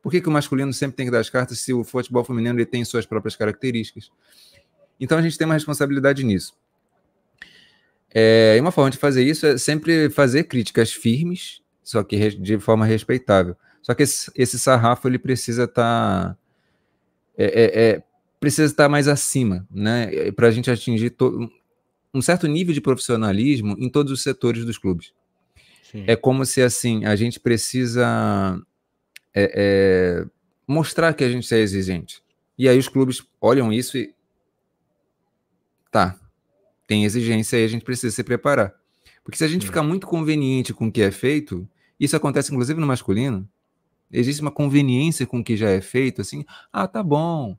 Por 0.00 0.12
que, 0.12 0.20
que 0.20 0.28
o 0.28 0.32
masculino 0.32 0.72
sempre 0.72 0.96
tem 0.96 1.06
que 1.06 1.12
dar 1.12 1.18
as 1.18 1.28
cartas 1.28 1.58
se 1.58 1.72
o 1.72 1.82
futebol 1.82 2.22
feminino 2.22 2.56
ele 2.56 2.66
tem 2.66 2.84
suas 2.84 3.04
próprias 3.04 3.34
características? 3.34 4.10
Então 5.00 5.18
a 5.18 5.22
gente 5.22 5.36
tem 5.36 5.44
uma 5.44 5.54
responsabilidade 5.54 6.22
nisso. 6.22 6.54
É, 8.14 8.56
e 8.56 8.60
uma 8.60 8.72
forma 8.72 8.90
de 8.90 8.96
fazer 8.96 9.22
isso 9.22 9.46
é 9.46 9.58
sempre 9.58 10.08
fazer 10.10 10.44
críticas 10.44 10.92
firmes, 10.92 11.60
só 11.82 12.02
que 12.02 12.30
de 12.30 12.58
forma 12.58 12.86
respeitável. 12.86 13.56
Só 13.82 13.94
que 13.94 14.02
esse, 14.02 14.30
esse 14.34 14.58
sarrafo 14.58 15.08
ele 15.08 15.18
precisa 15.18 15.64
estar 15.64 16.34
tá, 16.34 16.36
é, 17.36 17.44
é, 17.46 17.90
é, 17.90 18.02
precisa 18.40 18.66
estar 18.66 18.88
mais 18.88 19.08
acima, 19.08 19.66
né? 19.70 20.30
Para 20.32 20.48
a 20.48 20.50
gente 20.50 20.70
atingir 20.70 21.14
um 22.12 22.22
certo 22.22 22.46
nível 22.46 22.74
de 22.74 22.80
profissionalismo 22.80 23.76
em 23.78 23.88
todos 23.88 24.12
os 24.12 24.22
setores 24.22 24.64
dos 24.64 24.78
clubes. 24.78 25.12
Sim. 25.90 26.04
É 26.06 26.16
como 26.16 26.44
se 26.44 26.60
assim 26.60 27.04
a 27.04 27.16
gente 27.16 27.40
precisa 27.40 28.60
é, 29.34 29.52
é, 29.54 30.26
mostrar 30.66 31.14
que 31.14 31.24
a 31.24 31.30
gente 31.30 31.52
é 31.54 31.58
exigente. 31.58 32.22
E 32.58 32.68
aí 32.68 32.78
os 32.78 32.88
clubes 32.88 33.22
olham 33.40 33.72
isso 33.72 33.96
e 33.96 34.12
tá, 35.90 36.18
tem 36.88 37.04
exigência 37.04 37.58
e 37.58 37.64
a 37.64 37.68
gente 37.68 37.84
precisa 37.84 38.12
se 38.12 38.24
preparar. 38.24 38.74
Porque 39.22 39.36
se 39.36 39.44
a 39.44 39.48
gente 39.48 39.66
ficar 39.66 39.82
muito 39.82 40.06
conveniente 40.06 40.72
com 40.72 40.88
o 40.88 40.92
que 40.92 41.02
é 41.02 41.10
feito, 41.10 41.68
isso 42.00 42.16
acontece 42.16 42.50
inclusive 42.50 42.80
no 42.80 42.86
masculino, 42.86 43.46
existe 44.10 44.40
uma 44.40 44.50
conveniência 44.50 45.26
com 45.26 45.40
o 45.40 45.44
que 45.44 45.54
já 45.54 45.68
é 45.68 45.82
feito, 45.82 46.22
assim, 46.22 46.46
ah, 46.72 46.88
tá 46.88 47.02
bom. 47.02 47.54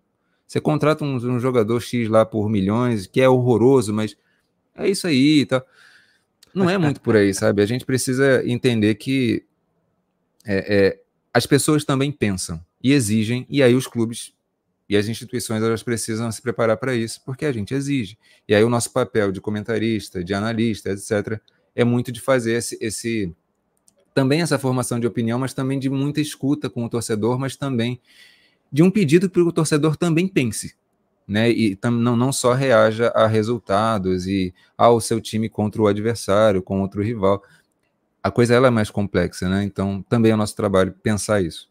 Você 0.47 0.59
contrata 0.59 1.05
um, 1.05 1.15
um 1.15 1.39
jogador 1.39 1.79
X 1.79 2.09
lá 2.09 2.25
por 2.25 2.49
milhões, 2.49 3.05
que 3.05 3.21
é 3.21 3.29
horroroso, 3.29 3.93
mas 3.93 4.17
é 4.75 4.89
isso 4.89 5.05
aí, 5.05 5.45
tá? 5.45 5.63
Não 6.51 6.67
é 6.67 6.75
muito 6.75 6.99
por 6.99 7.15
aí, 7.15 7.31
sabe? 7.35 7.61
A 7.61 7.67
gente 7.67 7.85
precisa 7.85 8.43
entender 8.43 8.95
que 8.95 9.45
é, 10.43 10.75
é, 10.75 11.01
as 11.31 11.45
pessoas 11.45 11.85
também 11.85 12.11
pensam 12.11 12.59
e 12.83 12.93
exigem, 12.93 13.45
e 13.47 13.61
aí 13.61 13.75
os 13.75 13.85
clubes 13.85 14.33
e 14.89 14.97
as 14.97 15.07
instituições 15.07 15.61
elas 15.61 15.83
precisam 15.83 16.31
se 16.31 16.41
preparar 16.41 16.77
para 16.77 16.95
isso, 16.95 17.21
porque 17.23 17.45
a 17.45 17.51
gente 17.51 17.73
exige. 17.73 18.17
E 18.47 18.55
aí 18.55 18.63
o 18.63 18.69
nosso 18.69 18.91
papel 18.91 19.31
de 19.31 19.39
comentarista, 19.39 20.23
de 20.23 20.33
analista, 20.33 20.89
etc., 20.89 21.39
é 21.75 21.83
muito 21.83 22.11
de 22.11 22.19
fazer 22.19 22.53
esse, 22.53 22.77
esse 22.81 23.33
também 24.13 24.41
essa 24.41 24.57
formação 24.57 24.99
de 24.99 25.07
opinião, 25.07 25.37
mas 25.37 25.53
também 25.53 25.77
de 25.77 25.89
muita 25.89 26.19
escuta 26.19 26.69
com 26.69 26.83
o 26.83 26.89
torcedor, 26.89 27.37
mas 27.37 27.55
também 27.55 28.01
de 28.71 28.81
um 28.81 28.89
pedido 28.89 29.29
para 29.29 29.43
o 29.43 29.51
torcedor 29.51 29.95
também 29.95 30.27
pense 30.27 30.75
né, 31.29 31.51
e 31.51 31.77
não, 31.83 32.15
não 32.17 32.33
só 32.33 32.53
reaja 32.53 33.09
a 33.09 33.27
resultados 33.27 34.25
e 34.25 34.51
ao 34.75 34.99
seu 34.99 35.21
time 35.21 35.47
contra 35.47 35.79
o 35.79 35.87
adversário, 35.87 36.63
contra 36.63 36.99
o 36.99 37.03
rival. 37.03 37.43
A 38.23 38.31
coisa 38.31 38.55
ela 38.55 38.67
é 38.67 38.71
mais 38.71 38.89
complexa, 38.89 39.47
né? 39.47 39.63
Então 39.63 40.03
também 40.09 40.31
é 40.31 40.35
nosso 40.35 40.55
trabalho 40.55 40.91
pensar 41.03 41.39
isso. 41.39 41.68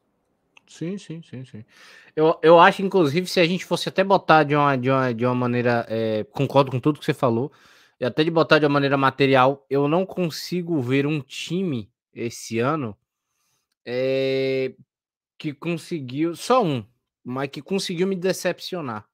Sim, 0.68 0.98
sim, 0.98 1.22
sim, 1.22 1.44
sim. 1.46 1.64
Eu, 2.14 2.38
eu 2.42 2.60
acho, 2.60 2.82
inclusive, 2.82 3.26
se 3.26 3.40
a 3.40 3.46
gente 3.46 3.64
fosse 3.64 3.88
até 3.88 4.04
botar 4.04 4.44
de 4.44 4.54
uma, 4.54 4.76
de 4.76 4.90
uma, 4.90 5.14
de 5.14 5.24
uma 5.26 5.34
maneira. 5.34 5.86
É, 5.88 6.24
concordo 6.24 6.70
com 6.70 6.78
tudo 6.80 6.98
que 6.98 7.04
você 7.06 7.14
falou, 7.14 7.50
e 7.98 8.04
até 8.04 8.22
de 8.22 8.30
botar 8.30 8.58
de 8.58 8.66
uma 8.66 8.74
maneira 8.74 8.96
material, 8.96 9.64
eu 9.70 9.88
não 9.88 10.04
consigo 10.04 10.80
ver 10.80 11.06
um 11.06 11.20
time 11.20 11.90
esse 12.14 12.58
ano 12.58 12.96
é, 13.86 14.74
que 15.38 15.54
conseguiu. 15.54 16.36
Só 16.36 16.64
um, 16.64 16.84
mas 17.24 17.50
que 17.50 17.62
conseguiu 17.62 18.06
me 18.08 18.16
decepcionar. 18.16 19.06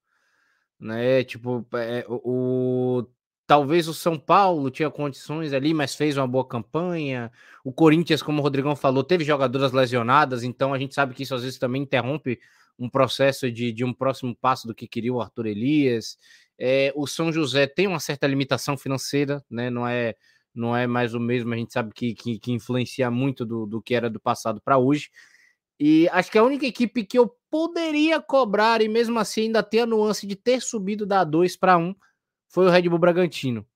Né? 0.81 1.25
Tipo, 1.25 1.67
é, 1.75 2.05
o, 2.09 3.05
Talvez 3.47 3.89
o 3.89 3.95
São 3.95 4.19
Paulo 4.19 4.71
tinha 4.71 4.91
condições 4.91 5.53
ali, 5.53 5.75
mas 5.75 5.95
fez 5.95 6.17
uma 6.17 6.27
boa 6.27 6.47
campanha. 6.47 7.31
O 7.63 7.73
Corinthians, 7.73 8.23
como 8.23 8.41
o 8.41 8.43
Rodrigão 8.43 8.75
falou, 8.75 9.05
teve 9.05 9.23
jogadoras 9.23 9.73
lesionadas, 9.73 10.43
então 10.43 10.73
a 10.73 10.79
gente 10.79 10.95
sabe 10.95 11.15
que 11.15 11.25
isso 11.25 11.35
às 11.35 11.43
vezes 11.43 11.59
também 11.59 11.83
interrompe 11.83 12.41
um 12.79 12.89
processo 12.89 13.51
de, 13.51 13.73
de 13.73 13.85
um 13.85 13.93
próximo 13.93 14.35
passo 14.35 14.67
do 14.67 14.75
que 14.75 14.89
queria 14.89 15.13
o 15.13 15.21
Arthur 15.21 15.47
Elias. 15.47 16.17
É, 16.59 16.93
o 16.97 17.07
São 17.07 17.33
José 17.33 17.67
tem 17.67 17.87
uma 17.87 18.01
certa 18.01 18.27
limitação 18.27 18.77
financeira, 18.77 19.45
né? 19.51 19.69
Não 19.71 19.87
é, 19.87 20.15
não 20.55 20.77
é 20.77 20.87
mais 20.87 21.15
o 21.15 21.21
mesmo, 21.21 21.53
a 21.53 21.57
gente 21.57 21.73
sabe 21.73 21.93
que, 21.93 22.15
que, 22.15 22.39
que 22.39 22.53
influencia 22.53 23.11
muito 23.11 23.45
do, 23.45 23.67
do 23.67 23.83
que 23.83 23.95
era 23.95 24.09
do 24.09 24.21
passado 24.21 24.61
para 24.61 24.79
hoje. 24.79 25.11
E 25.79 26.09
acho 26.11 26.31
que 26.31 26.39
a 26.39 26.45
única 26.45 26.67
equipe 26.67 27.05
que 27.05 27.19
eu 27.19 27.35
poderia 27.51 28.21
cobrar, 28.21 28.81
e 28.81 28.89
mesmo 28.89 29.19
assim 29.19 29.43
ainda 29.43 29.63
ter 29.63 29.81
a 29.81 29.87
nuance 29.87 30.27
de 30.27 30.37
ter 30.37 30.61
subido 30.63 31.05
da 31.05 31.25
2 31.25 31.57
para 31.57 31.77
1, 31.77 31.95
foi 32.55 32.67
o 32.67 32.71
Red 32.71 32.89
Bull 32.89 33.01
Bragantino. 33.01 33.67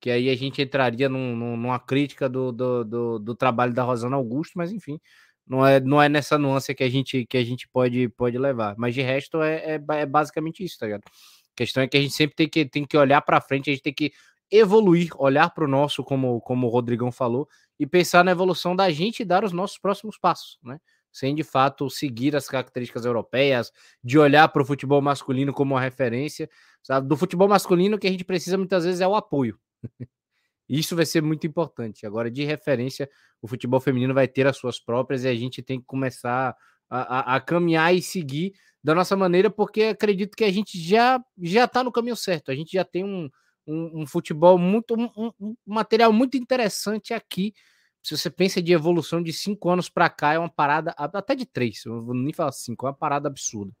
Que 0.00 0.10
aí 0.10 0.28
a 0.28 0.34
gente 0.34 0.60
entraria 0.60 1.08
num, 1.08 1.36
numa 1.36 1.78
crítica 1.78 2.28
do, 2.28 2.50
do, 2.50 2.84
do, 2.84 3.18
do, 3.20 3.34
trabalho 3.34 3.72
da 3.72 3.84
Rosana 3.84 4.16
Augusto, 4.16 4.58
mas 4.58 4.72
enfim, 4.72 5.00
não 5.46 5.64
é, 5.64 5.78
não 5.78 6.02
é 6.02 6.08
nessa 6.08 6.36
nuance 6.36 6.74
que 6.74 6.82
a 6.82 6.90
gente, 6.90 7.24
que 7.26 7.38
a 7.38 7.44
gente 7.44 7.68
pode, 7.68 8.08
pode 8.10 8.36
levar. 8.36 8.74
Mas 8.76 8.92
de 8.92 9.02
resto 9.02 9.40
é, 9.40 9.76
é, 9.76 9.80
é 10.00 10.04
basicamente 10.04 10.64
isso, 10.64 10.76
tá 10.78 10.86
ligado? 10.86 11.04
A 11.06 11.56
questão 11.56 11.82
é 11.82 11.86
que 11.86 11.96
a 11.96 12.00
gente 12.00 12.12
sempre 12.12 12.34
tem 12.34 12.48
que, 12.48 12.66
tem 12.66 12.84
que 12.84 12.96
olhar 12.98 13.22
para 13.22 13.40
frente, 13.40 13.70
a 13.70 13.72
gente 13.72 13.82
tem 13.82 13.94
que 13.94 14.12
evoluir, 14.50 15.10
olhar 15.16 15.48
para 15.50 15.64
o 15.64 15.68
nosso, 15.68 16.02
como, 16.02 16.40
como 16.40 16.66
o 16.66 16.70
Rodrigão 16.70 17.12
falou, 17.12 17.48
e 17.78 17.86
pensar 17.86 18.24
na 18.24 18.32
evolução 18.32 18.74
da 18.74 18.90
gente 18.90 19.20
e 19.20 19.24
dar 19.24 19.44
os 19.44 19.52
nossos 19.52 19.78
próximos 19.78 20.18
passos, 20.18 20.58
né? 20.62 20.78
Sem 21.14 21.32
de 21.32 21.44
fato 21.44 21.88
seguir 21.88 22.34
as 22.34 22.48
características 22.48 23.04
europeias, 23.04 23.70
de 24.02 24.18
olhar 24.18 24.48
para 24.48 24.62
o 24.62 24.64
futebol 24.64 25.00
masculino 25.00 25.52
como 25.52 25.74
uma 25.74 25.80
referência. 25.80 26.50
Sabe? 26.82 27.06
Do 27.06 27.16
futebol 27.16 27.46
masculino, 27.46 27.96
que 27.96 28.08
a 28.08 28.10
gente 28.10 28.24
precisa 28.24 28.58
muitas 28.58 28.84
vezes 28.84 29.00
é 29.00 29.06
o 29.06 29.14
apoio. 29.14 29.56
Isso 30.68 30.96
vai 30.96 31.06
ser 31.06 31.22
muito 31.22 31.46
importante. 31.46 32.04
Agora, 32.04 32.28
de 32.28 32.42
referência, 32.42 33.08
o 33.40 33.46
futebol 33.46 33.78
feminino 33.78 34.12
vai 34.12 34.26
ter 34.26 34.44
as 34.48 34.56
suas 34.56 34.80
próprias 34.80 35.22
e 35.22 35.28
a 35.28 35.34
gente 35.36 35.62
tem 35.62 35.78
que 35.78 35.86
começar 35.86 36.56
a, 36.90 37.34
a, 37.34 37.36
a 37.36 37.40
caminhar 37.40 37.94
e 37.94 38.02
seguir 38.02 38.52
da 38.82 38.92
nossa 38.92 39.16
maneira, 39.16 39.48
porque 39.48 39.84
acredito 39.84 40.36
que 40.36 40.44
a 40.44 40.50
gente 40.50 40.76
já 40.80 41.22
já 41.40 41.64
está 41.64 41.84
no 41.84 41.92
caminho 41.92 42.16
certo. 42.16 42.50
A 42.50 42.56
gente 42.56 42.72
já 42.72 42.84
tem 42.84 43.04
um, 43.04 43.30
um, 43.66 44.02
um 44.02 44.06
futebol 44.06 44.58
muito, 44.58 44.96
um, 44.96 45.30
um 45.40 45.54
material 45.64 46.12
muito 46.12 46.36
interessante 46.36 47.14
aqui 47.14 47.54
se 48.04 48.14
você 48.14 48.28
pensa 48.28 48.60
de 48.60 48.70
evolução 48.70 49.22
de 49.22 49.32
cinco 49.32 49.70
anos 49.70 49.88
para 49.88 50.10
cá, 50.10 50.34
é 50.34 50.38
uma 50.38 50.50
parada, 50.50 50.94
até 50.98 51.34
de 51.34 51.46
três, 51.46 51.86
eu 51.86 52.04
vou 52.04 52.14
nem 52.14 52.34
falar 52.34 52.52
cinco, 52.52 52.86
é 52.86 52.90
uma 52.90 52.94
parada 52.94 53.28
absurda. 53.28 53.72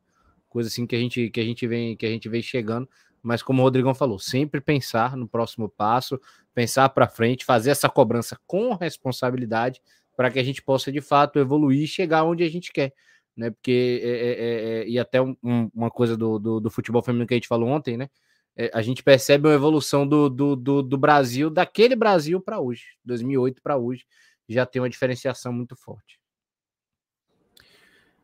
Coisa 0.48 0.70
assim 0.70 0.86
que 0.86 0.96
a 0.96 0.98
gente, 0.98 1.28
que 1.28 1.38
a 1.38 1.44
gente 1.44 1.66
vem, 1.66 1.94
que 1.94 2.06
a 2.06 2.08
gente 2.08 2.26
vem 2.26 2.40
chegando, 2.40 2.88
mas 3.22 3.42
como 3.42 3.60
o 3.60 3.64
Rodrigão 3.64 3.94
falou, 3.94 4.18
sempre 4.18 4.62
pensar 4.62 5.14
no 5.14 5.28
próximo 5.28 5.68
passo, 5.68 6.18
pensar 6.54 6.88
para 6.88 7.06
frente, 7.06 7.44
fazer 7.44 7.70
essa 7.70 7.86
cobrança 7.86 8.38
com 8.46 8.72
responsabilidade 8.72 9.82
para 10.16 10.30
que 10.30 10.38
a 10.38 10.42
gente 10.42 10.62
possa 10.62 10.90
de 10.90 11.02
fato 11.02 11.38
evoluir 11.38 11.82
e 11.82 11.86
chegar 11.86 12.24
onde 12.24 12.42
a 12.44 12.48
gente 12.48 12.72
quer, 12.72 12.94
né? 13.36 13.50
Porque 13.50 14.00
é, 14.02 14.08
é, 14.08 14.30
é, 14.30 14.84
é 14.84 14.88
e 14.88 14.98
até 14.98 15.20
um, 15.20 15.36
uma 15.74 15.90
coisa 15.90 16.16
do, 16.16 16.38
do, 16.38 16.60
do 16.60 16.70
futebol 16.70 17.02
feminino 17.02 17.26
que 17.26 17.34
a 17.34 17.36
gente 17.36 17.48
falou 17.48 17.68
ontem, 17.68 17.98
né? 17.98 18.08
É, 18.56 18.70
a 18.72 18.82
gente 18.82 19.02
percebe 19.02 19.48
uma 19.48 19.54
evolução 19.54 20.06
do, 20.06 20.30
do, 20.30 20.54
do, 20.54 20.82
do 20.82 20.98
Brasil, 20.98 21.50
daquele 21.50 21.96
Brasil 21.96 22.40
para 22.40 22.60
hoje, 22.60 22.84
2008 23.04 23.60
para 23.60 23.76
hoje, 23.76 24.04
já 24.48 24.64
tem 24.64 24.80
uma 24.80 24.90
diferenciação 24.90 25.52
muito 25.52 25.74
forte. 25.74 26.18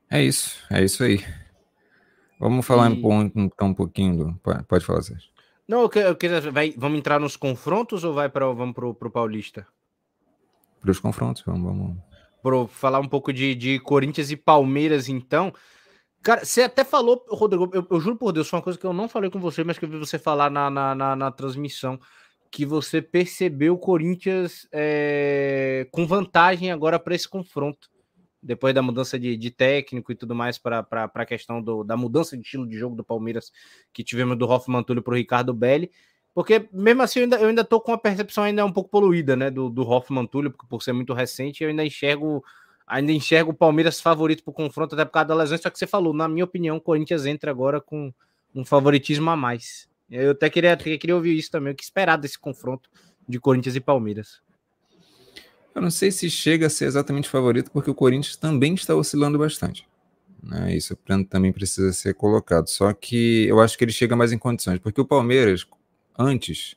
É 0.08 0.22
isso, 0.22 0.58
é 0.70 0.84
isso 0.84 1.02
aí. 1.04 1.24
Vamos 2.38 2.66
falar 2.66 2.90
e... 2.90 3.04
um, 3.04 3.30
então 3.36 3.68
um 3.68 3.74
pouquinho 3.74 4.16
do. 4.16 4.40
Pode 4.66 4.84
falar, 4.84 5.02
Sérgio. 5.02 5.30
Não, 5.68 5.82
eu, 5.82 5.90
eu 6.02 6.16
queria. 6.16 6.40
Vai, 6.50 6.74
vamos 6.76 6.98
entrar 6.98 7.20
nos 7.20 7.36
confrontos 7.36 8.02
ou 8.02 8.12
vai 8.12 8.28
para 8.28 8.46
vamos 8.46 8.74
pro, 8.74 8.94
pro 8.94 9.10
Paulista? 9.10 9.66
Para 10.80 10.90
os 10.90 10.98
confrontos, 10.98 11.42
vamos. 11.44 11.62
vamos. 11.62 11.98
Pro, 12.42 12.66
falar 12.66 12.98
um 12.98 13.06
pouco 13.06 13.32
de, 13.32 13.54
de 13.54 13.78
Corinthians 13.78 14.30
e 14.30 14.36
Palmeiras, 14.36 15.08
então. 15.08 15.52
Cara, 16.22 16.44
você 16.44 16.62
até 16.62 16.84
falou, 16.84 17.24
Rodrigo, 17.30 17.70
eu, 17.72 17.86
eu, 17.90 18.00
juro 18.00 18.16
por 18.16 18.32
Deus, 18.32 18.48
foi 18.48 18.58
uma 18.58 18.62
coisa 18.62 18.78
que 18.78 18.84
eu 18.84 18.92
não 18.92 19.08
falei 19.08 19.30
com 19.30 19.40
você, 19.40 19.64
mas 19.64 19.78
que 19.78 19.86
eu 19.86 19.88
vi 19.88 19.98
você 19.98 20.18
falar 20.18 20.50
na, 20.50 20.68
na, 20.68 20.94
na, 20.94 21.16
na 21.16 21.30
transmissão, 21.30 21.98
que 22.50 22.66
você 22.66 23.00
percebeu 23.00 23.74
o 23.74 23.78
Corinthians 23.78 24.68
é, 24.70 25.86
com 25.90 26.06
vantagem 26.06 26.70
agora 26.70 26.98
para 26.98 27.14
esse 27.14 27.26
confronto, 27.26 27.88
depois 28.42 28.74
da 28.74 28.82
mudança 28.82 29.18
de, 29.18 29.34
de 29.36 29.50
técnico 29.50 30.12
e 30.12 30.14
tudo 30.14 30.34
mais, 30.34 30.58
para 30.58 30.86
a 30.92 31.26
questão 31.26 31.62
do, 31.62 31.84
da 31.84 31.96
mudança 31.96 32.36
de 32.36 32.42
estilo 32.42 32.66
de 32.66 32.76
jogo 32.76 32.96
do 32.96 33.04
Palmeiras 33.04 33.50
que 33.92 34.04
tivemos 34.04 34.36
do 34.36 34.46
Hoffman 34.46 34.82
Túlio 34.82 35.02
para 35.02 35.12
o 35.12 35.16
Ricardo 35.16 35.54
Belli. 35.54 35.90
Porque 36.34 36.68
mesmo 36.72 37.02
assim 37.02 37.20
eu 37.20 37.24
ainda, 37.24 37.36
eu 37.36 37.48
ainda 37.48 37.64
tô 37.64 37.80
com 37.80 37.92
a 37.92 37.98
percepção 37.98 38.44
ainda 38.44 38.64
um 38.64 38.72
pouco 38.72 38.88
poluída, 38.88 39.36
né? 39.36 39.50
Do, 39.50 39.68
do 39.68 39.82
Hoffman 39.82 40.26
Túlio, 40.26 40.50
porque 40.50 40.66
por 40.68 40.82
ser 40.82 40.92
muito 40.92 41.12
recente, 41.12 41.62
eu 41.62 41.70
ainda 41.70 41.84
enxergo 41.84 42.44
ainda 42.90 43.12
enxergo 43.12 43.52
o 43.52 43.54
Palmeiras 43.54 44.00
favorito 44.00 44.42
para 44.42 44.50
o 44.50 44.54
confronto, 44.54 44.94
até 44.94 45.04
por 45.04 45.12
causa 45.12 45.28
da 45.28 45.34
lesão. 45.34 45.56
Só 45.56 45.70
que 45.70 45.78
você 45.78 45.86
falou, 45.86 46.12
na 46.12 46.28
minha 46.28 46.44
opinião, 46.44 46.76
o 46.76 46.80
Corinthians 46.80 47.24
entra 47.24 47.50
agora 47.50 47.80
com 47.80 48.12
um 48.52 48.64
favoritismo 48.64 49.30
a 49.30 49.36
mais. 49.36 49.88
Eu 50.10 50.32
até 50.32 50.50
queria, 50.50 50.76
queria 50.76 51.14
ouvir 51.14 51.38
isso 51.38 51.52
também, 51.52 51.72
o 51.72 51.76
que 51.76 51.84
esperar 51.84 52.18
desse 52.18 52.36
confronto 52.36 52.90
de 53.28 53.38
Corinthians 53.38 53.76
e 53.76 53.80
Palmeiras. 53.80 54.42
Eu 55.72 55.80
não 55.80 55.90
sei 55.90 56.10
se 56.10 56.28
chega 56.28 56.66
a 56.66 56.70
ser 56.70 56.86
exatamente 56.86 57.28
favorito, 57.28 57.70
porque 57.70 57.88
o 57.88 57.94
Corinthians 57.94 58.34
também 58.36 58.74
está 58.74 58.96
oscilando 58.96 59.38
bastante. 59.38 59.86
Né? 60.42 60.74
Isso 60.74 60.98
também 61.28 61.52
precisa 61.52 61.92
ser 61.92 62.14
colocado. 62.14 62.66
Só 62.66 62.92
que 62.92 63.46
eu 63.46 63.60
acho 63.60 63.78
que 63.78 63.84
ele 63.84 63.92
chega 63.92 64.16
mais 64.16 64.32
em 64.32 64.38
condições, 64.38 64.80
porque 64.80 65.00
o 65.00 65.04
Palmeiras, 65.04 65.64
antes, 66.18 66.74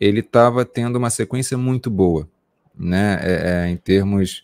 ele 0.00 0.18
estava 0.18 0.64
tendo 0.64 0.96
uma 0.96 1.10
sequência 1.10 1.56
muito 1.56 1.88
boa, 1.88 2.28
né? 2.76 3.20
É, 3.22 3.66
é, 3.66 3.68
em 3.68 3.76
termos 3.76 4.42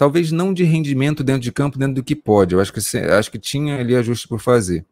talvez 0.00 0.32
não 0.32 0.54
de 0.54 0.64
rendimento 0.64 1.22
dentro 1.22 1.42
de 1.42 1.52
campo, 1.52 1.78
dentro 1.78 1.96
do 1.96 2.02
que 2.02 2.16
pode. 2.16 2.54
Eu 2.54 2.60
acho 2.62 2.72
que, 2.72 2.80
acho 2.96 3.30
que 3.30 3.38
tinha 3.38 3.78
ali 3.78 3.94
ajuste 3.94 4.26
por 4.26 4.40
fazer. 4.40 4.82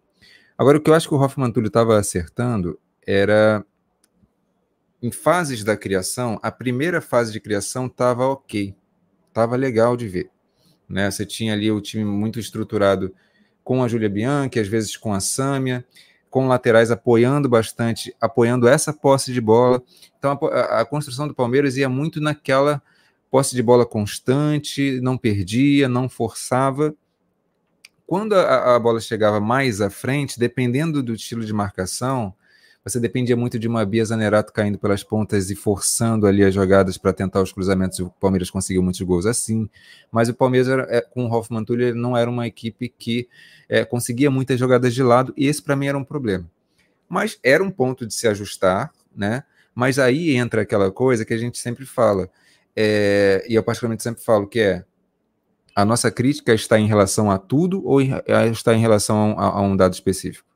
Agora, 0.58 0.76
o 0.76 0.80
que 0.82 0.90
eu 0.90 0.94
acho 0.94 1.08
que 1.08 1.14
o 1.14 1.18
Hoffman 1.18 1.50
Túlio 1.50 1.68
estava 1.68 1.98
acertando 1.98 2.78
era 3.06 3.64
em 5.00 5.10
fases 5.10 5.64
da 5.64 5.78
criação, 5.78 6.38
a 6.42 6.52
primeira 6.52 7.00
fase 7.00 7.32
de 7.32 7.40
criação 7.40 7.86
estava 7.86 8.26
ok, 8.26 8.76
estava 9.28 9.56
legal 9.56 9.96
de 9.96 10.06
ver. 10.06 10.30
Né? 10.86 11.10
Você 11.10 11.24
tinha 11.24 11.54
ali 11.54 11.70
o 11.72 11.80
time 11.80 12.04
muito 12.04 12.38
estruturado 12.38 13.14
com 13.64 13.82
a 13.82 13.88
Júlia 13.88 14.10
Bianchi, 14.10 14.60
às 14.60 14.68
vezes 14.68 14.94
com 14.94 15.14
a 15.14 15.20
Sâmia, 15.20 15.86
com 16.28 16.46
laterais 16.46 16.90
apoiando 16.90 17.48
bastante, 17.48 18.14
apoiando 18.20 18.68
essa 18.68 18.92
posse 18.92 19.32
de 19.32 19.40
bola. 19.40 19.82
Então 20.18 20.38
a, 20.52 20.82
a 20.82 20.84
construção 20.84 21.26
do 21.26 21.34
Palmeiras 21.34 21.78
ia 21.78 21.88
muito 21.88 22.20
naquela 22.20 22.82
posse 23.30 23.54
de 23.54 23.62
bola 23.62 23.86
constante, 23.86 25.00
não 25.00 25.16
perdia, 25.16 25.88
não 25.88 26.08
forçava. 26.08 26.94
Quando 28.06 28.34
a, 28.34 28.74
a, 28.74 28.78
bola 28.78 29.00
chegava 29.00 29.38
mais 29.38 29.80
à 29.80 29.90
frente, 29.90 30.38
dependendo 30.38 31.02
do 31.02 31.12
estilo 31.12 31.44
de 31.44 31.52
marcação, 31.52 32.34
você 32.82 32.98
dependia 32.98 33.36
muito 33.36 33.58
de 33.58 33.68
uma 33.68 33.84
Bia 33.84 34.04
Zanerato 34.04 34.50
caindo 34.50 34.78
pelas 34.78 35.02
pontas 35.02 35.50
e 35.50 35.54
forçando 35.54 36.26
ali 36.26 36.42
as 36.42 36.54
jogadas 36.54 36.96
para 36.96 37.12
tentar 37.12 37.42
os 37.42 37.52
cruzamentos. 37.52 37.98
O 37.98 38.08
Palmeiras 38.18 38.50
conseguiu 38.50 38.82
muitos 38.82 39.02
gols 39.02 39.26
assim, 39.26 39.68
mas 40.10 40.30
o 40.30 40.34
Palmeiras 40.34 40.68
era, 40.68 40.86
é, 40.88 41.02
com 41.02 41.26
o 41.26 41.30
Hoffman 41.30 41.64
Tulli 41.64 41.92
não 41.92 42.16
era 42.16 42.30
uma 42.30 42.46
equipe 42.46 42.88
que 42.88 43.28
é, 43.68 43.84
conseguia 43.84 44.30
muitas 44.30 44.58
jogadas 44.58 44.94
de 44.94 45.02
lado 45.02 45.34
e 45.36 45.46
esse 45.46 45.62
para 45.62 45.76
mim 45.76 45.86
era 45.86 45.98
um 45.98 46.04
problema. 46.04 46.50
Mas 47.08 47.38
era 47.42 47.62
um 47.62 47.70
ponto 47.70 48.06
de 48.06 48.14
se 48.14 48.26
ajustar, 48.26 48.90
né? 49.14 49.44
Mas 49.74 49.98
aí 49.98 50.34
entra 50.34 50.62
aquela 50.62 50.90
coisa 50.90 51.24
que 51.24 51.34
a 51.34 51.38
gente 51.38 51.58
sempre 51.58 51.84
fala 51.84 52.30
é, 52.76 53.44
e 53.48 53.54
eu 53.54 53.62
particularmente 53.62 54.02
sempre 54.02 54.22
falo 54.22 54.46
que 54.46 54.60
é 54.60 54.84
a 55.74 55.84
nossa 55.84 56.10
crítica 56.10 56.52
está 56.52 56.78
em 56.78 56.86
relação 56.86 57.30
a 57.30 57.38
tudo 57.38 57.86
ou 57.86 58.00
está 58.00 58.74
em 58.74 58.80
relação 58.80 59.38
a, 59.38 59.58
a 59.58 59.60
um 59.60 59.76
dado 59.76 59.92
específico? 59.92 60.48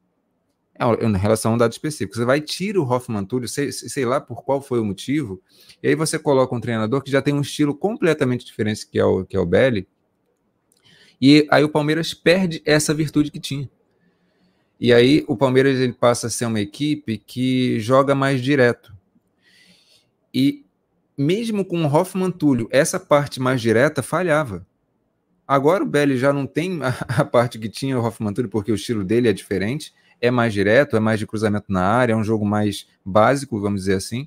É 0.74 1.04
em 1.04 1.16
relação 1.16 1.52
a 1.52 1.54
um 1.54 1.58
dado 1.58 1.70
específico. 1.70 2.16
Você 2.16 2.24
vai 2.24 2.40
tira 2.40 2.80
o 2.80 2.84
Hoffman 2.84 3.24
Túlio, 3.24 3.48
sei, 3.48 3.70
sei 3.70 4.04
lá 4.04 4.20
por 4.20 4.42
qual 4.42 4.60
foi 4.60 4.80
o 4.80 4.84
motivo, 4.84 5.40
e 5.82 5.88
aí 5.88 5.94
você 5.94 6.18
coloca 6.18 6.54
um 6.54 6.60
treinador 6.60 7.02
que 7.02 7.10
já 7.10 7.22
tem 7.22 7.34
um 7.34 7.40
estilo 7.40 7.74
completamente 7.74 8.44
diferente 8.44 8.86
que 8.86 8.98
é 8.98 9.04
o, 9.04 9.24
que 9.24 9.36
é 9.36 9.40
o 9.40 9.46
Belli, 9.46 9.86
e 11.20 11.46
aí 11.52 11.62
o 11.62 11.68
Palmeiras 11.68 12.12
perde 12.12 12.60
essa 12.64 12.92
virtude 12.92 13.30
que 13.30 13.38
tinha. 13.38 13.70
E 14.80 14.92
aí 14.92 15.24
o 15.28 15.36
Palmeiras 15.36 15.78
ele 15.78 15.92
passa 15.92 16.26
a 16.26 16.30
ser 16.30 16.46
uma 16.46 16.58
equipe 16.58 17.16
que 17.16 17.78
joga 17.78 18.12
mais 18.12 18.42
direto. 18.42 18.92
E 20.34 20.64
mesmo 21.16 21.64
com 21.64 21.84
o 21.84 21.86
Hoffman 21.86 22.30
Túlio, 22.30 22.68
essa 22.70 22.98
parte 22.98 23.40
mais 23.40 23.60
direta 23.60 24.02
falhava. 24.02 24.66
Agora 25.46 25.82
o 25.82 25.86
Belly 25.86 26.16
já 26.16 26.32
não 26.32 26.46
tem 26.46 26.80
a, 27.08 27.24
parte 27.24 27.58
que 27.58 27.68
tinha 27.68 27.98
o 27.98 28.04
Hoffman 28.04 28.32
Túlio, 28.32 28.50
porque 28.50 28.72
o 28.72 28.74
estilo 28.74 29.04
dele 29.04 29.28
é 29.28 29.32
diferente, 29.32 29.92
é 30.20 30.30
mais 30.30 30.52
direto, 30.52 30.96
é 30.96 31.00
mais 31.00 31.18
de 31.18 31.26
cruzamento 31.26 31.66
na 31.68 31.84
área, 31.84 32.12
é 32.12 32.16
um 32.16 32.24
jogo 32.24 32.46
mais 32.46 32.86
básico, 33.04 33.60
vamos 33.60 33.82
dizer 33.82 33.94
assim. 33.94 34.26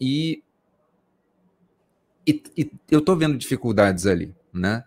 E, 0.00 0.42
e, 2.26 2.42
e 2.56 2.70
eu 2.90 3.00
tô 3.00 3.16
vendo 3.16 3.36
dificuldades 3.36 4.06
ali, 4.06 4.34
né? 4.52 4.84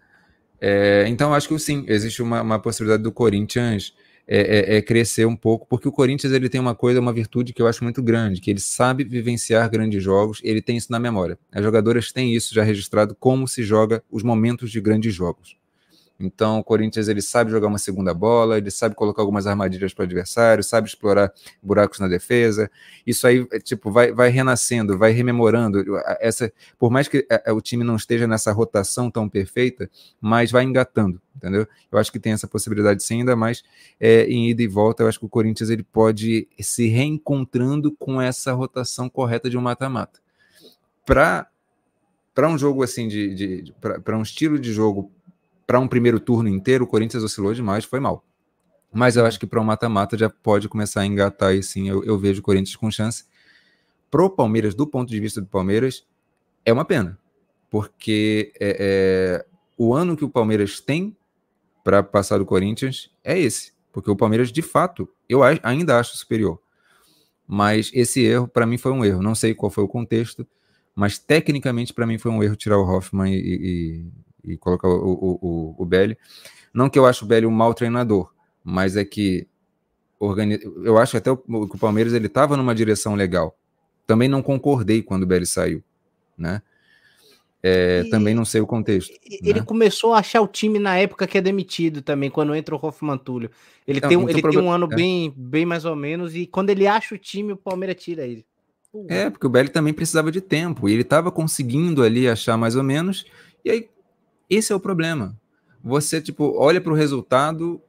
É, 0.59 1.05
então 1.07 1.34
acho 1.34 1.47
que 1.47 1.57
sim, 1.57 1.84
existe 1.88 2.21
uma, 2.21 2.41
uma 2.41 2.59
possibilidade 2.59 3.01
do 3.03 3.11
Corinthians 3.11 3.95
é, 4.34 4.75
é, 4.75 4.77
é, 4.77 4.82
crescer 4.82 5.25
um 5.25 5.36
pouco, 5.36 5.67
porque 5.67 5.89
o 5.89 5.91
Corinthians 5.91 6.32
ele 6.32 6.47
tem 6.47 6.61
uma 6.61 6.73
coisa, 6.73 7.01
uma 7.01 7.11
virtude 7.11 7.51
que 7.51 7.61
eu 7.61 7.67
acho 7.67 7.84
muito 7.84 8.01
grande, 8.01 8.39
que 8.39 8.49
ele 8.49 8.61
sabe 8.61 9.03
vivenciar 9.03 9.69
grandes 9.69 10.01
jogos, 10.01 10.39
ele 10.41 10.61
tem 10.61 10.77
isso 10.77 10.89
na 10.89 10.97
memória. 10.97 11.38
As 11.51 11.61
jogadoras 11.61 12.13
têm 12.13 12.34
isso 12.34 12.55
já 12.55 12.63
registrado, 12.63 13.13
como 13.13 13.45
se 13.45 13.61
joga 13.61 14.01
os 14.09 14.23
momentos 14.23 14.71
de 14.71 14.79
grandes 14.79 15.13
jogos. 15.13 15.57
Então, 16.22 16.59
o 16.59 16.63
Corinthians 16.63 17.07
ele 17.07 17.22
sabe 17.22 17.51
jogar 17.51 17.67
uma 17.67 17.78
segunda 17.78 18.13
bola, 18.13 18.57
ele 18.57 18.72
sabe 18.72 18.95
colocar 18.95 19.22
algumas 19.22 19.47
armadilhas 19.47 19.93
para 19.93 20.03
o 20.03 20.05
adversário, 20.05 20.63
sabe 20.63 20.88
explorar 20.88 21.34
buracos 21.61 21.99
na 21.99 22.07
defesa. 22.07 22.69
Isso 23.05 23.26
aí, 23.28 23.47
é, 23.51 23.59
tipo, 23.59 23.91
vai, 23.91 24.11
vai 24.11 24.30
renascendo, 24.30 24.97
vai 24.97 25.11
rememorando. 25.11 25.84
Essa, 26.19 26.51
por 26.78 26.91
mais 26.91 27.07
que 27.07 27.26
é, 27.30 27.43
é, 27.47 27.51
o 27.51 27.61
time 27.61 27.84
não 27.84 27.95
esteja 27.95 28.28
nessa 28.28 28.51
rotação 28.51 29.09
tão 29.09 29.28
perfeita, 29.28 29.89
mas 30.19 30.51
vai 30.51 30.63
engatando, 30.63 31.22
entendeu? 31.36 31.67
Eu 31.91 31.97
acho 31.97 32.11
que 32.11 32.19
tem 32.19 32.34
essa 32.34 32.47
possibilidade 32.47 33.03
sim, 33.03 33.19
ainda 33.19 33.36
mais 33.36 33.63
é, 33.99 34.26
em 34.26 34.49
ida 34.49 34.61
e 34.61 34.67
volta. 34.67 35.03
Eu 35.03 35.07
acho 35.07 35.19
que 35.19 35.26
o 35.26 35.30
Corinthians 35.30 35.69
ele 35.69 35.84
pode 35.84 36.47
se 36.59 36.88
reencontrando 36.88 37.91
com 37.91 38.22
essa 38.22 38.53
rotação 38.53 39.09
correta 39.09 39.49
de 39.49 39.57
um 39.57 39.61
mata-mata. 39.61 40.19
Para 41.05 41.47
para 42.34 42.47
um 42.47 42.57
jogo 42.57 42.82
assim 42.84 43.07
de, 43.07 43.34
de, 43.36 43.61
de 43.61 43.74
para 43.74 44.17
um 44.17 44.22
estilo 44.22 44.57
de 44.57 44.72
jogo 44.72 45.11
para 45.72 45.80
um 45.80 45.88
primeiro 45.88 46.19
turno 46.19 46.49
inteiro, 46.49 46.84
o 46.84 46.88
Corinthians 46.88 47.24
oscilou 47.24 47.53
demais, 47.53 47.86
foi 47.86 48.01
mal. 48.01 48.26
Mas 48.91 49.15
eu 49.15 49.26
acho 49.26 49.39
que 49.39 49.47
para 49.47 49.61
um 49.61 49.63
mata-mata 49.63 50.17
já 50.17 50.30
pode 50.30 50.67
começar 50.67 50.99
a 50.99 51.05
engatar 51.05 51.55
e 51.55 51.63
sim, 51.63 51.88
eu, 51.88 52.03
eu 52.03 52.19
vejo 52.19 52.41
o 52.41 52.43
Corinthians 52.43 52.76
com 52.76 52.91
chance. 52.91 53.24
Pro 54.09 54.30
Palmeiras, 54.30 54.76
do 54.76 54.86
ponto 54.86 55.07
de 55.07 55.17
vista 55.17 55.39
do 55.39 55.47
Palmeiras, 55.47 56.05
é 56.65 56.74
uma 56.74 56.84
pena. 56.84 57.17
Porque 57.69 58.51
é, 58.59 58.76
é, 58.82 59.45
o 59.78 59.93
ano 59.93 60.17
que 60.17 60.26
o 60.26 60.30
Palmeiras 60.30 60.82
tem 60.82 61.15
para 61.86 62.03
passar 62.03 62.39
do 62.39 62.45
Corinthians 62.45 63.09
é 63.24 63.39
esse. 63.39 63.72
Porque 63.93 64.11
o 64.11 64.15
Palmeiras, 64.17 64.51
de 64.51 64.61
fato, 64.61 65.07
eu 65.30 65.39
ainda 65.63 65.97
acho 65.97 66.17
superior. 66.17 66.59
Mas 67.47 67.89
esse 67.93 68.19
erro, 68.19 68.45
para 68.45 68.65
mim, 68.65 68.78
foi 68.78 68.91
um 68.91 69.05
erro. 69.05 69.24
Não 69.24 69.36
sei 69.36 69.55
qual 69.55 69.69
foi 69.69 69.86
o 69.86 69.88
contexto, 69.88 70.45
mas 70.93 71.17
tecnicamente, 71.17 71.93
para 71.93 72.05
mim, 72.05 72.17
foi 72.17 72.30
um 72.30 72.43
erro 72.43 72.57
tirar 72.57 72.78
o 72.78 72.86
Hoffman 72.86 73.34
e, 73.34 73.38
e, 73.39 74.05
e 74.44 74.58
colocar 74.58 74.88
o, 74.88 74.94
o, 74.94 75.39
o, 75.42 75.76
o 75.78 75.86
Belli. 75.86 76.18
Não 76.74 76.89
que 76.89 76.98
eu 76.98 77.06
acho 77.06 77.26
o 77.26 77.28
Belli 77.28 77.46
um 77.46 77.52
mau 77.52 77.74
treinador, 77.74 78.32
mas 78.64 78.96
é 78.96 79.04
que 79.04 79.48
organiz... 80.20 80.62
eu 80.84 80.98
acho 80.98 81.18
até 81.18 81.36
que 81.36 81.42
o 81.48 81.80
Palmeiras 81.80 82.14
ele 82.14 82.28
estava 82.28 82.56
numa 82.56 82.76
direção 82.76 83.16
legal. 83.16 83.58
Também 84.08 84.30
não 84.30 84.42
concordei 84.42 85.02
quando 85.02 85.24
o 85.24 85.28
Belli 85.28 85.46
saiu, 85.46 85.84
né? 86.38 86.62
É, 87.64 88.04
e, 88.06 88.10
também 88.10 88.34
não 88.34 88.44
sei 88.44 88.60
o 88.60 88.66
contexto. 88.66 89.14
Ele 89.24 89.60
né? 89.60 89.66
começou 89.66 90.14
a 90.14 90.20
achar 90.20 90.42
o 90.42 90.48
time 90.48 90.80
na 90.80 90.98
época 90.98 91.28
que 91.28 91.38
é 91.38 91.42
demitido 91.42 92.02
também, 92.02 92.30
quando 92.30 92.56
entra 92.56 92.76
o 92.76 92.80
Hoffman 92.82 93.18
Túlio. 93.18 93.52
Ele, 93.88 94.00
então, 94.00 94.10
tem, 94.10 94.18
um, 94.18 94.28
ele 94.28 94.42
tem 94.42 94.60
um 94.60 94.72
ano 94.72 94.88
é. 94.92 94.96
bem, 94.96 95.34
bem 95.36 95.66
mais 95.66 95.86
ou 95.86 95.96
menos, 95.96 96.36
e 96.36 96.48
quando 96.48 96.72
ele 96.72 96.88
acha 96.88 97.14
o 97.14 97.18
time, 97.18 97.54
o 97.54 97.58
Palmeiras 97.58 98.02
tira 98.02 98.26
ele. 98.26 98.46
É, 99.08 99.30
porque 99.30 99.46
o 99.46 99.50
Belli 99.50 99.70
também 99.70 99.94
precisava 99.94 100.32
de 100.32 100.42
tempo, 100.42 100.89
e 100.89 100.94
ele 100.94 101.04
estava 101.04 101.32
conseguindo 101.32 102.04
ali 102.04 102.28
achar 102.28 102.58
mais 102.58 102.76
ou 102.76 102.84
menos, 102.84 103.26
e 103.64 103.70
aí 103.70 103.89
esse 104.52 104.74
é 104.74 104.76
o 104.76 104.80
problema. 104.80 105.39
Você, 105.84 106.22
tipo, 106.22 106.54
olha 106.58 106.82
para 106.82 106.91
o 106.91 106.95
resultado, 106.95 107.82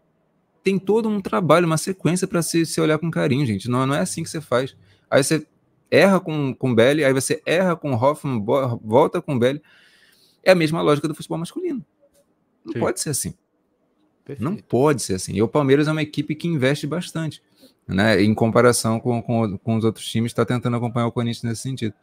tem 0.62 0.78
todo 0.78 1.08
um 1.08 1.20
trabalho, 1.20 1.66
uma 1.66 1.76
sequência 1.76 2.26
para 2.26 2.40
se, 2.40 2.64
se 2.64 2.80
olhar 2.80 2.98
com 2.98 3.10
carinho, 3.10 3.44
gente. 3.44 3.68
Não, 3.68 3.86
não 3.86 3.94
é 3.94 4.00
assim 4.00 4.22
que 4.22 4.30
você 4.30 4.40
faz. 4.40 4.76
Aí 5.10 5.22
você 5.22 5.46
erra 5.90 6.20
com, 6.20 6.54
com 6.54 6.74
Belly, 6.74 7.04
aí 7.04 7.12
você 7.12 7.42
erra 7.44 7.76
com 7.76 7.92
Hoffman, 7.92 8.42
volta 8.82 9.20
com 9.20 9.38
Belly. 9.38 9.60
É 10.42 10.52
a 10.52 10.54
mesma 10.54 10.80
lógica 10.80 11.08
do 11.08 11.14
futebol 11.14 11.38
masculino. 11.38 11.84
Não 12.64 12.72
Sim. 12.72 12.78
pode 12.78 13.00
ser 13.00 13.10
assim. 13.10 13.34
Perfeito. 14.24 14.48
Não 14.48 14.56
pode 14.56 15.02
ser 15.02 15.14
assim. 15.14 15.34
E 15.34 15.42
o 15.42 15.48
Palmeiras 15.48 15.88
é 15.88 15.92
uma 15.92 16.02
equipe 16.02 16.34
que 16.34 16.46
investe 16.46 16.86
bastante, 16.86 17.42
né? 17.86 18.22
Em 18.22 18.32
comparação 18.34 19.00
com, 19.00 19.20
com, 19.20 19.58
com 19.58 19.76
os 19.76 19.84
outros 19.84 20.06
times, 20.08 20.30
está 20.30 20.44
tentando 20.44 20.76
acompanhar 20.76 21.08
o 21.08 21.12
Corinthians 21.12 21.42
nesse 21.42 21.62
sentido. 21.62 21.94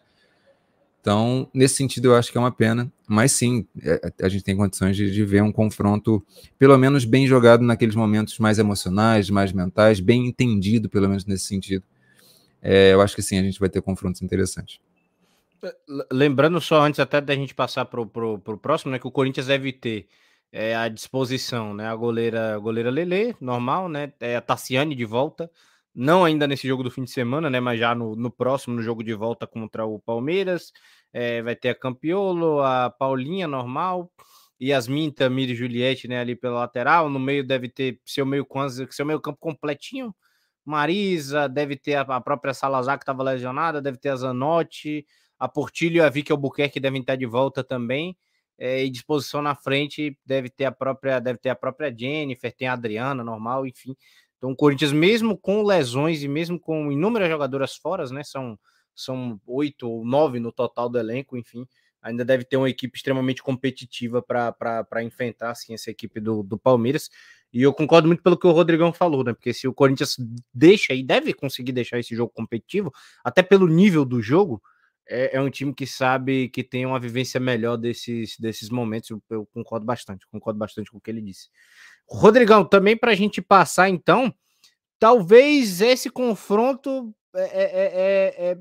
Então, 1.01 1.49
nesse 1.53 1.75
sentido, 1.75 2.09
eu 2.09 2.15
acho 2.15 2.31
que 2.31 2.37
é 2.37 2.41
uma 2.41 2.51
pena, 2.51 2.91
mas 3.07 3.31
sim, 3.31 3.65
é, 3.81 4.11
a 4.21 4.27
gente 4.27 4.43
tem 4.43 4.55
condições 4.55 4.97
de, 4.97 5.11
de, 5.11 5.23
ver 5.23 5.41
um 5.41 5.51
confronto, 5.51 6.23
pelo 6.57 6.77
menos 6.77 7.05
bem 7.05 7.25
jogado 7.25 7.63
naqueles 7.63 7.95
momentos 7.95 8.37
mais 8.37 8.59
emocionais, 8.59 9.29
mais 9.29 9.53
mentais, 9.53 9.99
bem 9.99 10.27
entendido, 10.27 10.89
pelo 10.89 11.07
menos 11.07 11.25
nesse 11.25 11.45
sentido. 11.45 11.83
É, 12.61 12.93
eu 12.93 13.01
acho 13.01 13.15
que 13.15 13.21
sim, 13.21 13.39
a 13.39 13.43
gente 13.43 13.59
vai 13.59 13.69
ter 13.69 13.81
confrontos 13.81 14.21
interessantes. 14.21 14.79
É, 15.63 15.73
lembrando 16.11 16.59
só, 16.59 16.81
antes 16.81 16.99
até 16.99 17.21
da 17.21 17.33
gente 17.33 17.55
passar 17.55 17.85
para 17.85 18.01
o 18.01 18.57
próximo, 18.57 18.91
né, 18.91 18.99
que 18.99 19.07
o 19.07 19.11
Corinthians 19.11 19.47
deve 19.47 19.71
ter 19.71 20.07
é, 20.51 20.75
à 20.75 20.89
disposição 20.89 21.73
né, 21.73 21.87
a 21.87 21.95
goleira, 21.95 22.57
goleira 22.57 22.89
Lele, 22.89 23.35
normal, 23.39 23.87
né, 23.87 24.11
é 24.19 24.35
a 24.35 24.41
Tassiane 24.41 24.95
de 24.95 25.05
volta, 25.05 25.49
não 25.93 26.23
ainda 26.23 26.47
nesse 26.47 26.67
jogo 26.67 26.83
do 26.83 26.91
fim 26.91 27.03
de 27.03 27.11
semana, 27.11 27.49
né? 27.49 27.59
Mas 27.59 27.79
já 27.79 27.93
no, 27.95 28.15
no 28.15 28.31
próximo, 28.31 28.75
no 28.75 28.81
jogo 28.81 29.03
de 29.03 29.13
volta 29.13 29.47
contra 29.47 29.85
o 29.85 29.99
Palmeiras. 29.99 30.71
É, 31.11 31.41
vai 31.41 31.55
ter 31.55 31.69
a 31.69 31.75
Campiolo, 31.75 32.61
a 32.61 32.89
Paulinha 32.89 33.47
normal, 33.47 34.11
Yasmin, 34.61 35.11
Tamir 35.11 35.49
e 35.49 35.55
Juliette, 35.55 36.07
né? 36.07 36.19
Ali 36.19 36.35
pela 36.35 36.59
lateral. 36.59 37.09
No 37.09 37.19
meio 37.19 37.45
deve 37.45 37.69
ter 37.69 37.99
seu 38.05 38.25
meio, 38.25 38.47
seu 38.91 39.05
meio 39.05 39.19
campo 39.19 39.39
completinho. 39.39 40.13
Marisa, 40.65 41.49
deve 41.49 41.75
ter 41.75 41.95
a, 41.95 42.21
própria 42.21 42.53
Salazar 42.53 42.97
que 42.97 43.03
estava 43.03 43.23
lesionada, 43.23 43.81
deve 43.81 43.97
ter 43.97 44.09
a 44.09 44.15
Zanotti, 44.15 45.05
a 45.39 45.47
Portilho 45.47 45.97
e 45.97 46.01
a 46.01 46.09
Vicky 46.09 46.31
Albuquerque 46.31 46.79
devem 46.79 47.01
estar 47.01 47.15
de 47.15 47.25
volta 47.25 47.63
também. 47.63 48.15
É, 48.61 48.83
e 48.83 48.89
disposição 48.89 49.41
na 49.41 49.55
frente 49.55 50.17
deve 50.25 50.49
ter 50.49 50.65
a 50.65 50.71
própria 50.71 51.19
deve 51.19 51.39
ter 51.39 51.49
a 51.49 51.55
própria 51.55 51.95
Jennifer, 51.97 52.53
tem 52.53 52.67
a 52.67 52.73
Adriana 52.73 53.23
normal, 53.23 53.65
enfim, 53.65 53.95
então, 54.39 54.51
o 54.51 54.55
Corinthians, 54.55 54.93
mesmo 54.93 55.37
com 55.37 55.63
lesões 55.63 56.23
e 56.23 56.27
mesmo 56.27 56.57
com 56.57 56.89
inúmeras 56.89 57.29
jogadoras 57.29 57.75
fora, 57.75 58.05
né? 58.05 58.23
São, 58.23 58.57
são 58.95 59.39
oito 59.45 59.87
ou 59.87 60.05
nove 60.05 60.39
no 60.39 60.49
total 60.49 60.87
do 60.87 60.97
elenco, 60.97 61.37
enfim, 61.37 61.67
ainda 62.01 62.23
deve 62.23 62.45
ter 62.45 62.55
uma 62.55 62.69
equipe 62.69 62.97
extremamente 62.97 63.43
competitiva 63.43 64.21
para 64.21 65.03
enfrentar 65.03 65.51
assim, 65.51 65.73
essa 65.73 65.91
equipe 65.91 66.21
do, 66.21 66.41
do 66.41 66.57
Palmeiras. 66.57 67.09
E 67.51 67.61
eu 67.61 67.73
concordo 67.73 68.07
muito 68.07 68.23
pelo 68.23 68.37
que 68.37 68.47
o 68.47 68.51
Rodrigão 68.51 68.93
falou, 68.93 69.25
né? 69.25 69.33
Porque 69.33 69.53
se 69.53 69.67
o 69.67 69.73
Corinthians 69.73 70.15
deixa 70.53 70.93
e 70.93 71.03
deve 71.03 71.33
conseguir 71.33 71.73
deixar 71.73 71.99
esse 71.99 72.15
jogo 72.15 72.31
competitivo, 72.33 72.93
até 73.21 73.43
pelo 73.43 73.67
nível 73.67 74.05
do 74.05 74.21
jogo, 74.21 74.63
é, 75.09 75.37
é 75.37 75.41
um 75.41 75.49
time 75.49 75.73
que 75.73 75.87
sabe 75.87 76.49
que 76.49 76.63
tem 76.63 76.85
uma 76.85 76.99
vivência 76.99 77.39
melhor 77.39 77.77
desses, 77.77 78.37
desses 78.37 78.69
momentos. 78.69 79.09
Eu, 79.09 79.21
eu 79.29 79.45
concordo 79.47 79.85
bastante, 79.85 80.27
concordo 80.27 80.59
bastante 80.59 80.91
com 80.91 80.97
o 80.97 81.01
que 81.01 81.09
ele 81.09 81.21
disse. 81.21 81.49
Rodrigão, 82.07 82.63
também 82.63 82.95
para 82.95 83.11
a 83.11 83.15
gente 83.15 83.41
passar, 83.41 83.89
então, 83.89 84.33
talvez 84.99 85.81
esse 85.81 86.09
confronto 86.09 87.13
é, 87.35 87.41
é, 87.41 88.45
é, 88.45 88.51
é 88.51 88.57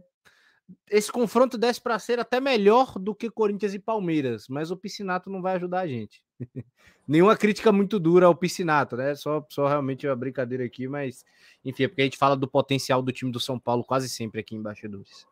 esse 0.90 1.10
confronto 1.10 1.56
desse 1.56 1.80
para 1.80 1.98
ser 1.98 2.18
até 2.18 2.40
melhor 2.40 2.98
do 2.98 3.14
que 3.14 3.30
Corinthians 3.30 3.74
e 3.74 3.78
Palmeiras, 3.78 4.48
mas 4.48 4.70
o 4.70 4.76
Piscinato 4.76 5.30
não 5.30 5.40
vai 5.40 5.56
ajudar 5.56 5.80
a 5.80 5.86
gente. 5.86 6.22
Nenhuma 7.06 7.36
crítica 7.36 7.72
muito 7.72 7.98
dura 7.98 8.26
ao 8.26 8.34
Piscinato, 8.34 8.96
né? 8.96 9.14
Só, 9.14 9.44
só 9.48 9.66
realmente 9.66 10.06
uma 10.06 10.14
brincadeira 10.16 10.64
aqui, 10.64 10.86
mas 10.86 11.24
enfim, 11.64 11.84
é 11.84 11.88
porque 11.88 12.02
a 12.02 12.04
gente 12.04 12.18
fala 12.18 12.36
do 12.36 12.46
potencial 12.46 13.02
do 13.02 13.12
time 13.12 13.32
do 13.32 13.40
São 13.40 13.58
Paulo 13.58 13.82
quase 13.82 14.08
sempre 14.10 14.40
aqui 14.40 14.54
em 14.54 14.62
Bastidores. 14.62 15.26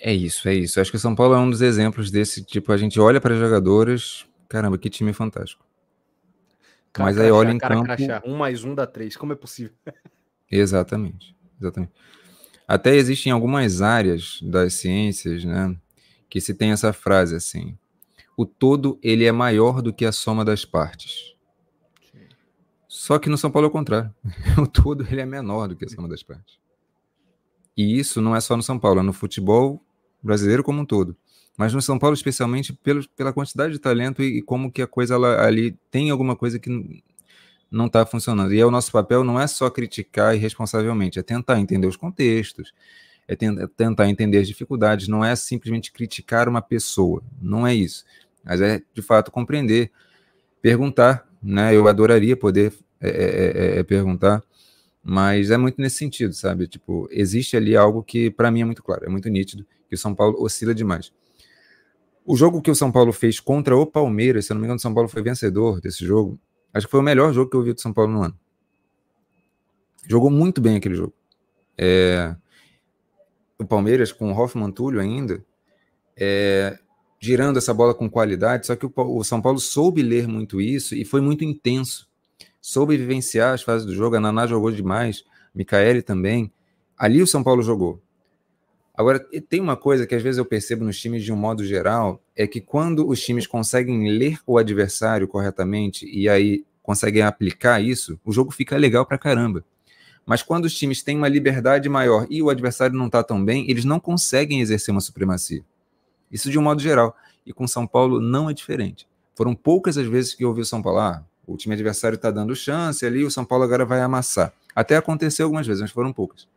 É 0.00 0.12
isso, 0.12 0.48
é 0.48 0.54
isso. 0.54 0.80
Acho 0.80 0.90
que 0.90 0.96
o 0.96 1.00
São 1.00 1.14
Paulo 1.14 1.34
é 1.34 1.38
um 1.38 1.50
dos 1.50 1.60
exemplos 1.60 2.10
desse 2.10 2.44
tipo. 2.44 2.72
A 2.72 2.76
gente 2.76 3.00
olha 3.00 3.20
para 3.20 3.34
as 3.34 3.40
jogadoras, 3.40 4.26
caramba, 4.48 4.78
que 4.78 4.88
time 4.88 5.12
fantástico. 5.12 5.64
Cara, 6.92 7.10
Mas 7.10 7.18
aí 7.18 7.30
olha 7.30 7.50
em 7.50 7.58
campo. 7.58 7.84
Crachá. 7.84 8.22
Um 8.24 8.36
mais 8.36 8.64
um 8.64 8.74
dá 8.74 8.86
três. 8.86 9.16
Como 9.16 9.32
é 9.32 9.36
possível? 9.36 9.72
Exatamente. 10.50 11.36
Exatamente. 11.60 11.92
Até 12.66 12.94
existem 12.94 13.32
algumas 13.32 13.82
áreas 13.82 14.40
das 14.42 14.74
ciências, 14.74 15.44
né, 15.44 15.74
que 16.28 16.40
se 16.40 16.54
tem 16.54 16.70
essa 16.70 16.92
frase 16.92 17.34
assim: 17.34 17.76
o 18.36 18.46
todo 18.46 18.98
ele 19.02 19.24
é 19.24 19.32
maior 19.32 19.82
do 19.82 19.92
que 19.92 20.04
a 20.04 20.12
soma 20.12 20.44
das 20.44 20.64
partes. 20.64 21.34
Só 22.86 23.18
que 23.18 23.28
no 23.28 23.38
São 23.38 23.50
Paulo 23.50 23.66
é 23.66 23.68
o 23.68 23.72
contrário. 23.72 24.14
O 24.62 24.66
todo 24.66 25.06
ele 25.10 25.20
é 25.20 25.26
menor 25.26 25.68
do 25.68 25.76
que 25.76 25.84
a 25.84 25.88
soma 25.88 26.08
das 26.08 26.22
partes. 26.22 26.58
E 27.76 27.98
isso 27.98 28.20
não 28.20 28.34
é 28.34 28.40
só 28.40 28.56
no 28.56 28.62
São 28.62 28.78
Paulo, 28.78 29.00
é 29.00 29.02
no 29.02 29.12
futebol 29.12 29.82
brasileiro 30.22 30.62
como 30.62 30.80
um 30.80 30.84
todo 30.84 31.16
mas 31.58 31.74
no 31.74 31.82
São 31.82 31.98
Paulo 31.98 32.14
especialmente 32.14 32.72
pelo, 32.72 33.06
pela 33.10 33.32
quantidade 33.32 33.72
de 33.72 33.80
talento 33.80 34.22
e, 34.22 34.38
e 34.38 34.42
como 34.42 34.70
que 34.70 34.80
a 34.80 34.86
coisa 34.86 35.14
ela, 35.14 35.44
ali 35.44 35.76
tem 35.90 36.08
alguma 36.08 36.36
coisa 36.36 36.56
que 36.56 37.02
não 37.68 37.86
está 37.86 38.06
funcionando. 38.06 38.54
E 38.54 38.60
é 38.60 38.64
o 38.64 38.70
nosso 38.70 38.92
papel 38.92 39.24
não 39.24 39.40
é 39.40 39.46
só 39.48 39.68
criticar 39.68 40.36
irresponsavelmente, 40.36 41.18
é 41.18 41.22
tentar 41.22 41.58
entender 41.58 41.88
os 41.88 41.96
contextos, 41.96 42.72
é, 43.26 43.34
é 43.34 43.66
tentar 43.76 44.08
entender 44.08 44.38
as 44.38 44.46
dificuldades, 44.46 45.08
não 45.08 45.24
é 45.24 45.34
simplesmente 45.34 45.90
criticar 45.90 46.48
uma 46.48 46.62
pessoa, 46.62 47.24
não 47.42 47.66
é 47.66 47.74
isso. 47.74 48.04
mas 48.44 48.60
é 48.60 48.80
de 48.94 49.02
fato 49.02 49.32
compreender, 49.32 49.90
perguntar, 50.62 51.26
né? 51.42 51.74
Eu 51.74 51.88
adoraria 51.88 52.36
poder 52.36 52.72
é, 53.00 53.08
é, 53.08 53.76
é, 53.76 53.78
é 53.80 53.82
perguntar, 53.82 54.44
mas 55.02 55.50
é 55.50 55.56
muito 55.56 55.80
nesse 55.80 55.96
sentido, 55.96 56.32
sabe? 56.34 56.68
Tipo, 56.68 57.08
existe 57.10 57.56
ali 57.56 57.76
algo 57.76 58.00
que 58.00 58.30
para 58.30 58.48
mim 58.48 58.62
é 58.62 58.64
muito 58.64 58.82
claro, 58.82 59.04
é 59.04 59.08
muito 59.08 59.28
nítido 59.28 59.66
que 59.88 59.94
o 59.94 59.98
São 59.98 60.14
Paulo 60.14 60.40
oscila 60.42 60.74
demais. 60.74 61.12
O 62.24 62.36
jogo 62.36 62.60
que 62.60 62.70
o 62.70 62.74
São 62.74 62.92
Paulo 62.92 63.12
fez 63.12 63.40
contra 63.40 63.76
o 63.76 63.86
Palmeiras, 63.86 64.46
se 64.46 64.52
eu 64.52 64.54
não 64.54 64.60
me 64.60 64.66
engano, 64.66 64.76
o 64.76 64.82
São 64.82 64.92
Paulo 64.92 65.08
foi 65.08 65.22
vencedor 65.22 65.80
desse 65.80 66.04
jogo. 66.04 66.38
Acho 66.74 66.86
que 66.86 66.90
foi 66.90 67.00
o 67.00 67.02
melhor 67.02 67.32
jogo 67.32 67.50
que 67.50 67.56
eu 67.56 67.62
vi 67.62 67.72
do 67.72 67.80
São 67.80 67.92
Paulo 67.92 68.12
no 68.12 68.22
ano. 68.22 68.38
Jogou 70.06 70.30
muito 70.30 70.60
bem 70.60 70.76
aquele 70.76 70.94
jogo. 70.94 71.14
É, 71.76 72.36
o 73.58 73.64
Palmeiras 73.64 74.12
com 74.12 74.30
o 74.30 74.38
Hoffman 74.38 74.70
Túlio 74.70 75.00
ainda, 75.00 75.44
é, 76.16 76.78
girando 77.20 77.56
essa 77.56 77.74
bola 77.74 77.94
com 77.94 78.08
qualidade, 78.08 78.66
só 78.66 78.76
que 78.76 78.86
o, 78.86 79.24
São 79.24 79.40
Paulo 79.42 79.58
soube 79.58 80.02
ler 80.02 80.28
muito 80.28 80.60
isso 80.60 80.94
e 80.94 81.04
foi 81.04 81.20
muito 81.20 81.44
intenso. 81.44 82.08
Soube 82.60 82.96
vivenciar 82.96 83.54
as 83.54 83.62
fases 83.62 83.86
do 83.86 83.94
jogo, 83.94 84.16
a 84.16 84.20
Naná 84.20 84.46
jogou 84.46 84.70
demais, 84.70 85.24
Micaele 85.54 86.02
também. 86.02 86.52
Ali 86.96 87.22
o 87.22 87.26
São 87.26 87.42
Paulo 87.42 87.62
jogou. 87.62 88.02
Agora, 88.98 89.24
tem 89.48 89.60
uma 89.60 89.76
coisa 89.76 90.08
que 90.08 90.14
às 90.16 90.20
vezes 90.24 90.38
eu 90.38 90.44
percebo 90.44 90.84
nos 90.84 90.98
times 91.00 91.22
de 91.22 91.32
um 91.32 91.36
modo 91.36 91.64
geral, 91.64 92.20
é 92.34 92.48
que 92.48 92.60
quando 92.60 93.06
os 93.06 93.22
times 93.22 93.46
conseguem 93.46 94.10
ler 94.10 94.40
o 94.44 94.58
adversário 94.58 95.28
corretamente 95.28 96.04
e 96.04 96.28
aí 96.28 96.64
conseguem 96.82 97.22
aplicar 97.22 97.80
isso, 97.80 98.18
o 98.24 98.32
jogo 98.32 98.50
fica 98.50 98.76
legal 98.76 99.06
pra 99.06 99.16
caramba. 99.16 99.64
Mas 100.26 100.42
quando 100.42 100.64
os 100.64 100.74
times 100.74 101.00
têm 101.00 101.16
uma 101.16 101.28
liberdade 101.28 101.88
maior 101.88 102.26
e 102.28 102.42
o 102.42 102.50
adversário 102.50 102.96
não 102.96 103.06
está 103.06 103.22
tão 103.22 103.42
bem, 103.44 103.70
eles 103.70 103.84
não 103.84 104.00
conseguem 104.00 104.60
exercer 104.60 104.90
uma 104.90 105.00
supremacia. 105.00 105.62
Isso 106.28 106.50
de 106.50 106.58
um 106.58 106.62
modo 106.62 106.82
geral. 106.82 107.16
E 107.46 107.52
com 107.52 107.68
São 107.68 107.86
Paulo 107.86 108.20
não 108.20 108.50
é 108.50 108.52
diferente. 108.52 109.06
Foram 109.36 109.54
poucas 109.54 109.96
as 109.96 110.08
vezes 110.08 110.34
que 110.34 110.42
eu 110.42 110.48
ouvi 110.48 110.62
o 110.62 110.66
São 110.66 110.82
Paulo, 110.82 110.98
ah, 110.98 111.24
o 111.46 111.56
time 111.56 111.76
adversário 111.76 112.16
está 112.16 112.32
dando 112.32 112.56
chance 112.56 113.06
ali, 113.06 113.22
o 113.22 113.30
São 113.30 113.44
Paulo 113.44 113.62
agora 113.62 113.84
vai 113.84 114.00
amassar. 114.00 114.52
Até 114.74 114.96
aconteceu 114.96 115.46
algumas 115.46 115.68
vezes, 115.68 115.82
mas 115.82 115.92
foram 115.92 116.12
poucas. 116.12 116.48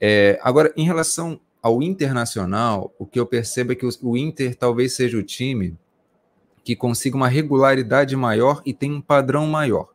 É, 0.00 0.38
agora, 0.42 0.72
em 0.76 0.84
relação 0.84 1.40
ao 1.62 1.82
internacional, 1.82 2.92
o 2.98 3.06
que 3.06 3.20
eu 3.20 3.26
percebo 3.26 3.72
é 3.72 3.74
que 3.74 3.86
o, 3.86 4.16
Inter 4.16 4.56
talvez 4.56 4.94
seja 4.94 5.16
o 5.16 5.22
time 5.22 5.78
que 6.64 6.74
consiga 6.74 7.16
uma 7.16 7.28
regularidade 7.28 8.16
maior 8.16 8.60
e 8.66 8.72
tem 8.72 8.92
um 8.92 9.00
padrão 9.00 9.46
maior. 9.46 9.88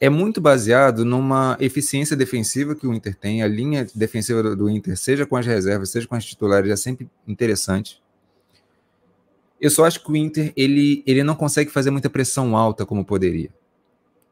É 0.00 0.08
muito 0.08 0.40
baseado 0.40 1.04
numa 1.04 1.56
eficiência 1.60 2.16
defensiva 2.16 2.74
que 2.74 2.86
o 2.86 2.92
Inter 2.92 3.16
tem. 3.16 3.42
A 3.42 3.48
linha 3.48 3.86
defensiva 3.94 4.42
do, 4.42 4.56
do 4.56 4.70
Inter, 4.70 4.96
seja 4.96 5.26
com 5.26 5.36
as 5.36 5.46
reservas, 5.46 5.90
seja 5.90 6.06
com 6.06 6.14
as 6.14 6.24
titulares, 6.24 6.70
é 6.70 6.76
sempre 6.76 7.08
interessante. 7.26 8.02
Eu 9.60 9.70
só 9.70 9.84
acho 9.84 10.04
que 10.04 10.10
o 10.10 10.16
Inter 10.16 10.52
ele, 10.56 11.02
ele 11.06 11.24
não 11.24 11.34
consegue 11.34 11.70
fazer 11.70 11.90
muita 11.90 12.10
pressão 12.10 12.56
alta 12.56 12.84
como 12.84 13.04
poderia 13.04 13.50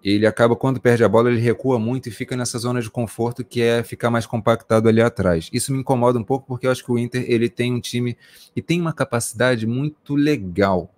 ele 0.03 0.27
acaba, 0.27 0.57
quando 0.57 0.81
perde 0.81 1.05
a 1.05 1.09
bola, 1.09 1.31
ele 1.31 1.41
recua 1.41 1.79
muito 1.79 2.09
e 2.09 2.13
fica 2.13 2.37
nessa 2.37 2.59
zona 2.59 2.83
de 2.83 2.91
conforto 2.91 3.45
que 3.45 3.63
é 3.63 3.83
ficar 3.85 4.11
mais 4.11 4.27
compactado 4.27 4.89
ali 4.89 5.01
atrás. 5.01 5.49
Isso 5.53 5.73
me 5.73 5.79
incomoda 5.79 6.19
um 6.19 6.25
pouco 6.25 6.47
porque 6.47 6.67
eu 6.67 6.73
acho 6.73 6.85
que 6.85 6.91
o 6.91 6.99
Inter 6.99 7.25
ele 7.29 7.49
tem 7.49 7.73
um 7.73 7.81
time 7.81 8.17
e 8.55 8.61
tem 8.61 8.81
uma 8.81 8.93
capacidade 8.93 9.67
muito 9.67 10.17
legal, 10.17 10.93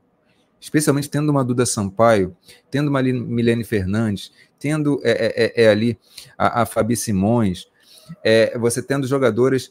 especialmente 0.59 1.11
tendo 1.11 1.28
uma 1.28 1.44
Duda 1.44 1.66
Sampaio, 1.66 2.34
tendo 2.70 2.88
uma 2.88 3.02
Milene 3.02 3.64
Fernandes, 3.64 4.32
tendo 4.59 4.98
é, 5.05 5.11
é, 5.11 5.44
é, 5.44 5.64
é 5.64 5.68
ali 5.68 5.98
a, 6.38 6.62
a, 6.62 6.66
Fabi 6.66 6.96
Simões, 6.96 7.66
é, 8.24 8.59
você 8.59 8.82
tendo 8.82 9.07
jogadores 9.07 9.70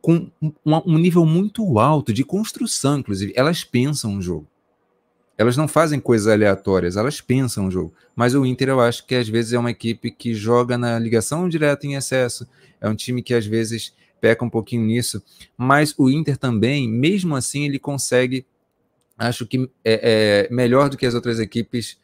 com 0.00 0.30
um, 0.40 0.52
um 0.64 0.98
nível 0.98 1.26
muito 1.26 1.78
alto 1.78 2.12
de 2.12 2.24
construção, 2.24 3.00
inclusive, 3.00 3.34
elas 3.36 3.62
pensam 3.64 4.16
o 4.16 4.22
jogo. 4.22 4.49
Elas 5.40 5.56
não 5.56 5.66
fazem 5.66 5.98
coisas 5.98 6.28
aleatórias, 6.28 6.98
elas 6.98 7.22
pensam 7.22 7.66
o 7.66 7.70
jogo. 7.70 7.94
Mas 8.14 8.34
o 8.34 8.44
Inter, 8.44 8.68
eu 8.68 8.78
acho 8.78 9.06
que 9.06 9.14
às 9.14 9.26
vezes 9.26 9.54
é 9.54 9.58
uma 9.58 9.70
equipe 9.70 10.10
que 10.10 10.34
joga 10.34 10.76
na 10.76 10.98
ligação 10.98 11.48
direta 11.48 11.86
em 11.86 11.94
excesso. 11.94 12.46
É 12.78 12.86
um 12.86 12.94
time 12.94 13.22
que 13.22 13.32
às 13.32 13.46
vezes 13.46 13.94
peca 14.20 14.44
um 14.44 14.50
pouquinho 14.50 14.84
nisso. 14.84 15.22
Mas 15.56 15.94
o 15.96 16.10
Inter 16.10 16.36
também, 16.36 16.86
mesmo 16.86 17.34
assim, 17.34 17.64
ele 17.64 17.78
consegue, 17.78 18.44
acho 19.16 19.46
que 19.46 19.66
é, 19.82 20.48
é 20.50 20.54
melhor 20.54 20.90
do 20.90 20.98
que 20.98 21.06
as 21.06 21.14
outras 21.14 21.40
equipes, 21.40 21.98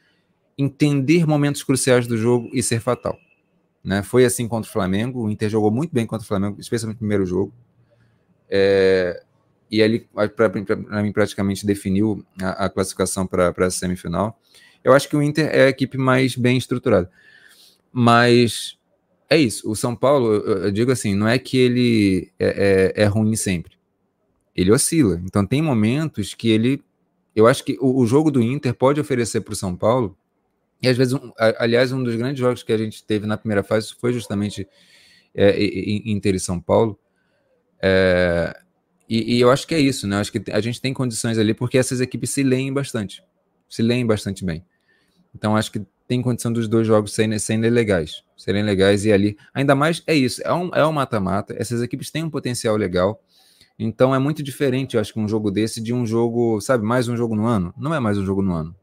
entender 0.57 1.27
momentos 1.27 1.63
cruciais 1.63 2.07
do 2.07 2.17
jogo 2.17 2.49
e 2.55 2.63
ser 2.63 2.81
fatal. 2.81 3.19
Né? 3.85 4.03
Foi 4.03 4.25
assim 4.25 4.49
contra 4.49 4.67
o 4.67 4.73
Flamengo. 4.73 5.25
O 5.25 5.31
Inter 5.31 5.51
jogou 5.51 5.71
muito 5.71 5.93
bem 5.93 6.07
contra 6.07 6.25
o 6.25 6.27
Flamengo, 6.27 6.59
especialmente 6.59 6.97
no 6.97 7.01
primeiro 7.01 7.27
jogo. 7.27 7.53
É, 8.49 9.23
e 9.71 9.81
ele, 9.81 10.09
para 10.37 11.03
mim, 11.03 11.13
praticamente 11.13 11.67
definiu 11.67 12.25
a, 12.41 12.67
a 12.67 12.69
classificação 12.69 13.27
para 13.27 13.53
a 13.57 13.71
semifinal. 13.71 14.39
Eu 14.83 14.93
acho 14.93 15.09
que 15.09 15.17
o 15.17 15.23
Inter 15.23 15.49
é 15.53 15.65
a 15.65 15.69
equipe 15.69 15.99
mais 15.99 16.37
bem 16.37 16.57
estruturada. 16.57 17.11
Mas 17.93 18.79
é 19.29 19.37
isso. 19.37 19.69
O 19.69 19.75
São 19.75 19.97
Paulo, 19.97 20.33
eu, 20.33 20.71
digo 20.71 20.93
assim, 20.93 21.15
não 21.15 21.27
é 21.27 21.39
que 21.39 21.57
ele 21.57 22.33
é, 22.39 22.93
é, 22.97 23.03
é, 23.03 23.07
ruim 23.07 23.35
sempre. 23.35 23.73
Ele 24.55 24.71
oscila. 24.71 25.21
Então 25.25 25.45
tem 25.45 25.61
momentos 25.61 26.35
que 26.35 26.49
ele. 26.49 26.83
Eu 27.35 27.47
acho 27.47 27.65
que 27.65 27.77
o, 27.81 28.01
o 28.01 28.07
jogo 28.07 28.31
do 28.31 28.41
Inter 28.41 28.75
pode 28.75 29.01
oferecer 29.01 29.41
para 29.41 29.53
o 29.53 29.57
São 29.57 29.75
Paulo. 29.75 30.17
E 30.81 30.89
às 30.89 30.97
vezes, 30.97 31.15
um, 31.15 31.33
aliás, 31.59 31.91
um 31.91 32.03
dos 32.03 32.15
grandes 32.15 32.39
jogos 32.39 32.63
que 32.63 32.73
a 32.73 32.79
gente 32.79 33.03
teve 33.05 33.27
na 33.27 33.37
primeira 33.37 33.63
fase 33.63 33.95
foi 33.99 34.13
justamente 34.13 34.69
é, 35.35 35.57
Inter 36.05 36.35
e 36.35 36.41
São 36.41 36.61
Paulo. 36.61 36.99
É, 37.83 38.57
e, 39.09 39.37
e, 39.37 39.41
eu 39.41 39.51
acho 39.51 39.67
que 39.67 39.75
é 39.75 39.81
isso, 39.81 40.07
né? 40.07 40.17
Eu 40.17 40.21
acho 40.21 40.33
que 40.33 40.51
a 40.51 40.61
gente 40.61 40.81
tem 40.81 40.93
condições 40.93 41.39
ali 41.39 41.55
porque 41.55 41.79
essas 41.79 42.01
equipes 42.01 42.31
se 42.31 42.43
leem 42.43 42.73
bastante. 42.73 43.23
Se 43.69 43.83
leem 43.83 44.07
bastante 44.07 44.45
bem. 44.45 44.65
Então 45.35 45.57
acho 45.57 45.71
que 45.71 45.83
tem 46.09 46.23
condição 46.23 46.53
dos 46.53 46.69
dois 46.69 46.87
jogos 46.87 47.13
serem, 47.13 47.39
serem 47.39 47.71
legais. 47.71 48.23
Serem 48.37 48.63
legais 48.63 49.05
e 49.05 49.13
ali. 49.13 49.37
Ainda 49.55 49.75
mais 49.75 50.03
é 50.07 50.15
isso. 50.15 50.41
É 50.45 50.53
um, 50.53 50.71
é 50.75 50.87
um 50.87 50.93
mata-mata. 50.93 51.55
Essas 51.59 51.83
equipes 51.83 52.11
têm 52.11 52.25
um 52.25 52.31
potencial 52.31 52.77
legal. 52.77 53.21
Então 53.79 54.15
é 54.15 54.19
muito 54.19 54.43
diferente, 54.43 54.95
eu 54.95 55.01
acho 55.01 55.13
que 55.13 55.21
um 55.21 55.29
jogo 55.29 55.51
desse 55.51 55.83
de 55.83 55.93
um 55.93 56.07
jogo, 56.07 56.61
sabe, 56.63 56.83
mais 56.83 57.09
um 57.09 57.17
jogo 57.17 57.35
no 57.35 57.47
ano. 57.47 57.75
Não 57.77 57.93
é 57.95 58.01
mais 58.01 58.17
um 58.17 58.25
jogo 58.25 58.41
no 58.41 58.55
ano. 58.55 58.75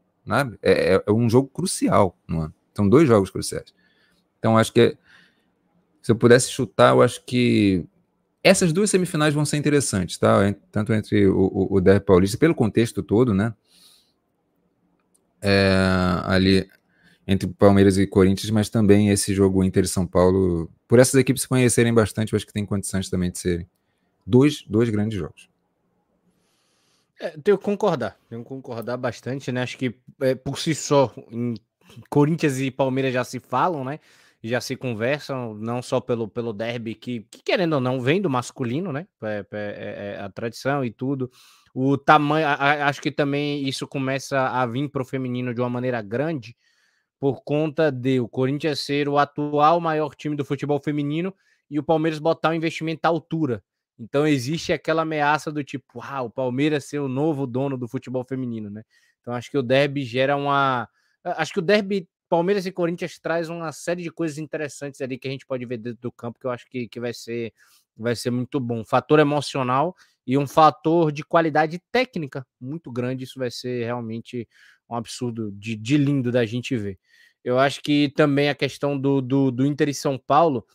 É, 0.62 0.94
é, 0.94 1.04
é 1.04 1.12
um 1.12 1.28
jogo 1.28 1.48
crucial 1.48 2.16
no 2.28 2.40
ano. 2.40 2.54
São 2.74 2.88
dois 2.88 3.08
jogos 3.08 3.30
cruciais. 3.30 3.74
Então 4.38 4.56
acho 4.56 4.72
que 4.72 4.96
se 6.00 6.12
eu 6.12 6.16
pudesse 6.16 6.50
chutar, 6.50 6.94
eu 6.94 7.02
acho 7.02 7.24
que 7.24 7.86
essas 8.44 8.74
duas 8.74 8.90
semifinais 8.90 9.32
vão 9.32 9.46
ser 9.46 9.56
interessantes, 9.56 10.18
tá? 10.18 10.54
Tanto 10.70 10.92
entre 10.92 11.26
o, 11.26 11.34
o, 11.34 11.76
o 11.76 11.80
Derby 11.80 12.04
Paulista, 12.04 12.36
pelo 12.36 12.54
contexto 12.54 13.02
todo, 13.02 13.32
né? 13.32 13.54
É, 15.40 15.74
ali 16.24 16.68
entre 17.26 17.48
Palmeiras 17.48 17.96
e 17.96 18.06
Corinthians, 18.06 18.50
mas 18.50 18.68
também 18.68 19.08
esse 19.08 19.32
jogo 19.32 19.64
Inter 19.64 19.84
e 19.84 19.88
São 19.88 20.06
Paulo, 20.06 20.70
por 20.86 20.98
essas 20.98 21.14
equipes 21.14 21.42
se 21.42 21.48
conhecerem 21.48 21.92
bastante, 21.92 22.34
eu 22.34 22.36
acho 22.36 22.46
que 22.46 22.52
tem 22.52 22.66
condições 22.66 23.08
também 23.08 23.30
de 23.30 23.38
serem 23.38 23.66
dois, 24.26 24.62
dois 24.68 24.90
grandes 24.90 25.18
jogos. 25.18 25.48
É, 27.18 27.30
tenho 27.30 27.56
que 27.56 27.64
concordar, 27.64 28.18
tenho 28.28 28.42
que 28.42 28.48
concordar 28.48 28.98
bastante, 28.98 29.50
né? 29.50 29.62
Acho 29.62 29.78
que 29.78 29.94
é, 30.20 30.34
por 30.34 30.58
si 30.58 30.74
só, 30.74 31.14
em 31.30 31.54
Corinthians 32.10 32.58
e 32.58 32.70
Palmeiras 32.70 33.14
já 33.14 33.24
se 33.24 33.40
falam, 33.40 33.84
né? 33.84 34.00
Já 34.48 34.60
se 34.60 34.76
conversam, 34.76 35.54
não 35.54 35.80
só 35.80 36.00
pelo, 36.00 36.28
pelo 36.28 36.52
derby, 36.52 36.94
que, 36.94 37.20
que 37.30 37.42
querendo 37.42 37.74
ou 37.74 37.80
não, 37.80 38.00
vem 38.00 38.20
do 38.20 38.28
masculino, 38.28 38.92
né? 38.92 39.06
É, 39.22 39.46
é, 39.52 40.16
é, 40.18 40.20
a 40.20 40.28
tradição 40.28 40.84
e 40.84 40.90
tudo. 40.90 41.30
O 41.74 41.96
tamanho, 41.96 42.46
acho 42.46 43.00
que 43.00 43.10
também 43.10 43.66
isso 43.66 43.88
começa 43.88 44.38
a 44.48 44.66
vir 44.66 44.88
para 44.90 45.02
o 45.02 45.04
feminino 45.04 45.54
de 45.54 45.60
uma 45.60 45.70
maneira 45.70 46.02
grande, 46.02 46.54
por 47.18 47.42
conta 47.42 47.90
de 47.90 48.20
o 48.20 48.28
Corinthians 48.28 48.80
ser 48.80 49.08
o 49.08 49.18
atual 49.18 49.80
maior 49.80 50.14
time 50.14 50.36
do 50.36 50.44
futebol 50.44 50.78
feminino 50.78 51.34
e 51.70 51.78
o 51.78 51.82
Palmeiras 51.82 52.18
botar 52.18 52.50
um 52.50 52.54
investimento 52.54 53.06
à 53.06 53.08
altura. 53.08 53.62
Então 53.98 54.26
existe 54.26 54.72
aquela 54.72 55.02
ameaça 55.02 55.50
do 55.50 55.64
tipo, 55.64 56.00
ah, 56.02 56.22
o 56.22 56.30
Palmeiras 56.30 56.84
ser 56.84 56.98
o 56.98 57.08
novo 57.08 57.46
dono 57.46 57.78
do 57.78 57.88
futebol 57.88 58.24
feminino, 58.28 58.68
né? 58.68 58.82
Então 59.20 59.32
acho 59.32 59.50
que 59.50 59.56
o 59.56 59.62
derby 59.62 60.04
gera 60.04 60.36
uma. 60.36 60.86
Acho 61.24 61.54
que 61.54 61.60
o 61.60 61.62
derby 61.62 62.06
Palmeiras 62.34 62.66
e 62.66 62.72
Corinthians 62.72 63.16
traz 63.16 63.48
uma 63.48 63.70
série 63.70 64.02
de 64.02 64.10
coisas 64.10 64.38
interessantes 64.38 65.00
ali 65.00 65.16
que 65.16 65.28
a 65.28 65.30
gente 65.30 65.46
pode 65.46 65.64
ver 65.64 65.76
dentro 65.76 66.00
do 66.00 66.10
campo 66.10 66.36
que 66.40 66.44
eu 66.44 66.50
acho 66.50 66.68
que, 66.68 66.88
que 66.88 66.98
vai 66.98 67.14
ser 67.14 67.52
vai 67.96 68.16
ser 68.16 68.32
muito 68.32 68.58
bom. 68.58 68.84
fator 68.84 69.20
emocional 69.20 69.94
e 70.26 70.36
um 70.36 70.44
fator 70.44 71.12
de 71.12 71.22
qualidade 71.22 71.80
técnica 71.92 72.44
muito 72.60 72.90
grande. 72.90 73.22
Isso 73.22 73.38
vai 73.38 73.52
ser 73.52 73.84
realmente 73.84 74.48
um 74.90 74.96
absurdo 74.96 75.52
de, 75.52 75.76
de 75.76 75.96
lindo 75.96 76.32
da 76.32 76.44
gente 76.44 76.76
ver. 76.76 76.98
Eu 77.44 77.56
acho 77.56 77.80
que 77.80 78.12
também 78.16 78.48
a 78.48 78.54
questão 78.56 78.98
do, 78.98 79.20
do, 79.20 79.52
do 79.52 79.64
Inter 79.64 79.90
e 79.90 79.94
São 79.94 80.18
Paulo, 80.18 80.66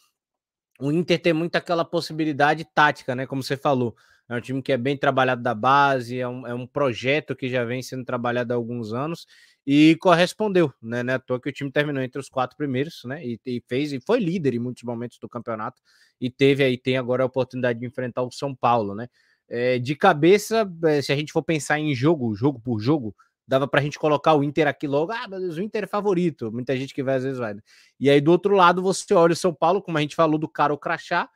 o 0.80 0.94
Inter 0.94 1.22
tem 1.22 1.34
muito 1.34 1.58
aquela 1.58 1.84
possibilidade 1.84 2.64
tática, 2.74 3.14
né? 3.14 3.28
Como 3.28 3.44
você 3.44 3.58
falou. 3.58 3.98
É 4.30 4.36
um 4.36 4.40
time 4.40 4.62
que 4.62 4.72
é 4.72 4.78
bem 4.78 4.96
trabalhado 4.96 5.42
da 5.42 5.54
base, 5.54 6.20
é 6.20 6.28
um, 6.28 6.48
é 6.48 6.54
um 6.54 6.66
projeto 6.66 7.36
que 7.36 7.50
já 7.50 7.66
vem 7.66 7.82
sendo 7.82 8.06
trabalhado 8.06 8.54
há 8.54 8.56
alguns 8.56 8.94
anos 8.94 9.28
e 9.72 9.96
correspondeu, 9.98 10.74
né? 10.82 11.04
Né? 11.04 11.14
À 11.14 11.20
toa 11.20 11.40
que 11.40 11.48
o 11.48 11.52
time 11.52 11.72
terminou 11.72 12.02
entre 12.02 12.20
os 12.20 12.28
quatro 12.28 12.58
primeiros, 12.58 13.02
né? 13.06 13.24
E, 13.24 13.40
e, 13.46 13.64
fez 13.70 13.94
e 13.94 14.00
foi 14.02 14.20
líder 14.20 14.56
em 14.56 14.60
muitos 14.60 14.82
momentos 14.82 15.20
do 15.20 15.30
campeonato 15.30 15.80
e 16.20 16.28
teve 16.28 16.64
aí 16.64 16.76
tem 16.76 16.98
agora 16.98 17.22
a 17.22 17.28
oportunidade 17.28 17.80
de 17.80 17.86
enfrentar 17.86 18.24
o 18.24 18.32
São 18.32 18.56
Paulo, 18.56 18.96
né? 18.96 19.08
É, 19.48 19.78
de 19.78 19.96
cabeça, 19.96 20.68
é, 20.86 21.04
se 21.04 21.12
a 21.12 21.16
gente 21.16 21.32
for 21.32 21.44
pensar 21.44 21.78
em 21.78 21.94
jogo, 21.94 22.34
jogo 22.34 22.60
por 22.60 22.80
jogo, 22.80 23.16
dava 23.48 23.68
para 23.68 23.80
a 23.80 23.84
gente 23.84 24.00
colocar 24.00 24.34
o 24.34 24.44
Inter 24.44 24.68
aqui 24.68 24.88
logo. 24.88 25.12
Ah, 25.12 25.28
meu 25.28 25.40
Deus, 25.40 25.58
o 25.58 25.62
Inter 25.62 25.84
é 25.84 25.88
favorito. 25.88 26.52
Muita 26.52 26.76
gente 26.76 26.92
que 26.92 27.04
vai 27.04 27.18
às 27.18 27.24
vezes 27.24 27.38
vai. 27.38 27.54
Né? 27.54 27.62
E 28.00 28.10
aí 28.10 28.20
do 28.20 28.32
outro 28.32 28.56
lado 28.56 28.82
você 28.82 29.14
olha 29.14 29.34
o 29.34 29.36
São 29.36 29.54
Paulo, 29.54 29.84
como 29.84 30.00
a 30.00 30.02
gente 30.02 30.16
falou 30.16 30.40
do 30.40 30.50
cara 30.50 30.74
o 30.74 30.80
crachá, 30.80 31.30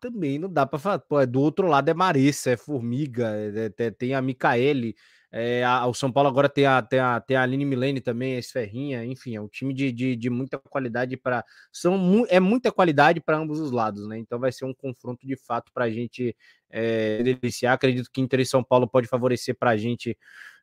também 0.00 0.38
não 0.38 0.50
dá 0.50 0.64
para 0.64 0.78
falar. 0.78 0.98
Pô, 1.00 1.20
é, 1.20 1.26
do 1.26 1.42
outro 1.42 1.66
lado 1.66 1.90
é 1.90 1.94
Marissa, 1.94 2.52
é 2.52 2.56
Formiga, 2.56 3.34
é, 3.36 3.70
é, 3.84 3.90
tem 3.90 4.14
a 4.14 4.22
Micaele. 4.22 4.96
É, 5.30 5.62
a, 5.62 5.86
o 5.86 5.92
São 5.92 6.10
Paulo 6.10 6.28
agora 6.28 6.48
tem 6.48 6.64
a, 6.64 6.80
tem 6.80 6.98
a, 6.98 7.20
tem 7.20 7.36
a 7.36 7.42
Aline 7.42 7.64
Milene 7.64 8.00
também, 8.00 8.36
a 8.36 8.38
Esferrinha, 8.38 9.04
enfim, 9.04 9.36
é 9.36 9.40
um 9.40 9.48
time 9.48 9.74
de, 9.74 9.92
de, 9.92 10.16
de 10.16 10.30
muita 10.30 10.58
qualidade 10.58 11.16
para. 11.18 11.44
são 11.70 12.24
É 12.28 12.40
muita 12.40 12.72
qualidade 12.72 13.20
para 13.20 13.36
ambos 13.36 13.60
os 13.60 13.70
lados, 13.70 14.08
né? 14.08 14.18
Então 14.18 14.38
vai 14.38 14.50
ser 14.52 14.64
um 14.64 14.72
confronto 14.72 15.26
de 15.26 15.36
fato 15.36 15.70
para 15.72 15.84
a 15.84 15.90
gente 15.90 16.34
é, 16.70 17.22
deliciar. 17.22 17.74
Acredito 17.74 18.10
que 18.10 18.20
Inter 18.20 18.40
e 18.40 18.46
São 18.46 18.64
Paulo 18.64 18.88
pode 18.88 19.06
favorecer 19.06 19.54
para 19.54 19.70
a 19.70 19.76
gente 19.76 20.16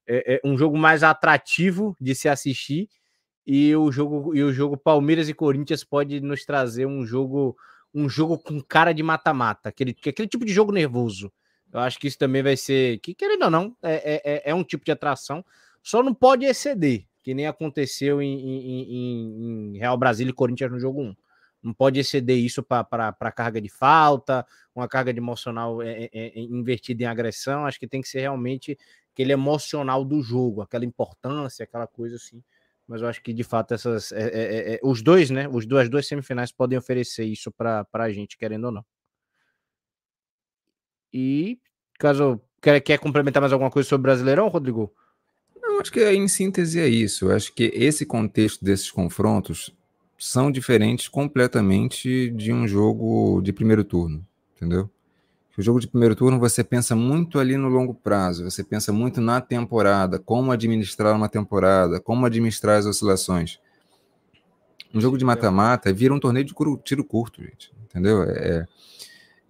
é, 0.08 0.36
é, 0.36 0.42
um 0.44 0.58
jogo 0.58 0.78
mais 0.78 1.04
atrativo 1.04 1.96
de 2.02 2.16
se 2.16 2.28
assistir. 2.28 2.90
E 3.48 3.76
o 3.76 3.92
jogo, 3.92 4.36
e 4.36 4.42
o 4.44 4.52
jogo 4.52 4.76
Palmeiras 4.76 5.30
e 5.30 5.34
Corinthians 5.34 5.84
pode 5.84 6.20
nos 6.20 6.44
trazer 6.44 6.88
um 6.88 7.06
jogo 7.06 7.56
um 7.94 8.10
jogo 8.10 8.38
com 8.38 8.60
cara 8.62 8.92
de 8.92 9.02
mata-mata, 9.02 9.70
aquele, 9.70 9.92
aquele 9.92 10.28
tipo 10.28 10.44
de 10.44 10.52
jogo 10.52 10.74
nervoso. 10.74 11.32
Eu 11.76 11.82
acho 11.82 12.00
que 12.00 12.08
isso 12.08 12.18
também 12.18 12.42
vai 12.42 12.56
ser, 12.56 13.00
que 13.00 13.14
querendo 13.14 13.44
ou 13.44 13.52
não, 13.52 13.76
é, 13.84 13.96
é, 13.96 14.22
é, 14.24 14.52
é 14.52 14.56
um 14.56 14.64
tipo 14.64 14.86
de 14.86 14.94
atração, 14.94 15.44
só 15.84 16.02
não 16.02 16.14
pode 16.14 16.46
exceder, 16.46 17.06
que 17.22 17.34
nem 17.34 17.48
aconteceu 17.48 18.22
em, 18.22 18.40
em, 18.40 19.74
em 19.74 19.78
Real 19.78 19.98
Brasília 19.98 20.32
e 20.32 20.34
Corinthians 20.34 20.72
no 20.72 20.80
jogo 20.80 21.02
1. 21.02 21.16
Não 21.62 21.74
pode 21.74 22.00
exceder 22.00 22.38
isso 22.38 22.64
para 22.64 23.32
carga 23.36 23.60
de 23.60 23.68
falta, 23.68 24.46
uma 24.74 24.88
carga 24.88 25.12
de 25.12 25.20
emocional 25.20 25.82
é, 25.82 26.04
é, 26.04 26.10
é, 26.14 26.40
invertida 26.40 27.04
em 27.04 27.08
agressão. 27.08 27.66
Acho 27.66 27.80
que 27.80 27.88
tem 27.88 28.02
que 28.02 28.08
ser 28.08 28.22
realmente 28.22 28.78
aquele 29.12 29.34
emocional 29.34 30.06
do 30.06 30.22
jogo, 30.22 30.62
aquela 30.62 30.86
importância, 30.86 31.64
aquela 31.64 31.88
coisa 31.88 32.16
assim 32.16 32.42
mas 32.88 33.02
eu 33.02 33.08
acho 33.08 33.22
que 33.22 33.34
de 33.34 33.44
fato 33.44 33.74
essas 33.74 34.12
é, 34.12 34.28
é, 34.28 34.76
é, 34.76 34.80
os 34.84 35.02
dois, 35.02 35.30
né? 35.30 35.48
Os 35.48 35.66
duas, 35.66 35.84
as 35.84 35.90
duas 35.90 36.08
semifinais 36.08 36.52
podem 36.52 36.78
oferecer 36.78 37.26
isso 37.26 37.52
para 37.52 37.86
a 37.94 38.12
gente, 38.12 38.38
querendo 38.38 38.66
ou 38.66 38.72
não. 38.72 38.86
E 41.18 41.58
caso 41.98 42.42
quer, 42.62 42.82
quer 42.82 43.00
complementar 43.00 43.40
mais 43.40 43.54
alguma 43.54 43.72
coisa 43.72 43.88
sobre 43.88 44.02
o 44.02 44.04
Brasileirão, 44.04 44.50
Rodrigo? 44.50 44.92
Não, 45.62 45.80
acho 45.80 45.90
que 45.90 46.04
em 46.12 46.28
síntese 46.28 46.78
é 46.78 46.90
isso. 46.90 47.28
Eu 47.28 47.32
acho 47.34 47.54
que 47.54 47.72
esse 47.74 48.06
contexto 48.06 48.66
desses 48.66 48.92
confrontos 48.92 49.74
são 50.20 50.52
diferentes 50.52 51.08
completamente 51.08 52.30
de 52.32 52.52
um 52.52 52.68
jogo 52.68 53.42
de 53.42 53.54
primeiro 53.54 53.86
turno, 53.86 54.28
entendeu? 54.58 54.90
O 55.58 55.62
jogo 55.62 55.80
de 55.80 55.88
primeiro 55.88 56.18
turno 56.18 56.38
você 56.38 56.66
pensa 56.66 56.98
muito 56.98 57.40
ali 57.40 57.56
no 57.56 57.70
longo 57.70 57.94
prazo, 57.94 58.44
você 58.44 58.62
pensa 58.62 58.92
muito 58.92 59.22
na 59.22 59.40
temporada, 59.40 60.20
como 60.20 60.52
administrar 60.52 61.16
uma 61.16 61.30
temporada, 61.30 61.98
como 62.02 62.26
administrar 62.26 62.78
as 62.78 62.86
oscilações. 62.86 63.58
Um 64.94 65.00
jogo 65.00 65.18
de 65.18 65.24
mata-mata 65.24 65.94
vira 65.94 66.14
um 66.14 66.20
torneio 66.20 66.46
de 66.46 66.54
tiro 66.84 67.06
curto, 67.06 67.42
gente, 67.42 67.72
entendeu? 67.86 68.24
É, 68.24 68.68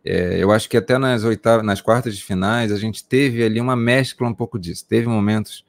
é, 0.05 0.37
eu 0.41 0.51
acho 0.51 0.69
que 0.69 0.77
até 0.77 0.99
nas 0.99 1.23
oitavas, 1.23 1.65
nas 1.65 1.81
quartas 1.81 2.15
de 2.15 2.23
finais, 2.23 2.71
a 2.71 2.77
gente 2.77 3.03
teve 3.03 3.43
ali 3.43 3.59
uma 3.59 3.75
mescla 3.75 4.27
um 4.27 4.33
pouco 4.33 4.59
disso. 4.59 4.85
Teve 4.87 5.07
momentos 5.07 5.65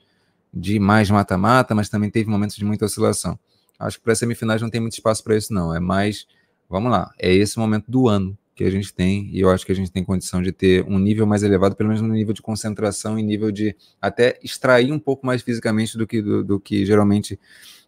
de 0.53 0.79
mais 0.79 1.11
mata-mata, 1.11 1.75
mas 1.75 1.89
também 1.89 2.11
teve 2.11 2.29
momentos 2.29 2.55
de 2.57 2.65
muita 2.65 2.85
oscilação. 2.85 3.39
Acho 3.79 3.97
que 3.99 4.05
para 4.05 4.15
semifinais 4.15 4.61
não 4.61 4.69
tem 4.69 4.81
muito 4.81 4.93
espaço 4.93 5.25
para 5.25 5.37
isso, 5.37 5.55
não. 5.55 5.75
É 5.75 5.81
mais, 5.81 6.27
vamos 6.69 6.91
lá, 6.93 7.11
é 7.19 7.33
esse 7.33 7.59
momento 7.59 7.91
do 7.91 8.09
ano 8.09 8.37
que 8.55 8.65
a 8.65 8.71
gente 8.71 8.93
tem, 8.93 9.29
e 9.33 9.41
eu 9.41 9.51
acho 9.51 9.67
que 9.67 9.73
a 9.73 9.75
gente 9.75 9.91
tem 9.91 10.03
condição 10.03 10.43
de 10.43 10.51
ter 10.51 10.83
um 10.89 10.99
nível 10.99 11.27
mais 11.27 11.43
elevado, 11.43 11.77
pelo 11.77 11.91
menos 11.91 12.01
no 12.01 12.09
nível 12.09 12.33
de 12.33 12.41
concentração 12.41 13.19
e 13.19 13.23
nível 13.23 13.51
de 13.51 13.77
até 14.01 14.39
extrair 14.43 14.93
um 14.93 14.99
pouco 14.99 15.27
mais 15.27 15.43
fisicamente 15.43 15.97
do 15.99 16.07
que, 16.07 16.23
do, 16.23 16.43
do 16.43 16.61
que 16.61 16.85
geralmente 16.87 17.39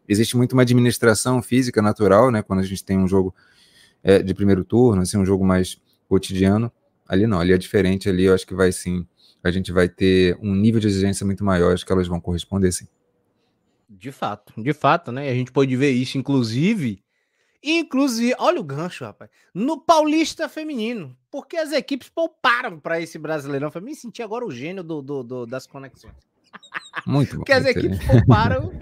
existe 0.06 0.36
muito 0.36 0.52
uma 0.52 0.62
administração 0.62 1.40
física 1.40 1.80
natural, 1.80 2.30
né? 2.30 2.42
Quando 2.42 2.60
a 2.60 2.64
gente 2.64 2.84
tem 2.84 2.98
um 2.98 3.08
jogo 3.08 3.34
é, 4.02 4.22
de 4.22 4.34
primeiro 4.34 4.62
turno, 4.62 5.00
assim, 5.00 5.16
um 5.16 5.24
jogo 5.24 5.44
mais 5.44 5.78
cotidiano, 6.08 6.72
ali 7.06 7.26
não, 7.26 7.40
ali 7.40 7.52
é 7.52 7.58
diferente, 7.58 8.08
ali 8.08 8.24
eu 8.24 8.34
acho 8.34 8.46
que 8.46 8.54
vai 8.54 8.72
sim, 8.72 9.06
a 9.42 9.50
gente 9.50 9.70
vai 9.70 9.88
ter 9.88 10.36
um 10.40 10.54
nível 10.54 10.80
de 10.80 10.86
exigência 10.86 11.24
muito 11.24 11.44
maior, 11.44 11.72
acho 11.72 11.86
que 11.86 11.92
elas 11.92 12.08
vão 12.08 12.20
corresponder 12.20 12.72
sim. 12.72 12.88
De 13.88 14.12
fato, 14.12 14.52
de 14.60 14.72
fato, 14.72 15.10
né? 15.10 15.30
A 15.30 15.34
gente 15.34 15.50
pode 15.50 15.74
ver 15.76 15.90
isso, 15.90 16.18
inclusive, 16.18 17.02
Inclusive, 17.62 18.34
olha 18.38 18.60
o 18.60 18.64
gancho, 18.64 19.04
rapaz. 19.04 19.30
No 19.52 19.80
Paulista 19.80 20.48
Feminino. 20.48 21.16
Porque 21.30 21.56
as 21.56 21.72
equipes 21.72 22.08
pouparam 22.08 22.78
para 22.78 23.00
esse 23.00 23.18
brasileirão. 23.18 23.70
Eu 23.74 23.82
me 23.82 23.94
senti 23.94 24.22
agora 24.22 24.46
o 24.46 24.50
gênio 24.50 24.82
do, 24.82 25.02
do, 25.02 25.22
do 25.22 25.46
das 25.46 25.66
conexões. 25.66 26.14
Muito 27.06 27.32
bom. 27.32 27.36
Porque 27.38 27.52
as 27.52 27.66
equipes 27.66 27.98
pouparam 28.06 28.72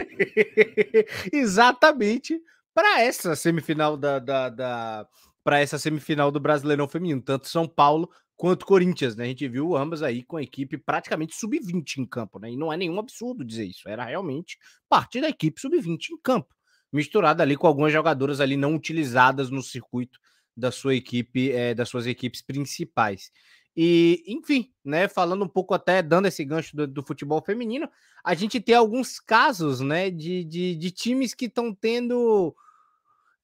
exatamente 1.32 2.40
para 2.74 3.00
essa 3.00 3.34
semifinal 3.34 3.96
da, 3.96 4.18
da, 4.18 4.48
da 4.50 5.08
para 5.46 5.60
essa 5.60 5.78
semifinal 5.78 6.32
do 6.32 6.40
Brasileirão 6.40 6.88
Feminino, 6.88 7.22
tanto 7.22 7.46
São 7.46 7.68
Paulo 7.68 8.10
quanto 8.34 8.66
Corinthians, 8.66 9.14
né? 9.14 9.24
A 9.24 9.28
gente 9.28 9.46
viu 9.46 9.76
ambas 9.76 10.02
aí 10.02 10.24
com 10.24 10.36
a 10.36 10.42
equipe 10.42 10.76
praticamente 10.76 11.36
sub-20 11.36 11.98
em 11.98 12.04
campo, 12.04 12.40
né? 12.40 12.50
E 12.50 12.56
não 12.56 12.72
é 12.72 12.76
nenhum 12.76 12.98
absurdo 12.98 13.44
dizer 13.44 13.66
isso, 13.66 13.88
era 13.88 14.04
realmente 14.04 14.58
parte 14.88 15.20
da 15.20 15.28
equipe 15.28 15.60
sub-20 15.60 16.10
em 16.10 16.18
campo 16.20 16.52
misturada 16.92 17.42
ali 17.42 17.56
com 17.56 17.66
algumas 17.66 17.92
jogadoras 17.92 18.40
ali 18.40 18.56
não 18.56 18.74
utilizadas 18.74 19.50
no 19.50 19.62
circuito 19.62 20.18
da 20.56 20.72
sua 20.72 20.94
equipe, 20.94 21.52
é, 21.52 21.74
das 21.74 21.88
suas 21.88 22.06
equipes 22.06 22.42
principais. 22.42 23.30
E, 23.76 24.24
enfim, 24.26 24.72
né, 24.82 25.06
falando 25.06 25.44
um 25.44 25.48
pouco 25.48 25.74
até, 25.74 26.02
dando 26.02 26.26
esse 26.26 26.42
gancho 26.44 26.74
do, 26.74 26.86
do 26.86 27.02
futebol 27.04 27.42
feminino, 27.44 27.88
a 28.24 28.34
gente 28.34 28.58
tem 28.58 28.74
alguns 28.74 29.20
casos, 29.20 29.80
né, 29.80 30.10
de, 30.10 30.44
de, 30.44 30.74
de 30.74 30.90
times 30.90 31.34
que 31.34 31.44
estão 31.44 31.74
tendo, 31.74 32.56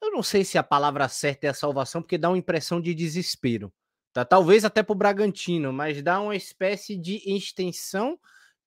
eu 0.03 0.11
não 0.11 0.23
sei 0.23 0.45
se 0.45 0.59
a 0.59 0.63
palavra 0.63 1.09
certa 1.09 1.47
é 1.47 1.51
a 1.51 1.55
salvação, 1.55 2.03
porque 2.03 2.19
dá 2.19 2.29
uma 2.29 2.39
impressão 2.39 2.81
de 2.81 2.93
desespero, 2.93 3.73
tá? 4.13 4.25
Talvez 4.25 4.65
até 4.65 4.83
para 4.83 4.93
o 4.93 4.97
Bragantino, 4.97 5.73
mas 5.73 6.03
dá 6.03 6.21
uma 6.21 6.35
espécie 6.35 6.97
de 6.97 7.23
extensão 7.25 8.19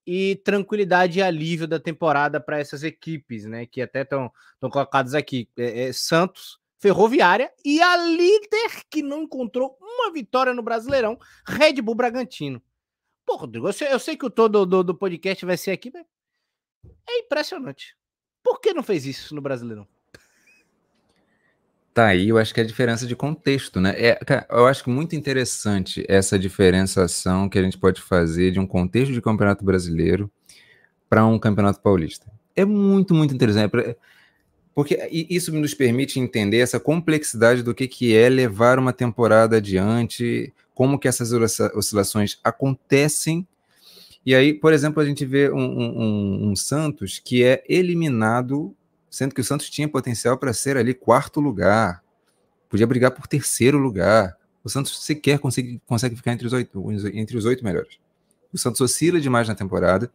e 0.07 0.37
tranquilidade 0.37 1.19
e 1.19 1.21
alívio 1.21 1.67
da 1.67 1.79
temporada 1.79 2.39
para 2.39 2.59
essas 2.59 2.83
equipes, 2.83 3.43
né? 3.45 3.65
Que 3.65 3.81
até 3.81 4.03
estão 4.03 4.31
colocadas 4.71 5.13
aqui: 5.13 5.49
é, 5.57 5.87
é, 5.87 5.93
Santos, 5.93 6.57
Ferroviária 6.77 7.51
e 7.65 7.81
a 7.81 7.97
líder 7.97 8.85
que 8.89 9.01
não 9.01 9.23
encontrou 9.23 9.77
uma 9.81 10.11
vitória 10.13 10.53
no 10.53 10.63
Brasileirão, 10.63 11.19
Red 11.45 11.81
Bull 11.81 11.95
Bragantino. 11.95 12.61
Pô, 13.25 13.35
Rodrigo, 13.35 13.67
eu 13.67 13.73
sei, 13.73 13.91
eu 13.91 13.99
sei 13.99 14.15
que 14.15 14.25
o 14.25 14.29
todo 14.29 14.65
do, 14.65 14.83
do 14.83 14.95
podcast 14.95 15.43
vai 15.45 15.57
ser 15.57 15.71
aqui, 15.71 15.91
mas 15.91 16.05
é 17.09 17.19
impressionante. 17.19 17.97
Por 18.43 18.61
que 18.61 18.73
não 18.73 18.83
fez 18.83 19.05
isso 19.05 19.33
no 19.33 19.41
Brasileirão? 19.41 19.87
Tá 21.95 22.07
aí, 22.07 22.27
eu 22.27 22.37
acho 22.37 22.53
que 22.53 22.59
é 22.59 22.63
a 22.63 22.67
diferença 22.67 23.07
de 23.07 23.15
contexto, 23.15 23.79
né? 23.79 23.91
É, 23.97 24.19
eu 24.49 24.67
acho 24.67 24.89
muito 24.89 25.15
interessante 25.15 26.03
essa 26.09 26.37
diferenciação 26.37 27.47
que 27.47 27.57
a 27.57 27.63
gente 27.63 27.77
pode 27.77 28.01
fazer 28.01 28.51
de 28.51 28.59
um 28.59 28.67
contexto 28.67 29.13
de 29.13 29.21
campeonato 29.21 29.63
brasileiro 29.63 30.29
para 31.09 31.25
um 31.25 31.39
campeonato 31.39 31.79
paulista. 31.79 32.29
É 32.53 32.65
muito, 32.65 33.13
muito 33.13 33.33
interessante. 33.33 33.71
Porque 34.73 35.07
isso 35.09 35.53
nos 35.53 35.73
permite 35.73 36.19
entender 36.19 36.57
essa 36.57 36.81
complexidade 36.81 37.63
do 37.63 37.73
que, 37.73 37.87
que 37.87 38.13
é 38.13 38.27
levar 38.27 38.77
uma 38.77 38.91
temporada 38.91 39.55
adiante, 39.55 40.53
como 40.73 40.99
que 40.99 41.07
essas 41.07 41.31
oscilações 41.73 42.37
acontecem. 42.43 43.47
E 44.25 44.35
aí, 44.35 44.53
por 44.53 44.73
exemplo, 44.73 45.01
a 45.01 45.05
gente 45.05 45.25
vê 45.25 45.49
um, 45.49 45.63
um, 45.63 46.49
um 46.49 46.55
Santos 46.57 47.19
que 47.23 47.41
é 47.41 47.63
eliminado 47.69 48.75
sendo 49.15 49.33
que 49.33 49.39
o 49.39 49.43
Santos 49.45 49.69
tinha 49.69 49.87
potencial 49.87 50.37
para 50.37 50.51
ser 50.51 50.75
ali 50.75 50.93
quarto 50.93 51.39
lugar, 51.39 52.03
podia 52.67 52.85
brigar 52.85 53.11
por 53.11 53.27
terceiro 53.27 53.77
lugar. 53.77 54.35
O 54.61 54.69
Santos 54.69 55.05
sequer 55.05 55.39
consegue, 55.39 55.81
consegue 55.85 56.17
ficar 56.17 56.33
entre 56.33 56.45
os, 56.45 56.51
oito, 56.51 56.91
entre 57.13 57.37
os 57.37 57.45
oito 57.45 57.63
melhores. 57.63 57.97
O 58.51 58.57
Santos 58.57 58.81
oscila 58.81 59.21
demais 59.21 59.47
na 59.47 59.55
temporada. 59.55 60.11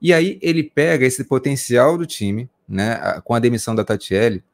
E 0.00 0.14
aí 0.14 0.38
ele 0.40 0.62
pega 0.62 1.04
esse 1.04 1.24
potencial 1.24 1.98
do 1.98 2.06
time, 2.06 2.48
né, 2.68 3.20
com 3.24 3.34
a 3.34 3.40
demissão 3.40 3.74
da 3.74 3.84
Tatiele, 3.84 4.44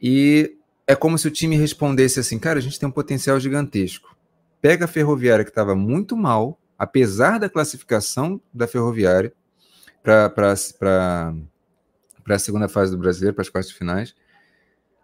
e 0.00 0.56
é 0.86 0.94
como 0.94 1.18
se 1.18 1.28
o 1.28 1.30
time 1.30 1.54
respondesse 1.54 2.18
assim: 2.18 2.38
cara, 2.38 2.60
a 2.60 2.62
gente 2.62 2.80
tem 2.80 2.88
um 2.88 2.92
potencial 2.92 3.38
gigantesco. 3.38 4.16
Pega 4.58 4.86
a 4.86 4.88
Ferroviária, 4.88 5.44
que 5.44 5.50
estava 5.50 5.74
muito 5.74 6.16
mal, 6.16 6.58
apesar 6.78 7.38
da 7.38 7.50
classificação 7.50 8.40
da 8.54 8.66
Ferroviária 8.66 9.34
para 10.02 11.34
para 12.28 12.36
a 12.36 12.38
segunda 12.38 12.68
fase 12.68 12.92
do 12.92 12.98
Brasileiro, 12.98 13.34
para 13.34 13.40
as 13.40 13.48
quartas 13.48 13.72
finais. 13.72 14.14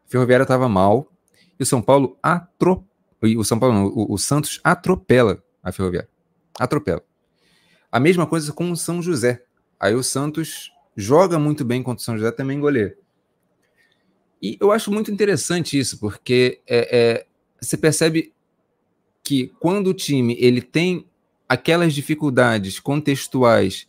Ferroviária 0.06 0.42
estava 0.42 0.68
mal 0.68 1.10
e 1.58 1.62
o 1.62 1.66
São 1.66 1.80
Paulo 1.80 2.18
atropela. 2.22 2.86
O 3.38 3.42
São 3.42 3.58
Paulo 3.58 3.74
não, 3.74 3.86
o, 3.86 4.12
o 4.12 4.18
Santos 4.18 4.60
atropela 4.62 5.42
a 5.62 5.72
Ferroviária. 5.72 6.06
Atropela. 6.60 7.02
A 7.90 7.98
mesma 7.98 8.26
coisa 8.26 8.52
com 8.52 8.70
o 8.70 8.76
São 8.76 9.00
José. 9.00 9.42
Aí 9.80 9.94
o 9.94 10.02
Santos 10.02 10.70
joga 10.94 11.38
muito 11.38 11.64
bem 11.64 11.82
contra 11.82 12.02
o 12.02 12.04
São 12.04 12.18
José, 12.18 12.30
também 12.30 12.60
goleiro. 12.60 12.94
E 14.42 14.58
eu 14.60 14.70
acho 14.70 14.92
muito 14.92 15.10
interessante 15.10 15.78
isso, 15.78 15.98
porque 15.98 16.60
é, 16.66 16.98
é, 16.98 17.26
você 17.58 17.78
percebe 17.78 18.34
que 19.22 19.46
quando 19.58 19.86
o 19.86 19.94
time 19.94 20.36
ele 20.38 20.60
tem 20.60 21.08
aquelas 21.48 21.94
dificuldades 21.94 22.78
contextuais 22.78 23.86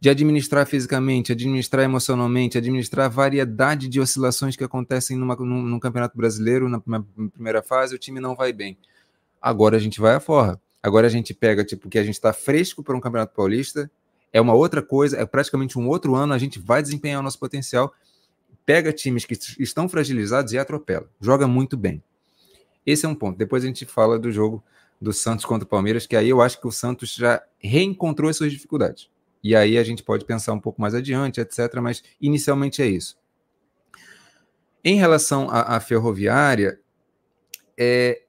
de 0.00 0.08
administrar 0.08 0.66
fisicamente, 0.66 1.30
administrar 1.30 1.84
emocionalmente, 1.84 2.56
administrar 2.56 3.04
a 3.04 3.08
variedade 3.08 3.86
de 3.86 4.00
oscilações 4.00 4.56
que 4.56 4.64
acontecem 4.64 5.14
numa, 5.14 5.36
num, 5.36 5.62
num 5.62 5.78
campeonato 5.78 6.16
brasileiro, 6.16 6.70
na, 6.70 6.80
primeira 6.80 7.62
fase, 7.62 7.94
o 7.94 7.98
time 7.98 8.18
não 8.18 8.34
vai 8.34 8.50
bem. 8.50 8.78
Agora 9.40 9.76
a 9.76 9.80
gente 9.80 10.00
vai 10.00 10.14
à 10.14 10.20
forra. 10.20 10.58
Agora 10.82 11.06
a 11.06 11.10
gente 11.10 11.34
pega, 11.34 11.62
tipo, 11.62 11.90
que 11.90 11.98
a 11.98 12.02
gente 12.02 12.14
está 12.14 12.32
fresco 12.32 12.82
para 12.82 12.96
um 12.96 13.00
campeonato 13.00 13.34
paulista, 13.34 13.90
é 14.32 14.40
uma 14.40 14.54
outra 14.54 14.80
coisa, 14.80 15.18
é 15.18 15.26
praticamente 15.26 15.78
um 15.78 15.86
outro 15.86 16.14
ano, 16.14 16.32
a 16.32 16.38
gente 16.38 16.58
vai 16.58 16.80
desempenhar 16.80 17.20
o 17.20 17.22
nosso 17.22 17.38
potencial, 17.38 17.92
pega 18.64 18.92
times 18.94 19.26
que 19.26 19.36
estão 19.58 19.86
fragilizados 19.86 20.54
e 20.54 20.58
atropela. 20.58 21.06
Joga 21.20 21.46
muito 21.46 21.76
bem. 21.76 22.02
Esse 22.86 23.04
é 23.04 23.08
um 23.08 23.14
ponto. 23.14 23.36
Depois 23.36 23.64
a 23.64 23.66
gente 23.66 23.84
fala 23.84 24.18
do 24.18 24.32
jogo 24.32 24.64
do 24.98 25.12
Santos 25.12 25.44
contra 25.44 25.66
o 25.66 25.68
Palmeiras, 25.68 26.06
que 26.06 26.16
aí 26.16 26.30
eu 26.30 26.40
acho 26.40 26.58
que 26.58 26.66
o 26.66 26.72
Santos 26.72 27.14
já 27.14 27.42
reencontrou 27.58 28.30
as 28.30 28.36
suas 28.36 28.50
dificuldades. 28.50 29.10
E 29.42 29.56
aí 29.56 29.78
a 29.78 29.82
gente 29.82 30.02
pode 30.02 30.24
pensar 30.24 30.52
um 30.52 30.60
pouco 30.60 30.80
mais 30.80 30.94
adiante, 30.94 31.40
etc. 31.40 31.76
Mas 31.82 32.02
inicialmente 32.20 32.82
é 32.82 32.86
isso. 32.86 33.18
Em 34.84 34.96
relação 34.96 35.48
à, 35.50 35.76
à 35.76 35.80
ferroviária, 35.80 36.80
é, 37.78 38.22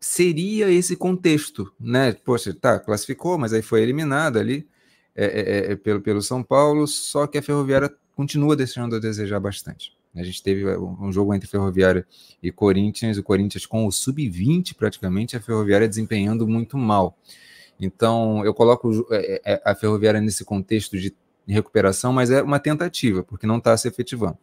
seria 0.00 0.70
esse 0.70 0.96
contexto, 0.96 1.72
né? 1.78 2.12
Poxa, 2.12 2.54
tá, 2.54 2.78
classificou, 2.78 3.38
mas 3.38 3.52
aí 3.52 3.62
foi 3.62 3.82
eliminada 3.82 4.38
ali 4.40 4.68
é, 5.14 5.24
é, 5.24 5.40
é, 5.40 5.72
é 5.72 5.76
pelo, 5.76 6.00
pelo 6.00 6.22
São 6.22 6.42
Paulo, 6.42 6.86
só 6.86 7.26
que 7.26 7.38
a 7.38 7.42
ferroviária 7.42 7.92
continua 8.14 8.54
deixando 8.54 8.96
a 8.96 8.98
desejar 8.98 9.40
bastante. 9.40 9.96
A 10.14 10.22
gente 10.22 10.42
teve 10.42 10.64
um 10.76 11.12
jogo 11.12 11.34
entre 11.34 11.46
Ferroviária 11.46 12.06
e 12.42 12.50
Corinthians, 12.50 13.18
o 13.18 13.22
Corinthians 13.22 13.66
com 13.66 13.86
o 13.86 13.92
sub-20 13.92 14.74
praticamente, 14.74 15.36
a 15.36 15.40
Ferroviária 15.40 15.86
desempenhando 15.86 16.48
muito 16.48 16.78
mal. 16.78 17.18
Então, 17.80 18.44
eu 18.44 18.54
coloco 18.54 19.06
é, 19.10 19.40
é, 19.44 19.62
a 19.64 19.74
Ferroviária 19.74 20.20
nesse 20.20 20.44
contexto 20.44 20.98
de 20.98 21.14
recuperação, 21.46 22.12
mas 22.12 22.30
é 22.30 22.42
uma 22.42 22.58
tentativa, 22.58 23.22
porque 23.22 23.46
não 23.46 23.58
está 23.58 23.76
se 23.76 23.86
efetivando. 23.86 24.38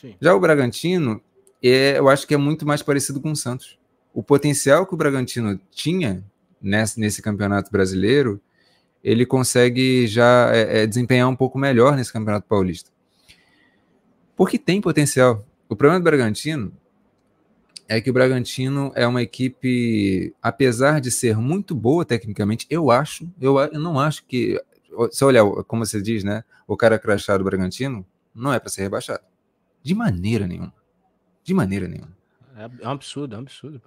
Sim. 0.00 0.14
Já 0.20 0.34
o 0.34 0.40
Bragantino, 0.40 1.20
é, 1.62 1.98
eu 1.98 2.08
acho 2.08 2.26
que 2.26 2.34
é 2.34 2.36
muito 2.36 2.66
mais 2.66 2.82
parecido 2.82 3.20
com 3.20 3.32
o 3.32 3.36
Santos. 3.36 3.78
O 4.12 4.22
potencial 4.22 4.86
que 4.86 4.94
o 4.94 4.96
Bragantino 4.96 5.60
tinha 5.70 6.24
nesse, 6.60 6.98
nesse 6.98 7.20
campeonato 7.22 7.70
brasileiro, 7.70 8.40
ele 9.02 9.26
consegue 9.26 10.06
já 10.06 10.50
é, 10.54 10.82
é, 10.82 10.86
desempenhar 10.86 11.28
um 11.28 11.36
pouco 11.36 11.58
melhor 11.58 11.94
nesse 11.94 12.12
campeonato 12.12 12.46
paulista. 12.48 12.90
Porque 14.34 14.58
tem 14.58 14.80
potencial. 14.80 15.46
O 15.68 15.76
problema 15.76 16.00
do 16.00 16.04
Bragantino 16.04 16.72
é 17.88 18.00
que 18.00 18.10
o 18.10 18.12
Bragantino 18.12 18.92
é 18.94 19.06
uma 19.06 19.22
equipe, 19.22 20.34
apesar 20.42 21.00
de 21.00 21.10
ser 21.10 21.36
muito 21.36 21.74
boa 21.74 22.04
tecnicamente, 22.04 22.66
eu 22.70 22.90
acho, 22.90 23.28
eu, 23.40 23.58
eu 23.58 23.80
não 23.80 23.98
acho 24.00 24.24
que, 24.24 24.60
se 25.10 25.24
olhar, 25.24 25.44
como 25.64 25.84
você 25.84 26.00
diz, 26.00 26.24
né, 26.24 26.44
o 26.66 26.76
cara 26.76 26.98
crachado 26.98 27.38
do 27.38 27.44
Bragantino, 27.44 28.04
não 28.34 28.52
é 28.52 28.58
para 28.58 28.70
ser 28.70 28.82
rebaixado. 28.82 29.22
De 29.82 29.94
maneira 29.94 30.46
nenhuma. 30.46 30.72
De 31.42 31.52
maneira 31.52 31.86
nenhuma. 31.86 32.16
É, 32.56 32.84
é 32.84 32.88
um 32.88 32.92
absurdo, 32.92 33.34
é 33.34 33.38
um 33.38 33.42
absurdo. 33.42 33.82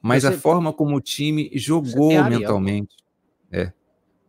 Mas 0.00 0.22
você, 0.22 0.28
a 0.28 0.38
forma 0.38 0.72
como 0.72 0.94
o 0.94 1.00
time 1.00 1.50
jogou 1.54 2.12
mentalmente. 2.24 2.94
É. 3.50 3.72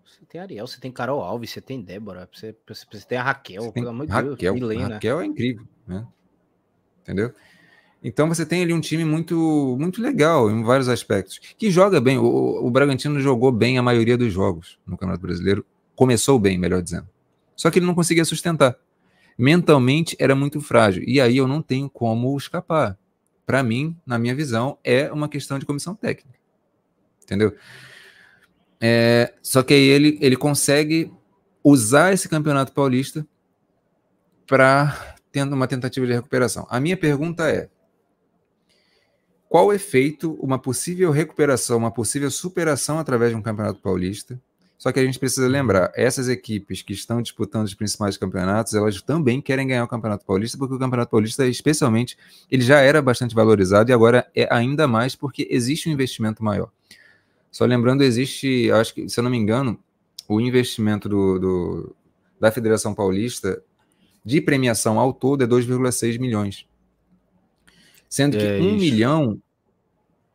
Você 0.04 0.26
tem 0.28 0.42
Ariel, 0.42 0.66
você 0.66 0.80
tem 0.80 0.92
Carol 0.92 1.22
Alves, 1.22 1.52
você 1.52 1.62
tem 1.62 1.82
Débora, 1.82 2.28
você, 2.34 2.56
você 2.68 3.06
tem 3.06 3.18
a 3.18 3.24
Raquel, 3.24 3.72
pelo 3.72 3.90
amor 3.90 4.08
de 4.08 4.14
Deus. 4.14 4.32
Raquel, 4.32 4.54
Milena. 4.54 4.96
Raquel 4.96 5.22
é 5.22 5.26
incrível, 5.26 5.68
né? 5.86 6.08
Entendeu? 7.02 7.34
Então 8.04 8.28
você 8.28 8.46
tem 8.46 8.64
ali 8.64 8.74
um 8.74 8.82
time 8.82 9.06
muito 9.06 9.78
muito 9.80 10.02
legal 10.02 10.50
em 10.50 10.64
vários 10.64 10.90
aspectos, 10.90 11.40
que 11.58 11.70
joga 11.70 12.02
bem. 12.02 12.18
O, 12.18 12.66
o 12.66 12.72
Bragantino 12.72 13.20
jogou 13.20 13.52
bem 13.52 13.78
a 13.78 13.84
maioria 13.84 14.18
dos 14.18 14.34
jogos 14.34 14.80
no 14.86 14.98
Campeonato 14.98 15.22
Brasileiro, 15.22 15.66
começou 15.96 16.40
bem, 16.40 16.58
melhor 16.58 16.82
dizendo. 16.82 17.08
Só 17.56 17.70
que 17.70 17.80
ele 17.80 17.86
não 17.86 17.94
conseguia 17.94 18.26
sustentar. 18.26 18.76
Mentalmente 19.38 20.16
era 20.20 20.36
muito 20.36 20.60
frágil. 20.60 21.04
E 21.06 21.22
aí 21.22 21.38
eu 21.38 21.48
não 21.48 21.62
tenho 21.62 21.90
como 21.90 22.36
escapar. 22.38 22.98
Para 23.46 23.62
mim, 23.62 23.96
na 24.06 24.18
minha 24.18 24.34
visão, 24.34 24.78
é 24.84 25.12
uma 25.12 25.30
questão 25.30 25.60
de 25.60 25.66
comissão 25.66 25.94
técnica. 25.94 26.40
Entendeu? 27.24 27.56
É, 28.80 29.34
só 29.44 29.62
que 29.62 29.74
aí 29.74 29.84
ele, 29.84 30.18
ele 30.22 30.36
consegue 30.36 31.12
usar 31.64 32.14
esse 32.14 32.28
campeonato 32.28 32.74
paulista 32.74 33.26
para 34.48 35.16
tendo 35.32 35.54
uma 35.54 35.68
tentativa 35.68 36.06
de 36.06 36.14
recuperação. 36.14 36.66
A 36.70 36.80
minha 36.80 36.98
pergunta 36.98 37.50
é: 37.50 37.70
qual 39.52 39.66
o 39.66 39.74
efeito, 39.74 40.40
uma 40.42 40.58
possível 40.58 41.12
recuperação, 41.12 41.78
uma 41.78 41.92
possível 41.92 42.32
superação 42.32 42.98
através 42.98 43.32
de 43.32 43.38
um 43.38 43.42
campeonato 43.42 43.82
paulista. 43.82 44.40
Só 44.78 44.94
que 44.94 45.00
a 45.02 45.04
gente 45.04 45.20
precisa 45.20 45.46
lembrar, 45.46 45.92
essas 45.94 46.30
equipes 46.30 46.82
que 46.82 46.94
estão 46.94 47.22
disputando 47.22 47.66
os 47.66 47.74
principais 47.74 48.16
campeonatos, 48.16 48.74
elas 48.74 49.02
também 49.02 49.42
querem 49.42 49.68
ganhar 49.68 49.84
o 49.84 49.90
Campeonato 49.90 50.26
Paulista, 50.26 50.58
porque 50.58 50.74
o 50.74 50.80
Campeonato 50.80 51.12
Paulista, 51.12 51.46
especialmente, 51.46 52.18
ele 52.50 52.64
já 52.64 52.80
era 52.80 53.02
bastante 53.02 53.36
valorizado 53.36 53.92
e 53.92 53.94
agora 53.94 54.26
é 54.34 54.48
ainda 54.50 54.88
mais 54.88 55.18
porque 55.18 55.46
existe 55.52 55.90
um 55.90 55.92
investimento 55.92 56.42
maior. 56.42 56.72
Só 57.52 57.66
lembrando, 57.66 58.04
existe, 58.04 58.72
acho 58.72 58.94
que, 58.94 59.10
se 59.10 59.20
eu 59.20 59.24
não 59.26 59.30
me 59.30 59.38
engano, 59.38 59.78
o 60.30 60.40
investimento 60.40 61.10
do, 61.10 61.38
do 61.38 61.96
da 62.40 62.54
Federação 62.54 62.96
Paulista 62.96 63.62
de 64.24 64.40
premiação 64.40 64.98
ao 64.98 65.12
todo 65.12 65.44
é 65.44 65.48
2,6 65.48 66.18
milhões. 66.18 66.71
Sendo 68.12 68.38
que 68.38 68.44
é 68.44 68.60
um 68.60 68.76
milhão, 68.76 69.42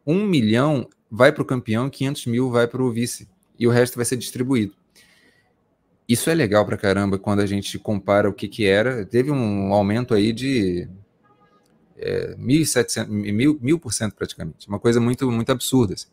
um 0.07 0.25
milhão 0.25 0.89
vai 1.11 1.31
para 1.31 1.43
o 1.43 1.45
campeão, 1.45 1.91
500 1.91 2.25
mil 2.25 2.51
vai 2.51 2.67
para 2.67 2.83
o 2.83 2.91
vice. 2.91 3.29
E 3.59 3.67
o 3.67 3.71
resto 3.71 3.97
vai 3.97 4.05
ser 4.07 4.17
distribuído. 4.17 4.73
Isso 6.09 6.31
é 6.31 6.35
legal 6.35 6.65
para 6.65 6.79
caramba 6.79 7.19
quando 7.19 7.41
a 7.41 7.47
gente 7.47 7.79
compara 7.79 8.31
o 8.31 8.33
que, 8.33 8.49
que 8.49 8.65
era. 8.65 9.05
Teve 9.05 9.31
um 9.31 9.75
aumento 9.75 10.15
aí 10.15 10.33
de 10.33 10.89
é, 11.99 12.35
1.700, 12.37 13.09
mil, 13.09 13.59
mil 13.61 13.79
por 13.79 13.93
cento 13.93 14.15
praticamente. 14.15 14.67
Uma 14.67 14.79
coisa 14.79 14.99
muito, 14.99 15.31
muito 15.31 15.53
absurda. 15.53 15.93
Assim. 15.93 16.07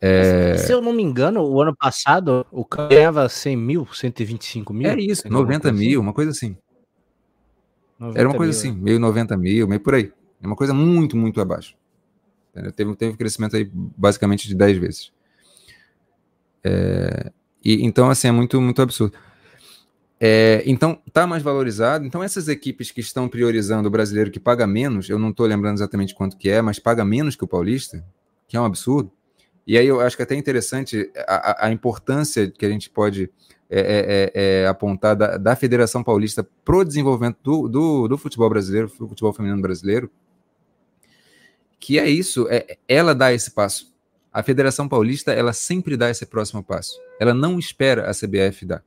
É... 0.00 0.58
Se 0.58 0.72
eu 0.72 0.80
não 0.80 0.92
me 0.92 1.02
engano, 1.02 1.42
o 1.42 1.60
ano 1.60 1.74
passado 1.74 2.46
o 2.52 2.64
ganhava 2.64 3.28
100 3.28 3.56
mil, 3.56 3.88
125 3.92 4.72
mil. 4.72 4.88
É 4.88 4.94
isso, 4.94 5.28
90 5.28 5.70
assim? 5.70 5.76
mil, 5.76 6.00
uma 6.00 6.12
coisa 6.12 6.30
assim. 6.30 6.56
Era 8.14 8.28
uma 8.28 8.36
coisa 8.36 8.52
mil, 8.52 8.60
assim, 8.60 8.80
é. 8.80 8.84
meio 8.84 9.00
90 9.00 9.36
mil, 9.36 9.66
meio 9.66 9.80
por 9.80 9.94
aí. 9.96 10.12
É 10.42 10.46
uma 10.46 10.56
coisa 10.56 10.74
muito, 10.74 11.16
muito 11.16 11.40
abaixo. 11.40 11.76
Teve, 12.74 12.96
teve 12.96 13.12
um 13.12 13.16
crescimento 13.16 13.56
aí 13.56 13.70
basicamente 13.72 14.46
de 14.46 14.54
10 14.54 14.78
vezes. 14.78 15.12
É, 16.62 17.32
e, 17.64 17.84
então, 17.84 18.10
assim, 18.10 18.28
é 18.28 18.32
muito, 18.32 18.60
muito 18.60 18.82
absurdo. 18.82 19.16
É, 20.20 20.62
então, 20.66 21.00
está 21.06 21.26
mais 21.26 21.42
valorizado. 21.42 22.04
Então, 22.04 22.22
essas 22.22 22.48
equipes 22.48 22.90
que 22.90 23.00
estão 23.00 23.28
priorizando 23.28 23.88
o 23.88 23.90
brasileiro 23.90 24.30
que 24.30 24.38
paga 24.38 24.66
menos, 24.66 25.08
eu 25.08 25.18
não 25.18 25.30
estou 25.30 25.46
lembrando 25.46 25.76
exatamente 25.76 26.14
quanto 26.14 26.36
que 26.36 26.48
é, 26.50 26.60
mas 26.60 26.78
paga 26.78 27.04
menos 27.04 27.34
que 27.34 27.44
o 27.44 27.48
paulista, 27.48 28.04
que 28.46 28.56
é 28.56 28.60
um 28.60 28.64
absurdo. 28.64 29.10
E 29.66 29.78
aí 29.78 29.86
eu 29.86 30.00
acho 30.00 30.16
que 30.16 30.22
é 30.22 30.24
até 30.24 30.34
interessante 30.34 31.10
a, 31.26 31.66
a 31.66 31.72
importância 31.72 32.50
que 32.50 32.66
a 32.66 32.68
gente 32.68 32.90
pode 32.90 33.30
é, 33.70 33.80
é, 33.80 34.32
é, 34.34 34.62
é 34.62 34.66
apontar 34.66 35.16
da, 35.16 35.36
da, 35.36 35.56
Federação 35.56 36.02
Paulista 36.02 36.46
para 36.64 36.76
o 36.76 36.84
desenvolvimento 36.84 37.38
do, 37.42 37.68
do, 37.68 38.08
do 38.08 38.18
futebol 38.18 38.50
brasileiro, 38.50 38.88
do 38.88 39.08
futebol 39.08 39.32
feminino 39.32 39.62
brasileiro, 39.62 40.10
que 41.82 41.98
é 41.98 42.08
isso, 42.08 42.46
é, 42.48 42.78
ela 42.86 43.12
dá 43.12 43.32
esse 43.32 43.50
passo. 43.50 43.92
A 44.32 44.40
Federação 44.40 44.88
Paulista, 44.88 45.32
ela 45.32 45.52
sempre 45.52 45.96
dá 45.96 46.08
esse 46.08 46.24
próximo 46.24 46.62
passo. 46.62 46.96
Ela 47.18 47.34
não 47.34 47.58
espera 47.58 48.08
a 48.08 48.14
CBF 48.14 48.64
dar. 48.64 48.84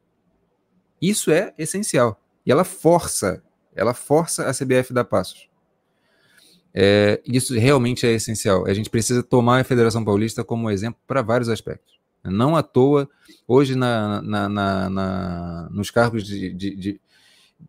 Isso 1.01 1.29
é 1.29 1.53
essencial. 1.57 2.17
E 2.45 2.51
ela 2.53 2.63
força, 2.63 3.43
ela 3.75 3.93
força 3.93 4.49
a 4.49 4.53
CBF 4.53 4.93
dar 4.93 5.03
passos. 5.03 5.49
É, 6.73 7.21
isso 7.25 7.53
realmente 7.53 8.07
é 8.07 8.13
essencial. 8.13 8.65
A 8.65 8.73
gente 8.73 8.89
precisa 8.89 9.21
tomar 9.21 9.59
a 9.59 9.65
Federação 9.65 10.05
Paulista 10.05 10.41
como 10.41 10.71
exemplo 10.71 10.99
para 11.05 11.21
vários 11.21 11.49
aspectos. 11.49 11.99
Não 12.23 12.55
à 12.55 12.63
toa, 12.63 13.09
hoje 13.45 13.75
na, 13.75 14.21
na, 14.21 14.49
na, 14.49 14.89
na 14.89 15.69
nos 15.69 15.91
cargos 15.91 16.23
de, 16.25 16.53
de, 16.53 16.75
de 16.75 17.01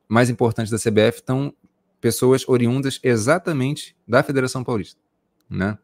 mais 0.08 0.30
importantes 0.30 0.70
da 0.70 0.78
CBF 0.78 1.18
estão 1.18 1.52
pessoas 2.00 2.48
oriundas 2.48 3.00
exatamente 3.02 3.96
da 4.06 4.22
Federação 4.22 4.62
Paulista 4.62 5.05
né? 5.48 5.78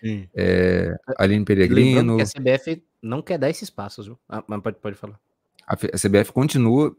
Sim. 0.00 0.28
É, 0.34 0.94
Aline 1.18 1.44
Peregrino. 1.44 2.18
a 2.20 2.24
CBF 2.24 2.82
não 3.02 3.22
quer 3.22 3.38
dar 3.38 3.50
esses 3.50 3.70
passos, 3.70 4.06
viu? 4.06 4.18
Ah, 4.28 4.42
mas 4.46 4.60
pode, 4.60 4.76
pode 4.78 4.96
falar. 4.96 5.18
A, 5.66 5.74
a 5.74 5.98
CBF 5.98 6.32
continua, 6.32 6.94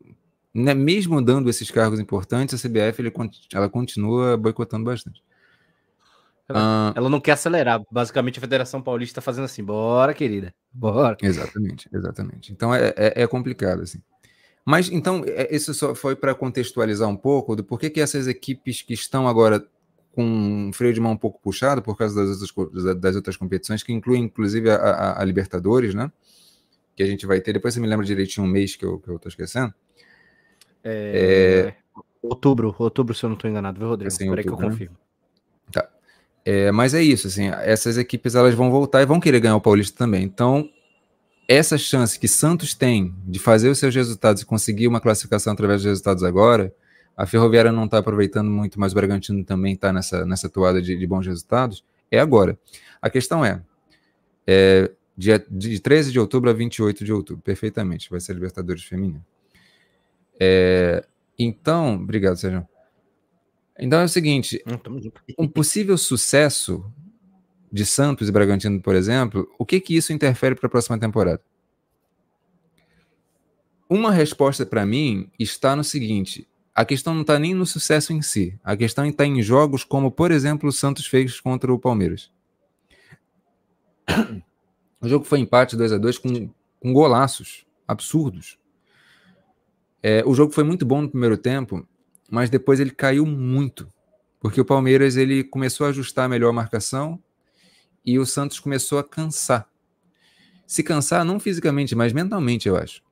né, 0.53 0.73
mesmo 0.73 1.21
dando 1.21 1.49
esses 1.49 1.69
cargos 1.69 1.99
importantes, 1.99 2.53
a 2.55 2.67
CBF 2.67 3.01
ele, 3.01 3.13
ela 3.53 3.69
continua 3.69 4.35
boicotando 4.35 4.85
bastante. 4.85 5.23
Ela, 6.49 6.59
ah, 6.59 6.93
ela, 6.95 7.09
não 7.09 7.19
quer 7.19 7.33
acelerar. 7.33 7.81
Basicamente, 7.91 8.39
a 8.39 8.41
Federação 8.41 8.81
Paulista 8.81 9.19
está 9.19 9.21
fazendo 9.21 9.45
assim: 9.45 9.63
bora, 9.63 10.13
querida, 10.13 10.53
bora. 10.71 11.17
Exatamente, 11.21 11.89
exatamente. 11.93 12.53
Então 12.53 12.73
é, 12.73 12.93
é, 12.95 13.23
é 13.23 13.27
complicado, 13.27 13.81
assim. 13.81 14.01
Mas 14.65 14.89
então, 14.89 15.23
é, 15.25 15.53
isso 15.53 15.73
só 15.73 15.93
foi 15.93 16.15
para 16.15 16.33
contextualizar 16.33 17.07
um 17.07 17.17
pouco 17.17 17.55
do 17.55 17.63
porquê 17.63 17.89
que 17.89 17.99
essas 17.99 18.27
equipes 18.27 18.81
que 18.81 18.93
estão 18.93 19.27
agora 19.27 19.65
com 20.17 20.23
um 20.23 20.73
freio 20.73 20.95
de 20.95 20.99
mão 20.99 21.11
um 21.11 21.17
pouco 21.17 21.39
puxado 21.39 21.79
por 21.79 21.95
causa 21.95 22.15
das 22.15 22.41
outras, 22.41 22.99
das 22.99 23.15
outras 23.15 23.37
competições, 23.37 23.83
que 23.83 23.93
incluem 23.93 24.23
inclusive 24.23 24.67
a, 24.67 24.75
a, 24.75 25.21
a, 25.21 25.23
Libertadores, 25.23 25.93
né? 25.93 26.11
Que 26.95 27.03
a 27.03 27.05
gente 27.05 27.27
vai 27.27 27.39
ter. 27.39 27.53
Depois 27.53 27.75
você 27.75 27.79
me 27.79 27.85
lembra 27.85 28.03
direitinho 28.03 28.47
um 28.47 28.49
mês 28.49 28.75
que 28.75 28.83
eu, 28.83 28.97
que 28.97 29.07
eu 29.09 29.19
tô 29.19 29.29
esquecendo. 29.29 29.71
É... 30.83 31.75
é... 31.93 31.97
Outubro, 32.19 32.75
outubro, 32.79 33.13
se 33.13 33.23
eu 33.23 33.29
não 33.29 33.35
estou 33.35 33.47
enganado, 33.47 33.79
viu, 33.79 33.89
Rodrigo? 33.89 34.07
Assim, 34.07 34.23
Espera 34.23 34.41
que 34.41 34.49
eu 34.49 34.57
né? 34.57 34.69
confirmo. 34.69 34.95
Né? 34.95 35.71
Tá. 35.71 35.89
É, 36.43 36.71
mas 36.71 36.95
é 36.95 37.03
isso, 37.03 37.27
assim, 37.27 37.49
essas 37.49 37.95
equipes 37.95 38.33
elas 38.33 38.55
vão 38.55 38.71
voltar 38.71 39.03
e 39.03 39.05
vão 39.05 39.19
querer 39.19 39.39
ganhar 39.39 39.55
o 39.55 39.61
Paulista 39.61 39.95
também. 39.95 40.23
Então, 40.23 40.67
essa 41.47 41.77
chance 41.77 42.19
que 42.19 42.27
Santos 42.27 42.73
tem 42.73 43.13
de 43.27 43.37
fazer 43.37 43.69
os 43.69 43.77
seus 43.77 43.93
resultados 43.93 44.41
e 44.41 44.45
conseguir 44.45 44.87
uma 44.87 44.99
classificação 44.99 45.53
através 45.53 45.81
dos 45.81 45.89
resultados 45.89 46.23
agora, 46.23 46.73
a 47.17 47.25
Ferroviária 47.25 47.71
não 47.71 47.85
está 47.85 47.97
aproveitando 47.97 48.47
muito, 48.47 48.79
mas 48.79 48.91
o 48.91 48.95
Bragantino 48.95 49.43
também 49.43 49.73
está 49.73 49.91
nessa, 49.91 50.23
nessa 50.23 50.47
toada 50.47 50.79
de, 50.79 50.95
de, 50.95 51.07
bons 51.07 51.25
resultados, 51.25 51.83
é 52.11 52.19
agora. 52.19 52.57
A 53.01 53.09
questão 53.09 53.43
é, 53.43 53.59
é 54.45 54.91
dia, 55.17 55.43
de 55.49 55.79
13 55.79 56.11
de 56.11 56.19
outubro 56.19 56.51
a 56.51 56.53
28 56.53 57.03
de 57.03 57.11
outubro, 57.11 57.41
perfeitamente, 57.41 58.07
vai 58.07 58.19
ser 58.19 58.33
Libertadores 58.33 58.83
Feminino. 58.83 59.25
É, 60.39 61.03
então, 61.39 61.95
obrigado, 61.95 62.37
Sérgio. 62.37 62.67
Então 63.79 63.99
é 63.99 64.05
o 64.05 64.09
seguinte, 64.09 64.63
um 65.37 65.47
possível 65.47 65.97
sucesso 65.97 66.85
de 67.71 67.85
Santos 67.85 68.29
e 68.29 68.31
Bragantino, 68.31 68.81
por 68.81 68.95
exemplo, 68.95 69.47
o 69.57 69.65
que 69.65 69.79
que 69.79 69.95
isso 69.95 70.13
interfere 70.13 70.55
para 70.55 70.67
a 70.67 70.69
próxima 70.69 70.99
temporada? 70.99 71.41
Uma 73.89 74.11
resposta 74.11 74.65
para 74.65 74.85
mim 74.85 75.29
está 75.37 75.75
no 75.75 75.83
seguinte: 75.83 76.47
a 76.77 76.85
questão 76.85 77.15
não 77.15 77.21
está 77.21 77.39
nem 77.39 77.55
no 77.55 77.65
sucesso 77.65 78.13
em 78.13 78.21
si, 78.21 78.55
a 78.63 78.77
questão 78.77 79.03
está 79.03 79.25
em 79.25 79.41
jogos 79.41 79.83
como, 79.83 80.11
por 80.11 80.29
exemplo, 80.29 80.69
o 80.69 80.71
Santos 80.71 81.07
fez 81.07 81.39
contra 81.39 81.73
o 81.73 81.79
Palmeiras. 81.79 82.31
O 84.99 85.07
jogo 85.07 85.25
foi 85.25 85.39
empate 85.39 85.77
2 85.77 85.93
a 85.93 85.97
2 85.99 86.17
com, 86.17 86.49
com 86.79 86.91
golaços 86.91 87.67
absurdos. 87.87 88.57
É, 90.01 90.23
o 90.25 90.33
jogo 90.33 90.51
foi 90.51 90.63
muito 90.63 90.87
bom 90.87 91.03
no 91.03 91.09
primeiro 91.09 91.37
tempo, 91.37 91.87
mas 92.31 92.49
depois 92.49 92.79
ele 92.79 92.89
caiu 92.89 93.23
muito, 93.23 93.87
porque 94.39 94.59
o 94.59 94.65
Palmeiras 94.65 95.15
ele 95.15 95.43
começou 95.43 95.85
a 95.85 95.89
ajustar 95.89 96.27
melhor 96.27 96.49
a 96.49 96.53
marcação 96.53 97.21
e 98.03 98.17
o 98.17 98.25
Santos 98.25 98.59
começou 98.59 98.97
a 98.97 99.03
cansar. 99.03 99.69
Se 100.65 100.81
cansar 100.81 101.23
não 101.23 101.39
fisicamente, 101.39 101.93
mas 101.93 102.11
mentalmente, 102.11 102.67
eu 102.67 102.75
acho. 102.75 103.03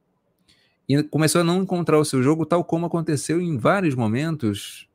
E 0.88 1.02
começou 1.04 1.42
a 1.42 1.44
não 1.44 1.64
encontrar 1.64 2.00
o 2.00 2.06
seu 2.06 2.22
jogo, 2.22 2.46
tal 2.46 2.64
como 2.64 2.86
aconteceu 2.86 3.42
em 3.42 3.58
vários 3.58 3.96
momentos, 3.96 4.88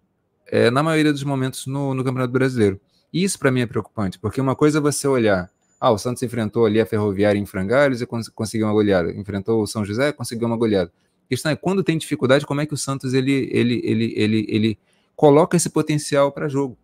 é, 0.46 0.70
na 0.70 0.82
maioria 0.82 1.12
dos 1.12 1.24
momentos 1.24 1.66
no, 1.66 1.94
no 1.94 2.04
Campeonato 2.04 2.32
Brasileiro. 2.32 2.80
Isso 3.12 3.38
para 3.38 3.50
mim 3.50 3.60
é 3.60 3.66
preocupante, 3.66 4.18
porque 4.18 4.40
uma 4.40 4.54
coisa 4.54 4.78
é 4.78 4.80
você 4.80 5.08
olhar, 5.08 5.50
ah, 5.80 5.90
o 5.90 5.98
Santos 5.98 6.22
enfrentou 6.22 6.66
ali 6.66 6.78
a 6.78 6.84
Ferroviária 6.84 7.38
em 7.38 7.46
Frangalhos 7.46 8.02
e 8.02 8.06
cons 8.06 8.28
conseguiu 8.28 8.66
uma 8.66 8.72
goleada, 8.72 9.10
enfrentou 9.12 9.62
o 9.62 9.66
São 9.66 9.82
José, 9.82 10.12
conseguiu 10.12 10.46
uma 10.46 10.56
goleada. 10.56 10.92
A 11.24 11.28
questão 11.28 11.50
é 11.50 11.56
quando 11.56 11.82
tem 11.82 11.96
dificuldade, 11.96 12.44
como 12.44 12.60
é 12.60 12.66
que 12.66 12.74
o 12.74 12.76
Santos 12.76 13.14
ele 13.14 13.48
ele 13.50 13.80
ele 13.82 14.12
ele, 14.14 14.46
ele 14.48 14.78
coloca 15.16 15.56
esse 15.56 15.70
potencial 15.70 16.30
para 16.30 16.48
jogo? 16.48 16.76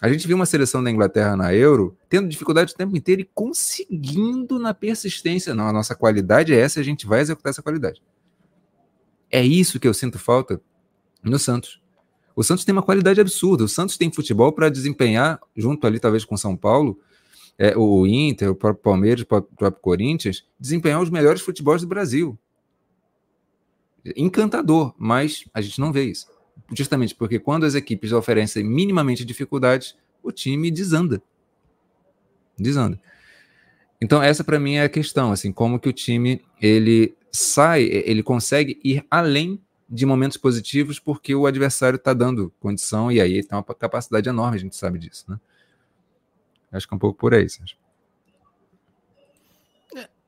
A 0.00 0.08
gente 0.08 0.28
viu 0.28 0.36
uma 0.36 0.46
seleção 0.46 0.82
da 0.82 0.90
Inglaterra 0.90 1.36
na 1.36 1.52
Euro 1.52 1.96
tendo 2.08 2.28
dificuldade 2.28 2.72
o 2.72 2.76
tempo 2.76 2.96
inteiro 2.96 3.22
e 3.22 3.30
conseguindo 3.34 4.58
na 4.58 4.72
persistência. 4.72 5.54
Não, 5.54 5.66
a 5.66 5.72
nossa 5.72 5.94
qualidade 5.94 6.54
é 6.54 6.60
essa, 6.60 6.78
a 6.78 6.84
gente 6.84 7.04
vai 7.04 7.20
executar 7.20 7.50
essa 7.50 7.62
qualidade. 7.62 8.00
É 9.30 9.44
isso 9.44 9.80
que 9.80 9.88
eu 9.88 9.92
sinto 9.92 10.18
falta 10.18 10.60
no 11.22 11.38
Santos. 11.38 11.82
O 12.36 12.44
Santos 12.44 12.64
tem 12.64 12.72
uma 12.72 12.82
qualidade 12.82 13.20
absurda. 13.20 13.64
O 13.64 13.68
Santos 13.68 13.96
tem 13.96 14.12
futebol 14.12 14.52
para 14.52 14.68
desempenhar, 14.68 15.40
junto 15.56 15.84
ali 15.84 15.98
talvez 15.98 16.24
com 16.24 16.36
São 16.36 16.56
Paulo, 16.56 17.00
é, 17.58 17.76
o 17.76 18.06
Inter, 18.06 18.50
o 18.50 18.54
próprio 18.54 18.82
Palmeiras, 18.82 19.22
o 19.22 19.26
próprio 19.26 19.82
Corinthians, 19.82 20.44
desempenhar 20.60 21.02
os 21.02 21.10
melhores 21.10 21.42
futebols 21.42 21.82
do 21.82 21.88
Brasil. 21.88 22.38
Encantador, 24.16 24.94
mas 24.96 25.44
a 25.52 25.60
gente 25.60 25.80
não 25.80 25.92
vê 25.92 26.04
isso 26.04 26.37
justamente 26.72 27.14
porque 27.14 27.38
quando 27.38 27.64
as 27.64 27.74
equipes 27.74 28.12
oferecem 28.12 28.64
minimamente 28.64 29.24
dificuldades, 29.24 29.96
o 30.22 30.30
time 30.30 30.70
desanda. 30.70 31.22
Desanda. 32.58 33.00
Então 34.00 34.22
essa 34.22 34.44
para 34.44 34.60
mim 34.60 34.74
é 34.74 34.82
a 34.82 34.88
questão, 34.88 35.32
assim, 35.32 35.52
como 35.52 35.78
que 35.80 35.88
o 35.88 35.92
time 35.92 36.42
ele 36.60 37.16
sai, 37.32 37.82
ele 37.82 38.22
consegue 38.22 38.78
ir 38.84 39.04
além 39.10 39.60
de 39.88 40.04
momentos 40.04 40.36
positivos 40.36 40.98
porque 40.98 41.34
o 41.34 41.46
adversário 41.46 41.96
está 41.96 42.12
dando 42.12 42.52
condição 42.60 43.10
e 43.10 43.20
aí 43.20 43.32
ele 43.32 43.44
tem 43.46 43.56
uma 43.56 43.64
capacidade 43.64 44.28
enorme, 44.28 44.56
a 44.56 44.60
gente 44.60 44.76
sabe 44.76 44.98
disso, 44.98 45.24
né? 45.28 45.40
Acho 46.70 46.86
que 46.86 46.92
é 46.92 46.96
um 46.96 46.98
pouco 46.98 47.18
por 47.18 47.32
aí, 47.32 47.48
Sérgio. 47.48 47.77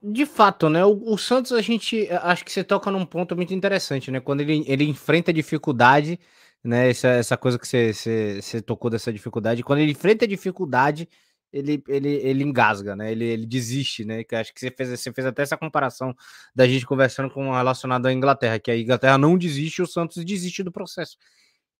De 0.03 0.25
fato, 0.25 0.71
né? 0.71 0.83
O, 0.85 1.13
o, 1.13 1.19
Santos, 1.19 1.53
a 1.53 1.61
gente 1.61 2.09
acho 2.23 2.43
que 2.45 2.51
você 2.51 2.65
toca 2.65 2.91
num 2.91 3.05
ponto 3.05 3.37
muito 3.37 3.53
interessante, 3.53 4.11
né? 4.11 4.19
Quando 4.19 4.41
ele, 4.41 4.65
ele 4.67 4.85
enfrenta 4.85 5.31
dificuldade, 5.31 6.19
né? 6.65 6.89
Essa, 6.89 7.09
essa 7.09 7.37
coisa 7.37 7.59
que 7.59 7.69
você, 7.69 7.93
você, 7.93 8.41
você 8.41 8.63
tocou 8.63 8.91
dessa 8.91 9.13
dificuldade, 9.13 9.63
quando 9.63 9.81
ele 9.81 9.93
enfrenta 9.93 10.27
dificuldade, 10.27 11.07
ele, 11.53 11.83
ele, 11.87 12.09
ele 12.09 12.45
engasga, 12.45 12.97
né? 12.97 13.13
Ele, 13.13 13.27
ele 13.27 13.47
desiste, 13.47 14.05
né? 14.07 14.25
Que 14.25 14.37
acho 14.37 14.55
que 14.55 14.61
você 14.61 14.71
fez, 14.71 14.89
você 14.89 15.13
fez 15.13 15.27
até 15.27 15.43
essa 15.43 15.57
comparação 15.59 16.15
da 16.55 16.67
gente 16.67 16.87
conversando 16.87 17.31
com 17.31 17.51
relacionado 17.53 18.07
à 18.07 18.13
Inglaterra, 18.13 18.59
que 18.59 18.71
a 18.71 18.79
Inglaterra 18.79 19.19
não 19.19 19.37
desiste, 19.37 19.83
o 19.83 19.87
Santos 19.87 20.25
desiste 20.25 20.63
do 20.63 20.73
processo. 20.73 21.19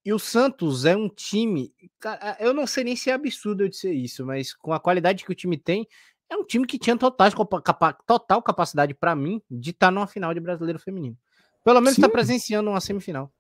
E 0.05 0.13
o 0.15 0.19
Santos 0.19 0.87
é 0.87 0.97
um 0.97 1.09
time, 1.09 1.75
eu 2.39 2.55
não 2.55 2.67
sei 2.67 2.85
nem 2.85 2.97
se 2.97 3.11
é 3.11 3.13
absurdo 3.13 3.65
eu 3.65 3.69
dizer 3.69 3.93
isso, 3.93 4.25
mas 4.25 4.55
com 4.55 4.73
a 4.73 4.81
qualidade 4.81 5.25
que 5.25 5.31
o 5.31 5.35
time 5.35 5.59
tem, 5.59 5.87
é 6.31 6.37
um 6.37 6.45
time 6.45 6.65
que 6.65 6.79
tinha 6.79 6.97
total, 6.97 7.29
total 8.07 8.43
capacidade 8.43 8.95
para 8.95 9.17
mim 9.17 9.43
de 9.51 9.71
estar 9.71 9.89
tá 9.89 9.91
numa 9.91 10.07
final 10.07 10.33
de 10.33 10.39
brasileiro 10.39 10.79
feminino. 10.79 11.19
Pelo 11.65 11.81
menos 11.81 11.99
está 11.99 12.09
presenciando 12.09 12.71
uma 12.71 12.81
semifinal. 12.81 13.31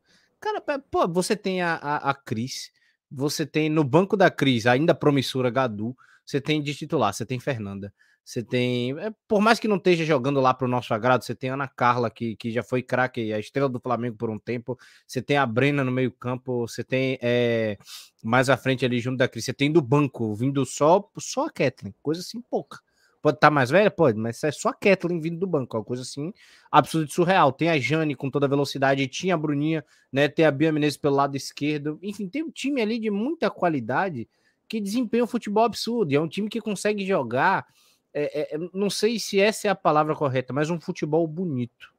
Cara, 0.41 0.61
pô, 0.91 1.07
você 1.07 1.37
tem 1.37 1.62
a, 1.62 1.75
a, 1.77 2.11
a 2.11 2.15
Cris, 2.15 2.73
você 3.11 3.47
tem 3.47 3.71
no 3.71 3.85
banco 3.85 4.17
da 4.17 4.31
Cris, 4.31 4.67
ainda 4.67 4.95
promissora 4.95 5.51
Gadu, 5.51 5.97
você 6.27 6.41
tem 6.41 6.61
de 6.61 6.75
titular, 6.75 7.15
você 7.15 7.25
tem 7.25 7.39
Fernanda, 7.39 7.93
você 8.25 8.43
tem. 8.43 8.99
É, 8.99 9.13
por 9.27 9.41
mais 9.41 9.59
que 9.59 9.67
não 9.67 9.77
esteja 9.77 10.05
jogando 10.05 10.41
lá 10.41 10.55
para 10.55 10.65
o 10.65 10.69
nosso 10.69 10.95
agrado, 10.95 11.23
você 11.23 11.35
tem 11.35 11.51
a 11.51 11.55
Ana 11.55 11.69
Carla, 11.69 12.11
que, 12.11 12.37
que 12.37 12.51
já 12.51 12.63
foi 12.63 12.83
craque, 12.83 13.33
a 13.33 13.39
estrela 13.39 13.69
do 13.69 13.81
Flamengo 13.81 14.17
por 14.17 14.31
um 14.31 14.39
tempo. 14.39 14.79
Você 15.07 15.21
tem 15.21 15.37
a 15.37 15.47
Brena 15.47 15.83
no 15.83 15.91
meio-campo, 15.91 16.69
você 16.69 16.85
tem 16.85 17.19
é, 17.21 17.77
mais 18.23 18.49
à 18.49 18.57
frente 18.57 18.85
ali 18.85 19.01
junto 19.01 19.19
da 19.19 19.29
Cris, 19.29 19.45
você 19.45 19.53
tem 19.53 19.73
do 19.73 19.83
banco 19.83 20.35
vindo 20.35 20.65
só, 20.65 21.09
só 21.19 21.47
a 21.47 21.51
Kathleen, 21.51 21.95
coisa 22.03 22.21
assim 22.21 22.41
pouca. 22.41 22.79
Pode 23.23 23.37
estar 23.37 23.49
tá 23.49 23.51
mais 23.51 23.69
velha? 23.69 23.91
Pode, 23.91 24.19
mas 24.19 24.43
é 24.45 24.51
só 24.51 24.71
a 24.71 24.75
Kathleen 24.75 25.21
vindo 25.21 25.39
do 25.39 25.47
banco, 25.47 25.77
uma 25.77 25.85
coisa 25.85 26.03
assim 26.03 26.33
absurda 26.71 27.07
surreal. 27.11 27.53
Tem 27.53 27.69
a 27.69 27.79
Jane 27.79 28.15
com 28.15 28.31
toda 28.31 28.47
a 28.47 28.49
velocidade, 28.49 29.07
tinha 29.09 29.35
a 29.35 29.37
Bruninha, 29.37 29.85
né? 30.11 30.27
Tem 30.27 30.47
a 30.47 30.51
Bia 30.51 30.73
Menezes 30.73 30.97
pelo 30.97 31.17
lado 31.17 31.37
esquerdo. 31.37 31.99
Enfim, 32.03 32.29
tem 32.29 32.43
um 32.43 32.51
time 32.51 32.81
ali 32.81 32.99
de 32.99 33.11
muita 33.11 33.51
qualidade 33.51 34.27
que 34.67 34.81
desempenha 34.81 35.25
um 35.25 35.27
futebol 35.27 35.65
absurdo. 35.65 36.13
E 36.13 36.17
é 36.17 36.21
um 36.21 36.29
time 36.29 36.49
que 36.49 36.61
consegue 36.63 37.05
jogar 37.05 37.67
é, 38.12 38.55
é, 38.55 38.59
não 38.73 38.91
sei 38.91 39.19
se 39.19 39.41
essa 39.41 39.69
é 39.69 39.70
a 39.70 39.74
palavra 39.74 40.15
correta, 40.15 40.53
mas 40.53 40.70
um 40.70 40.81
futebol 40.81 41.27
bonito. 41.27 41.93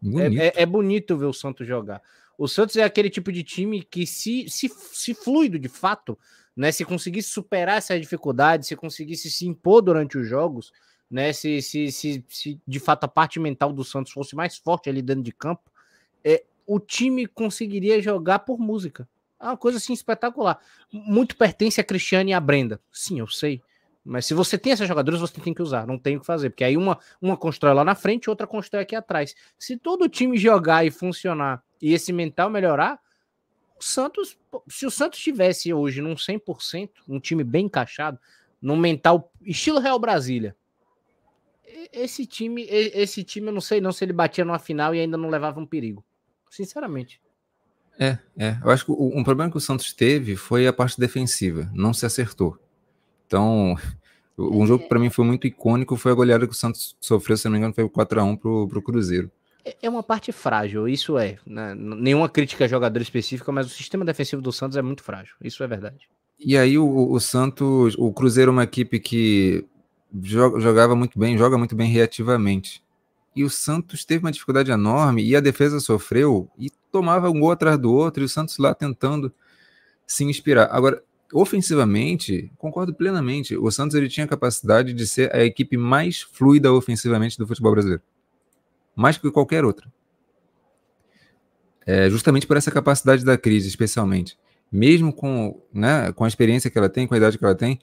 bonito. 0.00 0.40
É, 0.40 0.46
é, 0.48 0.52
é, 0.62 0.66
bonito 0.66 1.16
ver 1.16 1.26
o 1.26 1.32
Santos 1.32 1.66
jogar. 1.66 2.02
O 2.36 2.48
Santos 2.48 2.76
é 2.76 2.82
aquele 2.82 3.08
tipo 3.08 3.32
de 3.32 3.42
time 3.42 3.82
que, 3.82 4.06
se, 4.06 4.48
se, 4.48 4.68
se 4.68 5.14
fluido 5.14 5.58
de 5.58 5.68
fato, 5.68 6.18
né, 6.56 6.70
se 6.72 6.84
conseguisse 6.84 7.30
superar 7.30 7.78
essa 7.78 7.98
dificuldade, 7.98 8.66
se 8.66 8.76
conseguisse 8.76 9.30
se 9.30 9.46
impor 9.46 9.82
durante 9.82 10.18
os 10.18 10.28
jogos, 10.28 10.72
né, 11.10 11.32
se, 11.32 11.62
se, 11.62 11.90
se, 11.92 12.24
se 12.28 12.60
de 12.66 12.80
fato 12.80 13.04
a 13.04 13.08
parte 13.08 13.38
mental 13.38 13.72
do 13.72 13.84
Santos 13.84 14.12
fosse 14.12 14.34
mais 14.34 14.56
forte 14.56 14.88
ali 14.88 15.00
dentro 15.00 15.22
de 15.22 15.32
campo, 15.32 15.70
é, 16.22 16.44
o 16.66 16.80
time 16.80 17.26
conseguiria 17.26 18.00
jogar 18.00 18.40
por 18.40 18.58
música. 18.58 19.08
É 19.40 19.46
uma 19.46 19.56
coisa 19.56 19.78
assim 19.78 19.92
espetacular. 19.92 20.58
Muito 20.90 21.36
pertence 21.36 21.80
a 21.80 21.84
Cristiane 21.84 22.30
e 22.30 22.34
a 22.34 22.40
Brenda. 22.40 22.80
Sim, 22.90 23.18
eu 23.18 23.26
sei. 23.26 23.62
Mas 24.04 24.26
se 24.26 24.34
você 24.34 24.58
tem 24.58 24.72
essas 24.72 24.86
jogadoras, 24.86 25.20
você 25.20 25.40
tem 25.40 25.54
que 25.54 25.62
usar, 25.62 25.86
não 25.86 25.98
tem 25.98 26.16
o 26.16 26.20
que 26.20 26.26
fazer, 26.26 26.50
porque 26.50 26.64
aí 26.64 26.76
uma, 26.76 26.98
uma 27.22 27.36
constrói 27.36 27.72
lá 27.72 27.82
na 27.82 27.94
frente, 27.94 28.28
outra 28.28 28.46
constrói 28.46 28.82
aqui 28.82 28.94
atrás. 28.94 29.34
Se 29.58 29.78
todo 29.78 30.02
o 30.02 30.08
time 30.08 30.36
jogar 30.36 30.84
e 30.84 30.90
funcionar 30.90 31.62
e 31.80 31.94
esse 31.94 32.12
mental 32.12 32.50
melhorar, 32.50 33.00
o 33.80 33.82
Santos, 33.82 34.36
se 34.68 34.84
o 34.84 34.90
Santos 34.90 35.18
tivesse 35.18 35.72
hoje 35.72 36.02
num 36.02 36.14
100%, 36.14 36.90
um 37.08 37.18
time 37.18 37.42
bem 37.42 37.64
encaixado, 37.64 38.18
num 38.60 38.76
mental 38.76 39.32
estilo 39.42 39.78
Real 39.78 39.98
Brasília, 39.98 40.54
esse 41.92 42.26
time, 42.26 42.66
esse 42.68 43.24
time 43.24 43.48
eu 43.48 43.52
não 43.52 43.60
sei 43.60 43.80
não 43.80 43.92
se 43.92 44.04
ele 44.04 44.12
batia 44.12 44.44
numa 44.44 44.58
final 44.58 44.94
e 44.94 45.00
ainda 45.00 45.16
não 45.16 45.30
levava 45.30 45.60
um 45.60 45.66
perigo. 45.66 46.04
Sinceramente. 46.50 47.20
É, 47.98 48.18
é. 48.36 48.58
Eu 48.62 48.70
acho 48.70 48.84
que 48.84 48.92
um 48.92 49.24
problema 49.24 49.50
que 49.50 49.56
o 49.56 49.60
Santos 49.60 49.92
teve 49.92 50.36
foi 50.36 50.66
a 50.66 50.72
parte 50.72 50.98
defensiva, 50.98 51.70
não 51.72 51.94
se 51.94 52.04
acertou. 52.04 52.58
Então, 53.34 53.76
um 54.38 54.64
jogo 54.64 54.84
que 54.84 54.88
para 54.88 55.00
mim 55.00 55.10
foi 55.10 55.24
muito 55.24 55.44
icônico 55.44 55.96
foi 55.96 56.12
a 56.12 56.14
goleada 56.14 56.46
que 56.46 56.52
o 56.52 56.56
Santos 56.56 56.96
sofreu, 57.00 57.36
se 57.36 57.46
não 57.46 57.52
me 57.52 57.58
engano, 57.58 57.74
foi 57.74 57.82
o 57.82 57.90
4x1 57.90 58.38
pro, 58.38 58.68
pro 58.68 58.82
Cruzeiro. 58.82 59.28
É, 59.64 59.76
é 59.82 59.90
uma 59.90 60.04
parte 60.04 60.30
frágil, 60.30 60.88
isso 60.88 61.18
é. 61.18 61.38
Né? 61.44 61.74
Nenhuma 61.74 62.28
crítica 62.28 62.64
a 62.64 62.68
jogador 62.68 63.02
específica, 63.02 63.50
mas 63.50 63.66
o 63.66 63.70
sistema 63.70 64.04
defensivo 64.04 64.40
do 64.40 64.52
Santos 64.52 64.76
é 64.76 64.82
muito 64.82 65.02
frágil. 65.02 65.34
Isso 65.42 65.64
é 65.64 65.66
verdade. 65.66 66.08
E 66.38 66.56
aí 66.56 66.78
o, 66.78 67.10
o 67.10 67.18
Santos, 67.18 67.96
o 67.98 68.12
Cruzeiro 68.12 68.50
é 68.50 68.52
uma 68.52 68.64
equipe 68.64 69.00
que 69.00 69.66
jogava 70.22 70.94
muito 70.94 71.18
bem, 71.18 71.36
joga 71.36 71.58
muito 71.58 71.74
bem 71.74 71.90
reativamente. 71.90 72.84
E 73.34 73.42
o 73.42 73.50
Santos 73.50 74.04
teve 74.04 74.24
uma 74.24 74.30
dificuldade 74.30 74.70
enorme 74.70 75.24
e 75.24 75.34
a 75.34 75.40
defesa 75.40 75.80
sofreu 75.80 76.48
e 76.56 76.70
tomava 76.92 77.28
um 77.28 77.40
gol 77.40 77.50
atrás 77.50 77.76
do 77.78 77.92
outro 77.92 78.22
e 78.22 78.26
o 78.26 78.28
Santos 78.28 78.58
lá 78.58 78.72
tentando 78.74 79.32
se 80.06 80.22
inspirar. 80.22 80.68
Agora, 80.70 81.02
ofensivamente, 81.34 82.48
concordo 82.56 82.94
plenamente, 82.94 83.56
o 83.56 83.68
Santos 83.68 83.96
ele 83.96 84.08
tinha 84.08 84.24
a 84.24 84.28
capacidade 84.28 84.94
de 84.94 85.04
ser 85.04 85.34
a 85.34 85.44
equipe 85.44 85.76
mais 85.76 86.22
fluida 86.22 86.72
ofensivamente 86.72 87.36
do 87.36 87.46
futebol 87.46 87.72
brasileiro. 87.72 88.02
Mais 88.94 89.18
que 89.18 89.28
qualquer 89.32 89.64
outra. 89.64 89.92
É, 91.84 92.08
justamente 92.08 92.46
por 92.46 92.56
essa 92.56 92.70
capacidade 92.70 93.24
da 93.24 93.36
crise, 93.36 93.66
especialmente. 93.66 94.38
Mesmo 94.70 95.12
com, 95.12 95.60
né, 95.72 96.12
com 96.12 96.24
a 96.24 96.28
experiência 96.28 96.70
que 96.70 96.78
ela 96.78 96.88
tem, 96.88 97.04
com 97.04 97.14
a 97.14 97.16
idade 97.16 97.36
que 97.36 97.44
ela 97.44 97.54
tem, 97.54 97.80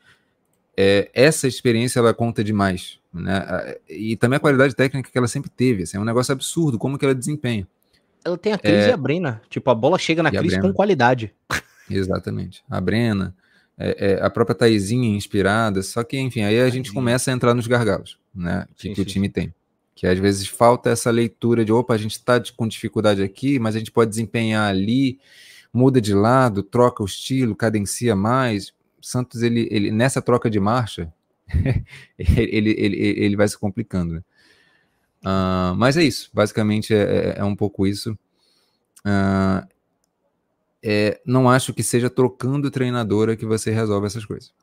é, 0.75 1.11
essa 1.13 1.45
experiência 1.45 1.99
ela 1.99 2.13
conta 2.13 2.41
demais. 2.41 2.99
Né? 3.13 3.75
E 3.89 4.15
também 4.15 4.37
a 4.37 4.39
qualidade 4.39 4.73
técnica 4.73 5.11
que 5.11 5.17
ela 5.17 5.27
sempre 5.27 5.49
teve. 5.49 5.83
Assim, 5.83 5.97
é 5.97 5.99
um 5.99 6.05
negócio 6.05 6.31
absurdo 6.31 6.79
como 6.79 6.97
que 6.97 7.03
ela 7.03 7.13
desempenha. 7.13 7.67
Ela 8.23 8.37
tem 8.37 8.53
a 8.53 8.57
crise 8.57 8.85
é... 8.85 8.89
e 8.89 8.91
a 8.93 8.97
Brena. 8.97 9.41
Tipo, 9.49 9.69
a 9.71 9.75
bola 9.75 9.99
chega 9.99 10.23
na 10.23 10.31
crise 10.31 10.61
com 10.61 10.71
qualidade. 10.71 11.35
Exatamente. 11.89 12.63
A 12.69 12.79
Brena, 12.79 13.35
é, 13.77 14.11
é, 14.11 14.23
a 14.23 14.29
própria 14.29 14.55
Taizinha 14.55 15.15
inspirada. 15.15 15.81
Só 15.81 16.03
que, 16.03 16.19
enfim, 16.19 16.41
aí 16.41 16.59
a 16.59 16.69
gente 16.69 16.93
começa 16.93 17.31
a 17.31 17.33
entrar 17.33 17.53
nos 17.53 17.67
gargalos 17.67 18.19
né, 18.33 18.65
que, 18.75 18.83
sim, 18.83 18.89
que 18.89 18.95
sim. 18.95 19.01
o 19.01 19.05
time 19.05 19.29
tem. 19.29 19.53
Que 19.95 20.07
às 20.07 20.17
vezes 20.17 20.47
falta 20.47 20.89
essa 20.89 21.11
leitura 21.11 21.65
de, 21.65 21.71
opa, 21.71 21.93
a 21.93 21.97
gente 21.97 22.13
está 22.13 22.41
com 22.55 22.67
dificuldade 22.67 23.21
aqui, 23.21 23.59
mas 23.59 23.75
a 23.75 23.79
gente 23.79 23.91
pode 23.91 24.09
desempenhar 24.09 24.69
ali, 24.69 25.19
muda 25.73 25.99
de 25.99 26.13
lado, 26.13 26.63
troca 26.63 27.03
o 27.03 27.05
estilo, 27.05 27.55
cadencia 27.55 28.15
mais. 28.15 28.73
Santos, 29.01 29.41
ele, 29.41 29.67
ele 29.71 29.91
nessa 29.91 30.21
troca 30.21 30.49
de 30.49 30.59
marcha, 30.59 31.11
ele, 32.17 32.75
ele, 32.77 32.97
ele, 32.97 33.35
vai 33.35 33.47
se 33.47 33.57
complicando. 33.57 34.13
Né? 34.13 34.21
Uh, 35.23 35.75
mas 35.75 35.97
é 35.97 36.03
isso, 36.03 36.29
basicamente 36.33 36.93
é, 36.93 37.01
é, 37.01 37.35
é 37.39 37.43
um 37.43 37.55
pouco 37.55 37.85
isso. 37.85 38.17
Uh, 39.05 39.67
é, 40.83 41.21
não 41.25 41.49
acho 41.49 41.73
que 41.73 41.83
seja 41.83 42.09
trocando 42.09 42.71
treinadora 42.71 43.35
que 43.35 43.45
você 43.45 43.71
resolve 43.71 44.07
essas 44.07 44.25
coisas. 44.25 44.53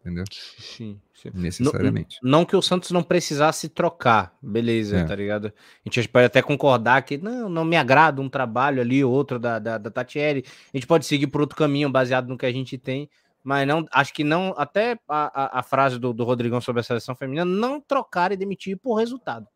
Entendeu? 0.00 0.24
Sim, 0.32 1.00
sim. 1.14 1.30
Necessariamente. 1.32 2.18
Não, 2.22 2.40
não, 2.40 2.44
que 2.44 2.56
o 2.56 2.62
Santos 2.62 2.90
não 2.90 3.04
precisasse 3.04 3.68
trocar, 3.68 4.36
beleza, 4.42 4.98
é. 4.98 5.04
tá 5.04 5.14
ligado? 5.14 5.46
A 5.46 5.88
gente 5.88 6.08
pode 6.08 6.26
até 6.26 6.42
concordar 6.42 7.02
que 7.02 7.16
não, 7.16 7.48
não 7.48 7.64
me 7.64 7.76
agrada 7.76 8.20
um 8.20 8.28
trabalho 8.28 8.80
ali, 8.80 9.04
outro 9.04 9.38
da, 9.38 9.60
da, 9.60 9.78
da 9.78 9.90
Tatieri. 9.90 10.44
A 10.74 10.76
gente 10.76 10.88
pode 10.88 11.06
seguir 11.06 11.28
por 11.28 11.40
outro 11.40 11.56
caminho 11.56 11.88
baseado 11.88 12.26
no 12.26 12.36
que 12.36 12.46
a 12.46 12.52
gente 12.52 12.76
tem, 12.76 13.08
mas 13.44 13.66
não 13.66 13.86
acho 13.92 14.12
que 14.12 14.24
não. 14.24 14.52
Até 14.56 14.98
a, 15.08 15.58
a, 15.58 15.60
a 15.60 15.62
frase 15.62 16.00
do, 16.00 16.12
do 16.12 16.24
Rodrigão 16.24 16.60
sobre 16.60 16.80
a 16.80 16.84
seleção 16.84 17.14
feminina, 17.14 17.44
não 17.44 17.80
trocar 17.80 18.32
e 18.32 18.36
demitir 18.36 18.76
por 18.76 18.94
resultado. 18.94 19.46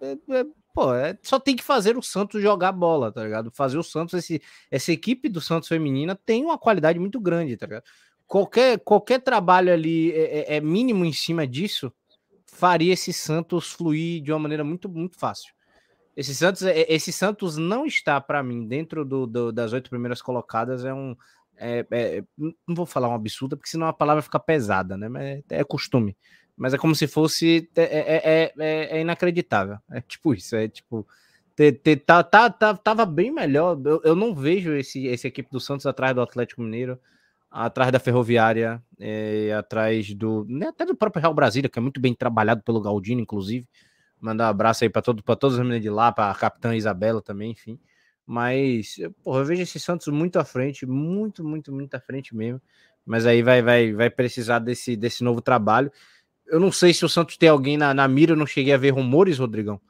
É, 0.00 0.12
é, 0.12 0.46
pô, 0.80 0.94
é, 0.94 1.18
só 1.22 1.38
tem 1.38 1.54
que 1.54 1.62
fazer 1.62 1.98
o 1.98 2.02
Santos 2.02 2.40
jogar 2.40 2.72
bola, 2.72 3.12
tá 3.12 3.22
ligado? 3.22 3.50
Fazer 3.52 3.76
o 3.76 3.82
Santos, 3.82 4.14
esse, 4.14 4.40
essa 4.70 4.90
equipe 4.90 5.28
do 5.28 5.38
Santos 5.38 5.68
feminina 5.68 6.16
tem 6.16 6.42
uma 6.42 6.56
qualidade 6.56 6.98
muito 6.98 7.20
grande, 7.20 7.54
tá 7.54 7.66
ligado? 7.66 7.84
Qualquer, 8.26 8.78
qualquer 8.78 9.20
trabalho 9.20 9.70
ali 9.70 10.10
é, 10.12 10.54
é, 10.54 10.56
é 10.56 10.60
mínimo 10.60 11.04
em 11.04 11.12
cima 11.12 11.46
disso, 11.46 11.92
faria 12.46 12.94
esse 12.94 13.12
Santos 13.12 13.72
fluir 13.72 14.22
de 14.22 14.32
uma 14.32 14.38
maneira 14.38 14.64
muito, 14.64 14.88
muito 14.88 15.18
fácil. 15.18 15.52
Esse 16.16 16.34
Santos, 16.34 16.62
é, 16.62 16.86
esse 16.88 17.12
Santos 17.12 17.58
não 17.58 17.84
está 17.84 18.18
para 18.18 18.42
mim 18.42 18.66
dentro 18.66 19.04
do, 19.04 19.26
do, 19.26 19.52
das 19.52 19.74
oito 19.74 19.90
primeiras 19.90 20.22
colocadas. 20.22 20.86
É 20.86 20.94
um, 20.94 21.14
é, 21.58 21.86
é, 21.90 22.24
não 22.38 22.74
vou 22.74 22.86
falar 22.86 23.10
um 23.10 23.14
absurdo, 23.14 23.54
porque 23.54 23.68
senão 23.68 23.86
a 23.86 23.92
palavra 23.92 24.22
fica 24.22 24.40
pesada, 24.40 24.96
né? 24.96 25.10
Mas 25.10 25.24
é, 25.24 25.42
é 25.50 25.64
costume. 25.64 26.16
Mas 26.60 26.74
é 26.74 26.76
como 26.76 26.94
se 26.94 27.06
fosse. 27.06 27.70
É 27.74 27.82
é, 27.82 28.52
é, 28.58 28.98
é, 28.98 29.00
inacreditável. 29.00 29.78
É 29.90 30.02
tipo 30.02 30.34
isso. 30.34 30.54
É 30.54 30.68
tipo. 30.68 31.08
Ter, 31.56 31.72
ter, 31.72 31.96
tá, 31.96 32.22
tá, 32.22 32.50
tá, 32.50 32.76
tava 32.76 33.06
bem 33.06 33.32
melhor. 33.32 33.80
Eu, 33.82 34.02
eu 34.04 34.14
não 34.14 34.34
vejo 34.34 34.74
esse, 34.74 35.06
esse 35.06 35.26
equipe 35.26 35.50
do 35.50 35.58
Santos 35.58 35.86
atrás 35.86 36.14
do 36.14 36.20
Atlético 36.20 36.60
Mineiro, 36.60 37.00
atrás 37.50 37.90
da 37.90 37.98
Ferroviária, 37.98 38.82
atrás 39.58 40.12
do. 40.14 40.44
Né, 40.50 40.66
até 40.66 40.84
do 40.84 40.94
próprio 40.94 41.22
Real 41.22 41.32
Brasília, 41.32 41.70
que 41.70 41.78
é 41.78 41.82
muito 41.82 41.98
bem 41.98 42.14
trabalhado 42.14 42.62
pelo 42.62 42.78
Galdino, 42.82 43.22
inclusive. 43.22 43.66
Mandar 44.20 44.48
um 44.48 44.50
abraço 44.50 44.84
aí 44.84 44.90
para 44.90 45.00
todo, 45.00 45.22
todas 45.22 45.54
as 45.54 45.60
meninas 45.60 45.80
de 45.80 45.88
lá, 45.88 46.12
para 46.12 46.30
a 46.30 46.34
capitã 46.34 46.76
Isabela 46.76 47.22
também, 47.22 47.52
enfim. 47.52 47.80
Mas, 48.26 48.96
porra, 49.24 49.40
eu 49.40 49.44
vejo 49.46 49.62
esse 49.62 49.80
Santos 49.80 50.08
muito 50.08 50.38
à 50.38 50.44
frente, 50.44 50.84
muito, 50.84 51.42
muito, 51.42 51.72
muito 51.72 51.94
à 51.94 52.00
frente 52.00 52.36
mesmo. 52.36 52.60
Mas 53.04 53.24
aí 53.24 53.42
vai, 53.42 53.62
vai, 53.62 53.92
vai 53.94 54.10
precisar 54.10 54.58
desse, 54.58 54.94
desse 54.94 55.24
novo 55.24 55.40
trabalho. 55.40 55.90
Eu 56.50 56.60
não 56.60 56.72
sei 56.72 56.92
se 56.92 57.04
o 57.04 57.08
Santos 57.08 57.36
tem 57.36 57.48
alguém 57.48 57.76
na, 57.76 57.94
na 57.94 58.06
mira, 58.08 58.32
eu 58.32 58.36
não 58.36 58.46
cheguei 58.46 58.74
a 58.74 58.78
ver 58.78 58.90
rumores, 58.90 59.38
Rodrigão. 59.38 59.80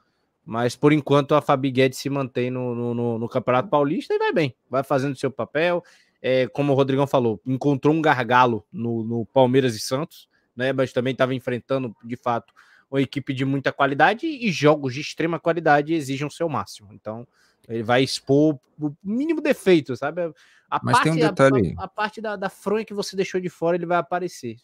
Mas 0.45 0.75
por 0.75 0.93
enquanto 0.93 1.35
a 1.35 1.41
Fabi 1.41 1.71
Guedes 1.71 1.99
se 1.99 2.09
mantém 2.09 2.49
no, 2.49 2.93
no, 2.93 3.19
no 3.19 3.29
Campeonato 3.29 3.69
Paulista 3.69 4.13
e 4.13 4.17
vai 4.17 4.31
bem, 4.31 4.55
vai 4.69 4.83
fazendo 4.83 5.15
seu 5.15 5.31
papel. 5.31 5.83
É, 6.21 6.47
como 6.47 6.71
o 6.71 6.75
Rodrigão 6.75 7.07
falou, 7.07 7.41
encontrou 7.45 7.93
um 7.93 8.01
gargalo 8.01 8.63
no, 8.71 9.03
no 9.03 9.25
Palmeiras 9.25 9.75
e 9.75 9.79
Santos, 9.79 10.29
né? 10.55 10.71
Mas 10.71 10.93
também 10.93 11.13
estava 11.13 11.33
enfrentando, 11.33 11.95
de 12.03 12.15
fato, 12.15 12.53
uma 12.91 13.01
equipe 13.01 13.33
de 13.33 13.43
muita 13.43 13.71
qualidade 13.71 14.27
e 14.27 14.51
jogos 14.51 14.93
de 14.93 15.01
extrema 15.01 15.39
qualidade 15.39 15.93
exigem 15.93 16.27
o 16.27 16.31
seu 16.31 16.47
máximo. 16.47 16.89
Então, 16.93 17.27
ele 17.67 17.81
vai 17.81 18.03
expor 18.03 18.59
o 18.79 18.95
mínimo 19.03 19.41
defeito, 19.41 19.95
sabe? 19.95 20.21
A 20.69 20.79
Mas 20.83 20.93
parte, 20.93 21.03
tem 21.03 21.11
um 21.13 21.15
detalhe. 21.15 21.75
A, 21.77 21.81
a, 21.81 21.85
a, 21.85 21.87
parte 21.87 22.21
da, 22.21 22.35
da 22.35 22.49
fronha 22.49 22.85
que 22.85 22.93
você 22.93 23.15
deixou 23.15 23.39
de 23.39 23.49
fora, 23.49 23.75
ele 23.77 23.85
vai 23.85 23.97
aparecer. 23.97 24.57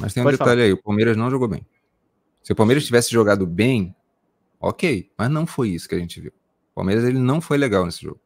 Mas 0.00 0.12
tem 0.12 0.22
um 0.22 0.24
Pode 0.24 0.38
detalhe 0.38 0.60
falar. 0.60 0.66
aí: 0.66 0.72
o 0.72 0.82
Palmeiras 0.82 1.16
não 1.16 1.30
jogou 1.30 1.48
bem. 1.48 1.66
Se 2.42 2.52
o 2.52 2.56
Palmeiras 2.56 2.84
tivesse 2.84 3.10
jogado 3.10 3.46
bem, 3.46 3.94
ok. 4.60 5.10
Mas 5.16 5.30
não 5.30 5.46
foi 5.46 5.70
isso 5.70 5.88
que 5.88 5.94
a 5.94 5.98
gente 5.98 6.20
viu. 6.20 6.32
O 6.72 6.74
Palmeiras 6.76 7.04
ele 7.04 7.18
não 7.18 7.40
foi 7.40 7.58
legal 7.58 7.84
nesse 7.84 8.02
jogo. 8.02 8.20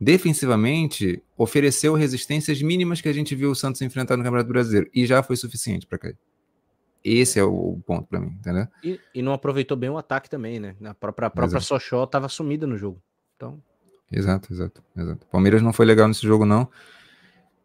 Defensivamente, 0.00 1.22
ofereceu 1.36 1.94
resistências 1.94 2.60
mínimas 2.60 3.00
que 3.00 3.08
a 3.08 3.12
gente 3.12 3.34
viu 3.34 3.50
o 3.50 3.54
Santos 3.54 3.80
enfrentar 3.82 4.16
no 4.16 4.24
Campeonato 4.24 4.48
Brasileiro. 4.48 4.90
E 4.92 5.06
já 5.06 5.22
foi 5.22 5.36
suficiente 5.36 5.86
para 5.86 5.98
cair. 5.98 6.18
Esse 7.04 7.38
é 7.38 7.44
o 7.44 7.80
ponto 7.84 8.06
para 8.06 8.20
mim, 8.20 8.36
entendeu? 8.38 8.66
E, 8.82 9.00
e, 9.14 9.22
não 9.22 9.32
aproveitou 9.32 9.76
bem 9.76 9.90
o 9.90 9.98
ataque 9.98 10.30
também, 10.30 10.60
né? 10.60 10.76
A 10.84 10.94
própria, 10.94 11.26
a 11.26 11.30
própria 11.30 11.60
Sochó 11.60 12.04
estava 12.04 12.28
sumida 12.28 12.66
no 12.66 12.76
jogo. 12.76 13.02
Então. 13.36 13.60
Exato, 14.10 14.52
exato, 14.52 14.82
exato. 14.96 15.26
Palmeiras 15.26 15.62
não 15.62 15.72
foi 15.72 15.86
legal 15.86 16.06
nesse 16.06 16.26
jogo, 16.26 16.44
não. 16.44 16.68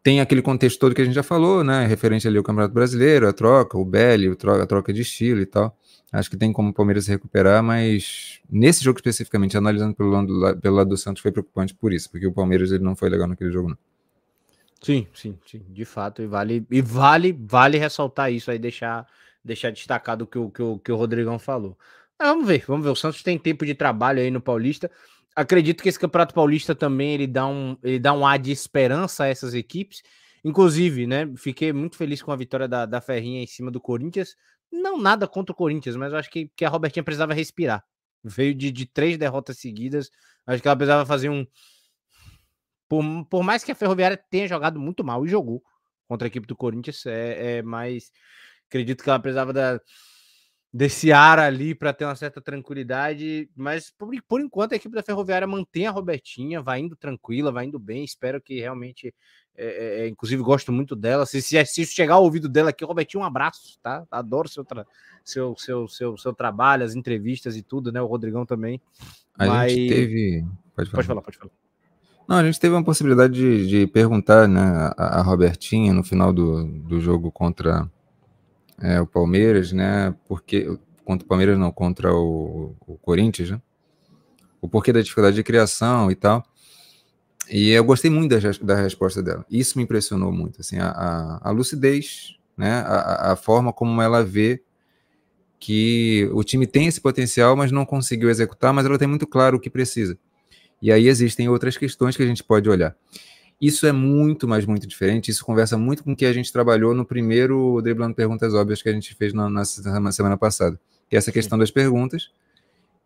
Tem 0.08 0.22
aquele 0.22 0.40
contexto 0.40 0.78
todo 0.78 0.94
que 0.94 1.02
a 1.02 1.04
gente 1.04 1.12
já 1.12 1.22
falou, 1.22 1.62
né? 1.62 1.86
Referente 1.86 2.26
ali 2.26 2.38
ao 2.38 2.42
Campeonato 2.42 2.72
Brasileiro, 2.72 3.28
a 3.28 3.32
troca, 3.34 3.76
o 3.76 3.84
Belly, 3.84 4.34
a 4.62 4.64
troca 4.64 4.90
de 4.90 5.02
estilo 5.02 5.42
e 5.42 5.44
tal. 5.44 5.76
Acho 6.10 6.30
que 6.30 6.36
tem 6.38 6.50
como 6.50 6.70
o 6.70 6.72
Palmeiras 6.72 7.04
se 7.04 7.10
recuperar, 7.10 7.62
mas 7.62 8.40
nesse 8.50 8.82
jogo 8.82 8.98
especificamente, 8.98 9.54
analisando 9.58 9.94
pelo 9.94 10.08
lado, 10.08 10.60
pelo 10.62 10.76
lado 10.76 10.88
do 10.88 10.96
Santos, 10.96 11.20
foi 11.20 11.30
preocupante 11.30 11.74
por 11.74 11.92
isso, 11.92 12.10
porque 12.10 12.26
o 12.26 12.32
Palmeiras 12.32 12.72
ele 12.72 12.82
não 12.82 12.96
foi 12.96 13.10
legal 13.10 13.28
naquele 13.28 13.52
jogo, 13.52 13.68
não. 13.68 13.78
Sim, 14.80 15.06
sim, 15.12 15.38
sim, 15.46 15.60
de 15.68 15.84
fato, 15.84 16.22
e 16.22 16.26
vale, 16.26 16.66
e 16.70 16.80
vale, 16.80 17.38
vale 17.38 17.76
ressaltar 17.76 18.32
isso 18.32 18.50
aí, 18.50 18.58
deixar, 18.58 19.06
deixar 19.44 19.70
destacado 19.72 20.22
o 20.22 20.26
que 20.26 20.38
o, 20.38 20.48
que 20.48 20.62
o, 20.62 20.78
que 20.78 20.90
o 20.90 20.96
Rodrigão 20.96 21.38
falou. 21.38 21.76
Vamos 22.18 22.46
ver, 22.46 22.64
vamos 22.66 22.82
ver. 22.82 22.92
O 22.92 22.96
Santos 22.96 23.22
tem 23.22 23.38
tempo 23.38 23.66
de 23.66 23.74
trabalho 23.74 24.20
aí 24.20 24.30
no 24.30 24.40
Paulista 24.40 24.90
acredito 25.38 25.82
que 25.82 25.88
esse 25.88 25.98
Campeonato 25.98 26.34
Paulista 26.34 26.74
também 26.74 27.14
ele 27.14 27.26
dá 27.26 27.46
um, 27.46 27.76
ele 27.82 28.00
dá 28.00 28.12
um 28.12 28.26
ar 28.26 28.38
de 28.38 28.50
esperança 28.50 29.24
a 29.24 29.28
essas 29.28 29.54
equipes. 29.54 30.02
Inclusive, 30.44 31.06
né? 31.06 31.30
Fiquei 31.36 31.72
muito 31.72 31.96
feliz 31.96 32.22
com 32.22 32.32
a 32.32 32.36
vitória 32.36 32.66
da, 32.66 32.84
da 32.86 33.00
Ferrinha 33.00 33.42
em 33.42 33.46
cima 33.46 33.70
do 33.70 33.80
Corinthians. 33.80 34.34
Não 34.70 34.98
nada 34.98 35.28
contra 35.28 35.52
o 35.52 35.56
Corinthians, 35.56 35.96
mas 35.96 36.12
eu 36.12 36.18
acho 36.18 36.30
que, 36.30 36.50
que 36.56 36.64
a 36.64 36.68
Robertinha 36.68 37.04
precisava 37.04 37.34
respirar. 37.34 37.84
Veio 38.22 38.54
de, 38.54 38.70
de 38.72 38.84
três 38.84 39.16
derrotas 39.16 39.58
seguidas. 39.58 40.10
Acho 40.46 40.60
que 40.60 40.68
ela 40.68 40.76
precisava 40.76 41.06
fazer 41.06 41.28
um. 41.28 41.46
Por, 42.88 43.04
por 43.26 43.42
mais 43.42 43.62
que 43.62 43.70
a 43.70 43.74
Ferroviária 43.74 44.16
tenha 44.30 44.48
jogado 44.48 44.80
muito 44.80 45.04
mal 45.04 45.24
e 45.24 45.28
jogou 45.28 45.62
contra 46.08 46.26
a 46.26 46.28
equipe 46.28 46.46
do 46.46 46.56
Corinthians, 46.56 47.06
é, 47.06 47.58
é 47.58 47.62
mais. 47.62 48.10
Acredito 48.68 49.04
que 49.04 49.08
ela 49.08 49.20
precisava 49.20 49.52
da 49.52 49.80
desse 50.72 51.10
ar 51.12 51.38
ali 51.38 51.74
para 51.74 51.92
ter 51.92 52.04
uma 52.04 52.14
certa 52.14 52.40
tranquilidade, 52.40 53.48
mas 53.56 53.90
por, 53.90 54.10
por, 54.28 54.40
enquanto 54.40 54.72
a 54.72 54.76
equipe 54.76 54.94
da 54.94 55.02
Ferroviária 55.02 55.46
mantém 55.46 55.86
a 55.86 55.90
Robertinha, 55.90 56.60
vai 56.60 56.80
indo 56.80 56.94
tranquila, 56.94 57.50
vai 57.50 57.64
indo 57.64 57.78
bem, 57.78 58.04
espero 58.04 58.40
que 58.40 58.60
realmente, 58.60 59.14
é, 59.56 60.02
é, 60.02 60.08
inclusive 60.08 60.42
gosto 60.42 60.70
muito 60.70 60.94
dela, 60.94 61.24
se, 61.24 61.40
se, 61.40 61.64
se, 61.64 61.86
chegar 61.86 62.14
ao 62.14 62.24
ouvido 62.24 62.48
dela 62.48 62.70
aqui, 62.70 62.84
Robertinha, 62.84 63.22
um 63.22 63.26
abraço, 63.26 63.78
tá? 63.82 64.06
Adoro 64.10 64.48
seu, 64.48 64.64
seu, 65.24 65.56
seu, 65.56 65.88
seu, 65.88 66.16
seu 66.18 66.32
trabalho, 66.34 66.84
as 66.84 66.94
entrevistas 66.94 67.56
e 67.56 67.62
tudo, 67.62 67.90
né? 67.90 68.00
O 68.02 68.06
Rodrigão 68.06 68.44
também. 68.44 68.80
A 69.38 69.46
mas... 69.46 69.72
gente 69.72 69.88
teve... 69.88 70.44
Pode 70.76 70.90
falar. 70.90 70.98
pode 70.98 71.06
falar, 71.06 71.22
pode 71.22 71.38
falar. 71.38 71.52
Não, 72.28 72.36
a 72.36 72.44
gente 72.44 72.60
teve 72.60 72.74
uma 72.74 72.84
possibilidade 72.84 73.32
de, 73.32 73.66
de 73.66 73.86
perguntar, 73.86 74.46
né, 74.46 74.92
a, 74.98 75.20
a 75.20 75.22
Robertinha 75.22 75.94
no 75.94 76.04
final 76.04 76.30
do, 76.30 76.62
do 76.82 77.00
jogo 77.00 77.32
contra 77.32 77.90
é, 78.80 79.00
o 79.00 79.06
Palmeiras, 79.06 79.72
né? 79.72 80.14
Porque 80.26 80.66
contra 81.04 81.24
o 81.24 81.28
Palmeiras 81.28 81.58
não, 81.58 81.72
contra 81.72 82.14
o, 82.14 82.74
o 82.86 82.96
Corinthians, 82.98 83.50
né? 83.50 83.60
O 84.60 84.68
porquê 84.68 84.92
da 84.92 85.00
dificuldade 85.00 85.36
de 85.36 85.42
criação 85.42 86.10
e 86.10 86.14
tal. 86.14 86.44
E 87.50 87.70
eu 87.70 87.82
gostei 87.82 88.10
muito 88.10 88.38
da, 88.38 88.50
da 88.62 88.74
resposta 88.74 89.22
dela. 89.22 89.44
Isso 89.50 89.78
me 89.78 89.84
impressionou 89.84 90.30
muito, 90.30 90.60
assim, 90.60 90.78
a, 90.78 90.88
a, 90.90 91.48
a 91.48 91.50
lucidez, 91.50 92.36
né, 92.56 92.82
a, 92.86 93.32
a, 93.32 93.36
forma 93.36 93.72
como 93.72 94.02
ela 94.02 94.22
vê 94.22 94.62
que 95.58 96.28
o 96.32 96.44
time 96.44 96.66
tem 96.66 96.86
esse 96.86 97.00
potencial, 97.00 97.56
mas 97.56 97.72
não 97.72 97.86
conseguiu 97.86 98.28
executar, 98.28 98.72
mas 98.72 98.84
ela 98.84 98.98
tem 98.98 99.08
muito 99.08 99.26
claro 99.26 99.56
o 99.56 99.60
que 99.60 99.70
precisa. 99.70 100.18
E 100.80 100.92
aí 100.92 101.08
existem 101.08 101.48
outras 101.48 101.76
questões 101.76 102.16
que 102.16 102.22
a 102.22 102.26
gente 102.26 102.44
pode 102.44 102.68
olhar. 102.68 102.94
Isso 103.60 103.86
é 103.86 103.92
muito, 103.92 104.46
mas 104.46 104.64
muito 104.64 104.86
diferente. 104.86 105.30
Isso 105.30 105.44
conversa 105.44 105.76
muito 105.76 106.04
com 106.04 106.12
o 106.12 106.16
que 106.16 106.26
a 106.26 106.32
gente 106.32 106.52
trabalhou 106.52 106.94
no 106.94 107.04
primeiro 107.04 107.80
Driblando 107.82 108.14
Perguntas 108.14 108.54
Óbvias 108.54 108.80
que 108.80 108.88
a 108.88 108.92
gente 108.92 109.14
fez 109.14 109.32
na, 109.32 109.50
na 109.50 110.12
semana 110.12 110.36
passada. 110.36 110.78
Que 111.08 111.16
é 111.16 111.18
essa 111.18 111.32
questão 111.32 111.58
das 111.58 111.70
perguntas. 111.70 112.30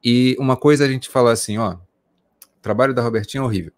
E 0.05 0.37
uma 0.39 0.57
coisa 0.57 0.85
a 0.85 0.89
gente 0.89 1.09
falar 1.09 1.33
assim, 1.33 1.57
ó, 1.57 1.75
o 1.75 2.61
trabalho 2.61 2.93
da 2.93 3.03
Robertinha 3.03 3.41
é 3.41 3.45
horrível. 3.45 3.73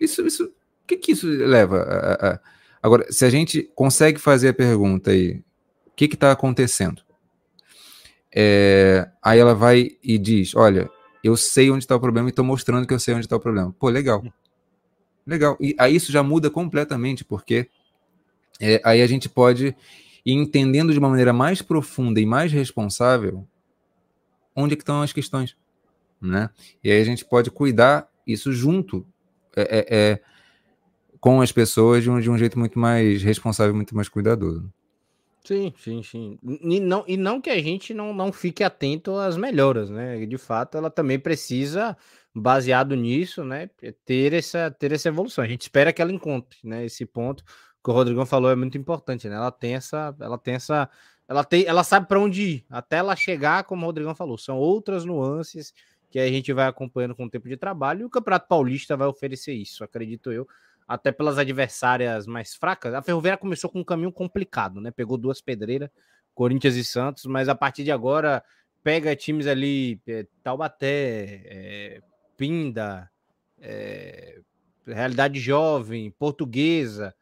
Isso, 0.00 0.26
isso, 0.26 0.44
o 0.44 0.52
que 0.86 0.96
que 0.96 1.12
isso 1.12 1.26
leva 1.26 1.82
a, 1.82 2.28
a, 2.28 2.40
Agora, 2.84 3.10
se 3.10 3.24
a 3.24 3.30
gente 3.30 3.62
consegue 3.74 4.20
fazer 4.20 4.50
a 4.50 4.52
pergunta 4.52 5.10
aí, 5.10 5.42
o 5.86 5.90
que 5.96 6.04
está 6.04 6.30
acontecendo? 6.30 7.00
É, 8.30 9.08
aí 9.22 9.38
ela 9.38 9.54
vai 9.54 9.92
e 10.02 10.18
diz, 10.18 10.54
olha, 10.54 10.90
eu 11.22 11.34
sei 11.34 11.70
onde 11.70 11.84
está 11.84 11.96
o 11.96 12.00
problema 12.00 12.28
e 12.28 12.30
estou 12.30 12.44
mostrando 12.44 12.86
que 12.86 12.92
eu 12.92 12.98
sei 12.98 13.14
onde 13.14 13.24
está 13.24 13.36
o 13.36 13.40
problema. 13.40 13.74
Pô, 13.78 13.88
legal. 13.88 14.22
Legal. 15.26 15.56
E 15.60 15.74
aí 15.78 15.96
isso 15.96 16.12
já 16.12 16.22
muda 16.22 16.50
completamente, 16.50 17.24
porque 17.24 17.68
é, 18.60 18.80
aí 18.84 19.02
a 19.02 19.06
gente 19.06 19.28
pode 19.28 19.74
ir 20.24 20.32
entendendo 20.32 20.92
de 20.92 20.98
uma 20.98 21.08
maneira 21.08 21.32
mais 21.32 21.60
profunda 21.62 22.20
e 22.20 22.26
mais 22.26 22.52
responsável 22.52 23.46
onde 24.54 24.74
é 24.74 24.78
estão 24.78 25.02
as 25.02 25.12
questões, 25.12 25.56
né? 26.20 26.50
E 26.82 26.90
aí 26.90 27.00
a 27.00 27.04
gente 27.04 27.24
pode 27.24 27.50
cuidar 27.50 28.08
isso 28.26 28.52
junto 28.52 29.06
é, 29.56 29.62
é, 29.62 29.86
é, 29.90 30.20
com 31.20 31.40
as 31.40 31.50
pessoas 31.50 32.02
de 32.02 32.10
um, 32.10 32.20
de 32.20 32.30
um 32.30 32.38
jeito 32.38 32.58
muito 32.58 32.78
mais 32.78 33.22
responsável, 33.22 33.74
muito 33.74 33.96
mais 33.96 34.08
cuidadoso. 34.08 34.70
Sim, 35.44 35.74
sim, 35.78 36.02
sim. 36.02 36.38
E 36.42 36.80
não, 36.80 37.04
e 37.06 37.18
não 37.18 37.40
que 37.40 37.50
a 37.50 37.60
gente 37.60 37.92
não, 37.92 38.14
não 38.14 38.32
fique 38.32 38.64
atento 38.64 39.14
às 39.16 39.36
melhoras, 39.36 39.90
né? 39.90 40.24
De 40.24 40.38
fato, 40.38 40.78
ela 40.78 40.90
também 40.90 41.18
precisa, 41.18 41.94
baseado 42.34 42.96
nisso, 42.96 43.44
né, 43.44 43.70
ter 44.04 44.32
essa, 44.32 44.70
ter 44.70 44.92
essa 44.92 45.08
evolução. 45.08 45.44
A 45.44 45.46
gente 45.46 45.62
espera 45.62 45.92
que 45.92 46.02
ela 46.02 46.10
encontre, 46.10 46.58
né? 46.64 46.84
Esse 46.84 47.06
ponto 47.06 47.44
que 47.44 47.90
o 47.90 47.92
Rodrigão 47.92 48.26
falou 48.26 48.50
é 48.50 48.56
muito 48.56 48.76
importante, 48.76 49.28
né? 49.28 49.36
Ela 49.36 49.52
tem 49.52 49.74
essa, 49.74 50.14
ela 50.18 50.36
tem 50.36 50.54
essa, 50.54 50.88
ela 51.28 51.44
tem, 51.44 51.64
ela 51.64 51.84
sabe 51.84 52.08
para 52.08 52.18
onde 52.18 52.42
ir, 52.42 52.66
até 52.68 52.96
ela 52.96 53.14
chegar, 53.14 53.64
como 53.64 53.82
o 53.82 53.86
Rodrigão 53.86 54.14
falou, 54.14 54.36
são 54.36 54.56
outras 54.56 55.04
nuances 55.04 55.72
que 56.10 56.18
a 56.18 56.26
gente 56.28 56.52
vai 56.52 56.66
acompanhando 56.66 57.14
com 57.14 57.24
o 57.24 57.30
tempo 57.30 57.48
de 57.48 57.56
trabalho 57.56 58.02
e 58.02 58.04
o 58.04 58.10
Campeonato 58.10 58.48
Paulista 58.48 58.96
vai 58.96 59.06
oferecer 59.06 59.52
isso, 59.52 59.84
acredito 59.84 60.32
eu 60.32 60.46
até 60.86 61.10
pelas 61.10 61.38
adversárias 61.38 62.26
mais 62.26 62.54
fracas. 62.54 62.94
A 62.94 63.02
Ferroviária 63.02 63.38
começou 63.38 63.70
com 63.70 63.80
um 63.80 63.84
caminho 63.84 64.12
complicado, 64.12 64.80
né? 64.80 64.90
Pegou 64.90 65.16
duas 65.16 65.40
pedreiras, 65.40 65.88
Corinthians 66.34 66.74
e 66.76 66.84
Santos, 66.84 67.24
mas 67.24 67.48
a 67.48 67.54
partir 67.54 67.84
de 67.84 67.90
agora 67.90 68.44
pega 68.82 69.16
times 69.16 69.46
ali, 69.46 70.00
é, 70.06 70.26
Taubaté, 70.42 71.42
é, 71.46 72.02
Pinda, 72.36 73.10
é, 73.60 74.40
Realidade 74.86 75.40
Jovem, 75.40 76.10
Portuguesa. 76.10 77.14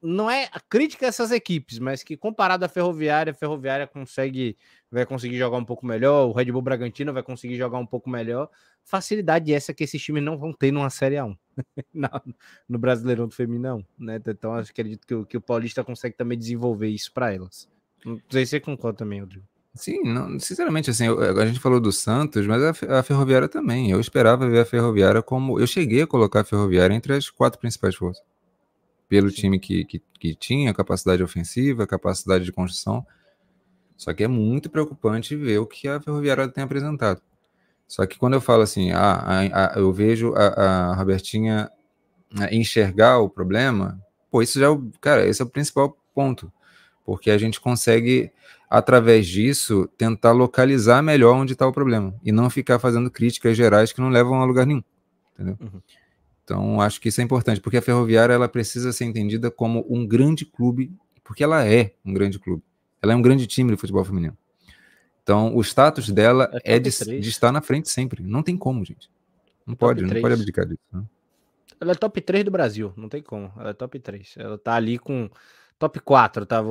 Não 0.00 0.30
é 0.30 0.48
a 0.52 0.60
crítica 0.60 1.06
a 1.06 1.08
essas 1.08 1.30
equipes, 1.30 1.78
mas 1.78 2.02
que 2.02 2.16
comparado 2.16 2.64
à 2.64 2.68
Ferroviária, 2.68 3.30
a 3.30 3.34
Ferroviária 3.34 3.86
consegue 3.86 4.56
vai 4.90 5.06
conseguir 5.06 5.38
jogar 5.38 5.56
um 5.56 5.64
pouco 5.64 5.86
melhor, 5.86 6.28
o 6.28 6.32
Red 6.32 6.52
Bull 6.52 6.60
Bragantino 6.60 7.12
vai 7.12 7.22
conseguir 7.22 7.56
jogar 7.56 7.78
um 7.78 7.86
pouco 7.86 8.10
melhor. 8.10 8.50
Facilidade 8.84 9.52
essa 9.52 9.72
que 9.72 9.84
esses 9.84 10.02
times 10.02 10.22
não 10.22 10.36
vão 10.36 10.52
ter 10.52 10.70
numa 10.70 10.90
Série 10.90 11.16
A1, 11.16 11.36
no 12.68 12.78
Brasileirão 12.78 13.26
do 13.26 13.34
Feminão, 13.34 13.84
né? 13.98 14.20
Então 14.26 14.54
acredito 14.54 15.06
que 15.06 15.24
que 15.24 15.36
o 15.36 15.40
Paulista 15.40 15.82
consegue 15.82 16.16
também 16.16 16.36
desenvolver 16.36 16.88
isso 16.88 17.12
para 17.12 17.32
elas. 17.32 17.68
Não 18.04 18.20
sei 18.28 18.44
se 18.44 18.50
você 18.50 18.60
concorda 18.60 18.98
também, 18.98 19.20
Rodrigo. 19.20 19.46
Sim, 19.74 20.02
não, 20.04 20.38
sinceramente, 20.38 20.90
assim, 20.90 21.06
eu, 21.06 21.40
a 21.40 21.46
gente 21.46 21.58
falou 21.58 21.80
do 21.80 21.90
Santos, 21.90 22.46
mas 22.46 22.62
a, 22.62 22.98
a, 22.98 23.02
Ferroviária 23.02 23.48
também. 23.48 23.90
Eu 23.90 24.00
esperava 24.00 24.48
ver 24.48 24.60
a 24.60 24.64
Ferroviária 24.66 25.22
como. 25.22 25.58
Eu 25.58 25.66
cheguei 25.66 26.02
a 26.02 26.06
colocar 26.06 26.40
a 26.40 26.44
Ferroviária 26.44 26.94
entre 26.94 27.14
as 27.14 27.30
quatro 27.30 27.58
principais 27.58 27.94
forças. 27.94 28.22
Pelo 29.08 29.30
Sim. 29.30 29.36
time 29.36 29.58
que, 29.58 29.84
que, 29.84 30.02
que 30.20 30.34
tinha 30.34 30.74
capacidade 30.74 31.22
ofensiva, 31.22 31.86
capacidade 31.86 32.44
de 32.44 32.52
construção. 32.52 33.06
Só 33.96 34.12
que 34.12 34.24
é 34.24 34.28
muito 34.28 34.68
preocupante 34.68 35.36
ver 35.36 35.58
o 35.58 35.66
que 35.66 35.88
a 35.88 36.00
Ferroviária 36.00 36.48
tem 36.48 36.64
apresentado. 36.64 37.22
Só 37.86 38.06
que 38.06 38.18
quando 38.18 38.34
eu 38.34 38.40
falo 38.40 38.62
assim, 38.62 38.90
ah, 38.90 39.22
a, 39.52 39.74
a, 39.74 39.78
eu 39.78 39.92
vejo 39.92 40.34
a, 40.34 40.46
a 40.46 40.94
Robertinha 40.94 41.70
né, 42.32 42.48
enxergar 42.50 43.18
o 43.18 43.28
problema, 43.28 44.00
pô, 44.30 44.42
isso 44.42 44.58
já, 44.58 44.72
é 44.72 44.78
cara, 45.00 45.26
esse 45.26 45.42
é 45.42 45.44
o 45.44 45.48
principal 45.48 45.96
ponto. 46.14 46.52
Porque 47.04 47.30
a 47.30 47.38
gente 47.38 47.60
consegue, 47.60 48.32
através 48.72 49.26
disso, 49.26 49.86
tentar 49.98 50.32
localizar 50.32 51.02
melhor 51.02 51.34
onde 51.34 51.52
está 51.52 51.66
o 51.66 51.72
problema. 51.72 52.14
E 52.24 52.32
não 52.32 52.48
ficar 52.48 52.78
fazendo 52.78 53.10
críticas 53.10 53.54
gerais 53.54 53.92
que 53.92 54.00
não 54.00 54.08
levam 54.08 54.40
a 54.40 54.46
lugar 54.46 54.66
nenhum. 54.66 54.82
Entendeu? 55.34 55.58
Uhum. 55.60 55.80
Então, 56.42 56.80
acho 56.80 56.98
que 56.98 57.10
isso 57.10 57.20
é 57.20 57.24
importante, 57.24 57.60
porque 57.60 57.76
a 57.76 57.82
Ferroviária 57.82 58.32
ela 58.32 58.48
precisa 58.48 58.90
ser 58.90 59.04
entendida 59.04 59.50
como 59.50 59.84
um 59.90 60.06
grande 60.06 60.46
clube, 60.46 60.90
porque 61.22 61.44
ela 61.44 61.66
é 61.66 61.92
um 62.02 62.14
grande 62.14 62.38
clube. 62.38 62.62
Ela 63.02 63.12
é 63.12 63.16
um 63.16 63.20
grande 63.20 63.46
time 63.46 63.70
de 63.70 63.76
futebol 63.76 64.04
feminino. 64.06 64.36
Então, 65.22 65.54
o 65.54 65.60
status 65.60 66.08
dela 66.08 66.50
é, 66.64 66.76
é 66.76 66.78
de, 66.78 66.90
de, 66.90 67.28
estar 67.28 67.52
na 67.52 67.60
frente 67.60 67.90
sempre. 67.90 68.22
Não 68.22 68.42
tem 68.42 68.56
como, 68.56 68.82
gente. 68.86 69.10
Não 69.66 69.74
top 69.74 69.96
pode, 69.96 70.00
3. 70.00 70.14
não 70.14 70.20
pode 70.22 70.34
abdicar 70.34 70.66
disso. 70.66 70.80
Né? 70.90 71.04
Ela 71.78 71.92
é 71.92 71.94
top 71.94 72.20
3 72.22 72.42
do 72.42 72.50
Brasil, 72.50 72.92
não 72.96 73.10
tem 73.10 73.22
como. 73.22 73.52
Ela 73.58 73.70
é 73.70 73.74
top 73.74 73.98
3. 73.98 74.34
Ela 74.38 74.56
tá 74.56 74.74
ali 74.74 74.98
com. 74.98 75.28
Top 75.78 75.98
4, 76.00 76.46
tá, 76.46 76.62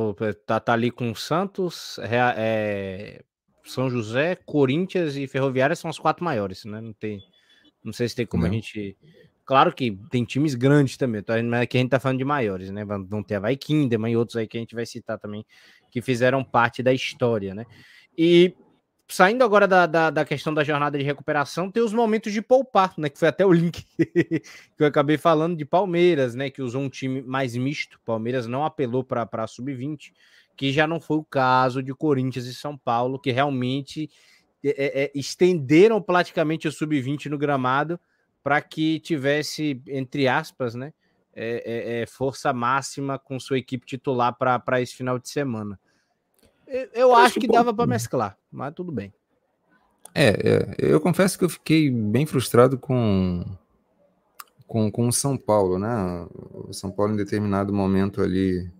tá, 0.45 0.59
tá 0.59 0.73
ali 0.73 0.89
com 0.89 1.13
Santos, 1.13 1.99
é, 1.99 3.23
São 3.65 3.89
José, 3.89 4.35
Corinthians 4.35 5.15
e 5.15 5.27
Ferroviária 5.27 5.75
são 5.75 5.89
os 5.89 5.99
quatro 5.99 6.23
maiores, 6.23 6.65
né? 6.65 6.79
Não 6.79 6.93
tem. 6.93 7.21
Não 7.83 7.91
sei 7.91 8.07
se 8.07 8.15
tem 8.15 8.25
como 8.25 8.43
não. 8.43 8.49
a 8.49 8.53
gente. 8.53 8.97
Claro 9.43 9.73
que 9.73 9.97
tem 10.09 10.23
times 10.23 10.55
grandes 10.55 10.95
também, 10.95 11.21
tá? 11.21 11.41
mas 11.43 11.61
aqui 11.61 11.77
a 11.77 11.81
gente 11.81 11.89
tá 11.89 11.99
falando 11.99 12.19
de 12.19 12.23
maiores, 12.23 12.71
né? 12.71 12.85
Vão 12.85 13.21
ter 13.21 13.35
a 13.35 13.39
Vai 13.39 13.57
Kinderman 13.57 14.13
e 14.13 14.17
outros 14.17 14.37
aí 14.37 14.47
que 14.47 14.57
a 14.57 14.59
gente 14.61 14.75
vai 14.75 14.85
citar 14.85 15.19
também, 15.19 15.45
que 15.91 16.01
fizeram 16.01 16.43
parte 16.43 16.81
da 16.81 16.93
história, 16.93 17.53
né? 17.53 17.65
E 18.17 18.55
saindo 19.11 19.43
agora 19.43 19.67
da, 19.67 19.85
da, 19.85 20.09
da, 20.09 20.25
questão 20.25 20.53
da 20.53 20.63
jornada 20.63 20.97
de 20.97 21.03
recuperação, 21.03 21.69
tem 21.69 21.83
os 21.83 21.93
momentos 21.93 22.31
de 22.31 22.41
poupar, 22.41 22.93
né? 22.97 23.09
Que 23.09 23.19
foi 23.19 23.27
até 23.27 23.45
o 23.45 23.51
link 23.51 23.85
que 23.97 24.43
eu 24.79 24.87
acabei 24.87 25.17
falando 25.17 25.57
de 25.57 25.65
Palmeiras, 25.65 26.33
né? 26.33 26.49
Que 26.49 26.61
usou 26.61 26.81
um 26.81 26.89
time 26.89 27.21
mais 27.21 27.55
misto. 27.55 27.99
Palmeiras 28.05 28.47
não 28.47 28.63
apelou 28.65 29.03
para 29.03 29.27
a 29.29 29.47
sub-20, 29.47 30.13
que 30.55 30.71
já 30.71 30.87
não 30.87 30.99
foi 30.99 31.17
o 31.17 31.23
caso 31.23 31.83
de 31.83 31.93
Corinthians 31.93 32.45
e 32.45 32.53
São 32.53 32.77
Paulo, 32.77 33.19
que 33.19 33.31
realmente 33.31 34.09
é, 34.63 35.03
é, 35.03 35.11
estenderam 35.13 36.01
praticamente 36.01 36.67
o 36.67 36.71
sub-20 36.71 37.25
no 37.25 37.37
gramado 37.37 37.99
para 38.41 38.61
que 38.61 38.99
tivesse, 38.99 39.81
entre 39.87 40.27
aspas, 40.27 40.73
né? 40.73 40.93
É, 41.33 41.63
é, 41.65 42.01
é 42.01 42.05
força 42.05 42.51
máxima 42.51 43.17
com 43.17 43.39
sua 43.39 43.57
equipe 43.57 43.85
titular 43.85 44.35
para 44.37 44.81
esse 44.81 44.95
final 44.95 45.19
de 45.19 45.29
semana. 45.29 45.79
Eu, 46.71 46.89
eu 46.93 47.15
acho 47.15 47.37
que 47.37 47.47
dava 47.47 47.73
para 47.73 47.85
mesclar, 47.85 48.37
mas 48.49 48.73
tudo 48.73 48.93
bem. 48.93 49.13
É, 50.15 50.29
é, 50.29 50.75
eu 50.77 51.01
confesso 51.01 51.37
que 51.37 51.43
eu 51.43 51.49
fiquei 51.49 51.91
bem 51.91 52.25
frustrado 52.25 52.77
com 52.77 53.43
com, 54.71 54.89
com 54.89 55.09
o 55.09 55.11
São 55.11 55.35
Paulo, 55.35 55.77
né? 55.77 56.25
O 56.53 56.71
São 56.71 56.89
Paulo 56.89 57.11
em 57.11 57.17
determinado 57.17 57.73
momento 57.73 58.21
ali. 58.21 58.71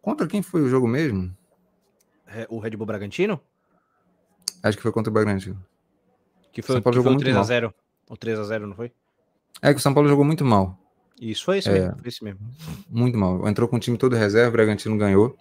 Contra 0.00 0.26
quem 0.26 0.40
foi 0.40 0.62
o 0.62 0.68
jogo 0.68 0.88
mesmo? 0.88 1.30
É, 2.26 2.46
o 2.48 2.58
Red 2.58 2.70
Bull 2.70 2.86
Bragantino? 2.86 3.38
Acho 4.62 4.78
que 4.78 4.82
foi 4.82 4.92
contra 4.92 5.10
o 5.10 5.12
Bragantino. 5.12 5.62
Que 6.50 6.62
foi, 6.62 6.76
São 6.76 6.82
Paulo 6.82 6.96
que 6.96 7.04
jogou 7.04 7.20
foi 7.20 7.32
o 7.32 7.34
3x0. 7.34 7.74
O 8.08 8.16
3x0, 8.16 8.60
não 8.60 8.74
foi? 8.74 8.90
É 9.60 9.74
que 9.74 9.78
o 9.78 9.82
São 9.82 9.92
Paulo 9.92 10.08
jogou 10.08 10.24
muito 10.24 10.42
mal. 10.42 10.78
Isso 11.20 11.44
foi 11.44 11.58
isso 11.58 11.68
é, 11.68 11.72
mesmo, 11.72 11.98
foi 11.98 12.08
isso 12.08 12.24
mesmo. 12.24 12.40
Muito 12.88 13.18
mal. 13.18 13.46
Entrou 13.46 13.68
com 13.68 13.76
o 13.76 13.80
time 13.80 13.98
todo 13.98 14.16
reserva, 14.16 14.48
o 14.48 14.52
Bragantino 14.52 14.96
ganhou. 14.96 15.36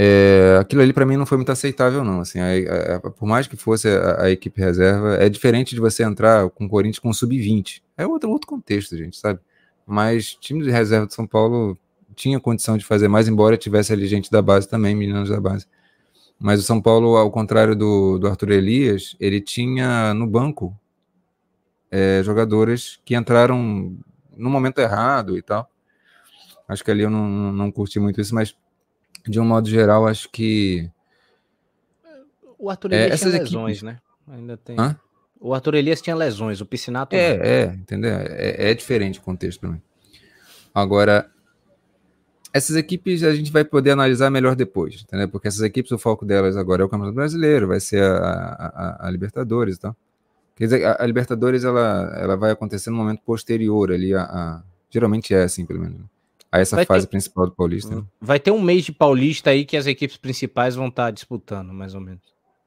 É, 0.00 0.56
aquilo 0.60 0.80
ali 0.80 0.92
para 0.92 1.04
mim 1.04 1.16
não 1.16 1.26
foi 1.26 1.36
muito 1.36 1.50
aceitável, 1.50 2.04
não. 2.04 2.20
Assim, 2.20 2.38
a, 2.38 2.94
a, 2.94 3.00
por 3.00 3.26
mais 3.26 3.48
que 3.48 3.56
fosse 3.56 3.88
a, 3.88 4.22
a, 4.22 4.30
equipe 4.30 4.60
reserva, 4.60 5.16
é 5.16 5.28
diferente 5.28 5.74
de 5.74 5.80
você 5.80 6.04
entrar 6.04 6.48
com 6.50 6.66
o 6.66 6.68
Corinthians 6.68 7.00
com 7.00 7.12
sub-20. 7.12 7.82
É 7.96 8.06
outro, 8.06 8.30
outro 8.30 8.46
contexto, 8.46 8.96
gente, 8.96 9.16
sabe? 9.16 9.40
Mas 9.84 10.34
time 10.36 10.62
de 10.62 10.70
reserva 10.70 11.04
de 11.04 11.14
São 11.14 11.26
Paulo 11.26 11.76
tinha 12.14 12.38
condição 12.38 12.78
de 12.78 12.84
fazer 12.84 13.08
mais, 13.08 13.26
embora 13.26 13.56
tivesse 13.56 13.92
ali 13.92 14.06
gente 14.06 14.30
da 14.30 14.40
base 14.40 14.68
também, 14.68 14.94
meninos 14.94 15.30
da 15.30 15.40
base. 15.40 15.66
Mas 16.38 16.60
o 16.60 16.62
São 16.62 16.80
Paulo, 16.80 17.16
ao 17.16 17.28
contrário 17.32 17.74
do, 17.74 18.20
do 18.20 18.28
Arthur 18.28 18.52
Elias, 18.52 19.16
ele 19.18 19.40
tinha 19.40 20.14
no 20.14 20.28
banco 20.28 20.78
é, 21.90 22.22
jogadores 22.22 23.00
que 23.04 23.16
entraram 23.16 23.98
no 24.36 24.48
momento 24.48 24.78
errado 24.78 25.36
e 25.36 25.42
tal. 25.42 25.68
Acho 26.68 26.84
que 26.84 26.90
ali 26.92 27.02
eu 27.02 27.10
não, 27.10 27.52
não 27.52 27.72
curti 27.72 27.98
muito 27.98 28.20
isso, 28.20 28.32
mas 28.32 28.54
de 29.28 29.40
um 29.40 29.44
modo 29.44 29.68
geral, 29.68 30.06
acho 30.06 30.28
que. 30.30 30.90
O 32.58 32.70
Arthur 32.70 32.92
é, 32.92 33.08
essas 33.08 33.32
lesões, 33.32 33.78
equipes... 33.78 33.82
né? 33.82 33.98
Ainda 34.28 34.56
tem. 34.56 34.78
Hã? 34.78 34.98
O 35.40 35.54
Arthur 35.54 35.74
Elias 35.76 36.02
tinha 36.02 36.16
lesões, 36.16 36.60
o 36.60 36.66
Piscinato 36.66 37.14
É, 37.14 37.36
não. 37.36 37.44
é, 37.44 37.64
entendeu? 37.74 38.10
É, 38.10 38.70
é 38.70 38.74
diferente 38.74 39.20
o 39.20 39.22
contexto 39.22 39.60
também. 39.60 39.80
Agora, 40.74 41.30
essas 42.52 42.76
equipes 42.76 43.22
a 43.22 43.34
gente 43.34 43.52
vai 43.52 43.64
poder 43.64 43.92
analisar 43.92 44.30
melhor 44.30 44.56
depois, 44.56 45.02
entendeu? 45.02 45.28
Porque 45.28 45.46
essas 45.46 45.62
equipes, 45.62 45.92
o 45.92 45.98
foco 45.98 46.24
delas 46.24 46.56
agora 46.56 46.82
é 46.82 46.84
o 46.84 46.88
Campeonato 46.88 47.14
Brasileiro, 47.14 47.68
vai 47.68 47.78
ser 47.78 48.02
a, 48.02 48.98
a, 48.98 49.06
a 49.06 49.10
Libertadores 49.10 49.76
e 49.76 49.80
tal. 49.80 49.96
Quer 50.56 50.64
dizer, 50.64 50.84
a, 50.84 51.06
Libertadores 51.06 51.62
ela, 51.62 52.12
ela 52.18 52.36
vai 52.36 52.50
acontecer 52.50 52.90
no 52.90 52.96
momento 52.96 53.22
posterior 53.22 53.92
ali, 53.92 54.12
a, 54.14 54.22
a 54.22 54.62
geralmente 54.90 55.32
é 55.32 55.44
assim, 55.44 55.64
pelo 55.64 55.80
menos. 55.80 56.00
A 56.50 56.60
essa 56.60 56.76
vai 56.76 56.86
fase 56.86 57.06
ter, 57.06 57.10
principal 57.10 57.46
do 57.46 57.52
Paulista. 57.52 57.94
Né? 57.94 58.04
Vai 58.20 58.40
ter 58.40 58.50
um 58.50 58.60
mês 58.60 58.84
de 58.84 58.92
Paulista 58.92 59.50
aí 59.50 59.64
que 59.64 59.76
as 59.76 59.86
equipes 59.86 60.16
principais 60.16 60.74
vão 60.74 60.88
estar 60.88 61.10
disputando, 61.10 61.72
mais 61.72 61.94
ou 61.94 62.00
menos. 62.00 62.22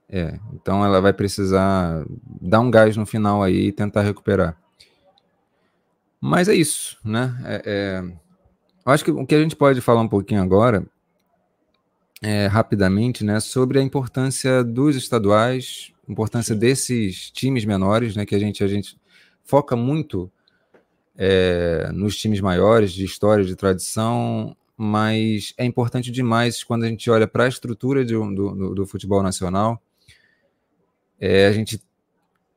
É, 0.07 0.37
então 0.53 0.83
ela 0.83 0.99
vai 0.99 1.13
precisar 1.13 2.05
dar 2.41 2.59
um 2.59 2.69
gás 2.69 2.97
no 2.97 3.05
final 3.05 3.41
aí 3.41 3.67
e 3.67 3.71
tentar 3.71 4.01
recuperar. 4.01 4.57
Mas 6.19 6.47
é 6.47 6.53
isso, 6.53 6.97
né? 7.03 7.35
É, 7.45 7.61
é, 7.65 8.13
eu 8.85 8.91
acho 8.91 9.03
que 9.03 9.11
o 9.11 9.25
que 9.25 9.33
a 9.33 9.41
gente 9.41 9.55
pode 9.55 9.79
falar 9.81 10.01
um 10.01 10.07
pouquinho 10.07 10.41
agora, 10.41 10.85
é, 12.21 12.45
rapidamente, 12.45 13.23
né, 13.23 13.39
sobre 13.39 13.79
a 13.79 13.81
importância 13.81 14.63
dos 14.63 14.95
estaduais, 14.95 15.91
importância 16.07 16.55
desses 16.55 17.31
times 17.31 17.65
menores, 17.65 18.15
né, 18.15 18.25
que 18.25 18.35
a 18.35 18.39
gente, 18.39 18.63
a 18.63 18.67
gente 18.67 18.97
foca 19.43 19.75
muito 19.75 20.31
é, 21.17 21.89
nos 21.93 22.15
times 22.17 22.41
maiores, 22.41 22.93
de 22.93 23.05
história, 23.05 23.45
de 23.45 23.55
tradição, 23.55 24.55
mas 24.77 25.53
é 25.57 25.65
importante 25.65 26.11
demais 26.11 26.63
quando 26.63 26.83
a 26.83 26.87
gente 26.87 27.09
olha 27.09 27.27
para 27.27 27.45
a 27.45 27.47
estrutura 27.47 28.03
de, 28.03 28.13
do, 28.13 28.31
do, 28.31 28.75
do 28.75 28.85
futebol 28.85 29.21
nacional 29.21 29.81
é, 31.21 31.45
a 31.45 31.51
gente, 31.51 31.79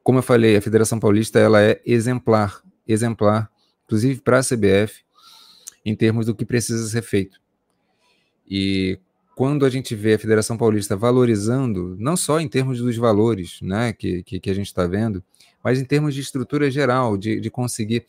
como 0.02 0.20
eu 0.20 0.22
falei, 0.22 0.56
a 0.56 0.62
Federação 0.62 0.98
Paulista 0.98 1.38
ela 1.38 1.60
é 1.60 1.82
exemplar, 1.84 2.62
exemplar, 2.88 3.50
inclusive 3.84 4.22
para 4.22 4.38
a 4.38 4.42
CBF, 4.42 5.04
em 5.84 5.94
termos 5.94 6.24
do 6.24 6.34
que 6.34 6.46
precisa 6.46 6.88
ser 6.88 7.02
feito. 7.02 7.38
E 8.48 8.98
quando 9.36 9.66
a 9.66 9.70
gente 9.70 9.94
vê 9.94 10.14
a 10.14 10.18
Federação 10.18 10.56
Paulista 10.56 10.96
valorizando, 10.96 11.94
não 11.98 12.16
só 12.16 12.40
em 12.40 12.48
termos 12.48 12.78
dos 12.78 12.96
valores 12.96 13.58
né, 13.60 13.92
que, 13.92 14.22
que, 14.22 14.40
que 14.40 14.50
a 14.50 14.54
gente 14.54 14.66
está 14.68 14.86
vendo, 14.86 15.22
mas 15.62 15.78
em 15.78 15.84
termos 15.84 16.14
de 16.14 16.22
estrutura 16.22 16.70
geral, 16.70 17.18
de, 17.18 17.38
de 17.38 17.50
conseguir. 17.50 18.06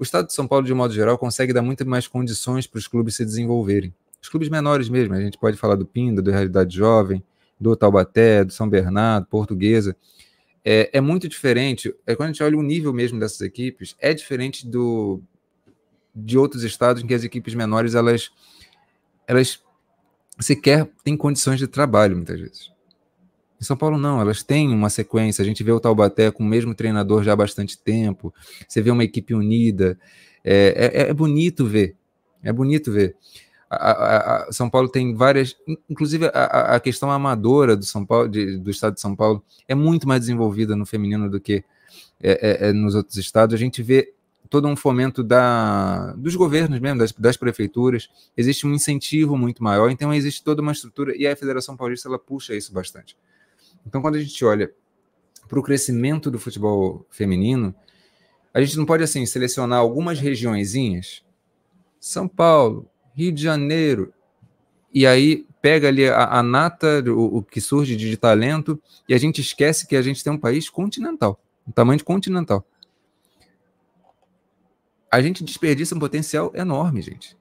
O 0.00 0.02
Estado 0.02 0.28
de 0.28 0.32
São 0.32 0.48
Paulo, 0.48 0.64
de 0.64 0.72
modo 0.72 0.94
geral, 0.94 1.18
consegue 1.18 1.52
dar 1.52 1.60
muito 1.60 1.86
mais 1.86 2.08
condições 2.08 2.66
para 2.66 2.78
os 2.78 2.88
clubes 2.88 3.16
se 3.16 3.22
desenvolverem. 3.22 3.94
Os 4.22 4.30
clubes 4.30 4.48
menores 4.48 4.88
mesmo, 4.88 5.12
a 5.12 5.20
gente 5.20 5.36
pode 5.36 5.58
falar 5.58 5.74
do 5.74 5.84
Pinda, 5.84 6.22
do 6.22 6.30
Realidade 6.30 6.74
Jovem, 6.74 7.22
do 7.60 7.76
Taubaté, 7.76 8.42
do 8.42 8.50
São 8.50 8.66
Bernardo, 8.66 9.26
Portuguesa, 9.26 9.94
é, 10.64 10.88
é, 10.94 11.02
muito 11.02 11.28
diferente. 11.28 11.94
É 12.06 12.16
quando 12.16 12.30
a 12.30 12.32
gente 12.32 12.42
olha 12.42 12.56
o 12.56 12.62
nível 12.62 12.94
mesmo 12.94 13.20
dessas 13.20 13.42
equipes, 13.42 13.94
é 13.98 14.14
diferente 14.14 14.66
do 14.66 15.20
de 16.16 16.38
outros 16.38 16.64
estados 16.64 17.02
em 17.02 17.06
que 17.06 17.14
as 17.14 17.22
equipes 17.22 17.54
menores 17.54 17.94
elas 17.94 18.30
elas 19.28 19.62
sequer 20.40 20.90
têm 21.04 21.14
condições 21.14 21.58
de 21.58 21.66
trabalho 21.66 22.16
muitas 22.16 22.40
vezes. 22.40 22.72
Em 23.60 23.64
São 23.64 23.76
Paulo 23.76 23.98
não, 23.98 24.20
elas 24.20 24.42
têm 24.42 24.72
uma 24.72 24.88
sequência. 24.88 25.42
A 25.42 25.44
gente 25.44 25.62
vê 25.62 25.70
o 25.70 25.80
Taubaté 25.80 26.30
com 26.30 26.42
o 26.42 26.46
mesmo 26.46 26.74
treinador 26.74 27.22
já 27.22 27.34
há 27.34 27.36
bastante 27.36 27.78
tempo. 27.78 28.32
Você 28.66 28.80
vê 28.80 28.90
uma 28.90 29.04
equipe 29.04 29.34
unida. 29.34 29.98
É, 30.42 30.90
é, 30.92 31.10
é 31.10 31.14
bonito 31.14 31.66
ver. 31.66 31.96
É 32.42 32.52
bonito 32.52 32.90
ver. 32.90 33.16
A, 33.68 34.48
a, 34.48 34.52
São 34.52 34.68
Paulo 34.68 34.88
tem 34.88 35.14
várias, 35.14 35.56
inclusive 35.88 36.26
a, 36.34 36.74
a 36.74 36.80
questão 36.80 37.10
amadora 37.10 37.76
do 37.76 37.84
São 37.84 38.04
Paulo, 38.04 38.28
de, 38.28 38.58
do 38.58 38.70
estado 38.70 38.94
de 38.94 39.00
São 39.00 39.14
Paulo, 39.14 39.44
é 39.68 39.76
muito 39.76 40.08
mais 40.08 40.22
desenvolvida 40.22 40.74
no 40.74 40.84
feminino 40.84 41.30
do 41.30 41.38
que 41.38 41.62
é, 42.20 42.66
é, 42.66 42.68
é, 42.68 42.72
nos 42.72 42.94
outros 42.96 43.16
estados. 43.16 43.54
A 43.54 43.58
gente 43.58 43.80
vê 43.80 44.12
todo 44.48 44.66
um 44.66 44.74
fomento 44.74 45.22
da, 45.22 46.12
dos 46.14 46.34
governos 46.34 46.80
mesmo, 46.80 46.98
das, 46.98 47.12
das, 47.12 47.36
prefeituras, 47.36 48.10
existe 48.36 48.66
um 48.66 48.74
incentivo 48.74 49.38
muito 49.38 49.62
maior, 49.62 49.90
então 49.90 50.12
existe 50.12 50.42
toda 50.42 50.60
uma 50.60 50.72
estrutura 50.72 51.16
e 51.16 51.24
a 51.26 51.36
Federação 51.36 51.76
Paulista 51.76 52.08
ela 52.08 52.18
puxa 52.18 52.56
isso 52.56 52.72
bastante. 52.72 53.16
Então, 53.86 54.00
quando 54.02 54.16
a 54.16 54.20
gente 54.20 54.44
olha 54.44 54.72
para 55.48 55.58
o 55.58 55.62
crescimento 55.62 56.30
do 56.30 56.38
futebol 56.38 57.06
feminino, 57.10 57.74
a 58.52 58.60
gente 58.60 58.76
não 58.76 58.84
pode 58.84 59.02
assim 59.02 59.24
selecionar 59.26 59.78
algumas 59.78 60.18
regiõezinhas, 60.18 61.24
São 61.98 62.26
Paulo, 62.26 62.88
Rio 63.14 63.32
de 63.32 63.42
Janeiro. 63.42 64.12
E 64.92 65.06
aí 65.06 65.46
pega 65.62 65.88
ali 65.88 66.08
a, 66.08 66.38
a 66.38 66.42
nata, 66.42 67.02
o, 67.06 67.38
o, 67.38 67.42
que 67.42 67.60
surge 67.60 67.94
de, 67.96 68.10
de 68.10 68.16
talento, 68.16 68.80
e 69.08 69.14
a 69.14 69.18
gente 69.18 69.40
esquece 69.40 69.86
que 69.86 69.94
a 69.94 70.02
gente 70.02 70.22
tem 70.22 70.32
um 70.32 70.38
país 70.38 70.68
continental, 70.68 71.40
um 71.66 71.72
tamanho 71.72 72.02
continental. 72.04 72.64
A 75.10 75.20
gente 75.20 75.44
desperdiça 75.44 75.94
um 75.94 75.98
potencial 75.98 76.52
enorme, 76.54 77.02
gente. 77.02 77.36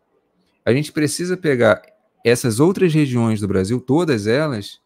A 0.65 0.73
gente 0.73 0.91
precisa 0.91 1.37
pegar 1.37 1.81
essas 2.25 2.59
outras 2.59 2.93
regiões 2.93 3.39
do 3.39 3.47
Brasil, 3.47 3.79
todas 3.79 4.27
elas, 4.27 4.79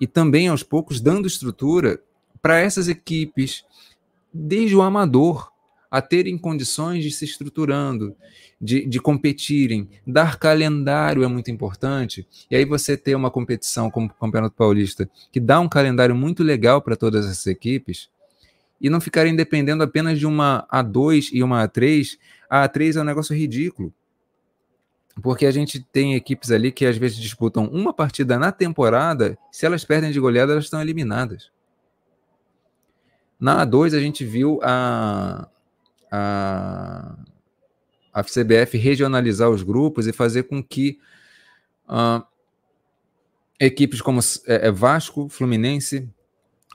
e 0.00 0.06
também 0.06 0.48
aos 0.48 0.62
poucos 0.62 1.00
dando 1.00 1.28
estrutura 1.28 2.00
para 2.40 2.58
essas 2.58 2.88
equipes, 2.88 3.64
desde 4.32 4.74
o 4.74 4.82
amador 4.82 5.50
a 5.90 6.00
terem 6.00 6.38
condições 6.38 7.02
de 7.02 7.10
se 7.10 7.24
estruturando, 7.24 8.14
de, 8.60 8.86
de 8.86 9.00
competirem. 9.00 9.88
Dar 10.06 10.38
calendário 10.38 11.24
é 11.24 11.26
muito 11.26 11.50
importante. 11.50 12.26
E 12.48 12.54
aí 12.54 12.64
você 12.64 12.96
ter 12.96 13.16
uma 13.16 13.30
competição 13.30 13.90
como 13.90 14.06
o 14.06 14.14
Campeonato 14.14 14.54
Paulista, 14.54 15.10
que 15.32 15.40
dá 15.40 15.58
um 15.58 15.68
calendário 15.68 16.14
muito 16.14 16.44
legal 16.44 16.80
para 16.80 16.96
todas 16.96 17.26
essas 17.26 17.46
equipes, 17.46 18.08
e 18.80 18.88
não 18.88 19.00
ficarem 19.00 19.34
dependendo 19.34 19.82
apenas 19.82 20.18
de 20.18 20.26
uma 20.26 20.66
A2 20.72 21.30
e 21.32 21.42
uma 21.42 21.66
A3. 21.66 22.16
A 22.48 22.66
A3 22.66 22.96
é 22.96 23.00
um 23.00 23.04
negócio 23.04 23.36
ridículo. 23.36 23.92
Porque 25.22 25.46
a 25.46 25.50
gente 25.50 25.80
tem 25.80 26.14
equipes 26.14 26.50
ali 26.50 26.70
que 26.70 26.86
às 26.86 26.96
vezes 26.96 27.16
disputam 27.16 27.66
uma 27.66 27.92
partida 27.92 28.38
na 28.38 28.52
temporada, 28.52 29.36
se 29.50 29.66
elas 29.66 29.84
perdem 29.84 30.12
de 30.12 30.20
goleada, 30.20 30.52
elas 30.52 30.64
estão 30.64 30.80
eliminadas. 30.80 31.50
Na 33.38 33.66
A2 33.66 33.96
a 33.96 34.00
gente 34.00 34.24
viu 34.24 34.60
a, 34.62 35.48
a, 36.10 37.16
a 38.12 38.22
CBF 38.22 38.76
regionalizar 38.76 39.48
os 39.48 39.62
grupos 39.62 40.06
e 40.06 40.12
fazer 40.12 40.44
com 40.44 40.62
que 40.62 40.98
uh, 41.88 42.22
equipes 43.58 44.00
como 44.00 44.20
é, 44.46 44.68
é, 44.68 44.70
Vasco, 44.70 45.28
Fluminense, 45.28 46.08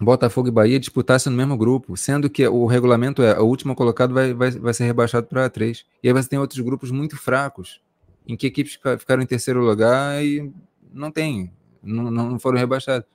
Botafogo 0.01 0.49
e 0.49 0.51
Bahia 0.51 0.79
disputassem 0.79 1.31
no 1.31 1.37
mesmo 1.37 1.55
grupo, 1.57 1.95
sendo 1.95 2.29
que 2.29 2.45
o 2.47 2.65
regulamento 2.65 3.21
é 3.21 3.39
o 3.39 3.45
último 3.45 3.75
colocado 3.75 4.13
vai, 4.13 4.33
vai, 4.33 4.51
vai 4.51 4.73
ser 4.73 4.85
rebaixado 4.85 5.27
para 5.27 5.49
A3. 5.49 5.83
E 6.03 6.07
aí 6.07 6.13
você 6.13 6.27
tem 6.27 6.39
outros 6.39 6.59
grupos 6.59 6.91
muito 6.91 7.15
fracos, 7.15 7.79
em 8.27 8.35
que 8.35 8.47
equipes 8.47 8.79
ficaram 8.97 9.21
em 9.21 9.25
terceiro 9.25 9.61
lugar 9.61 10.23
e 10.23 10.51
não 10.91 11.11
tem, 11.11 11.51
não, 11.81 12.09
não 12.09 12.39
foram 12.39 12.57
rebaixados. 12.57 13.07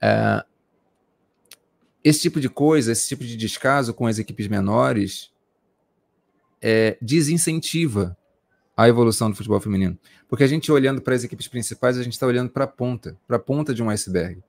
É, 0.00 0.44
esse 2.02 2.20
tipo 2.20 2.40
de 2.40 2.48
coisa, 2.48 2.92
esse 2.92 3.08
tipo 3.08 3.24
de 3.24 3.36
descaso 3.36 3.94
com 3.94 4.06
as 4.06 4.18
equipes 4.18 4.46
menores 4.46 5.32
é, 6.60 6.98
desincentiva 7.00 8.16
a 8.76 8.88
evolução 8.88 9.30
do 9.30 9.36
futebol 9.36 9.60
feminino. 9.60 9.98
Porque 10.28 10.44
a 10.44 10.46
gente 10.46 10.70
olhando 10.72 11.00
para 11.00 11.14
as 11.14 11.24
equipes 11.24 11.46
principais, 11.46 11.96
a 11.96 12.02
gente 12.02 12.14
está 12.14 12.26
olhando 12.26 12.50
para 12.50 12.64
a 12.64 12.68
ponta, 12.68 13.16
para 13.26 13.36
a 13.36 13.40
ponta 13.40 13.72
de 13.72 13.82
um 13.82 13.88
iceberg. 13.88 14.42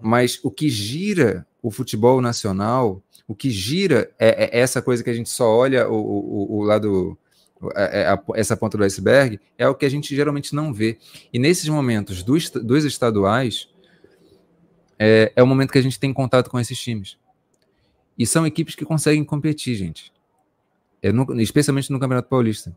Mas 0.00 0.38
o 0.42 0.50
que 0.50 0.68
gira 0.68 1.46
o 1.62 1.70
futebol 1.70 2.20
nacional, 2.20 3.02
o 3.26 3.34
que 3.34 3.50
gira 3.50 4.10
é, 4.18 4.44
é 4.56 4.60
essa 4.60 4.80
coisa 4.80 5.04
que 5.04 5.10
a 5.10 5.14
gente 5.14 5.28
só 5.28 5.50
olha 5.50 5.88
o, 5.88 5.94
o, 5.94 6.58
o 6.58 6.62
lado, 6.62 7.18
essa 8.34 8.56
ponta 8.56 8.78
do 8.78 8.84
iceberg, 8.84 9.38
é 9.58 9.68
o 9.68 9.74
que 9.74 9.84
a 9.84 9.88
gente 9.88 10.14
geralmente 10.14 10.54
não 10.54 10.72
vê. 10.72 10.98
E 11.32 11.38
nesses 11.38 11.68
momentos 11.68 12.22
dos, 12.22 12.50
dos 12.50 12.84
estaduais, 12.84 13.68
é, 14.98 15.32
é 15.34 15.42
o 15.42 15.46
momento 15.46 15.72
que 15.72 15.78
a 15.78 15.82
gente 15.82 15.98
tem 15.98 16.12
contato 16.12 16.50
com 16.50 16.58
esses 16.58 16.78
times. 16.78 17.18
E 18.18 18.26
são 18.26 18.46
equipes 18.46 18.74
que 18.74 18.84
conseguem 18.84 19.24
competir, 19.24 19.74
gente. 19.74 20.12
É 21.02 21.10
no, 21.10 21.40
especialmente 21.40 21.90
no 21.90 21.98
Campeonato 21.98 22.28
Paulista. 22.28 22.76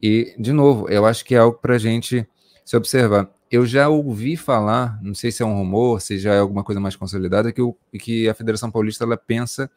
E, 0.00 0.34
de 0.38 0.52
novo, 0.52 0.88
eu 0.88 1.04
acho 1.04 1.24
que 1.24 1.34
é 1.34 1.38
algo 1.38 1.58
para 1.58 1.74
a 1.74 1.78
gente 1.78 2.26
se 2.64 2.76
observar. 2.76 3.28
Eu 3.50 3.66
já 3.66 3.88
ouvi 3.88 4.36
falar, 4.36 5.00
não 5.02 5.14
sei 5.14 5.30
se 5.30 5.42
é 5.42 5.46
um 5.46 5.56
rumor, 5.56 6.00
se 6.00 6.18
já 6.18 6.34
é 6.34 6.38
alguma 6.38 6.64
coisa 6.64 6.80
mais 6.80 6.96
consolidada, 6.96 7.52
que, 7.52 7.62
o, 7.62 7.76
que 7.98 8.28
a 8.28 8.34
Federação 8.34 8.70
Paulista 8.70 9.04
ela 9.04 9.16
pensa 9.16 9.70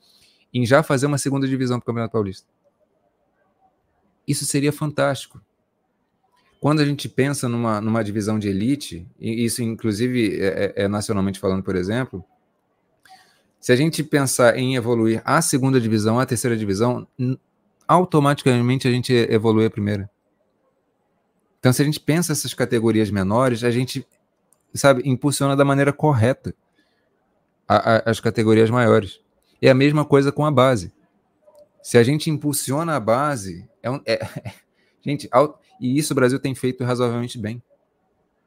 em 0.53 0.65
já 0.65 0.81
fazer 0.81 1.05
uma 1.05 1.17
segunda 1.17 1.47
divisão 1.47 1.79
para 1.79 1.85
o 1.85 1.87
Campeonato 1.87 2.13
Paulista. 2.13 2.47
Isso 4.27 4.45
seria 4.45 4.73
fantástico. 4.73 5.41
Quando 6.59 6.81
a 6.81 6.85
gente 6.85 7.07
pensa 7.07 7.47
numa, 7.47 7.79
numa 7.79 8.03
divisão 8.03 8.37
de 8.37 8.49
elite, 8.49 9.07
e 9.19 9.45
isso 9.45 9.61
inclusive 9.63 10.41
é, 10.41 10.73
é, 10.75 10.83
é 10.83 10.87
nacionalmente 10.87 11.39
falando, 11.39 11.63
por 11.63 11.75
exemplo, 11.75 12.23
se 13.59 13.71
a 13.71 13.75
gente 13.75 14.03
pensar 14.03 14.57
em 14.57 14.75
evoluir 14.75 15.21
a 15.23 15.41
segunda 15.41 15.79
divisão, 15.79 16.19
a 16.19 16.25
terceira 16.25 16.57
divisão, 16.57 17.07
automaticamente 17.87 18.87
a 18.87 18.91
gente 18.91 19.13
evolui 19.13 19.65
a 19.65 19.69
primeira. 19.69 20.09
Então, 21.59 21.71
se 21.73 21.81
a 21.81 21.85
gente 21.85 21.99
pensa 21.99 22.33
essas 22.33 22.53
categorias 22.53 23.09
menores, 23.09 23.63
a 23.63 23.71
gente, 23.71 24.05
sabe, 24.73 25.01
impulsiona 25.05 25.55
da 25.55 25.65
maneira 25.65 25.91
correta. 25.91 26.53
a, 27.67 27.95
a, 27.95 28.09
as 28.09 28.19
categorias 28.19 28.69
maiores. 28.69 29.19
É 29.61 29.69
a 29.69 29.75
mesma 29.75 30.05
coisa 30.05 30.31
com 30.31 30.45
a 30.45 30.51
base. 30.51 30.91
Se 31.87 31.97
a 31.97 32.03
gente 32.03 32.29
impulsiona 32.29 32.97
a 32.97 32.99
base, 32.99 33.65
é, 33.81 33.89
um, 33.89 34.01
é 34.05 34.19
gente, 34.99 35.29
e 35.79 35.97
isso 35.97 36.11
o 36.11 36.15
Brasil 36.15 36.37
tem 36.37 36.53
feito 36.53 36.83
razoavelmente 36.83 37.37
bem. 37.37 37.63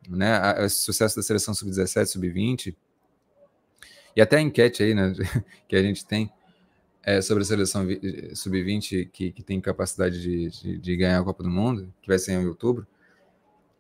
Né? 0.07 0.63
O 0.63 0.69
sucesso 0.69 1.17
da 1.17 1.23
seleção 1.23 1.55
sub-17, 1.55 2.05
sub-20, 2.05 2.77
e 4.15 4.21
até 4.21 4.37
a 4.37 4.43
enquete 4.43 4.83
aí, 4.83 4.93
né, 4.93 5.15
que 5.67 5.75
a 5.75 5.83
gente 5.83 6.05
tem 6.05 6.31
é, 7.03 7.23
sobre 7.23 7.43
a 7.43 7.47
seleção 7.47 7.87
sub-20 8.35 9.09
que, 9.11 9.33
que, 9.33 9.43
tem 9.43 9.59
capacidade 9.59 10.21
de, 10.21 10.51
de, 10.51 10.77
de, 10.77 10.97
ganhar 10.99 11.19
a 11.19 11.25
Copa 11.25 11.43
do 11.43 11.49
Mundo, 11.49 11.91
que 12.03 12.09
vai 12.09 12.19
ser 12.19 12.33
em 12.33 12.47
outubro. 12.47 12.87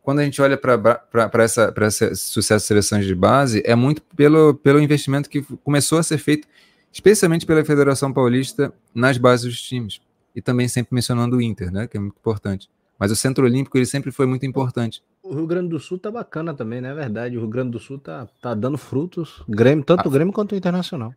Quando 0.02 0.20
a 0.20 0.24
gente 0.24 0.40
olha 0.40 0.56
para 0.56 1.44
esse 1.44 2.16
sucesso 2.16 2.64
de 2.64 2.68
seleções 2.68 3.04
de 3.04 3.14
base, 3.14 3.62
é 3.66 3.74
muito 3.74 4.00
pelo, 4.16 4.54
pelo 4.54 4.80
investimento 4.80 5.28
que 5.28 5.42
começou 5.42 5.98
a 5.98 6.02
ser 6.02 6.16
feito, 6.16 6.48
especialmente 6.92 7.46
pela 7.46 7.64
Federação 7.64 8.12
Paulista, 8.12 8.72
nas 8.94 9.18
bases 9.18 9.46
dos 9.46 9.62
times. 9.62 10.00
E 10.34 10.40
também 10.40 10.68
sempre 10.68 10.94
mencionando 10.94 11.36
o 11.36 11.42
Inter, 11.42 11.72
né, 11.72 11.86
que 11.86 11.96
é 11.96 12.00
muito 12.00 12.16
importante. 12.16 12.68
Mas 13.00 13.10
o 13.10 13.16
Centro 13.16 13.46
Olímpico 13.46 13.78
ele 13.78 13.86
sempre 13.86 14.12
foi 14.12 14.26
muito 14.26 14.44
importante. 14.44 15.02
O 15.22 15.34
Rio 15.34 15.46
Grande 15.46 15.70
do 15.70 15.80
Sul 15.80 15.98
tá 15.98 16.10
bacana 16.10 16.52
também, 16.52 16.82
né? 16.82 16.90
É 16.90 16.94
verdade. 16.94 17.36
O 17.38 17.40
Rio 17.40 17.48
Grande 17.48 17.70
do 17.70 17.78
Sul 17.78 17.98
tá, 17.98 18.28
tá 18.42 18.52
dando 18.52 18.76
frutos. 18.76 19.42
Grêmio, 19.48 19.82
tanto 19.82 20.04
a, 20.04 20.08
o 20.08 20.10
Grêmio 20.10 20.34
quanto 20.34 20.52
o 20.52 20.56
Internacional. 20.56 21.14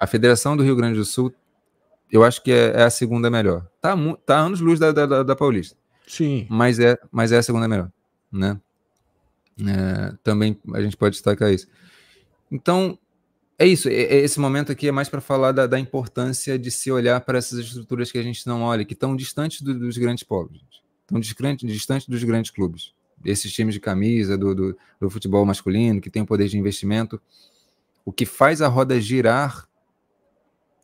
A 0.00 0.06
Federação 0.06 0.56
do 0.56 0.62
Rio 0.62 0.74
Grande 0.74 0.98
do 0.98 1.04
Sul, 1.04 1.34
eu 2.10 2.24
acho 2.24 2.42
que 2.42 2.50
é, 2.50 2.80
é 2.80 2.82
a 2.84 2.90
segunda 2.90 3.30
melhor. 3.30 3.66
Tá, 3.82 3.94
tá 4.24 4.38
anos 4.38 4.60
luz 4.60 4.78
da, 4.78 4.92
da, 4.92 5.22
da, 5.22 5.36
Paulista. 5.36 5.76
Sim. 6.06 6.46
Mas 6.48 6.78
é, 6.78 6.98
mas 7.12 7.32
é 7.32 7.36
a 7.36 7.42
segunda 7.42 7.68
melhor, 7.68 7.92
né? 8.32 8.58
É, 9.60 10.14
também 10.24 10.58
a 10.72 10.80
gente 10.80 10.96
pode 10.96 11.14
destacar 11.14 11.52
isso. 11.52 11.66
Então, 12.50 12.98
é 13.58 13.66
isso. 13.66 13.88
Esse 13.88 14.38
momento 14.38 14.72
aqui 14.72 14.88
é 14.88 14.92
mais 14.92 15.08
para 15.08 15.20
falar 15.20 15.52
da, 15.52 15.66
da, 15.66 15.78
importância 15.78 16.58
de 16.58 16.70
se 16.70 16.90
olhar 16.90 17.20
para 17.20 17.38
essas 17.38 17.58
estruturas 17.58 18.12
que 18.12 18.18
a 18.18 18.22
gente 18.22 18.46
não 18.46 18.62
olha, 18.62 18.84
que 18.84 18.94
estão 18.94 19.16
distantes 19.16 19.62
do, 19.62 19.78
dos 19.78 19.96
grandes 19.96 20.24
povos 20.24 20.60
estão 21.06 21.20
distante, 21.20 21.66
distante 21.66 22.10
dos 22.10 22.22
grandes 22.24 22.50
clubes. 22.50 22.92
Esses 23.24 23.52
times 23.52 23.74
de 23.74 23.80
camisa, 23.80 24.36
do, 24.36 24.54
do, 24.54 24.78
do, 25.00 25.08
futebol 25.08 25.44
masculino, 25.44 26.00
que 26.00 26.10
tem 26.10 26.22
o 26.22 26.26
poder 26.26 26.48
de 26.48 26.58
investimento. 26.58 27.20
O 28.04 28.12
que 28.12 28.26
faz 28.26 28.60
a 28.60 28.68
roda 28.68 29.00
girar 29.00 29.66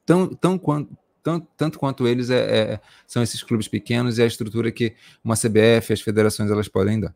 tão, 0.06 0.28
tão 0.28 0.58
quanto, 0.58 0.96
tão, 1.22 1.40
tanto 1.56 1.78
quanto 1.78 2.06
eles 2.06 2.30
é, 2.30 2.38
é, 2.38 2.80
são 3.06 3.22
esses 3.22 3.42
clubes 3.42 3.68
pequenos 3.68 4.18
e 4.18 4.22
a 4.22 4.26
estrutura 4.26 4.72
que 4.72 4.94
uma 5.22 5.36
CBF, 5.36 5.92
as 5.92 6.00
federações, 6.00 6.50
elas 6.50 6.68
podem 6.68 7.00
dar. 7.00 7.14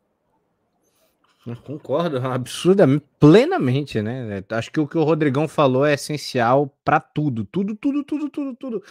Concordo, 1.55 2.17
absurdamente, 2.17 3.05
plenamente, 3.19 4.01
né? 4.01 4.43
Acho 4.49 4.71
que 4.71 4.79
o 4.79 4.87
que 4.87 4.97
o 4.97 5.03
Rodrigão 5.03 5.47
falou 5.47 5.85
é 5.85 5.93
essencial 5.93 6.67
para 6.83 6.99
tudo, 6.99 7.45
tudo, 7.45 7.75
tudo, 7.75 8.03
tudo, 8.03 8.29
tudo, 8.29 8.55
tudo. 8.55 8.83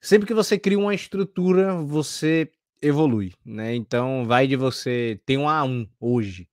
Sempre 0.00 0.28
que 0.28 0.34
você 0.34 0.58
cria 0.58 0.78
uma 0.78 0.94
estrutura, 0.94 1.74
você 1.74 2.50
evolui, 2.80 3.32
né? 3.44 3.74
Então 3.74 4.24
vai 4.26 4.46
de 4.46 4.54
você 4.54 5.20
tem 5.26 5.36
um 5.38 5.46
A1 5.46 5.88
hoje. 5.98 6.48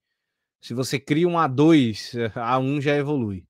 Se 0.60 0.74
você 0.74 0.98
cria 0.98 1.28
um 1.28 1.34
A2, 1.34 2.32
A1 2.34 2.80
já 2.80 2.96
evolui. 2.96 3.46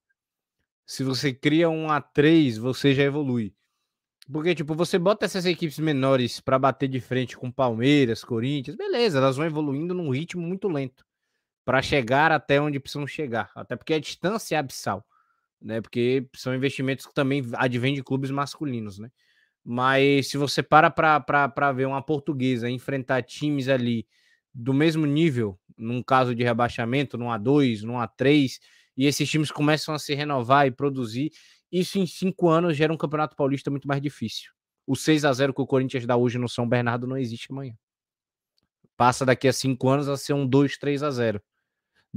Se 0.85 1.02
você 1.02 1.32
cria 1.32 1.70
um 1.70 1.86
A3, 1.86 2.60
você 2.60 2.94
já 2.94 3.05
evolui. 3.05 3.55
Porque, 4.31 4.55
tipo, 4.55 4.74
você 4.74 4.98
bota 4.98 5.24
essas 5.24 5.47
equipes 5.47 5.78
menores 5.78 6.40
para 6.40 6.59
bater 6.59 6.89
de 6.89 7.01
frente 7.01 7.36
com 7.36 7.51
Palmeiras, 7.51 8.24
Corinthians, 8.24 8.77
beleza, 8.77 9.18
elas 9.18 9.36
vão 9.36 9.47
evoluindo 9.47 9.94
num 9.94 10.10
ritmo 10.10 10.43
muito 10.43 10.68
lento 10.68 11.06
para 11.67 11.83
chegar 11.83 12.31
até 12.31 12.61
onde 12.61 12.79
precisam 12.79 13.07
chegar. 13.09 13.51
Até 13.57 13.75
porque 13.75 13.93
a 13.93 13.99
distância 13.99 14.55
é 14.55 14.59
abissal, 14.59 15.05
né? 15.61 15.81
Porque 15.81 16.29
são 16.37 16.55
investimentos 16.55 17.05
que 17.07 17.13
também 17.13 17.45
advêm 17.55 17.93
de 17.93 18.05
clubes 18.05 18.31
masculinos, 18.31 19.01
né? 19.01 19.11
Mas 19.65 20.29
se 20.29 20.39
você 20.39 20.63
para 20.63 20.89
para 20.89 21.73
ver 21.73 21.87
uma 21.87 22.01
portuguesa 22.01 22.71
enfrentar 22.71 23.23
times 23.25 23.69
ali 23.69 24.07
do 24.55 24.73
mesmo 24.73 25.05
nível, 25.07 25.59
num 25.77 26.05
caso 26.05 26.37
de 26.37 26.45
rebaixamento, 26.45 27.19
num 27.19 27.27
A2, 27.27 27.83
num 27.83 27.95
A3, 27.95 28.61
e 28.97 29.07
esses 29.07 29.29
times 29.29 29.51
começam 29.51 29.93
a 29.93 29.99
se 29.99 30.15
renovar 30.15 30.69
e 30.69 30.71
produzir, 30.71 31.33
isso 31.71 31.99
em 31.99 32.07
cinco 32.07 32.49
anos 32.49 32.77
gera 32.77 32.93
um 32.93 32.97
campeonato 32.97 33.35
paulista 33.35 33.73
muito 33.73 33.89
mais 33.89 34.01
difícil. 34.01 34.53
O 34.87 34.95
6 34.95 35.25
a 35.25 35.33
0 35.33 35.53
que 35.53 35.61
o 35.61 35.67
Corinthians 35.67 36.07
dá 36.07 36.17
hoje 36.17 36.39
no 36.39 36.49
São 36.49 36.69
Bernardo 36.69 37.09
não 37.09 37.19
existe 37.19 37.49
amanhã. 37.51 37.75
Passa 38.97 39.27
daqui 39.27 39.49
a 39.49 39.53
cinco 39.53 39.89
anos 39.89 40.09
a 40.09 40.17
ser 40.17 40.33
um 40.33 40.47
2, 40.47 40.79
3 40.79 41.03
a 41.03 41.11
0. 41.11 41.43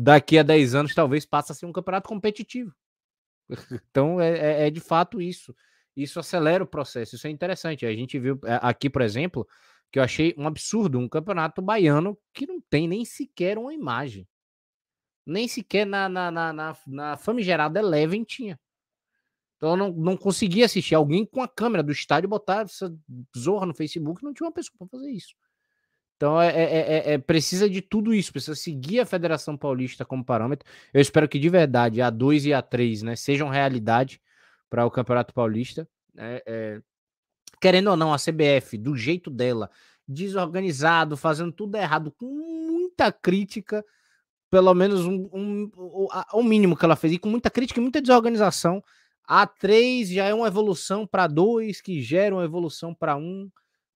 Daqui 0.02 0.38
a 0.38 0.44
10 0.44 0.76
anos, 0.76 0.96
talvez 0.96 1.26
passe 1.26 1.52
a 1.52 1.56
ser 1.56 1.66
um 1.66 1.74
campeonato 1.74 2.08
competitivo. 2.08 2.74
Então 3.92 4.22
é, 4.22 4.64
é, 4.64 4.68
é 4.68 4.70
de 4.70 4.80
fato 4.80 5.22
isso. 5.22 5.54
Isso 5.94 6.22
acelera 6.22 6.64
o 6.64 6.68
processo, 6.68 7.16
isso 7.16 7.28
é 7.28 7.30
interessante. 7.30 7.86
A 7.86 7.94
gente 7.94 8.18
viu 8.18 8.40
é, 8.46 8.60
aqui, 8.62 8.90
por 8.90 9.02
exemplo, 9.02 9.46
que 9.92 10.00
eu 10.00 10.04
achei 10.04 10.34
um 10.38 10.48
absurdo, 10.48 10.98
um 10.98 11.10
campeonato 11.10 11.62
baiano 11.62 12.18
que 12.34 12.48
não 12.48 12.62
tem 12.62 12.88
nem 12.88 13.04
sequer 13.04 13.58
uma 13.58 13.74
imagem. 13.74 14.26
Nem 15.26 15.50
sequer 15.50 15.86
na, 15.86 16.08
na, 16.08 16.32
na, 16.32 16.54
na, 16.54 16.78
na 16.88 17.18
famigerada 17.18 17.80
Eleven 17.80 18.24
tinha. 18.24 18.58
Então 19.58 19.72
eu 19.72 19.78
não, 19.78 19.92
não 19.92 20.16
conseguia 20.16 20.66
assistir. 20.66 20.96
Alguém 20.96 21.26
com 21.26 21.42
a 21.42 21.48
câmera 21.48 21.84
do 21.84 21.92
estádio 21.92 22.30
botar 22.30 22.62
essa 22.62 22.90
zorra 23.38 23.66
no 23.66 23.76
Facebook, 23.76 24.24
não 24.24 24.34
tinha 24.34 24.48
uma 24.48 24.54
pessoa 24.54 24.78
para 24.78 24.88
fazer 24.88 25.12
isso. 25.12 25.36
Então 26.20 26.42
é, 26.42 26.50
é, 26.50 26.64
é, 26.64 27.14
é, 27.14 27.18
precisa 27.18 27.70
de 27.70 27.82
tudo 27.82 28.14
isso, 28.14 28.34
precisa 28.34 28.54
seguir 28.54 29.00
a 29.00 29.06
Federação 29.06 29.56
Paulista 29.56 30.04
como 30.04 30.22
parâmetro. 30.22 30.70
Eu 30.94 31.00
espero 31.00 31.30
que 31.30 31.40
de 31.40 31.48
verdade 31.48 32.02
a 32.02 32.10
2 32.10 32.48
e 32.48 32.54
a 32.54 32.62
3 32.62 33.04
né, 33.04 33.16
sejam 33.16 33.48
realidade 33.48 34.22
para 34.70 34.86
o 34.86 34.92
Campeonato 34.92 35.34
Paulista. 35.34 35.88
É, 36.18 36.44
é, 36.46 36.82
querendo 37.62 37.90
ou 37.92 37.96
não, 37.96 38.14
a 38.14 38.18
CBF, 38.18 38.78
do 38.78 38.98
jeito 38.98 39.30
dela, 39.30 39.72
desorganizado, 40.06 41.16
fazendo 41.16 41.54
tudo 41.54 41.78
errado, 41.78 42.12
com 42.12 42.26
muita 42.26 43.14
crítica, 43.14 43.86
pelo 44.52 44.74
menos 44.74 45.06
um, 45.06 45.30
um, 45.32 45.72
o, 45.74 46.10
o 46.34 46.44
mínimo 46.44 46.76
que 46.76 46.84
ela 46.84 46.98
fez, 46.98 47.14
e 47.14 47.18
com 47.18 47.30
muita 47.30 47.50
crítica 47.50 47.80
e 47.80 47.84
muita 47.84 48.02
desorganização. 48.02 48.84
A 49.24 49.48
3 49.48 50.10
já 50.10 50.26
é 50.26 50.34
uma 50.34 50.48
evolução 50.48 51.08
para 51.08 51.28
2, 51.28 51.80
que 51.80 52.02
gera 52.02 52.36
uma 52.36 52.44
evolução 52.44 52.94
para 52.94 53.16
1, 53.16 53.22
um, 53.22 53.50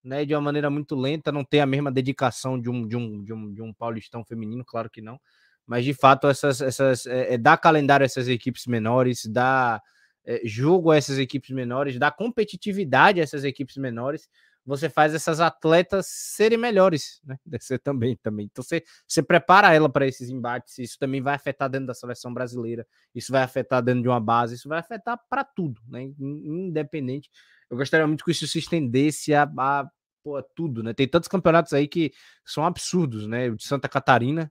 né, 0.04 0.24
de 0.24 0.34
uma 0.34 0.40
maneira 0.40 0.70
muito 0.70 0.94
lenta, 0.94 1.32
não 1.32 1.44
tem 1.44 1.60
a 1.60 1.66
mesma 1.66 1.90
dedicação 1.90 2.60
de 2.60 2.68
um, 2.70 2.86
de 2.86 2.96
um, 2.96 3.24
de 3.24 3.32
um, 3.32 3.52
de 3.54 3.62
um 3.62 3.72
paulistão 3.72 4.24
feminino, 4.24 4.64
claro 4.64 4.90
que 4.90 5.00
não. 5.00 5.18
Mas 5.66 5.84
de 5.84 5.94
fato, 5.94 6.28
essas, 6.28 6.60
essas 6.60 7.06
é, 7.06 7.34
é, 7.34 7.38
dá 7.38 7.56
calendário 7.56 8.04
a 8.04 8.06
essas 8.06 8.28
equipes 8.28 8.66
menores, 8.66 9.24
dá 9.26 9.80
é, 10.26 10.40
jogo 10.44 10.90
a 10.90 10.96
essas 10.96 11.18
equipes 11.18 11.50
menores, 11.50 11.98
dá 11.98 12.10
competitividade 12.10 13.20
a 13.20 13.22
essas 13.24 13.44
equipes 13.44 13.76
menores, 13.76 14.28
você 14.66 14.88
faz 14.88 15.14
essas 15.14 15.40
atletas 15.40 16.06
serem 16.06 16.56
melhores, 16.58 17.20
né? 17.24 17.36
Você 17.60 17.78
também, 17.78 18.16
também. 18.16 18.46
Então 18.50 18.64
você, 18.64 18.82
você 19.06 19.22
prepara 19.22 19.74
ela 19.74 19.90
para 19.90 20.06
esses 20.06 20.30
embates, 20.30 20.78
isso 20.78 20.98
também 20.98 21.20
vai 21.20 21.34
afetar 21.34 21.68
dentro 21.68 21.86
da 21.88 21.94
seleção 21.94 22.32
brasileira, 22.32 22.86
isso 23.14 23.30
vai 23.30 23.42
afetar 23.42 23.82
dentro 23.82 24.02
de 24.02 24.08
uma 24.08 24.20
base, 24.20 24.54
isso 24.54 24.68
vai 24.68 24.78
afetar 24.78 25.20
para 25.28 25.44
tudo, 25.44 25.80
né? 25.86 26.02
Independente. 26.18 27.30
Eu 27.74 27.78
gostaria 27.78 28.06
muito 28.06 28.24
que 28.24 28.30
isso 28.30 28.46
se 28.46 28.58
estendesse 28.58 29.34
a, 29.34 29.42
a 29.42 29.88
pô, 30.22 30.42
tudo, 30.54 30.82
né? 30.82 30.94
Tem 30.94 31.08
tantos 31.08 31.28
campeonatos 31.28 31.72
aí 31.72 31.88
que 31.88 32.12
são 32.44 32.64
absurdos, 32.64 33.26
né? 33.26 33.48
O 33.50 33.56
de 33.56 33.64
Santa 33.64 33.88
Catarina, 33.88 34.50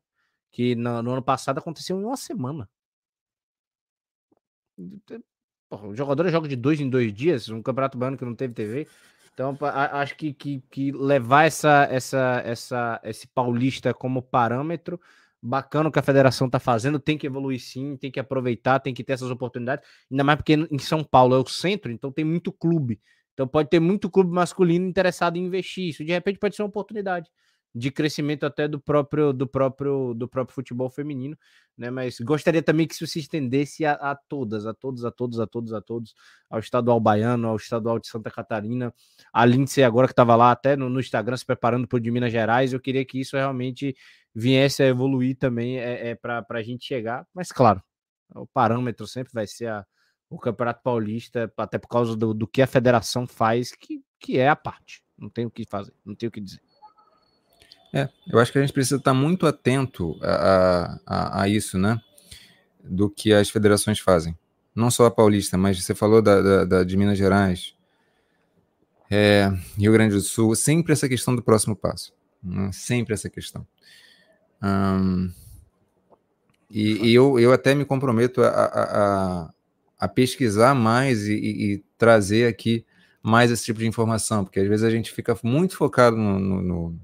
que 0.51 0.75
no, 0.75 1.01
no 1.01 1.11
ano 1.13 1.23
passado 1.23 1.57
aconteceu 1.57 1.99
em 1.99 2.03
uma 2.03 2.17
semana 2.17 2.69
Porra, 5.69 5.87
o 5.87 5.95
jogador 5.95 6.29
joga 6.29 6.47
de 6.47 6.55
dois 6.55 6.79
em 6.79 6.89
dois 6.89 7.13
dias, 7.13 7.49
um 7.49 7.61
campeonato 7.61 7.97
baiano 7.97 8.17
que 8.17 8.25
não 8.25 8.35
teve 8.35 8.53
TV. 8.53 8.87
Então, 9.33 9.57
acho 9.93 10.15
que, 10.15 10.31
que, 10.33 10.61
que, 10.69 10.91
levar 10.91 11.45
essa, 11.45 11.87
essa, 11.89 12.41
essa, 12.45 13.01
esse 13.03 13.27
paulista 13.27 13.91
como 13.93 14.21
parâmetro, 14.21 15.01
bacana 15.43 15.89
o 15.89 15.91
que 15.91 15.99
a 15.99 16.03
federação 16.03 16.47
está 16.47 16.59
fazendo, 16.59 16.99
tem 16.99 17.17
que 17.17 17.27
evoluir 17.27 17.59
sim, 17.59 17.97
tem 17.97 18.09
que 18.09 18.19
aproveitar, 18.19 18.79
tem 18.79 18.93
que 18.93 19.03
ter 19.03 19.13
essas 19.13 19.29
oportunidades, 19.29 19.85
ainda 20.09 20.23
mais 20.23 20.37
porque 20.37 20.53
em 20.53 20.79
São 20.79 21.03
Paulo 21.03 21.35
é 21.35 21.37
o 21.37 21.45
centro, 21.45 21.91
então 21.91 22.11
tem 22.11 22.23
muito 22.23 22.51
clube. 22.51 23.01
Então 23.33 23.47
pode 23.47 23.69
ter 23.69 23.79
muito 23.79 24.09
clube 24.09 24.31
masculino 24.31 24.87
interessado 24.87 25.37
em 25.37 25.45
investir. 25.45 25.89
Isso 25.89 26.05
de 26.05 26.11
repente 26.11 26.39
pode 26.39 26.55
ser 26.55 26.61
uma 26.61 26.69
oportunidade 26.69 27.29
de 27.75 27.89
crescimento 27.89 28.45
até 28.45 28.67
do 28.67 28.79
próprio 28.79 29.33
do 29.33 29.47
próprio 29.47 30.13
do 30.13 30.27
próprio 30.27 30.53
futebol 30.53 30.89
feminino, 30.89 31.37
né? 31.77 31.89
Mas 31.89 32.19
gostaria 32.19 32.61
também 32.61 32.87
que 32.87 32.93
isso 32.93 33.07
se 33.07 33.19
estendesse 33.19 33.83
a, 33.85 33.93
a 33.93 34.15
todas, 34.15 34.65
a 34.67 34.73
todos, 34.73 35.03
a 35.03 35.11
todos, 35.11 35.39
a 35.39 35.47
todos, 35.47 35.73
a 35.73 35.81
todos, 35.81 36.13
ao 36.49 36.59
estadual 36.59 36.99
baiano, 36.99 37.47
ao 37.47 37.55
estadual 37.55 37.97
de 37.99 38.07
Santa 38.07 38.29
Catarina, 38.29 38.93
a 39.33 39.45
Lindsay 39.45 39.83
agora 39.83 40.07
que 40.07 40.13
estava 40.13 40.35
lá 40.35 40.51
até 40.51 40.75
no, 40.75 40.89
no, 40.89 40.99
Instagram 40.99 41.35
se 41.35 41.45
preparando 41.45 41.87
para 41.87 41.97
o 41.97 41.99
de 41.99 42.11
Minas 42.11 42.31
Gerais, 42.31 42.73
eu 42.73 42.79
queria 42.79 43.03
que 43.03 43.19
isso 43.19 43.35
realmente 43.35 43.95
viesse 44.35 44.83
a 44.83 44.87
evoluir 44.87 45.37
também 45.37 45.79
é, 45.79 46.09
é 46.09 46.15
para 46.15 46.45
a 46.49 46.63
gente 46.63 46.85
chegar, 46.85 47.25
mas 47.33 47.51
claro, 47.51 47.81
o 48.35 48.45
parâmetro 48.47 49.07
sempre 49.07 49.33
vai 49.33 49.47
ser 49.47 49.67
a, 49.67 49.85
o 50.29 50.37
Campeonato 50.39 50.81
Paulista, 50.83 51.51
até 51.57 51.77
por 51.77 51.87
causa 51.87 52.15
do, 52.15 52.33
do 52.33 52.47
que 52.47 52.61
a 52.61 52.67
federação 52.67 53.27
faz, 53.27 53.71
que, 53.71 54.01
que 54.19 54.37
é 54.37 54.49
a 54.49 54.55
parte, 54.55 55.03
não 55.17 55.29
tem 55.29 55.45
o 55.45 55.51
que 55.51 55.65
fazer, 55.65 55.93
não 56.05 56.15
tem 56.15 56.29
o 56.29 56.31
que 56.31 56.41
dizer. 56.41 56.61
É, 57.93 58.09
eu 58.27 58.39
acho 58.39 58.51
que 58.51 58.57
a 58.57 58.61
gente 58.61 58.73
precisa 58.73 58.95
estar 58.95 59.13
muito 59.13 59.45
atento 59.45 60.17
a, 60.23 60.99
a, 61.05 61.43
a 61.43 61.47
isso, 61.47 61.77
né? 61.77 62.01
Do 62.83 63.07
que 63.07 63.31
as 63.31 63.49
federações 63.49 63.99
fazem. 63.99 64.35
não 64.75 64.89
só 64.89 65.05
a 65.05 65.11
paulista, 65.11 65.57
mas 65.57 65.81
você 65.81 65.93
falou 65.93 66.21
da, 66.21 66.41
da, 66.41 66.65
da 66.65 66.83
de 66.83 66.97
Minas 66.97 67.17
Gerais, 67.17 67.75
é, 69.11 69.47
Rio 69.77 69.91
Grande 69.91 70.15
do 70.15 70.21
Sul, 70.21 70.55
sempre 70.55 70.91
essa 70.91 71.07
questão 71.07 71.35
do 71.35 71.43
próximo 71.43 71.75
passo. 71.75 72.11
Né? 72.43 72.71
Sempre 72.73 73.13
essa 73.13 73.29
questão. 73.29 73.65
Um, 74.61 75.31
e, 76.71 77.09
e 77.09 77.13
eu, 77.13 77.39
eu 77.39 77.53
até 77.53 77.75
me 77.75 77.85
comprometo 77.85 78.41
a, 78.41 78.47
a, 78.47 79.53
a 79.99 80.07
pesquisar 80.07 80.73
mais 80.73 81.27
e, 81.27 81.33
e, 81.33 81.73
e, 81.73 81.83
trazer 81.97 82.47
aqui 82.47 82.83
mais 83.21 83.51
esse 83.51 83.63
tipo 83.63 83.79
de 83.79 83.87
informação, 83.87 84.43
porque 84.43 84.59
às 84.59 84.67
vezes 84.67 84.83
a 84.83 84.89
gente 84.89 85.11
fica 85.11 85.37
muito 85.43 85.77
focado 85.77 86.17
no, 86.17 86.39
no, 86.39 86.61
no, 86.61 86.99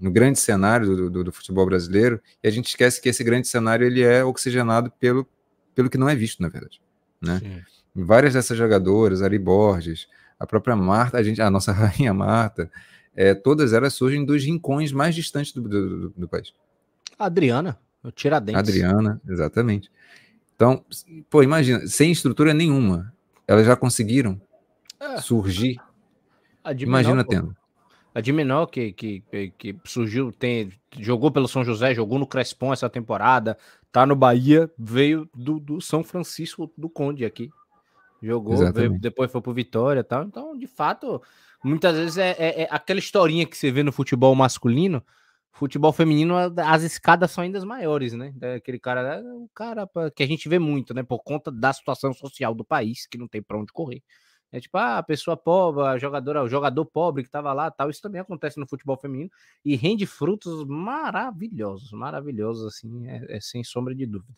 no 0.00 0.10
grande 0.10 0.38
cenário 0.38 0.86
do, 0.86 1.10
do, 1.10 1.24
do, 1.24 1.32
futebol 1.32 1.64
brasileiro 1.64 2.20
e 2.42 2.48
a 2.48 2.50
gente 2.50 2.68
esquece 2.68 3.00
que 3.00 3.08
esse 3.08 3.24
grande 3.24 3.48
cenário 3.48 3.86
ele 3.86 4.02
é 4.02 4.24
oxigenado 4.24 4.90
pelo, 5.00 5.26
pelo 5.74 5.88
que 5.88 5.98
não 5.98 6.08
é 6.08 6.14
visto, 6.14 6.42
na 6.42 6.48
verdade. 6.48 6.80
Né? 7.20 7.64
Várias 7.94 8.34
dessas 8.34 8.56
jogadoras, 8.58 9.22
Ari 9.22 9.38
Borges, 9.38 10.06
a 10.38 10.46
própria 10.46 10.76
Marta, 10.76 11.16
a, 11.18 11.22
gente, 11.22 11.40
a 11.40 11.50
nossa 11.50 11.72
rainha 11.72 12.12
Marta, 12.12 12.70
é, 13.14 13.34
todas 13.34 13.72
elas 13.72 13.94
surgem 13.94 14.24
dos 14.24 14.44
rincões 14.44 14.92
mais 14.92 15.14
distantes 15.14 15.52
do, 15.52 15.62
do, 15.62 16.10
do 16.10 16.28
país. 16.28 16.52
Adriana, 17.18 17.78
o 18.04 18.10
Tiradentes. 18.10 18.58
Adriana, 18.58 19.20
exatamente. 19.26 19.90
Então, 20.54 20.84
pô, 21.30 21.42
imagina, 21.42 21.86
sem 21.86 22.12
estrutura 22.12 22.52
nenhuma, 22.52 23.12
elas 23.46 23.66
já 23.66 23.76
conseguiram 23.76 24.40
é. 25.00 25.18
surgir. 25.20 25.80
imagina 26.78 27.24
pô. 27.24 27.30
tendo. 27.30 27.56
A 28.16 28.22
de 28.22 28.32
menor 28.32 28.64
que, 28.68 28.94
que, 28.94 29.22
que 29.58 29.76
surgiu, 29.84 30.32
tem, 30.32 30.72
jogou 30.98 31.30
pelo 31.30 31.46
São 31.46 31.62
José, 31.62 31.94
jogou 31.94 32.18
no 32.18 32.26
Crespon 32.26 32.72
essa 32.72 32.88
temporada, 32.88 33.58
tá 33.92 34.06
no 34.06 34.16
Bahia, 34.16 34.70
veio 34.78 35.28
do, 35.34 35.60
do 35.60 35.82
São 35.82 36.02
Francisco 36.02 36.72
do 36.78 36.88
Conde 36.88 37.26
aqui. 37.26 37.50
Jogou, 38.22 38.72
veio, 38.72 38.98
depois 38.98 39.30
foi 39.30 39.42
pro 39.42 39.52
Vitória 39.52 40.00
e 40.00 40.02
tal. 40.02 40.22
Então, 40.22 40.56
de 40.56 40.66
fato, 40.66 41.20
muitas 41.62 41.94
vezes 41.94 42.16
é, 42.16 42.30
é, 42.38 42.62
é, 42.62 42.68
aquela 42.70 42.98
historinha 42.98 43.44
que 43.44 43.54
você 43.54 43.70
vê 43.70 43.82
no 43.82 43.92
futebol 43.92 44.34
masculino, 44.34 45.04
futebol 45.52 45.92
feminino, 45.92 46.36
as 46.64 46.84
escadas 46.84 47.30
são 47.30 47.44
ainda 47.44 47.62
maiores, 47.66 48.14
né? 48.14 48.32
Aquele 48.56 48.78
cara, 48.78 49.22
o 49.22 49.50
cara 49.54 49.86
que 50.14 50.22
a 50.22 50.26
gente 50.26 50.48
vê 50.48 50.58
muito, 50.58 50.94
né? 50.94 51.02
Por 51.02 51.22
conta 51.22 51.52
da 51.52 51.70
situação 51.70 52.14
social 52.14 52.54
do 52.54 52.64
país, 52.64 53.06
que 53.06 53.18
não 53.18 53.28
tem 53.28 53.42
para 53.42 53.58
onde 53.58 53.74
correr. 53.74 54.02
É 54.56 54.60
tipo, 54.60 54.78
ah, 54.78 54.96
a 54.96 55.02
pessoa 55.02 55.36
pobre, 55.36 55.84
a 55.84 55.98
jogadora, 55.98 56.42
o 56.42 56.48
jogador 56.48 56.86
pobre 56.86 57.22
que 57.22 57.28
tava 57.28 57.52
lá, 57.52 57.70
tal. 57.70 57.90
Isso 57.90 58.00
também 58.00 58.22
acontece 58.22 58.58
no 58.58 58.66
futebol 58.66 58.96
feminino 58.96 59.30
e 59.62 59.76
rende 59.76 60.06
frutos 60.06 60.64
maravilhosos, 60.64 61.92
maravilhosos, 61.92 62.64
assim, 62.64 63.06
é, 63.06 63.36
é 63.36 63.38
sem 63.38 63.62
sombra 63.62 63.94
de 63.94 64.06
dúvida. 64.06 64.32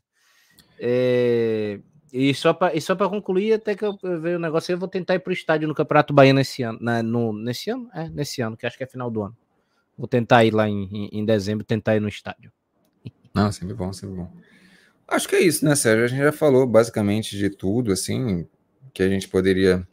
É, 0.77 1.79
e 2.13 2.35
só 2.35 2.53
para 2.53 3.09
concluir, 3.09 3.53
até 3.53 3.77
que 3.77 3.85
eu 3.85 3.97
vejo 4.21 4.39
o 4.39 4.41
negócio, 4.41 4.73
eu 4.73 4.79
vou 4.79 4.89
tentar 4.89 5.15
ir 5.15 5.21
para 5.21 5.31
o 5.31 5.33
estádio 5.33 5.69
no 5.69 5.75
Campeonato 5.75 6.13
Baiano 6.13 6.41
esse 6.41 6.65
ano. 6.65 6.81
Né, 6.83 7.01
no, 7.01 7.33
nesse 7.33 7.71
ano? 7.71 7.89
É, 7.95 8.09
nesse 8.09 8.43
ano, 8.43 8.57
que 8.57 8.67
acho 8.67 8.77
que 8.77 8.83
é 8.83 8.89
final 8.89 9.13
do 9.13 9.23
ano. 9.23 9.37
Vou 9.97 10.09
tentar 10.09 10.45
ir 10.45 10.53
lá 10.53 10.69
em, 10.69 10.83
em, 10.93 11.21
em 11.21 11.25
dezembro, 11.25 11.65
tentar 11.65 11.95
ir 11.95 12.01
no 12.01 12.09
estádio. 12.09 12.51
Não, 13.33 13.53
sempre 13.53 13.75
bom, 13.75 13.93
sempre 13.93 14.17
bom. 14.17 14.33
Acho 15.07 15.29
que 15.29 15.37
é 15.37 15.41
isso, 15.41 15.65
né, 15.65 15.77
Sérgio? 15.77 16.07
A 16.07 16.09
gente 16.09 16.25
já 16.25 16.33
falou 16.33 16.67
basicamente 16.67 17.39
de 17.39 17.49
tudo, 17.49 17.93
assim, 17.93 18.49
que 18.93 19.01
a 19.01 19.09
gente 19.09 19.29
poderia 19.29 19.87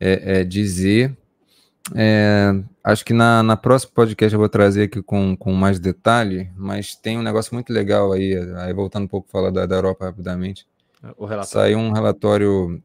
é, 0.00 0.40
é, 0.40 0.44
dizer. 0.44 1.16
É, 1.94 2.52
acho 2.84 3.04
que 3.04 3.14
na, 3.14 3.42
na 3.42 3.56
próxima 3.56 3.92
podcast 3.94 4.32
eu 4.32 4.38
vou 4.38 4.48
trazer 4.48 4.84
aqui 4.84 5.02
com, 5.02 5.36
com 5.36 5.52
mais 5.52 5.78
detalhe, 5.80 6.50
mas 6.56 6.94
tem 6.94 7.16
um 7.16 7.22
negócio 7.22 7.54
muito 7.54 7.72
legal 7.72 8.12
aí, 8.12 8.34
aí 8.56 8.72
voltando 8.74 9.04
um 9.04 9.08
pouco 9.08 9.30
falar 9.30 9.50
da, 9.50 9.64
da 9.64 9.76
Europa 9.76 10.04
rapidamente. 10.04 10.66
Saiu 11.44 11.78
um 11.78 11.92
relatório 11.92 12.82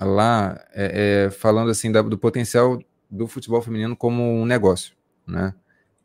lá 0.00 0.60
é, 0.72 1.26
é, 1.26 1.30
falando 1.30 1.70
assim 1.70 1.90
da, 1.90 2.02
do 2.02 2.18
potencial 2.18 2.80
do 3.10 3.26
futebol 3.26 3.60
feminino 3.60 3.96
como 3.96 4.22
um 4.22 4.46
negócio, 4.46 4.94
né? 5.26 5.54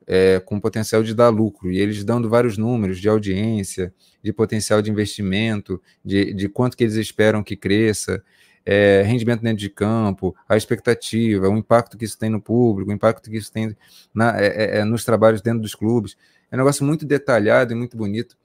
É, 0.10 0.40
com 0.40 0.58
potencial 0.58 1.04
de 1.04 1.14
dar 1.14 1.28
lucro, 1.28 1.70
e 1.70 1.80
eles 1.80 2.02
dando 2.02 2.30
vários 2.30 2.58
números 2.58 2.98
de 2.98 3.10
audiência, 3.10 3.94
de 4.24 4.32
potencial 4.32 4.82
de 4.82 4.90
investimento, 4.90 5.82
de, 6.04 6.34
de 6.34 6.48
quanto 6.48 6.78
que 6.78 6.86
eles 6.86 6.96
esperam 6.96 7.44
que 7.44 7.58
cresça, 7.58 8.24
é, 8.70 9.02
rendimento 9.02 9.42
dentro 9.42 9.60
de 9.60 9.70
campo, 9.70 10.36
a 10.48 10.58
expectativa, 10.58 11.48
o 11.48 11.56
impacto 11.56 11.98
que 11.98 12.04
isso 12.04 12.20
tem 12.20 12.30
no 12.30 12.42
público, 12.42 12.92
o 12.92 12.94
impacto 12.94 13.32
que 13.32 13.38
isso 13.38 13.50
tem 13.50 13.74
na, 14.14 14.38
é, 14.38 14.48
é, 14.48 14.78
é, 14.80 14.84
nos 14.84 15.06
trabalhos 15.06 15.42
dentro 15.42 15.62
dos 15.62 15.74
clubes. 15.74 16.18
É 16.52 16.56
um 16.56 16.58
negócio 16.58 16.86
muito 16.86 17.06
detalhado 17.06 17.72
e 17.72 17.76
muito 17.78 17.96
bonito, 17.96 18.36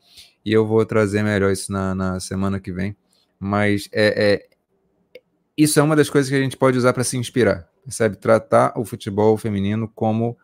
e 0.45 0.53
eu 0.53 0.65
vou 0.65 0.87
trazer 0.87 1.25
melhor 1.25 1.51
isso 1.51 1.73
na, 1.73 1.93
na 1.93 2.21
semana 2.21 2.61
que 2.61 2.71
vem. 2.71 2.97
Mas 3.37 3.89
é, 3.91 4.35
é, 4.35 5.21
isso 5.59 5.81
é 5.81 5.83
uma 5.83 5.97
das 5.97 6.09
coisas 6.09 6.31
que 6.31 6.37
a 6.37 6.41
gente 6.41 6.57
pode 6.57 6.79
usar 6.79 6.93
para 6.93 7.03
se 7.03 7.17
inspirar, 7.17 7.69
sabe? 7.89 8.17
Tratar 8.17 8.79
o 8.79 8.85
futebol 8.85 9.37
feminino 9.37 9.91
como 9.93 10.39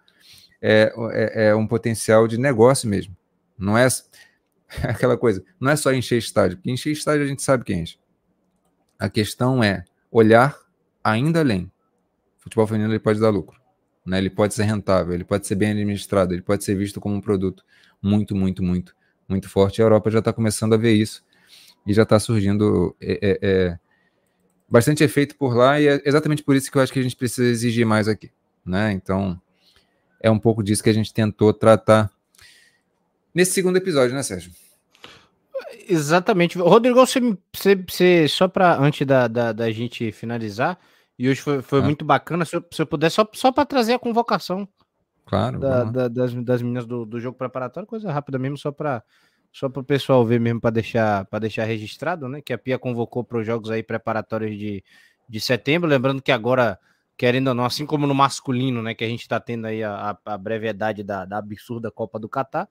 é, 0.61 0.93
é, 1.35 1.55
um 1.55 1.69
potencial 1.69 2.27
de 2.27 2.37
negócio 2.37 2.89
mesmo. 2.89 3.17
Não 3.57 3.79
é 3.79 3.87
aquela 4.83 5.17
coisa, 5.17 5.45
não 5.61 5.71
é 5.71 5.77
só 5.77 5.93
encher 5.93 6.19
estádio, 6.19 6.57
porque 6.57 6.73
encher 6.73 6.91
estádio 6.91 7.23
a 7.23 7.29
gente 7.29 7.45
sabe 7.45 7.63
quem 7.63 7.83
enche. 7.83 7.97
A 8.99 9.09
questão 9.09 9.63
é 9.63 9.85
olhar 10.11 10.59
ainda 11.03 11.41
além. 11.41 11.71
O 12.39 12.43
futebol 12.43 12.67
feminino 12.67 12.93
ele 12.93 12.99
pode 12.99 13.21
dar 13.21 13.31
lucro, 13.31 13.61
né? 14.05 14.19
Ele 14.19 14.31
pode 14.31 14.55
ser 14.55 14.65
rentável, 14.65 15.15
ele 15.15 15.25
pode 15.25 15.47
ser 15.47 15.55
bem 15.55 15.71
administrado, 15.71 16.35
ele 16.35 16.43
pode 16.43 16.65
ser 16.65 16.75
visto 16.75 17.01
como 17.01 17.15
um 17.15 17.21
produto 17.21 17.65
muito, 18.03 18.35
muito, 18.35 18.63
muito, 18.63 18.95
muito 19.29 19.49
forte. 19.49 19.81
A 19.81 19.85
Europa 19.85 20.11
já 20.11 20.19
está 20.19 20.33
começando 20.33 20.75
a 20.75 20.77
ver 20.77 20.95
isso 20.95 21.25
e 21.87 21.93
já 21.93 22.03
está 22.03 22.19
surgindo 22.19 22.97
é, 23.01 23.19
é, 23.23 23.39
é, 23.43 23.79
bastante 24.69 25.05
efeito 25.05 25.37
por 25.37 25.55
lá 25.55 25.81
e 25.81 25.89
é 25.89 26.03
exatamente 26.05 26.43
por 26.43 26.57
isso 26.57 26.71
que 26.71 26.77
eu 26.77 26.83
acho 26.83 26.93
que 26.93 26.99
a 26.99 27.03
gente 27.03 27.17
precisa 27.17 27.49
exigir 27.49 27.87
mais 27.87 28.09
aqui, 28.09 28.31
né? 28.65 28.93
Então 28.93 29.41
é 30.21 30.31
um 30.31 30.39
pouco 30.39 30.63
disso 30.63 30.83
que 30.83 30.91
a 30.91 30.95
gente 30.95 31.15
tentou 31.15 31.53
tratar 31.53 32.11
nesse 33.35 33.53
segundo 33.53 33.77
episódio, 33.77 34.15
né, 34.15 34.23
Sérgio? 34.23 34.53
Exatamente. 35.89 36.59
Rodrigo, 36.59 36.95
você, 36.95 37.21
você, 37.53 37.77
você 37.77 38.29
só 38.29 38.49
para 38.49 38.79
antes 38.79 39.07
da, 39.07 39.27
da, 39.27 39.53
da, 39.53 39.71
gente 39.71 40.13
finalizar, 40.13 40.79
e 41.19 41.29
hoje 41.29 41.41
foi, 41.41 41.63
foi 41.63 41.81
ah. 41.81 41.83
muito 41.83 42.05
bacana, 42.05 42.45
se 42.45 42.57
eu, 42.57 42.65
se 42.71 42.83
eu 42.83 42.87
puder, 42.87 43.11
só, 43.11 43.29
só 43.33 43.51
para 43.51 43.67
trazer 43.67 43.95
a 43.95 43.99
convocação 43.99 44.69
claro, 45.27 45.59
da, 45.59 45.85
da, 45.85 46.09
das, 46.09 46.35
das 46.35 46.63
meninas 46.63 46.87
do, 46.87 47.05
do 47.05 47.21
jogo 47.21 47.37
preparatório, 47.37 47.87
coisa 47.87 48.13
rápida 48.13 48.39
mesmo, 48.39 48.57
só 48.57 48.71
para 48.71 49.03
só 49.51 49.69
para 49.69 49.81
o 49.81 49.85
pessoal 49.85 50.25
ver 50.25 50.39
mesmo, 50.39 50.61
para 50.61 50.71
deixar, 50.71 51.25
para 51.25 51.41
deixar 51.41 51.65
registrado, 51.65 52.29
né? 52.29 52.41
Que 52.41 52.53
a 52.53 52.59
Pia 52.59 52.79
convocou 52.79 53.25
para 53.25 53.39
os 53.39 53.47
jogos 53.47 53.71
aí 53.71 53.83
preparatórios 53.83 54.57
de, 54.57 54.85
de 55.27 55.41
setembro. 55.41 55.89
Lembrando 55.89 56.23
que 56.23 56.31
agora, 56.31 56.79
querendo 57.17 57.49
ou 57.49 57.55
não, 57.55 57.65
assim 57.65 57.87
como 57.87 58.07
no 58.07 58.15
masculino, 58.15 58.83
né? 58.83 58.95
Que 58.95 59.05
a 59.05 59.09
gente 59.09 59.23
está 59.23 59.41
tendo 59.41 59.67
aí 59.67 59.83
a, 59.83 60.17
a, 60.25 60.35
a 60.35 60.39
brevidade 60.39 61.03
da, 61.03 61.25
da 61.25 61.39
absurda 61.39 61.91
Copa 61.91 62.19
do 62.19 62.29
Catar 62.29 62.69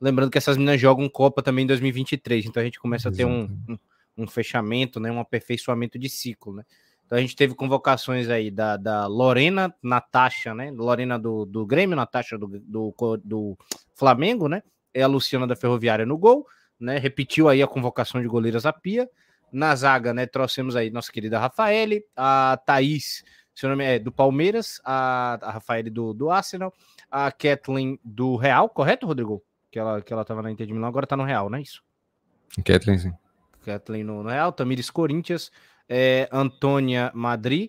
Lembrando 0.00 0.30
que 0.30 0.38
essas 0.38 0.56
meninas 0.56 0.80
jogam 0.80 1.08
Copa 1.08 1.42
também 1.42 1.64
em 1.64 1.66
2023, 1.66 2.46
então 2.46 2.60
a 2.60 2.64
gente 2.64 2.78
começa 2.78 3.08
Exato. 3.08 3.14
a 3.14 3.16
ter 3.16 3.24
um, 3.24 3.48
um, 3.68 3.78
um, 4.18 4.26
fechamento, 4.26 5.00
né, 5.00 5.10
um 5.10 5.20
aperfeiçoamento 5.20 5.98
de 5.98 6.08
ciclo, 6.08 6.54
né? 6.54 6.64
Então 7.06 7.16
a 7.16 7.20
gente 7.20 7.36
teve 7.36 7.54
convocações 7.54 8.28
aí 8.28 8.50
da, 8.50 8.76
da 8.76 9.06
Lorena 9.06 9.72
Natasha, 9.82 10.52
né? 10.52 10.72
Lorena 10.72 11.18
do, 11.18 11.46
do 11.46 11.64
Grêmio, 11.64 11.94
Natasha 11.94 12.36
do, 12.36 12.48
do, 12.48 12.94
do 13.24 13.58
Flamengo, 13.94 14.48
né? 14.48 14.62
É 14.92 15.02
a 15.02 15.06
Luciana 15.06 15.46
da 15.46 15.54
Ferroviária 15.54 16.04
no 16.04 16.18
gol, 16.18 16.46
né? 16.80 16.98
Repetiu 16.98 17.48
aí 17.48 17.62
a 17.62 17.66
convocação 17.66 18.20
de 18.20 18.26
goleiras 18.26 18.66
a 18.66 18.72
Pia. 18.72 19.08
Na 19.52 19.76
zaga, 19.76 20.12
né? 20.12 20.26
Trouxemos 20.26 20.74
aí 20.74 20.90
nossa 20.90 21.12
querida 21.12 21.38
Rafaele, 21.38 22.04
a 22.16 22.60
Thaís, 22.66 23.22
seu 23.56 23.70
nome 23.70 23.84
é 23.84 23.98
do 23.98 24.12
Palmeiras, 24.12 24.82
a, 24.84 25.38
a 25.40 25.50
Rafaele 25.52 25.88
do, 25.88 26.12
do 26.12 26.30
Arsenal, 26.30 26.74
a 27.10 27.32
Kathleen 27.32 27.98
do 28.04 28.36
Real, 28.36 28.68
correto, 28.68 29.06
Rodrigo? 29.06 29.42
Que 29.76 29.78
ela, 29.78 30.00
que 30.00 30.10
ela 30.10 30.24
tava 30.24 30.40
na 30.40 30.50
Inter 30.50 30.66
de 30.66 30.72
Milão, 30.72 30.88
agora 30.88 31.06
tá 31.06 31.18
no 31.18 31.22
Real, 31.22 31.50
não 31.50 31.58
é 31.58 31.60
isso? 31.60 31.82
Kathleen, 32.64 32.98
sim. 32.98 33.12
Kathleen 33.62 34.04
no, 34.04 34.22
no 34.22 34.30
Real, 34.30 34.50
Tamires 34.50 34.88
Corinthians, 34.88 35.52
é, 35.86 36.26
Antônia 36.32 37.12
Madrid, 37.14 37.68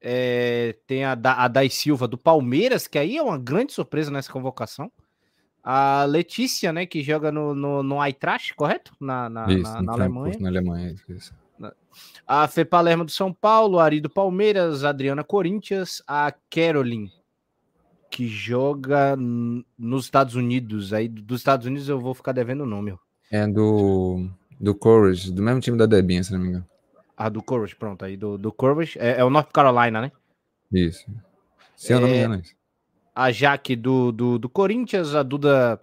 é, 0.00 0.76
tem 0.86 1.04
a, 1.04 1.18
a 1.20 1.48
Dai 1.48 1.68
Silva 1.68 2.06
do 2.06 2.16
Palmeiras, 2.16 2.86
que 2.86 2.96
aí 2.96 3.16
é 3.16 3.22
uma 3.22 3.36
grande 3.36 3.72
surpresa 3.72 4.12
nessa 4.12 4.32
convocação. 4.32 4.92
A 5.60 6.04
Letícia, 6.04 6.72
né, 6.72 6.86
que 6.86 7.02
joga 7.02 7.32
no, 7.32 7.52
no, 7.52 7.82
no 7.82 8.02
Eintracht, 8.02 8.54
correto? 8.54 8.92
Na, 9.00 9.28
na, 9.28 9.52
isso, 9.52 9.72
na, 9.72 9.82
na 9.82 9.92
Alemanha. 9.92 10.38
Na 10.38 10.48
Alemanha, 10.48 10.94
isso. 11.08 11.34
A 12.24 12.46
Fê 12.46 12.64
Palermo 12.64 13.04
do 13.04 13.10
São 13.10 13.32
Paulo, 13.32 13.80
a 13.80 13.84
Ari 13.84 14.00
do 14.00 14.08
Palmeiras, 14.08 14.84
a 14.84 14.90
Adriana 14.90 15.24
Corinthians, 15.24 16.00
a 16.06 16.32
Caroline 16.48 17.10
que 18.10 18.26
joga 18.26 19.16
nos 19.16 20.04
Estados 20.04 20.34
Unidos. 20.34 20.92
Aí 20.92 21.08
dos 21.08 21.40
Estados 21.40 21.66
Unidos 21.66 21.88
eu 21.88 22.00
vou 22.00 22.12
ficar 22.12 22.32
devendo 22.32 22.62
o 22.62 22.66
nome. 22.66 22.94
É 23.30 23.46
do, 23.46 24.28
do 24.60 24.74
Courage, 24.74 25.32
do 25.32 25.40
mesmo 25.40 25.60
time 25.60 25.78
da 25.78 25.86
Debinha, 25.86 26.22
se 26.22 26.32
não 26.32 26.40
me 26.40 26.48
engano. 26.48 26.66
Ah, 27.16 27.28
do 27.28 27.42
Courage, 27.42 27.76
pronto. 27.76 28.04
Aí 28.04 28.16
do, 28.16 28.36
do 28.36 28.50
Courage. 28.50 28.98
É, 28.98 29.20
é 29.20 29.24
o 29.24 29.30
North 29.30 29.52
Carolina, 29.52 30.00
né? 30.00 30.12
Isso. 30.72 31.06
Se 31.76 31.92
eu 31.92 32.00
não 32.00 32.08
me 32.08 32.16
engano, 32.16 32.34
é 32.34 32.38
isso. 32.38 32.54
A 33.14 33.30
Jaque 33.30 33.76
do, 33.76 34.10
do, 34.10 34.38
do 34.38 34.48
Corinthians, 34.48 35.14
a 35.14 35.22
Duda, 35.22 35.78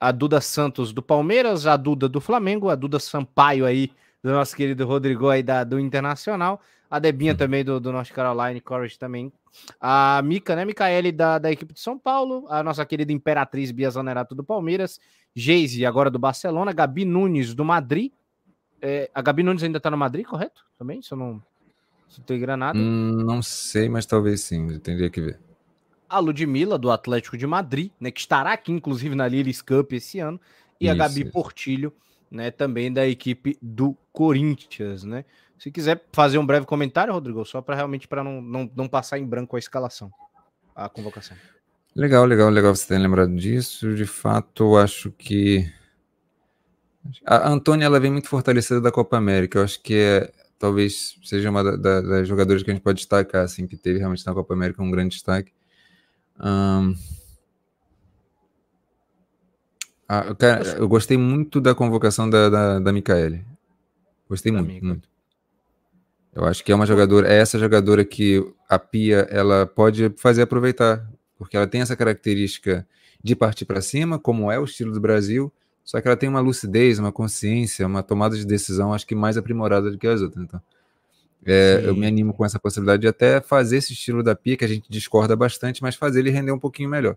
a 0.00 0.12
Duda 0.12 0.40
Santos 0.40 0.92
do 0.92 1.02
Palmeiras, 1.02 1.66
a 1.66 1.76
Duda 1.76 2.08
do 2.08 2.20
Flamengo, 2.20 2.68
a 2.68 2.74
Duda 2.74 2.98
Sampaio 2.98 3.66
aí 3.66 3.90
do 4.22 4.32
nosso 4.32 4.56
querido 4.56 4.86
Rodrigo 4.86 5.28
aí 5.28 5.42
da, 5.42 5.64
do 5.64 5.78
Internacional. 5.78 6.60
A 6.90 6.98
Debinha 6.98 7.34
também 7.34 7.64
do, 7.64 7.78
do 7.78 7.92
North 7.92 8.10
Carolina 8.10 8.60
Courage 8.60 8.98
também. 8.98 9.32
A 9.80 10.22
Mica, 10.24 10.56
né? 10.56 10.64
Micaele 10.64 11.12
da, 11.12 11.38
da 11.38 11.50
equipe 11.52 11.74
de 11.74 11.80
São 11.80 11.98
Paulo. 11.98 12.46
A 12.48 12.62
nossa 12.62 12.84
querida 12.86 13.12
Imperatriz 13.12 13.70
Bia 13.70 13.90
Zanerato 13.90 14.34
do 14.34 14.42
Palmeiras. 14.42 14.98
Geise, 15.34 15.84
agora 15.84 16.10
do 16.10 16.18
Barcelona. 16.18 16.72
Gabi 16.72 17.04
Nunes 17.04 17.54
do 17.54 17.64
Madrid. 17.64 18.10
É, 18.80 19.10
a 19.12 19.20
Gabi 19.20 19.42
Nunes 19.42 19.62
ainda 19.62 19.80
tá 19.80 19.90
no 19.90 19.98
Madrid, 19.98 20.24
correto? 20.24 20.64
Também? 20.78 21.02
Se 21.02 21.12
eu 21.12 21.18
não, 21.18 21.42
se 22.08 22.22
eu 22.26 22.38
granada. 22.38 22.78
Hum, 22.78 23.22
não 23.24 23.42
sei, 23.42 23.88
mas 23.88 24.06
talvez 24.06 24.40
sim. 24.40 24.78
Teria 24.78 25.10
que 25.10 25.20
ver. 25.20 25.38
A 26.08 26.18
Ludmilla, 26.18 26.78
do 26.78 26.90
Atlético 26.90 27.36
de 27.36 27.46
Madrid, 27.46 27.90
né? 28.00 28.10
Que 28.10 28.20
estará 28.20 28.52
aqui, 28.52 28.72
inclusive, 28.72 29.14
na 29.14 29.28
Liris 29.28 29.60
Cup 29.60 29.92
esse 29.92 30.20
ano. 30.20 30.40
E 30.80 30.86
isso, 30.86 30.94
a 30.94 30.96
Gabi 30.96 31.22
isso. 31.22 31.32
Portilho, 31.32 31.92
né? 32.30 32.50
Também 32.50 32.92
da 32.92 33.06
equipe 33.06 33.58
do 33.60 33.96
Corinthians, 34.12 35.04
né? 35.04 35.24
Se 35.58 35.70
quiser 35.70 36.04
fazer 36.12 36.38
um 36.38 36.46
breve 36.46 36.66
comentário, 36.66 37.12
Rodrigo, 37.12 37.44
só 37.44 37.60
para 37.60 37.74
realmente 37.74 38.06
para 38.06 38.22
não, 38.22 38.40
não, 38.40 38.70
não 38.76 38.88
passar 38.88 39.18
em 39.18 39.26
branco 39.26 39.56
a 39.56 39.58
escalação, 39.58 40.10
a 40.74 40.88
convocação. 40.88 41.36
Legal, 41.94 42.24
legal, 42.24 42.48
legal 42.48 42.74
você 42.74 42.86
ter 42.86 42.98
lembrado 42.98 43.34
disso. 43.34 43.92
De 43.94 44.06
fato, 44.06 44.76
acho 44.76 45.10
que 45.10 45.68
a 47.26 47.48
Antônia 47.48 47.86
ela 47.86 47.98
vem 47.98 48.12
muito 48.12 48.28
fortalecida 48.28 48.80
da 48.80 48.92
Copa 48.92 49.16
América. 49.16 49.58
Eu 49.58 49.64
acho 49.64 49.82
que 49.82 49.94
é, 49.94 50.32
talvez 50.58 51.18
seja 51.24 51.50
uma 51.50 51.64
da, 51.64 51.76
da, 51.76 52.00
das 52.00 52.28
jogadoras 52.28 52.62
que 52.62 52.70
a 52.70 52.74
gente 52.74 52.82
pode 52.82 52.98
destacar, 52.98 53.44
assim, 53.44 53.66
que 53.66 53.76
teve 53.76 53.98
realmente 53.98 54.24
na 54.24 54.34
Copa 54.34 54.54
América 54.54 54.82
um 54.82 54.90
grande 54.90 55.16
destaque. 55.16 55.52
Um... 56.38 56.94
Ah, 60.08 60.34
cara, 60.34 60.64
eu 60.78 60.88
gostei 60.88 61.18
muito 61.18 61.60
da 61.60 61.74
convocação 61.74 62.30
da, 62.30 62.48
da, 62.48 62.78
da 62.78 62.92
Micaele. 62.92 63.44
Gostei 64.28 64.50
da 64.50 64.58
muito, 64.58 64.70
amiga. 64.70 64.86
muito. 64.86 65.08
Eu 66.34 66.44
acho 66.44 66.64
que 66.64 66.72
é 66.72 66.74
uma 66.74 66.86
jogadora, 66.86 67.28
é 67.28 67.38
essa 67.38 67.58
jogadora 67.58 68.04
que 68.04 68.42
a 68.68 68.78
Pia 68.78 69.26
ela 69.30 69.66
pode 69.66 70.10
fazer 70.16 70.42
aproveitar, 70.42 71.06
porque 71.36 71.56
ela 71.56 71.66
tem 71.66 71.80
essa 71.80 71.96
característica 71.96 72.86
de 73.22 73.34
partir 73.34 73.64
para 73.64 73.80
cima, 73.80 74.18
como 74.18 74.50
é 74.50 74.58
o 74.58 74.64
estilo 74.64 74.92
do 74.92 75.00
Brasil, 75.00 75.52
só 75.84 76.00
que 76.00 76.06
ela 76.06 76.16
tem 76.16 76.28
uma 76.28 76.40
lucidez, 76.40 76.98
uma 76.98 77.10
consciência, 77.10 77.86
uma 77.86 78.02
tomada 78.02 78.36
de 78.36 78.46
decisão, 78.46 78.94
acho 78.94 79.06
que 79.06 79.14
mais 79.14 79.36
aprimorada 79.36 79.90
do 79.90 79.98
que 79.98 80.06
as 80.06 80.22
outras. 80.22 80.44
Então, 80.44 80.60
é, 81.44 81.82
eu 81.84 81.94
me 81.96 82.06
animo 82.06 82.32
com 82.32 82.44
essa 82.44 82.58
possibilidade 82.58 83.02
de 83.02 83.08
até 83.08 83.40
fazer 83.40 83.78
esse 83.78 83.92
estilo 83.92 84.22
da 84.22 84.34
Pia, 84.34 84.56
que 84.56 84.64
a 84.64 84.68
gente 84.68 84.86
discorda 84.88 85.34
bastante, 85.34 85.82
mas 85.82 85.96
fazer 85.96 86.20
ele 86.20 86.30
render 86.30 86.52
um 86.52 86.58
pouquinho 86.58 86.88
melhor. 86.88 87.16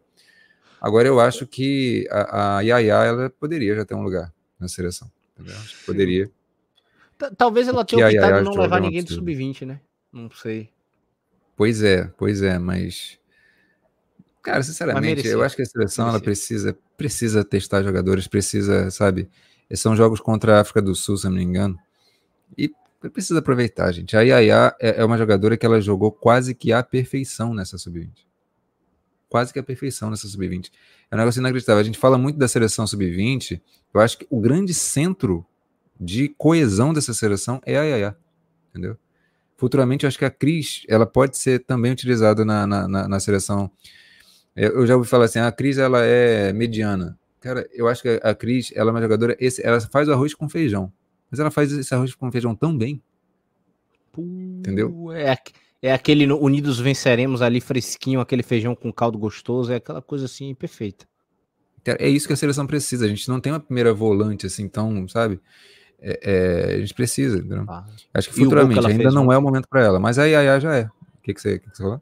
Agora, 0.81 1.07
eu 1.07 1.19
acho 1.19 1.45
que 1.45 2.07
a, 2.09 2.57
a 2.57 2.61
Yaya 2.61 3.05
ela 3.05 3.29
poderia 3.29 3.75
já 3.75 3.85
ter 3.85 3.93
um 3.93 4.01
lugar 4.01 4.33
na 4.59 4.67
seleção. 4.67 5.09
Poderia. 5.85 6.29
Talvez 7.37 7.67
ela 7.67 7.85
tenha 7.85 8.07
optado 8.07 8.43
não 8.43 8.53
levar 8.53 8.81
ninguém 8.81 9.03
do 9.03 9.13
sub-20, 9.13 9.65
né? 9.65 9.79
Não 10.11 10.29
sei. 10.31 10.69
Pois 11.55 11.83
é, 11.83 12.11
pois 12.17 12.41
é, 12.41 12.57
mas 12.57 13.19
Cara, 14.41 14.63
sinceramente, 14.63 15.27
eu 15.27 15.43
acho 15.43 15.55
que 15.55 15.61
a 15.61 15.65
seleção 15.65 16.09
ela 16.09 16.19
precisa, 16.19 16.75
precisa 16.97 17.43
testar 17.43 17.83
jogadores, 17.83 18.27
precisa, 18.27 18.89
sabe? 18.89 19.29
São 19.75 19.95
jogos 19.95 20.19
contra 20.19 20.57
a 20.57 20.61
África 20.61 20.81
do 20.81 20.95
Sul, 20.95 21.15
se 21.15 21.25
não 21.25 21.35
me 21.35 21.43
engano. 21.43 21.77
E 22.57 22.71
precisa 23.13 23.39
aproveitar, 23.39 23.91
gente. 23.91 24.17
A 24.17 24.21
Yaya 24.21 24.75
é, 24.79 25.01
é 25.01 25.05
uma 25.05 25.17
jogadora 25.17 25.55
que 25.55 25.65
ela 25.65 25.79
jogou 25.79 26.11
quase 26.11 26.55
que 26.55 26.73
à 26.73 26.81
perfeição 26.81 27.53
nessa 27.53 27.77
sub-20. 27.77 28.09
Quase 29.31 29.53
que 29.53 29.59
à 29.59 29.63
perfeição 29.63 30.09
nessa 30.09 30.27
sub-20. 30.27 30.69
É 31.09 31.15
um 31.15 31.17
negócio 31.17 31.39
inacreditável. 31.39 31.79
A 31.79 31.83
gente 31.83 31.97
fala 31.97 32.17
muito 32.17 32.37
da 32.37 32.49
seleção 32.49 32.85
sub-20. 32.85 33.61
Eu 33.93 34.01
acho 34.01 34.17
que 34.17 34.27
o 34.29 34.41
grande 34.41 34.73
centro 34.73 35.45
de 35.97 36.27
coesão 36.37 36.93
dessa 36.93 37.13
seleção 37.13 37.61
é 37.65 37.77
a 37.77 37.83
Yaya. 37.83 38.17
Entendeu? 38.69 38.97
Futuramente, 39.55 40.03
eu 40.03 40.09
acho 40.09 40.17
que 40.17 40.25
a 40.25 40.29
Cris 40.29 40.83
ela 40.89 41.05
pode 41.05 41.37
ser 41.37 41.59
também 41.59 41.93
utilizada 41.93 42.43
na, 42.43 42.67
na, 42.67 42.87
na, 42.87 43.07
na 43.07 43.19
seleção 43.21 43.71
eu 44.55 44.85
já 44.85 44.95
ouvi 44.95 45.07
falar 45.07 45.25
assim, 45.25 45.39
a 45.39 45.51
Cris 45.51 45.77
ela 45.77 46.03
é 46.03 46.51
mediana. 46.51 47.17
Cara, 47.39 47.67
eu 47.73 47.87
acho 47.87 48.01
que 48.01 48.19
a 48.21 48.35
Cris, 48.35 48.71
ela 48.75 48.91
é 48.91 48.93
uma 48.93 49.01
jogadora, 49.01 49.35
esse, 49.39 49.65
ela 49.65 49.79
faz 49.79 50.07
o 50.07 50.13
arroz 50.13 50.33
com 50.33 50.47
feijão. 50.49 50.91
Mas 51.29 51.39
ela 51.39 51.49
faz 51.49 51.71
esse 51.71 51.93
arroz 51.93 52.13
com 52.13 52.31
feijão 52.31 52.53
tão 52.53 52.77
bem. 52.77 53.01
Entendeu? 54.17 55.11
É, 55.13 55.37
é 55.81 55.91
aquele 55.91 56.31
Unidos 56.31 56.79
Venceremos 56.79 57.41
ali 57.41 57.59
fresquinho, 57.59 58.19
aquele 58.19 58.43
feijão 58.43 58.75
com 58.75 58.91
caldo 58.91 59.17
gostoso, 59.17 59.71
é 59.73 59.77
aquela 59.77 60.01
coisa 60.01 60.25
assim 60.25 60.53
perfeita. 60.53 61.05
É 61.85 62.07
isso 62.07 62.27
que 62.27 62.33
a 62.33 62.37
seleção 62.37 62.67
precisa. 62.67 63.05
A 63.05 63.07
gente 63.07 63.27
não 63.27 63.39
tem 63.39 63.51
uma 63.51 63.59
primeira 63.59 63.91
volante 63.91 64.45
assim, 64.45 64.67
tão, 64.67 65.07
sabe? 65.07 65.39
É, 65.99 66.19
é, 66.23 66.75
a 66.75 66.79
gente 66.79 66.93
precisa. 66.93 67.43
Ah. 67.67 67.85
Acho 68.13 68.29
que 68.29 68.35
futuramente 68.35 68.85
ainda 68.85 69.11
não 69.11 69.31
é 69.31 69.37
o 69.37 69.41
momento 69.41 69.67
para 69.67 69.83
ela, 69.83 69.99
mas 69.99 70.19
a 70.19 70.25
Yaya 70.25 70.59
já 70.59 70.75
é. 70.75 70.83
O 70.85 71.21
que, 71.23 71.33
que, 71.33 71.41
você, 71.41 71.59
que, 71.59 71.69
que 71.69 71.77
você 71.77 71.83
falou? 71.83 72.01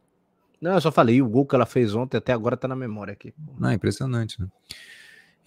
Não, 0.61 0.73
eu 0.73 0.81
só 0.81 0.91
falei, 0.91 1.21
o 1.21 1.29
gol 1.29 1.45
que 1.45 1.55
ela 1.55 1.65
fez 1.65 1.95
ontem 1.95 2.17
até 2.17 2.33
agora 2.33 2.57
tá 2.57 2.67
na 2.67 2.75
memória 2.75 3.13
aqui. 3.13 3.33
Não, 3.57 3.71
impressionante, 3.71 4.39
né? 4.41 4.47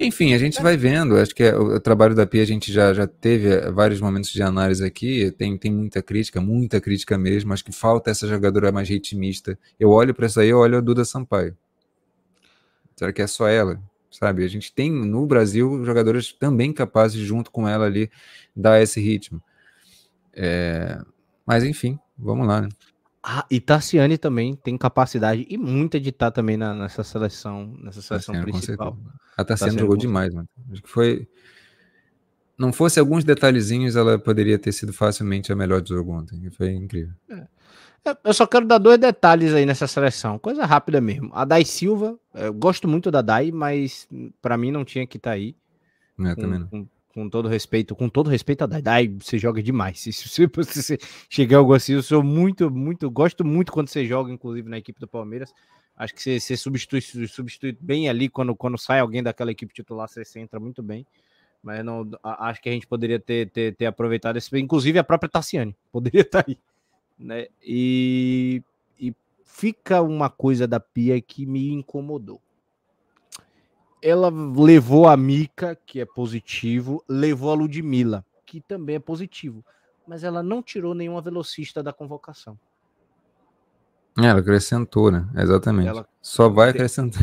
Enfim, 0.02 0.34
a 0.34 0.38
gente 0.38 0.60
vai 0.60 0.76
vendo. 0.76 1.16
Acho 1.16 1.34
que 1.34 1.42
é, 1.44 1.56
o, 1.56 1.78
trabalho 1.80 2.14
da 2.14 2.26
Pia 2.26 2.42
a 2.42 2.46
gente 2.46 2.72
já, 2.72 2.92
já 2.92 3.06
teve 3.06 3.48
eh, 3.48 3.70
vários 3.70 4.00
momentos 4.00 4.30
de 4.30 4.42
análise 4.42 4.84
aqui. 4.84 5.30
Tem, 5.32 5.56
tem 5.56 5.72
muita 5.72 6.02
crítica, 6.02 6.40
muita 6.40 6.80
crítica 6.80 7.16
mesmo. 7.16 7.52
Acho 7.52 7.64
que 7.64 7.72
falta 7.72 8.10
essa 8.10 8.26
jogadora 8.26 8.72
mais 8.72 8.88
ritmista. 8.88 9.58
Eu 9.78 9.90
olho 9.90 10.14
para 10.14 10.26
isso 10.26 10.40
aí, 10.40 10.48
eu 10.48 10.58
olho 10.58 10.78
a 10.78 10.80
Duda 10.80 11.04
Sampaio. 11.04 11.56
Será 12.96 13.12
que 13.12 13.22
é 13.22 13.26
só 13.26 13.48
ela? 13.48 13.80
Sabe? 14.10 14.44
A 14.44 14.48
gente 14.48 14.72
tem 14.72 14.90
no 14.90 15.26
Brasil 15.26 15.84
jogadores 15.84 16.32
também 16.32 16.72
capazes, 16.72 17.20
junto 17.20 17.50
com 17.50 17.68
ela 17.68 17.86
ali, 17.86 18.10
dar 18.54 18.82
esse 18.82 19.00
ritmo. 19.00 19.42
É... 20.34 21.00
Mas 21.46 21.64
enfim, 21.64 21.98
vamos 22.18 22.46
lá, 22.46 22.60
né? 22.62 22.68
Ah, 23.22 23.46
e 23.48 23.60
Tassiane 23.60 24.18
também 24.18 24.56
tem 24.56 24.76
capacidade 24.76 25.46
e 25.48 25.56
muito 25.56 26.00
de 26.00 26.08
estar 26.08 26.32
também 26.32 26.56
na, 26.56 26.74
nessa 26.74 27.04
seleção, 27.04 27.72
nessa 27.80 28.02
seleção 28.02 28.40
principal. 28.42 28.98
A 29.36 29.44
Tassiane, 29.44 29.46
Tassiane 29.46 29.78
jogou 29.78 29.96
demais, 29.96 30.34
mano. 30.34 30.48
Acho 30.72 30.82
que 30.82 30.88
foi. 30.88 31.28
Não 32.58 32.72
fosse 32.72 32.98
alguns 32.98 33.22
detalhezinhos, 33.22 33.94
ela 33.94 34.18
poderia 34.18 34.58
ter 34.58 34.72
sido 34.72 34.92
facilmente 34.92 35.52
a 35.52 35.56
melhor 35.56 35.80
do 35.80 35.88
jogo 35.88 36.12
ontem. 36.12 36.50
Foi 36.50 36.70
incrível. 36.72 37.14
É. 37.30 37.46
Eu 38.24 38.34
só 38.34 38.46
quero 38.46 38.66
dar 38.66 38.78
dois 38.78 38.98
detalhes 38.98 39.54
aí 39.54 39.64
nessa 39.64 39.86
seleção, 39.86 40.36
coisa 40.36 40.66
rápida 40.66 41.00
mesmo. 41.00 41.30
A 41.32 41.44
Dai 41.44 41.64
Silva, 41.64 42.18
eu 42.34 42.52
gosto 42.52 42.88
muito 42.88 43.12
da 43.12 43.22
Dai, 43.22 43.52
mas 43.52 44.08
para 44.40 44.56
mim 44.56 44.72
não 44.72 44.84
tinha 44.84 45.06
que 45.06 45.16
estar 45.16 45.30
tá 45.30 45.34
aí. 45.34 45.54
É, 46.18 46.34
com, 46.34 46.40
também 46.40 46.58
não. 46.58 46.66
Com, 46.66 46.88
com 47.12 47.28
todo 47.28 47.48
respeito, 47.48 47.94
com 47.94 48.08
todo 48.08 48.30
respeito 48.30 48.62
a 48.62 48.66
Dai, 48.66 49.08
você 49.08 49.38
joga 49.38 49.62
demais. 49.62 50.00
Se, 50.02 50.12
se 50.12 50.98
chegar 51.28 51.58
algo 51.58 51.74
assim, 51.74 51.92
eu 51.94 52.02
sou 52.02 52.22
muito, 52.22 52.70
muito, 52.70 53.10
gosto 53.10 53.44
muito 53.44 53.72
quando 53.72 53.88
você 53.88 54.04
joga, 54.06 54.32
inclusive 54.32 54.68
na 54.68 54.78
equipe 54.78 54.98
do 54.98 55.06
Palmeiras. 55.06 55.52
Acho 55.96 56.14
que 56.14 56.22
você, 56.22 56.40
você 56.40 56.56
substitui, 56.56 57.00
substitui 57.28 57.76
bem 57.80 58.08
ali 58.08 58.28
quando, 58.28 58.56
quando 58.56 58.78
sai 58.78 59.00
alguém 59.00 59.22
daquela 59.22 59.50
equipe 59.50 59.72
titular, 59.72 60.08
você, 60.08 60.24
você 60.24 60.40
entra 60.40 60.58
muito 60.58 60.82
bem. 60.82 61.06
Mas 61.62 61.84
não, 61.84 62.10
acho 62.22 62.60
que 62.60 62.68
a 62.68 62.72
gente 62.72 62.86
poderia 62.86 63.20
ter, 63.20 63.50
ter, 63.50 63.76
ter 63.76 63.86
aproveitado 63.86 64.36
esse, 64.36 64.58
inclusive 64.58 64.98
a 64.98 65.04
própria 65.04 65.30
Tassiane 65.30 65.76
poderia 65.92 66.22
estar 66.22 66.44
aí, 66.46 66.58
né? 67.16 67.46
E, 67.62 68.62
e 68.98 69.14
fica 69.44 70.02
uma 70.02 70.28
coisa 70.28 70.66
da 70.66 70.80
Pia 70.80 71.20
que 71.20 71.46
me 71.46 71.70
incomodou 71.70 72.40
ela 74.02 74.30
levou 74.30 75.06
a 75.06 75.16
Mika, 75.16 75.78
que 75.86 76.00
é 76.00 76.04
positivo, 76.04 77.02
levou 77.08 77.52
a 77.52 77.54
Ludmilla, 77.54 78.26
que 78.44 78.60
também 78.60 78.96
é 78.96 78.98
positivo, 78.98 79.64
mas 80.06 80.24
ela 80.24 80.42
não 80.42 80.60
tirou 80.60 80.92
nenhuma 80.92 81.22
velocista 81.22 81.82
da 81.82 81.92
convocação. 81.92 82.58
É, 84.18 84.26
ela 84.26 84.40
acrescentou, 84.40 85.10
né? 85.10 85.26
Exatamente. 85.36 85.88
Ela... 85.88 86.06
Só 86.20 86.48
vai 86.48 86.70
acrescentar. 86.70 87.22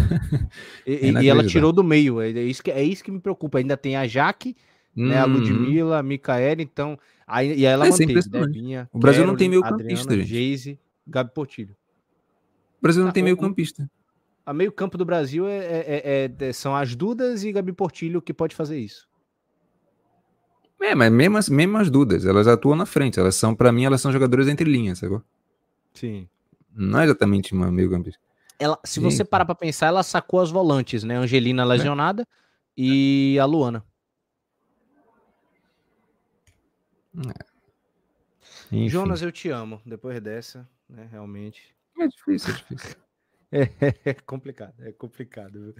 E, 0.87 1.11
e, 1.21 1.29
ela 1.29 1.45
tirou 1.45 1.71
do 1.71 1.83
meio. 1.83 2.19
É, 2.19 2.31
é 2.31 2.43
isso, 2.43 2.63
que, 2.63 2.71
é 2.71 2.81
isso 2.81 3.03
que 3.03 3.11
me 3.11 3.19
preocupa. 3.19 3.59
Ainda 3.59 3.77
tem 3.77 3.95
a 3.95 4.07
Jaque, 4.07 4.55
hum. 4.97 5.07
né, 5.07 5.19
a 5.19 5.25
uhum. 5.25 5.33
Ludmilla, 5.33 5.99
a 5.99 6.03
Micaela, 6.03 6.63
então. 6.63 6.97
Aí, 7.27 7.49
e 7.49 7.51
aí 7.51 7.63
ela 7.65 7.85
é 7.85 7.91
manteve. 7.91 8.21
Debinha, 8.27 8.89
o 8.91 8.97
Brasil 8.97 9.27
não 9.27 9.35
tem 9.35 9.47
meio 9.47 9.61
campista, 9.61 10.15
gente. 10.15 10.27
Geise, 10.27 10.79
Gabi 11.05 11.31
Portilho. 11.31 11.75
O 12.79 12.81
Brasil 12.81 13.03
não 13.03 13.09
ah, 13.09 13.13
tem 13.13 13.21
meio 13.21 13.37
campista 13.37 13.87
a 14.49 14.53
meio 14.53 14.71
campo 14.71 14.97
do 14.97 15.05
Brasil 15.05 15.47
é, 15.47 15.57
é, 15.57 16.27
é, 16.39 16.47
é, 16.47 16.53
são 16.53 16.75
as 16.75 16.95
Dudas 16.95 17.43
e 17.43 17.51
Gabi 17.51 17.71
Portilho 17.71 18.19
que 18.19 18.33
pode 18.33 18.55
fazer 18.55 18.79
isso. 18.79 19.07
É, 20.81 20.95
mas 20.95 21.11
mesmo 21.11 21.37
as, 21.37 21.49
mesmo 21.49 21.77
as 21.77 21.91
Dudas, 21.91 22.25
elas 22.25 22.47
atuam 22.47 22.75
na 22.75 22.87
frente. 22.87 23.19
Elas 23.19 23.35
são, 23.35 23.53
para 23.53 23.71
mim, 23.71 23.85
elas 23.85 24.01
são 24.01 24.11
jogadoras 24.11 24.47
entre 24.47 24.67
linhas, 24.67 24.97
sabe? 24.97 25.21
Sim. 25.93 26.27
Não 26.73 26.99
é 26.99 27.03
exatamente 27.03 27.53
uma 27.53 27.71
meio 27.71 27.91
campista. 27.91 28.19
Ela, 28.57 28.79
se 28.83 28.95
Sim. 28.95 29.01
você 29.01 29.23
parar 29.23 29.45
pra 29.45 29.53
pensar, 29.53 29.85
ela 29.85 30.01
sacou 30.01 30.39
as 30.39 30.49
volantes, 30.49 31.03
né? 31.03 31.15
Angelina 31.15 31.63
lesionada 31.63 32.27
e 32.75 33.37
a 33.39 33.45
Luana. 33.45 33.85
É. 38.71 38.87
Jonas, 38.87 39.21
eu 39.21 39.31
te 39.31 39.49
amo. 39.49 39.79
Depois 39.85 40.19
dessa, 40.19 40.67
né? 40.89 41.07
Realmente. 41.11 41.61
É 41.99 42.07
difícil, 42.07 42.51
é 42.51 42.57
difícil. 42.57 43.08
É, 43.51 43.61
é 44.11 44.13
complicado, 44.13 44.73
é 44.79 44.91
complicado. 44.91 45.75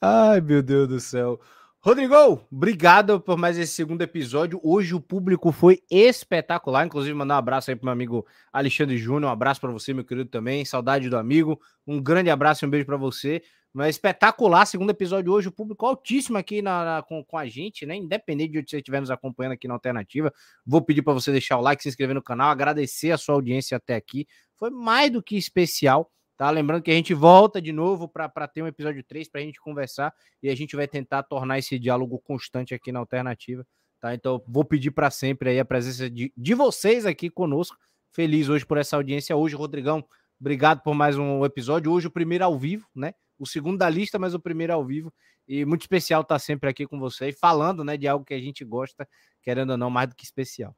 Ai, 0.00 0.40
meu 0.40 0.62
Deus 0.62 0.88
do 0.88 1.00
céu. 1.00 1.40
Rodrigo, 1.80 2.14
obrigado 2.50 3.20
por 3.20 3.36
mais 3.36 3.58
esse 3.58 3.74
segundo 3.74 4.00
episódio. 4.00 4.58
Hoje 4.64 4.94
o 4.94 5.00
público 5.00 5.52
foi 5.52 5.82
espetacular. 5.90 6.86
Inclusive, 6.86 7.14
mandar 7.14 7.34
um 7.34 7.38
abraço 7.38 7.70
aí 7.70 7.76
pro 7.76 7.84
meu 7.84 7.92
amigo 7.92 8.26
Alexandre 8.50 8.96
Júnior. 8.96 9.28
Um 9.28 9.32
abraço 9.32 9.60
para 9.60 9.70
você, 9.70 9.92
meu 9.92 10.02
querido 10.02 10.30
também. 10.30 10.64
Saudade 10.64 11.10
do 11.10 11.16
amigo. 11.18 11.60
Um 11.86 12.02
grande 12.02 12.30
abraço 12.30 12.64
e 12.64 12.66
um 12.66 12.70
beijo 12.70 12.86
para 12.86 12.96
você. 12.96 13.42
Mas 13.70 13.96
espetacular, 13.96 14.64
segundo 14.66 14.90
episódio 14.90 15.32
hoje, 15.32 15.48
o 15.48 15.52
público 15.52 15.84
altíssimo 15.84 16.38
aqui 16.38 16.62
na, 16.62 16.84
na 16.84 17.02
com, 17.02 17.22
com, 17.22 17.36
a 17.36 17.46
gente, 17.46 17.84
né? 17.84 17.96
Independente 17.96 18.52
de 18.52 18.58
onde 18.60 18.70
você 18.70 18.78
estiver 18.78 19.00
nos 19.00 19.10
acompanhando 19.10 19.52
aqui 19.52 19.68
na 19.68 19.74
alternativa. 19.74 20.32
Vou 20.64 20.80
pedir 20.80 21.02
para 21.02 21.12
você 21.12 21.30
deixar 21.32 21.58
o 21.58 21.60
like, 21.60 21.82
se 21.82 21.88
inscrever 21.88 22.14
no 22.14 22.22
canal, 22.22 22.50
agradecer 22.50 23.10
a 23.10 23.18
sua 23.18 23.34
audiência 23.34 23.76
até 23.76 23.94
aqui. 23.94 24.26
Foi 24.56 24.70
mais 24.70 25.10
do 25.10 25.22
que 25.22 25.36
especial. 25.36 26.10
Tá? 26.36 26.50
Lembrando 26.50 26.82
que 26.82 26.90
a 26.90 26.94
gente 26.94 27.14
volta 27.14 27.62
de 27.62 27.72
novo 27.72 28.08
para 28.08 28.48
ter 28.48 28.62
um 28.62 28.66
episódio 28.66 29.04
3 29.04 29.28
para 29.28 29.40
a 29.40 29.44
gente 29.44 29.60
conversar 29.60 30.12
e 30.42 30.48
a 30.48 30.54
gente 30.54 30.74
vai 30.74 30.88
tentar 30.88 31.22
tornar 31.22 31.58
esse 31.58 31.78
diálogo 31.78 32.18
constante 32.18 32.74
aqui 32.74 32.90
na 32.90 32.98
alternativa. 32.98 33.64
Tá? 34.00 34.14
Então, 34.14 34.42
vou 34.46 34.64
pedir 34.64 34.90
para 34.90 35.10
sempre 35.10 35.50
aí 35.50 35.60
a 35.60 35.64
presença 35.64 36.10
de, 36.10 36.32
de 36.36 36.54
vocês 36.54 37.06
aqui 37.06 37.30
conosco. 37.30 37.76
Feliz 38.10 38.48
hoje 38.48 38.66
por 38.66 38.78
essa 38.78 38.96
audiência. 38.96 39.34
Hoje, 39.36 39.54
Rodrigão, 39.54 40.04
obrigado 40.40 40.82
por 40.82 40.94
mais 40.94 41.16
um 41.16 41.44
episódio. 41.44 41.92
Hoje, 41.92 42.08
o 42.08 42.10
primeiro 42.10 42.44
ao 42.44 42.58
vivo, 42.58 42.86
né? 42.94 43.14
O 43.38 43.46
segundo 43.46 43.78
da 43.78 43.88
lista, 43.88 44.18
mas 44.18 44.34
o 44.34 44.40
primeiro 44.40 44.72
ao 44.72 44.84
vivo. 44.84 45.12
E 45.46 45.64
muito 45.64 45.82
especial 45.82 46.22
estar 46.22 46.38
sempre 46.38 46.68
aqui 46.68 46.86
com 46.86 46.98
vocês, 46.98 47.36
falando 47.38 47.84
né, 47.84 47.96
de 47.96 48.08
algo 48.08 48.24
que 48.24 48.34
a 48.34 48.40
gente 48.40 48.64
gosta, 48.64 49.08
querendo 49.42 49.70
ou 49.70 49.76
não, 49.76 49.90
mais 49.90 50.08
do 50.08 50.14
que 50.14 50.24
especial. 50.24 50.74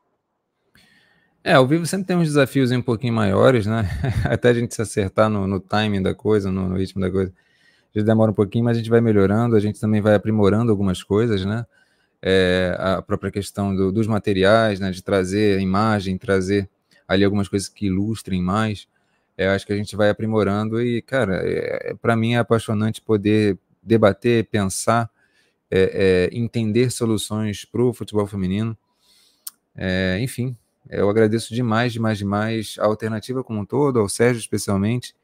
É, 1.46 1.52
ao 1.52 1.64
vivo 1.64 1.86
sempre 1.86 2.08
tem 2.08 2.16
uns 2.16 2.26
desafios 2.26 2.72
um 2.72 2.82
pouquinho 2.82 3.14
maiores, 3.14 3.66
né? 3.66 3.88
Até 4.28 4.48
a 4.48 4.52
gente 4.52 4.74
se 4.74 4.82
acertar 4.82 5.30
no, 5.30 5.46
no 5.46 5.60
timing 5.60 6.02
da 6.02 6.12
coisa, 6.12 6.50
no, 6.50 6.68
no, 6.68 6.76
ritmo 6.76 7.00
da 7.00 7.08
coisa. 7.08 7.32
A 7.94 7.96
gente 7.96 8.04
demora 8.04 8.32
um 8.32 8.34
pouquinho, 8.34 8.64
mas 8.64 8.76
a 8.76 8.80
gente 8.80 8.90
vai 8.90 9.00
melhorando, 9.00 9.54
a 9.54 9.60
gente 9.60 9.78
também 9.78 10.00
vai 10.00 10.16
aprimorando 10.16 10.72
algumas 10.72 11.04
coisas, 11.04 11.44
né? 11.44 11.64
É, 12.20 12.74
a 12.76 13.00
própria 13.00 13.30
questão 13.30 13.76
do, 13.76 13.92
dos 13.92 14.08
materiais, 14.08 14.80
né? 14.80 14.90
De 14.90 15.00
trazer 15.04 15.56
a 15.56 15.62
imagem, 15.62 16.18
trazer 16.18 16.68
ali 17.06 17.22
algumas 17.22 17.46
coisas 17.46 17.68
que 17.68 17.86
ilustrem 17.86 18.42
mais. 18.42 18.88
É, 19.38 19.46
acho 19.46 19.64
que 19.64 19.72
a 19.72 19.76
gente 19.76 19.94
vai 19.94 20.10
aprimorando 20.10 20.82
e, 20.82 21.00
cara, 21.00 21.42
é, 21.44 21.94
para 21.94 22.16
mim 22.16 22.34
é 22.34 22.38
apaixonante 22.38 23.00
poder 23.00 23.56
debater, 23.80 24.46
pensar, 24.46 25.08
é, 25.70 26.28
é 26.32 26.36
entender 26.36 26.90
soluções 26.90 27.64
para 27.64 27.84
o 27.84 27.94
futebol 27.94 28.26
feminino. 28.26 28.76
É, 29.76 30.18
enfim, 30.20 30.56
eu 30.88 31.08
agradeço 31.08 31.54
demais, 31.54 31.92
demais, 31.92 32.18
demais 32.18 32.76
a 32.78 32.84
alternativa 32.86 33.42
como 33.42 33.60
um 33.60 33.64
todo, 33.64 33.98
ao 33.98 34.08
Sérgio 34.08 34.40
especialmente, 34.40 35.14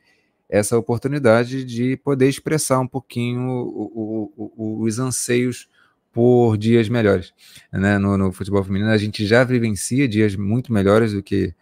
essa 0.49 0.77
oportunidade 0.77 1.65
de 1.65 1.97
poder 1.97 2.29
expressar 2.29 2.79
um 2.79 2.87
pouquinho 2.87 3.49
o, 3.49 4.31
o, 4.37 4.53
o, 4.57 4.83
os 4.83 4.99
anseios 4.99 5.69
por 6.13 6.59
dias 6.59 6.89
melhores. 6.89 7.33
Né? 7.73 7.97
No, 7.99 8.19
no, 8.19 8.33
futebol 8.33 8.63
feminino, 8.63 8.91
a 8.91 8.99
gente 8.99 9.27
já 9.27 9.45
vivencia 9.45 10.07
dias 10.07 10.37
muito 10.37 10.73
melhores 10.73 11.15
do 11.15 11.23
que 11.23 11.55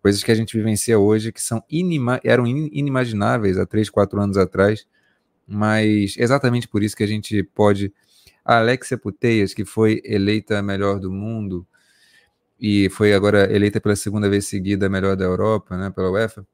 coisas 0.00 0.22
que 0.22 0.30
a 0.30 0.34
gente 0.34 0.56
vivencia 0.56 0.98
hoje, 0.98 1.32
que 1.32 1.42
são 1.42 1.62
inima 1.68 2.20
eram 2.22 2.46
inimagináveis 2.46 3.58
há 3.58 3.66
três, 3.66 3.90
quatro 3.90 4.20
anos 4.20 4.36
atrás, 4.36 4.86
mas 5.46 6.14
exatamente 6.16 6.68
por 6.68 6.82
isso 6.82 6.96
que 6.96 7.02
a 7.02 7.08
gente 7.08 7.42
pode. 7.42 7.92
A 8.44 8.58
Alexia 8.58 8.96
Puteias, 8.96 9.52
que 9.52 9.64
foi 9.64 10.00
eleita 10.04 10.58
a 10.58 10.62
melhor 10.62 11.00
do 11.00 11.10
mundo, 11.10 11.66
e 12.60 12.88
foi 12.90 13.12
agora 13.12 13.52
eleita 13.54 13.80
pela 13.80 13.94
segunda 13.96 14.28
vez 14.28 14.46
seguida 14.46 14.86
a 14.86 14.88
melhor 14.88 15.16
da 15.16 15.24
Europa, 15.24 15.76
né, 15.76 15.90
pela 15.90 16.10
UEFA, 16.10 16.46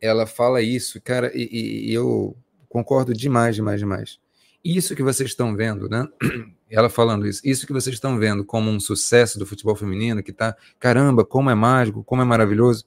ela 0.00 0.26
fala 0.26 0.60
isso, 0.60 1.00
cara, 1.00 1.30
e, 1.34 1.88
e, 1.88 1.94
eu 1.94 2.36
concordo 2.68 3.14
demais, 3.14 3.54
demais, 3.54 3.80
demais. 3.80 4.18
Isso 4.62 4.94
que 4.94 5.02
vocês 5.02 5.30
estão 5.30 5.56
vendo, 5.56 5.88
né? 5.88 6.06
Ela 6.70 6.90
falando 6.90 7.26
isso, 7.26 7.40
isso 7.44 7.66
que 7.66 7.72
vocês 7.72 7.94
estão 7.94 8.18
vendo 8.18 8.44
como 8.44 8.70
um 8.70 8.80
sucesso 8.80 9.38
do 9.38 9.46
futebol 9.46 9.76
feminino, 9.76 10.22
que 10.22 10.32
tá, 10.32 10.56
caramba, 10.78 11.24
como 11.24 11.48
é 11.48 11.54
mágico, 11.54 12.02
como 12.02 12.20
é 12.20 12.24
maravilhoso. 12.24 12.84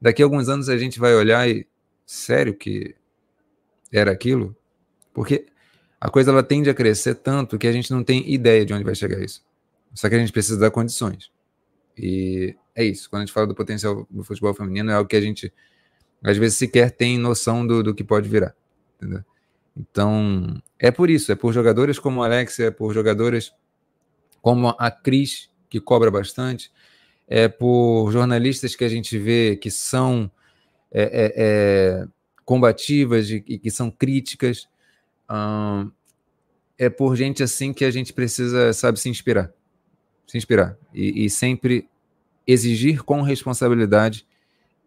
Daqui 0.00 0.22
a 0.22 0.26
alguns 0.26 0.48
anos 0.48 0.68
a 0.68 0.76
gente 0.76 0.98
vai 0.98 1.14
olhar 1.14 1.48
e, 1.48 1.66
sério 2.04 2.54
que 2.54 2.94
era 3.92 4.10
aquilo? 4.10 4.56
Porque 5.14 5.46
a 6.00 6.10
coisa 6.10 6.30
ela 6.30 6.42
tende 6.42 6.68
a 6.68 6.74
crescer 6.74 7.14
tanto 7.14 7.58
que 7.58 7.66
a 7.66 7.72
gente 7.72 7.90
não 7.90 8.02
tem 8.02 8.30
ideia 8.30 8.64
de 8.66 8.74
onde 8.74 8.84
vai 8.84 8.94
chegar 8.94 9.20
isso. 9.20 9.42
Só 9.94 10.08
que 10.08 10.14
a 10.14 10.18
gente 10.18 10.32
precisa 10.32 10.58
dar 10.58 10.70
condições. 10.70 11.30
E 11.98 12.54
é 12.74 12.84
isso. 12.84 13.10
Quando 13.10 13.22
a 13.22 13.26
gente 13.26 13.34
fala 13.34 13.46
do 13.46 13.54
potencial 13.54 14.06
do 14.08 14.22
futebol 14.22 14.54
feminino, 14.54 14.90
é 14.90 14.94
algo 14.94 15.08
que 15.08 15.16
a 15.16 15.20
gente, 15.20 15.52
às 16.22 16.36
vezes, 16.36 16.56
sequer 16.56 16.92
tem 16.92 17.18
noção 17.18 17.66
do, 17.66 17.82
do 17.82 17.94
que 17.94 18.04
pode 18.04 18.28
virar. 18.28 18.54
Entendeu? 18.96 19.24
Então, 19.76 20.62
é 20.78 20.90
por 20.90 21.10
isso. 21.10 21.32
É 21.32 21.34
por 21.34 21.52
jogadores 21.52 21.98
como 21.98 22.22
a 22.22 22.26
Alexia, 22.26 22.66
é 22.66 22.70
por 22.70 22.94
jogadoras 22.94 23.52
como 24.40 24.68
a 24.78 24.90
Cris, 24.90 25.50
que 25.68 25.80
cobra 25.80 26.10
bastante, 26.10 26.70
é 27.26 27.48
por 27.48 28.10
jornalistas 28.12 28.76
que 28.76 28.84
a 28.84 28.88
gente 28.88 29.18
vê 29.18 29.56
que 29.56 29.70
são 29.70 30.30
é, 30.90 31.02
é, 31.02 31.32
é, 31.36 32.08
combativas 32.44 33.28
e, 33.28 33.40
que 33.40 33.70
são 33.70 33.90
críticas. 33.90 34.68
Hum, 35.30 35.90
é 36.78 36.88
por 36.88 37.16
gente 37.16 37.42
assim 37.42 37.72
que 37.72 37.84
a 37.84 37.90
gente 37.90 38.12
precisa, 38.12 38.72
sabe, 38.72 39.00
se 39.00 39.08
inspirar 39.08 39.52
se 40.28 40.36
inspirar 40.38 40.76
e, 40.94 41.24
e 41.24 41.30
sempre 41.30 41.88
exigir 42.46 43.02
com 43.02 43.22
responsabilidade 43.22 44.26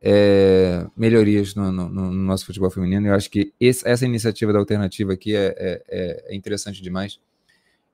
é, 0.02 0.88
melhorias 0.96 1.54
no, 1.54 1.72
no, 1.72 1.90
no, 1.90 2.12
nosso 2.12 2.46
futebol 2.46 2.70
feminino. 2.70 3.08
Eu 3.08 3.14
acho 3.14 3.30
que 3.30 3.54
esse, 3.60 3.88
essa 3.88 4.06
iniciativa 4.06 4.54
da 4.54 4.60
alternativa 4.60 5.14
aqui 5.14 5.36
é, 5.36 5.56
é, 5.58 5.84
é, 5.90 6.26
é 6.30 6.36
interessante 6.36 6.82
demais. 6.82 7.20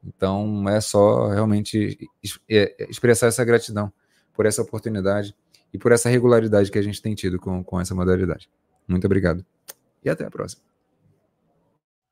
Então 0.05 0.67
é 0.69 0.79
só 0.79 1.29
realmente 1.29 1.97
é, 2.49 2.87
expressar 2.89 3.27
essa 3.27 3.43
gratidão 3.43 3.91
por 4.33 4.45
essa 4.45 4.61
oportunidade 4.61 5.35
e 5.73 5.77
por 5.77 5.91
essa 5.91 6.09
regularidade 6.09 6.71
que 6.71 6.77
a 6.77 6.83
gente 6.83 7.01
tem 7.01 7.15
tido 7.15 7.39
com, 7.39 7.63
com 7.63 7.81
essa 7.81 7.95
modalidade. 7.95 8.49
Muito 8.87 9.05
obrigado 9.05 9.45
e 10.03 10.09
até 10.09 10.25
a 10.25 10.31
próxima. 10.31 10.66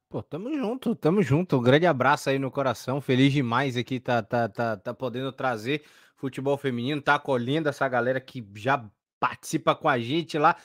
Pô, 0.09 0.21
tamo 0.21 0.53
junto, 0.55 0.95
tamo 0.95 1.21
junto. 1.21 1.57
Um 1.57 1.61
grande 1.61 1.85
abraço 1.85 2.29
aí 2.29 2.37
no 2.39 2.51
coração. 2.51 3.01
Feliz 3.01 3.33
demais 3.33 3.75
aqui 3.75 3.99
tá, 3.99 4.21
tá, 4.21 4.47
tá, 4.47 4.77
tá 4.77 4.93
podendo 4.93 5.31
trazer 5.31 5.83
futebol 6.15 6.57
feminino, 6.57 7.01
tá 7.01 7.15
acolhendo 7.15 7.67
essa 7.69 7.87
galera 7.89 8.21
que 8.21 8.45
já 8.55 8.89
participa 9.19 9.75
com 9.75 9.89
a 9.89 9.99
gente 9.99 10.37
lá 10.37 10.55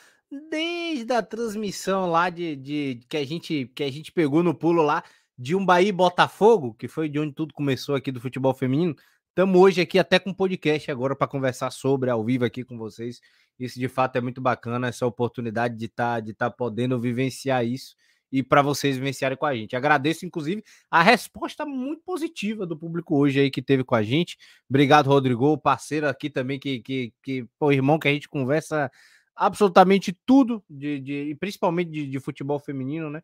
desde 0.51 1.13
a 1.13 1.23
transmissão 1.23 2.09
lá 2.11 2.31
de, 2.31 2.55
de 2.57 3.01
que 3.09 3.17
a 3.17 3.25
gente 3.27 3.67
que 3.75 3.83
a 3.83 3.91
gente 3.91 4.13
pegou 4.13 4.43
no 4.43 4.55
pulo 4.55 4.83
lá 4.83 5.03
de 5.37 5.57
um 5.57 5.65
Bahia 5.65 5.93
Botafogo, 5.93 6.75
que 6.75 6.87
foi 6.87 7.09
de 7.09 7.19
onde 7.19 7.33
tudo 7.35 7.55
começou 7.55 7.95
aqui 7.95 8.13
do 8.13 8.21
futebol 8.21 8.55
feminino. 8.55 8.95
Estamos 9.31 9.61
hoje 9.61 9.81
aqui 9.81 9.99
até 9.99 10.19
com 10.19 10.35
podcast 10.35 10.91
agora 10.91 11.17
para 11.17 11.27
conversar 11.27 11.71
sobre 11.71 12.11
ao 12.11 12.25
vivo 12.25 12.45
aqui 12.45 12.63
com 12.63 12.77
vocês. 12.77 13.21
Isso 13.59 13.79
de 13.79 13.89
fato 13.89 14.17
é 14.17 14.21
muito 14.21 14.41
bacana, 14.41 14.89
essa 14.89 15.07
oportunidade 15.07 15.77
de 15.77 15.87
estar 15.87 16.15
tá, 16.17 16.21
de 16.21 16.35
tá 16.35 16.51
podendo 16.51 17.01
vivenciar 17.01 17.65
isso 17.65 17.97
e 18.33 18.43
para 18.43 18.63
vocês 18.63 18.97
vivenciarem 18.97 19.37
com 19.37 19.47
a 19.47 19.55
gente. 19.55 19.75
Agradeço, 19.75 20.25
inclusive, 20.25 20.63
a 20.91 21.03
resposta 21.03 21.67
muito 21.67 22.03
positiva 22.03 22.67
do 22.67 22.77
público 22.77 23.17
hoje 23.17 23.41
aí 23.41 23.51
que 23.51 23.63
teve 23.63 23.85
com 23.85 23.95
a 23.95 24.03
gente. 24.03 24.37
Obrigado, 24.69 25.09
Rodrigo, 25.09 25.59
parceiro 25.59 26.09
aqui 26.09 26.31
também, 26.31 26.59
que, 26.59 26.81
que, 26.81 27.13
que 27.23 27.47
pô, 27.59 27.73
irmão, 27.73 27.99
que 27.99 28.09
a 28.09 28.13
gente 28.13 28.29
conversa 28.29 28.91
absolutamente 29.35 30.17
tudo, 30.27 30.63
de, 30.69 31.01
de 31.01 31.37
principalmente 31.41 31.91
de, 31.91 32.07
de, 32.07 32.21
futebol 32.21 32.59
feminino, 32.59 33.09
né? 33.09 33.23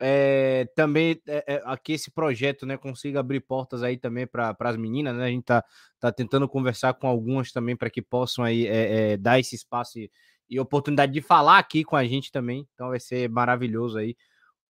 É, 0.00 0.68
também 0.76 1.20
é, 1.26 1.54
é, 1.54 1.62
aqui 1.64 1.92
esse 1.94 2.08
projeto 2.12 2.64
né, 2.64 2.76
consiga 2.76 3.18
abrir 3.18 3.40
portas 3.40 3.82
aí 3.82 3.96
também 3.96 4.28
para 4.28 4.56
as 4.56 4.76
meninas, 4.76 5.16
né? 5.16 5.24
A 5.24 5.28
gente 5.28 5.44
tá, 5.44 5.64
tá 5.98 6.12
tentando 6.12 6.48
conversar 6.48 6.94
com 6.94 7.08
algumas 7.08 7.50
também 7.50 7.76
para 7.76 7.90
que 7.90 8.00
possam 8.00 8.44
aí 8.44 8.68
é, 8.68 9.12
é, 9.12 9.16
dar 9.16 9.40
esse 9.40 9.56
espaço 9.56 9.98
e, 9.98 10.08
e 10.48 10.60
oportunidade 10.60 11.12
de 11.12 11.20
falar 11.20 11.58
aqui 11.58 11.82
com 11.82 11.96
a 11.96 12.04
gente 12.04 12.30
também. 12.30 12.64
Então 12.74 12.90
vai 12.90 13.00
ser 13.00 13.28
maravilhoso 13.28 13.98
aí 13.98 14.16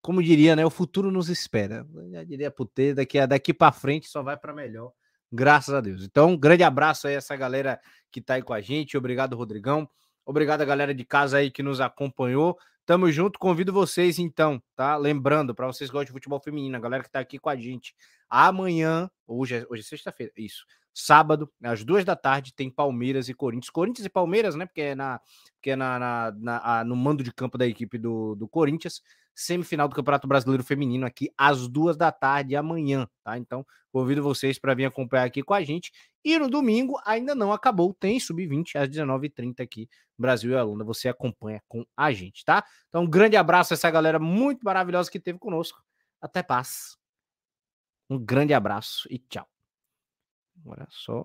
como 0.01 0.23
diria, 0.23 0.55
né? 0.55 0.65
O 0.65 0.71
futuro 0.71 1.11
nos 1.11 1.29
espera. 1.29 1.87
Eu 1.95 2.11
já 2.11 2.25
diria 2.25 2.53
T, 2.75 2.95
daqui, 2.95 3.27
daqui 3.27 3.53
para 3.53 3.73
frente 3.73 4.09
só 4.09 4.23
vai 4.23 4.37
para 4.37 4.55
melhor. 4.55 4.93
Graças 5.31 5.75
a 5.75 5.81
Deus. 5.81 6.03
Então, 6.05 6.31
um 6.31 6.37
grande 6.37 6.63
abraço 6.63 7.07
aí 7.07 7.15
a 7.15 7.19
essa 7.19 7.37
galera 7.37 7.81
que 8.11 8.21
tá 8.21 8.35
aí 8.35 8.43
com 8.43 8.55
a 8.55 8.61
gente. 8.61 8.97
Obrigado, 8.97 9.37
Rodrigão. 9.37 9.89
Obrigado 10.25 10.63
a 10.63 10.65
galera 10.65 10.95
de 10.95 11.05
casa 11.05 11.39
aí 11.39 11.51
que 11.51 11.63
nos 11.63 11.81
acompanhou. 11.81 12.57
Tamo 12.87 13.11
junto. 13.13 13.39
Convido 13.39 13.73
vocês, 13.73 14.19
então, 14.19 14.63
tá? 14.75 14.97
Lembrando, 14.97 15.55
para 15.55 15.67
vocês 15.67 15.91
que 15.91 15.93
gostam 15.93 16.07
de 16.07 16.13
futebol 16.13 16.41
feminino, 16.41 16.77
a 16.77 16.81
galera 16.81 17.03
que 17.03 17.11
tá 17.11 17.21
aqui 17.21 17.39
com 17.39 17.51
a 17.51 17.57
gente, 17.57 17.95
amanhã, 18.31 19.11
hoje 19.27 19.57
é, 19.57 19.67
hoje 19.69 19.83
é 19.83 19.85
sexta-feira, 19.85 20.33
isso. 20.37 20.65
Sábado, 20.95 21.51
às 21.63 21.85
duas 21.85 22.05
da 22.05 22.17
tarde, 22.17 22.55
tem 22.55 22.71
Palmeiras 22.71 23.29
e 23.29 23.35
Corinthians. 23.35 23.71
Corinthians 23.71 24.07
e 24.07 24.11
Palmeiras, 24.11 24.55
né? 24.55 24.65
Porque 24.65 24.81
é, 24.81 24.95
na, 24.95 25.21
porque 25.55 25.71
é 25.71 25.77
na, 25.77 25.99
na, 25.99 26.33
na 26.33 26.85
no 26.85 26.97
mando 26.97 27.23
de 27.23 27.33
campo 27.33 27.59
da 27.59 27.67
equipe 27.67 27.99
do, 27.99 28.35
do 28.35 28.49
Corinthians 28.49 29.03
semifinal 29.39 29.87
do 29.87 29.95
Campeonato 29.95 30.27
Brasileiro 30.27 30.65
Feminino 30.65 31.07
aqui 31.07 31.33
às 31.39 31.69
duas 31.69 31.97
da 31.97 32.11
tarde 32.11 32.57
amanhã, 32.57 33.09
tá? 33.23 33.39
Então, 33.39 33.65
convido 33.93 34.21
vocês 34.21 34.59
para 34.59 34.75
vir 34.75 34.85
acompanhar 34.85 35.25
aqui 35.25 35.45
com 35.45 35.55
a 35.55 35.63
gente. 35.63 35.93
E 36.25 36.37
no 36.37 36.51
domingo 36.51 37.01
ainda 37.07 37.37
não 37.37 37.53
acabou, 37.53 37.95
tem 37.95 38.19
sub-20 38.19 38.75
às 38.75 38.89
19h30 38.89 39.61
aqui, 39.61 39.89
Brasil 40.19 40.51
e 40.51 40.57
Aluna. 40.57 40.83
Você 40.83 41.09
acompanha 41.09 41.63
com 41.69 41.87
a 41.97 42.13
gente, 42.13 42.45
tá? 42.45 42.65
Então, 42.89 43.05
um 43.05 43.09
grande 43.09 43.37
abraço 43.37 43.73
a 43.73 43.77
essa 43.77 43.89
galera 43.89 44.19
muito 44.19 44.65
maravilhosa 44.65 45.09
que 45.09 45.21
teve 45.21 45.39
conosco. 45.39 45.81
Até 46.21 46.43
paz. 46.43 46.99
Um 48.11 48.19
grande 48.19 48.53
abraço 48.53 49.07
e 49.09 49.21
tchau. 49.21 49.49
Agora 50.65 50.89
só 50.91 51.25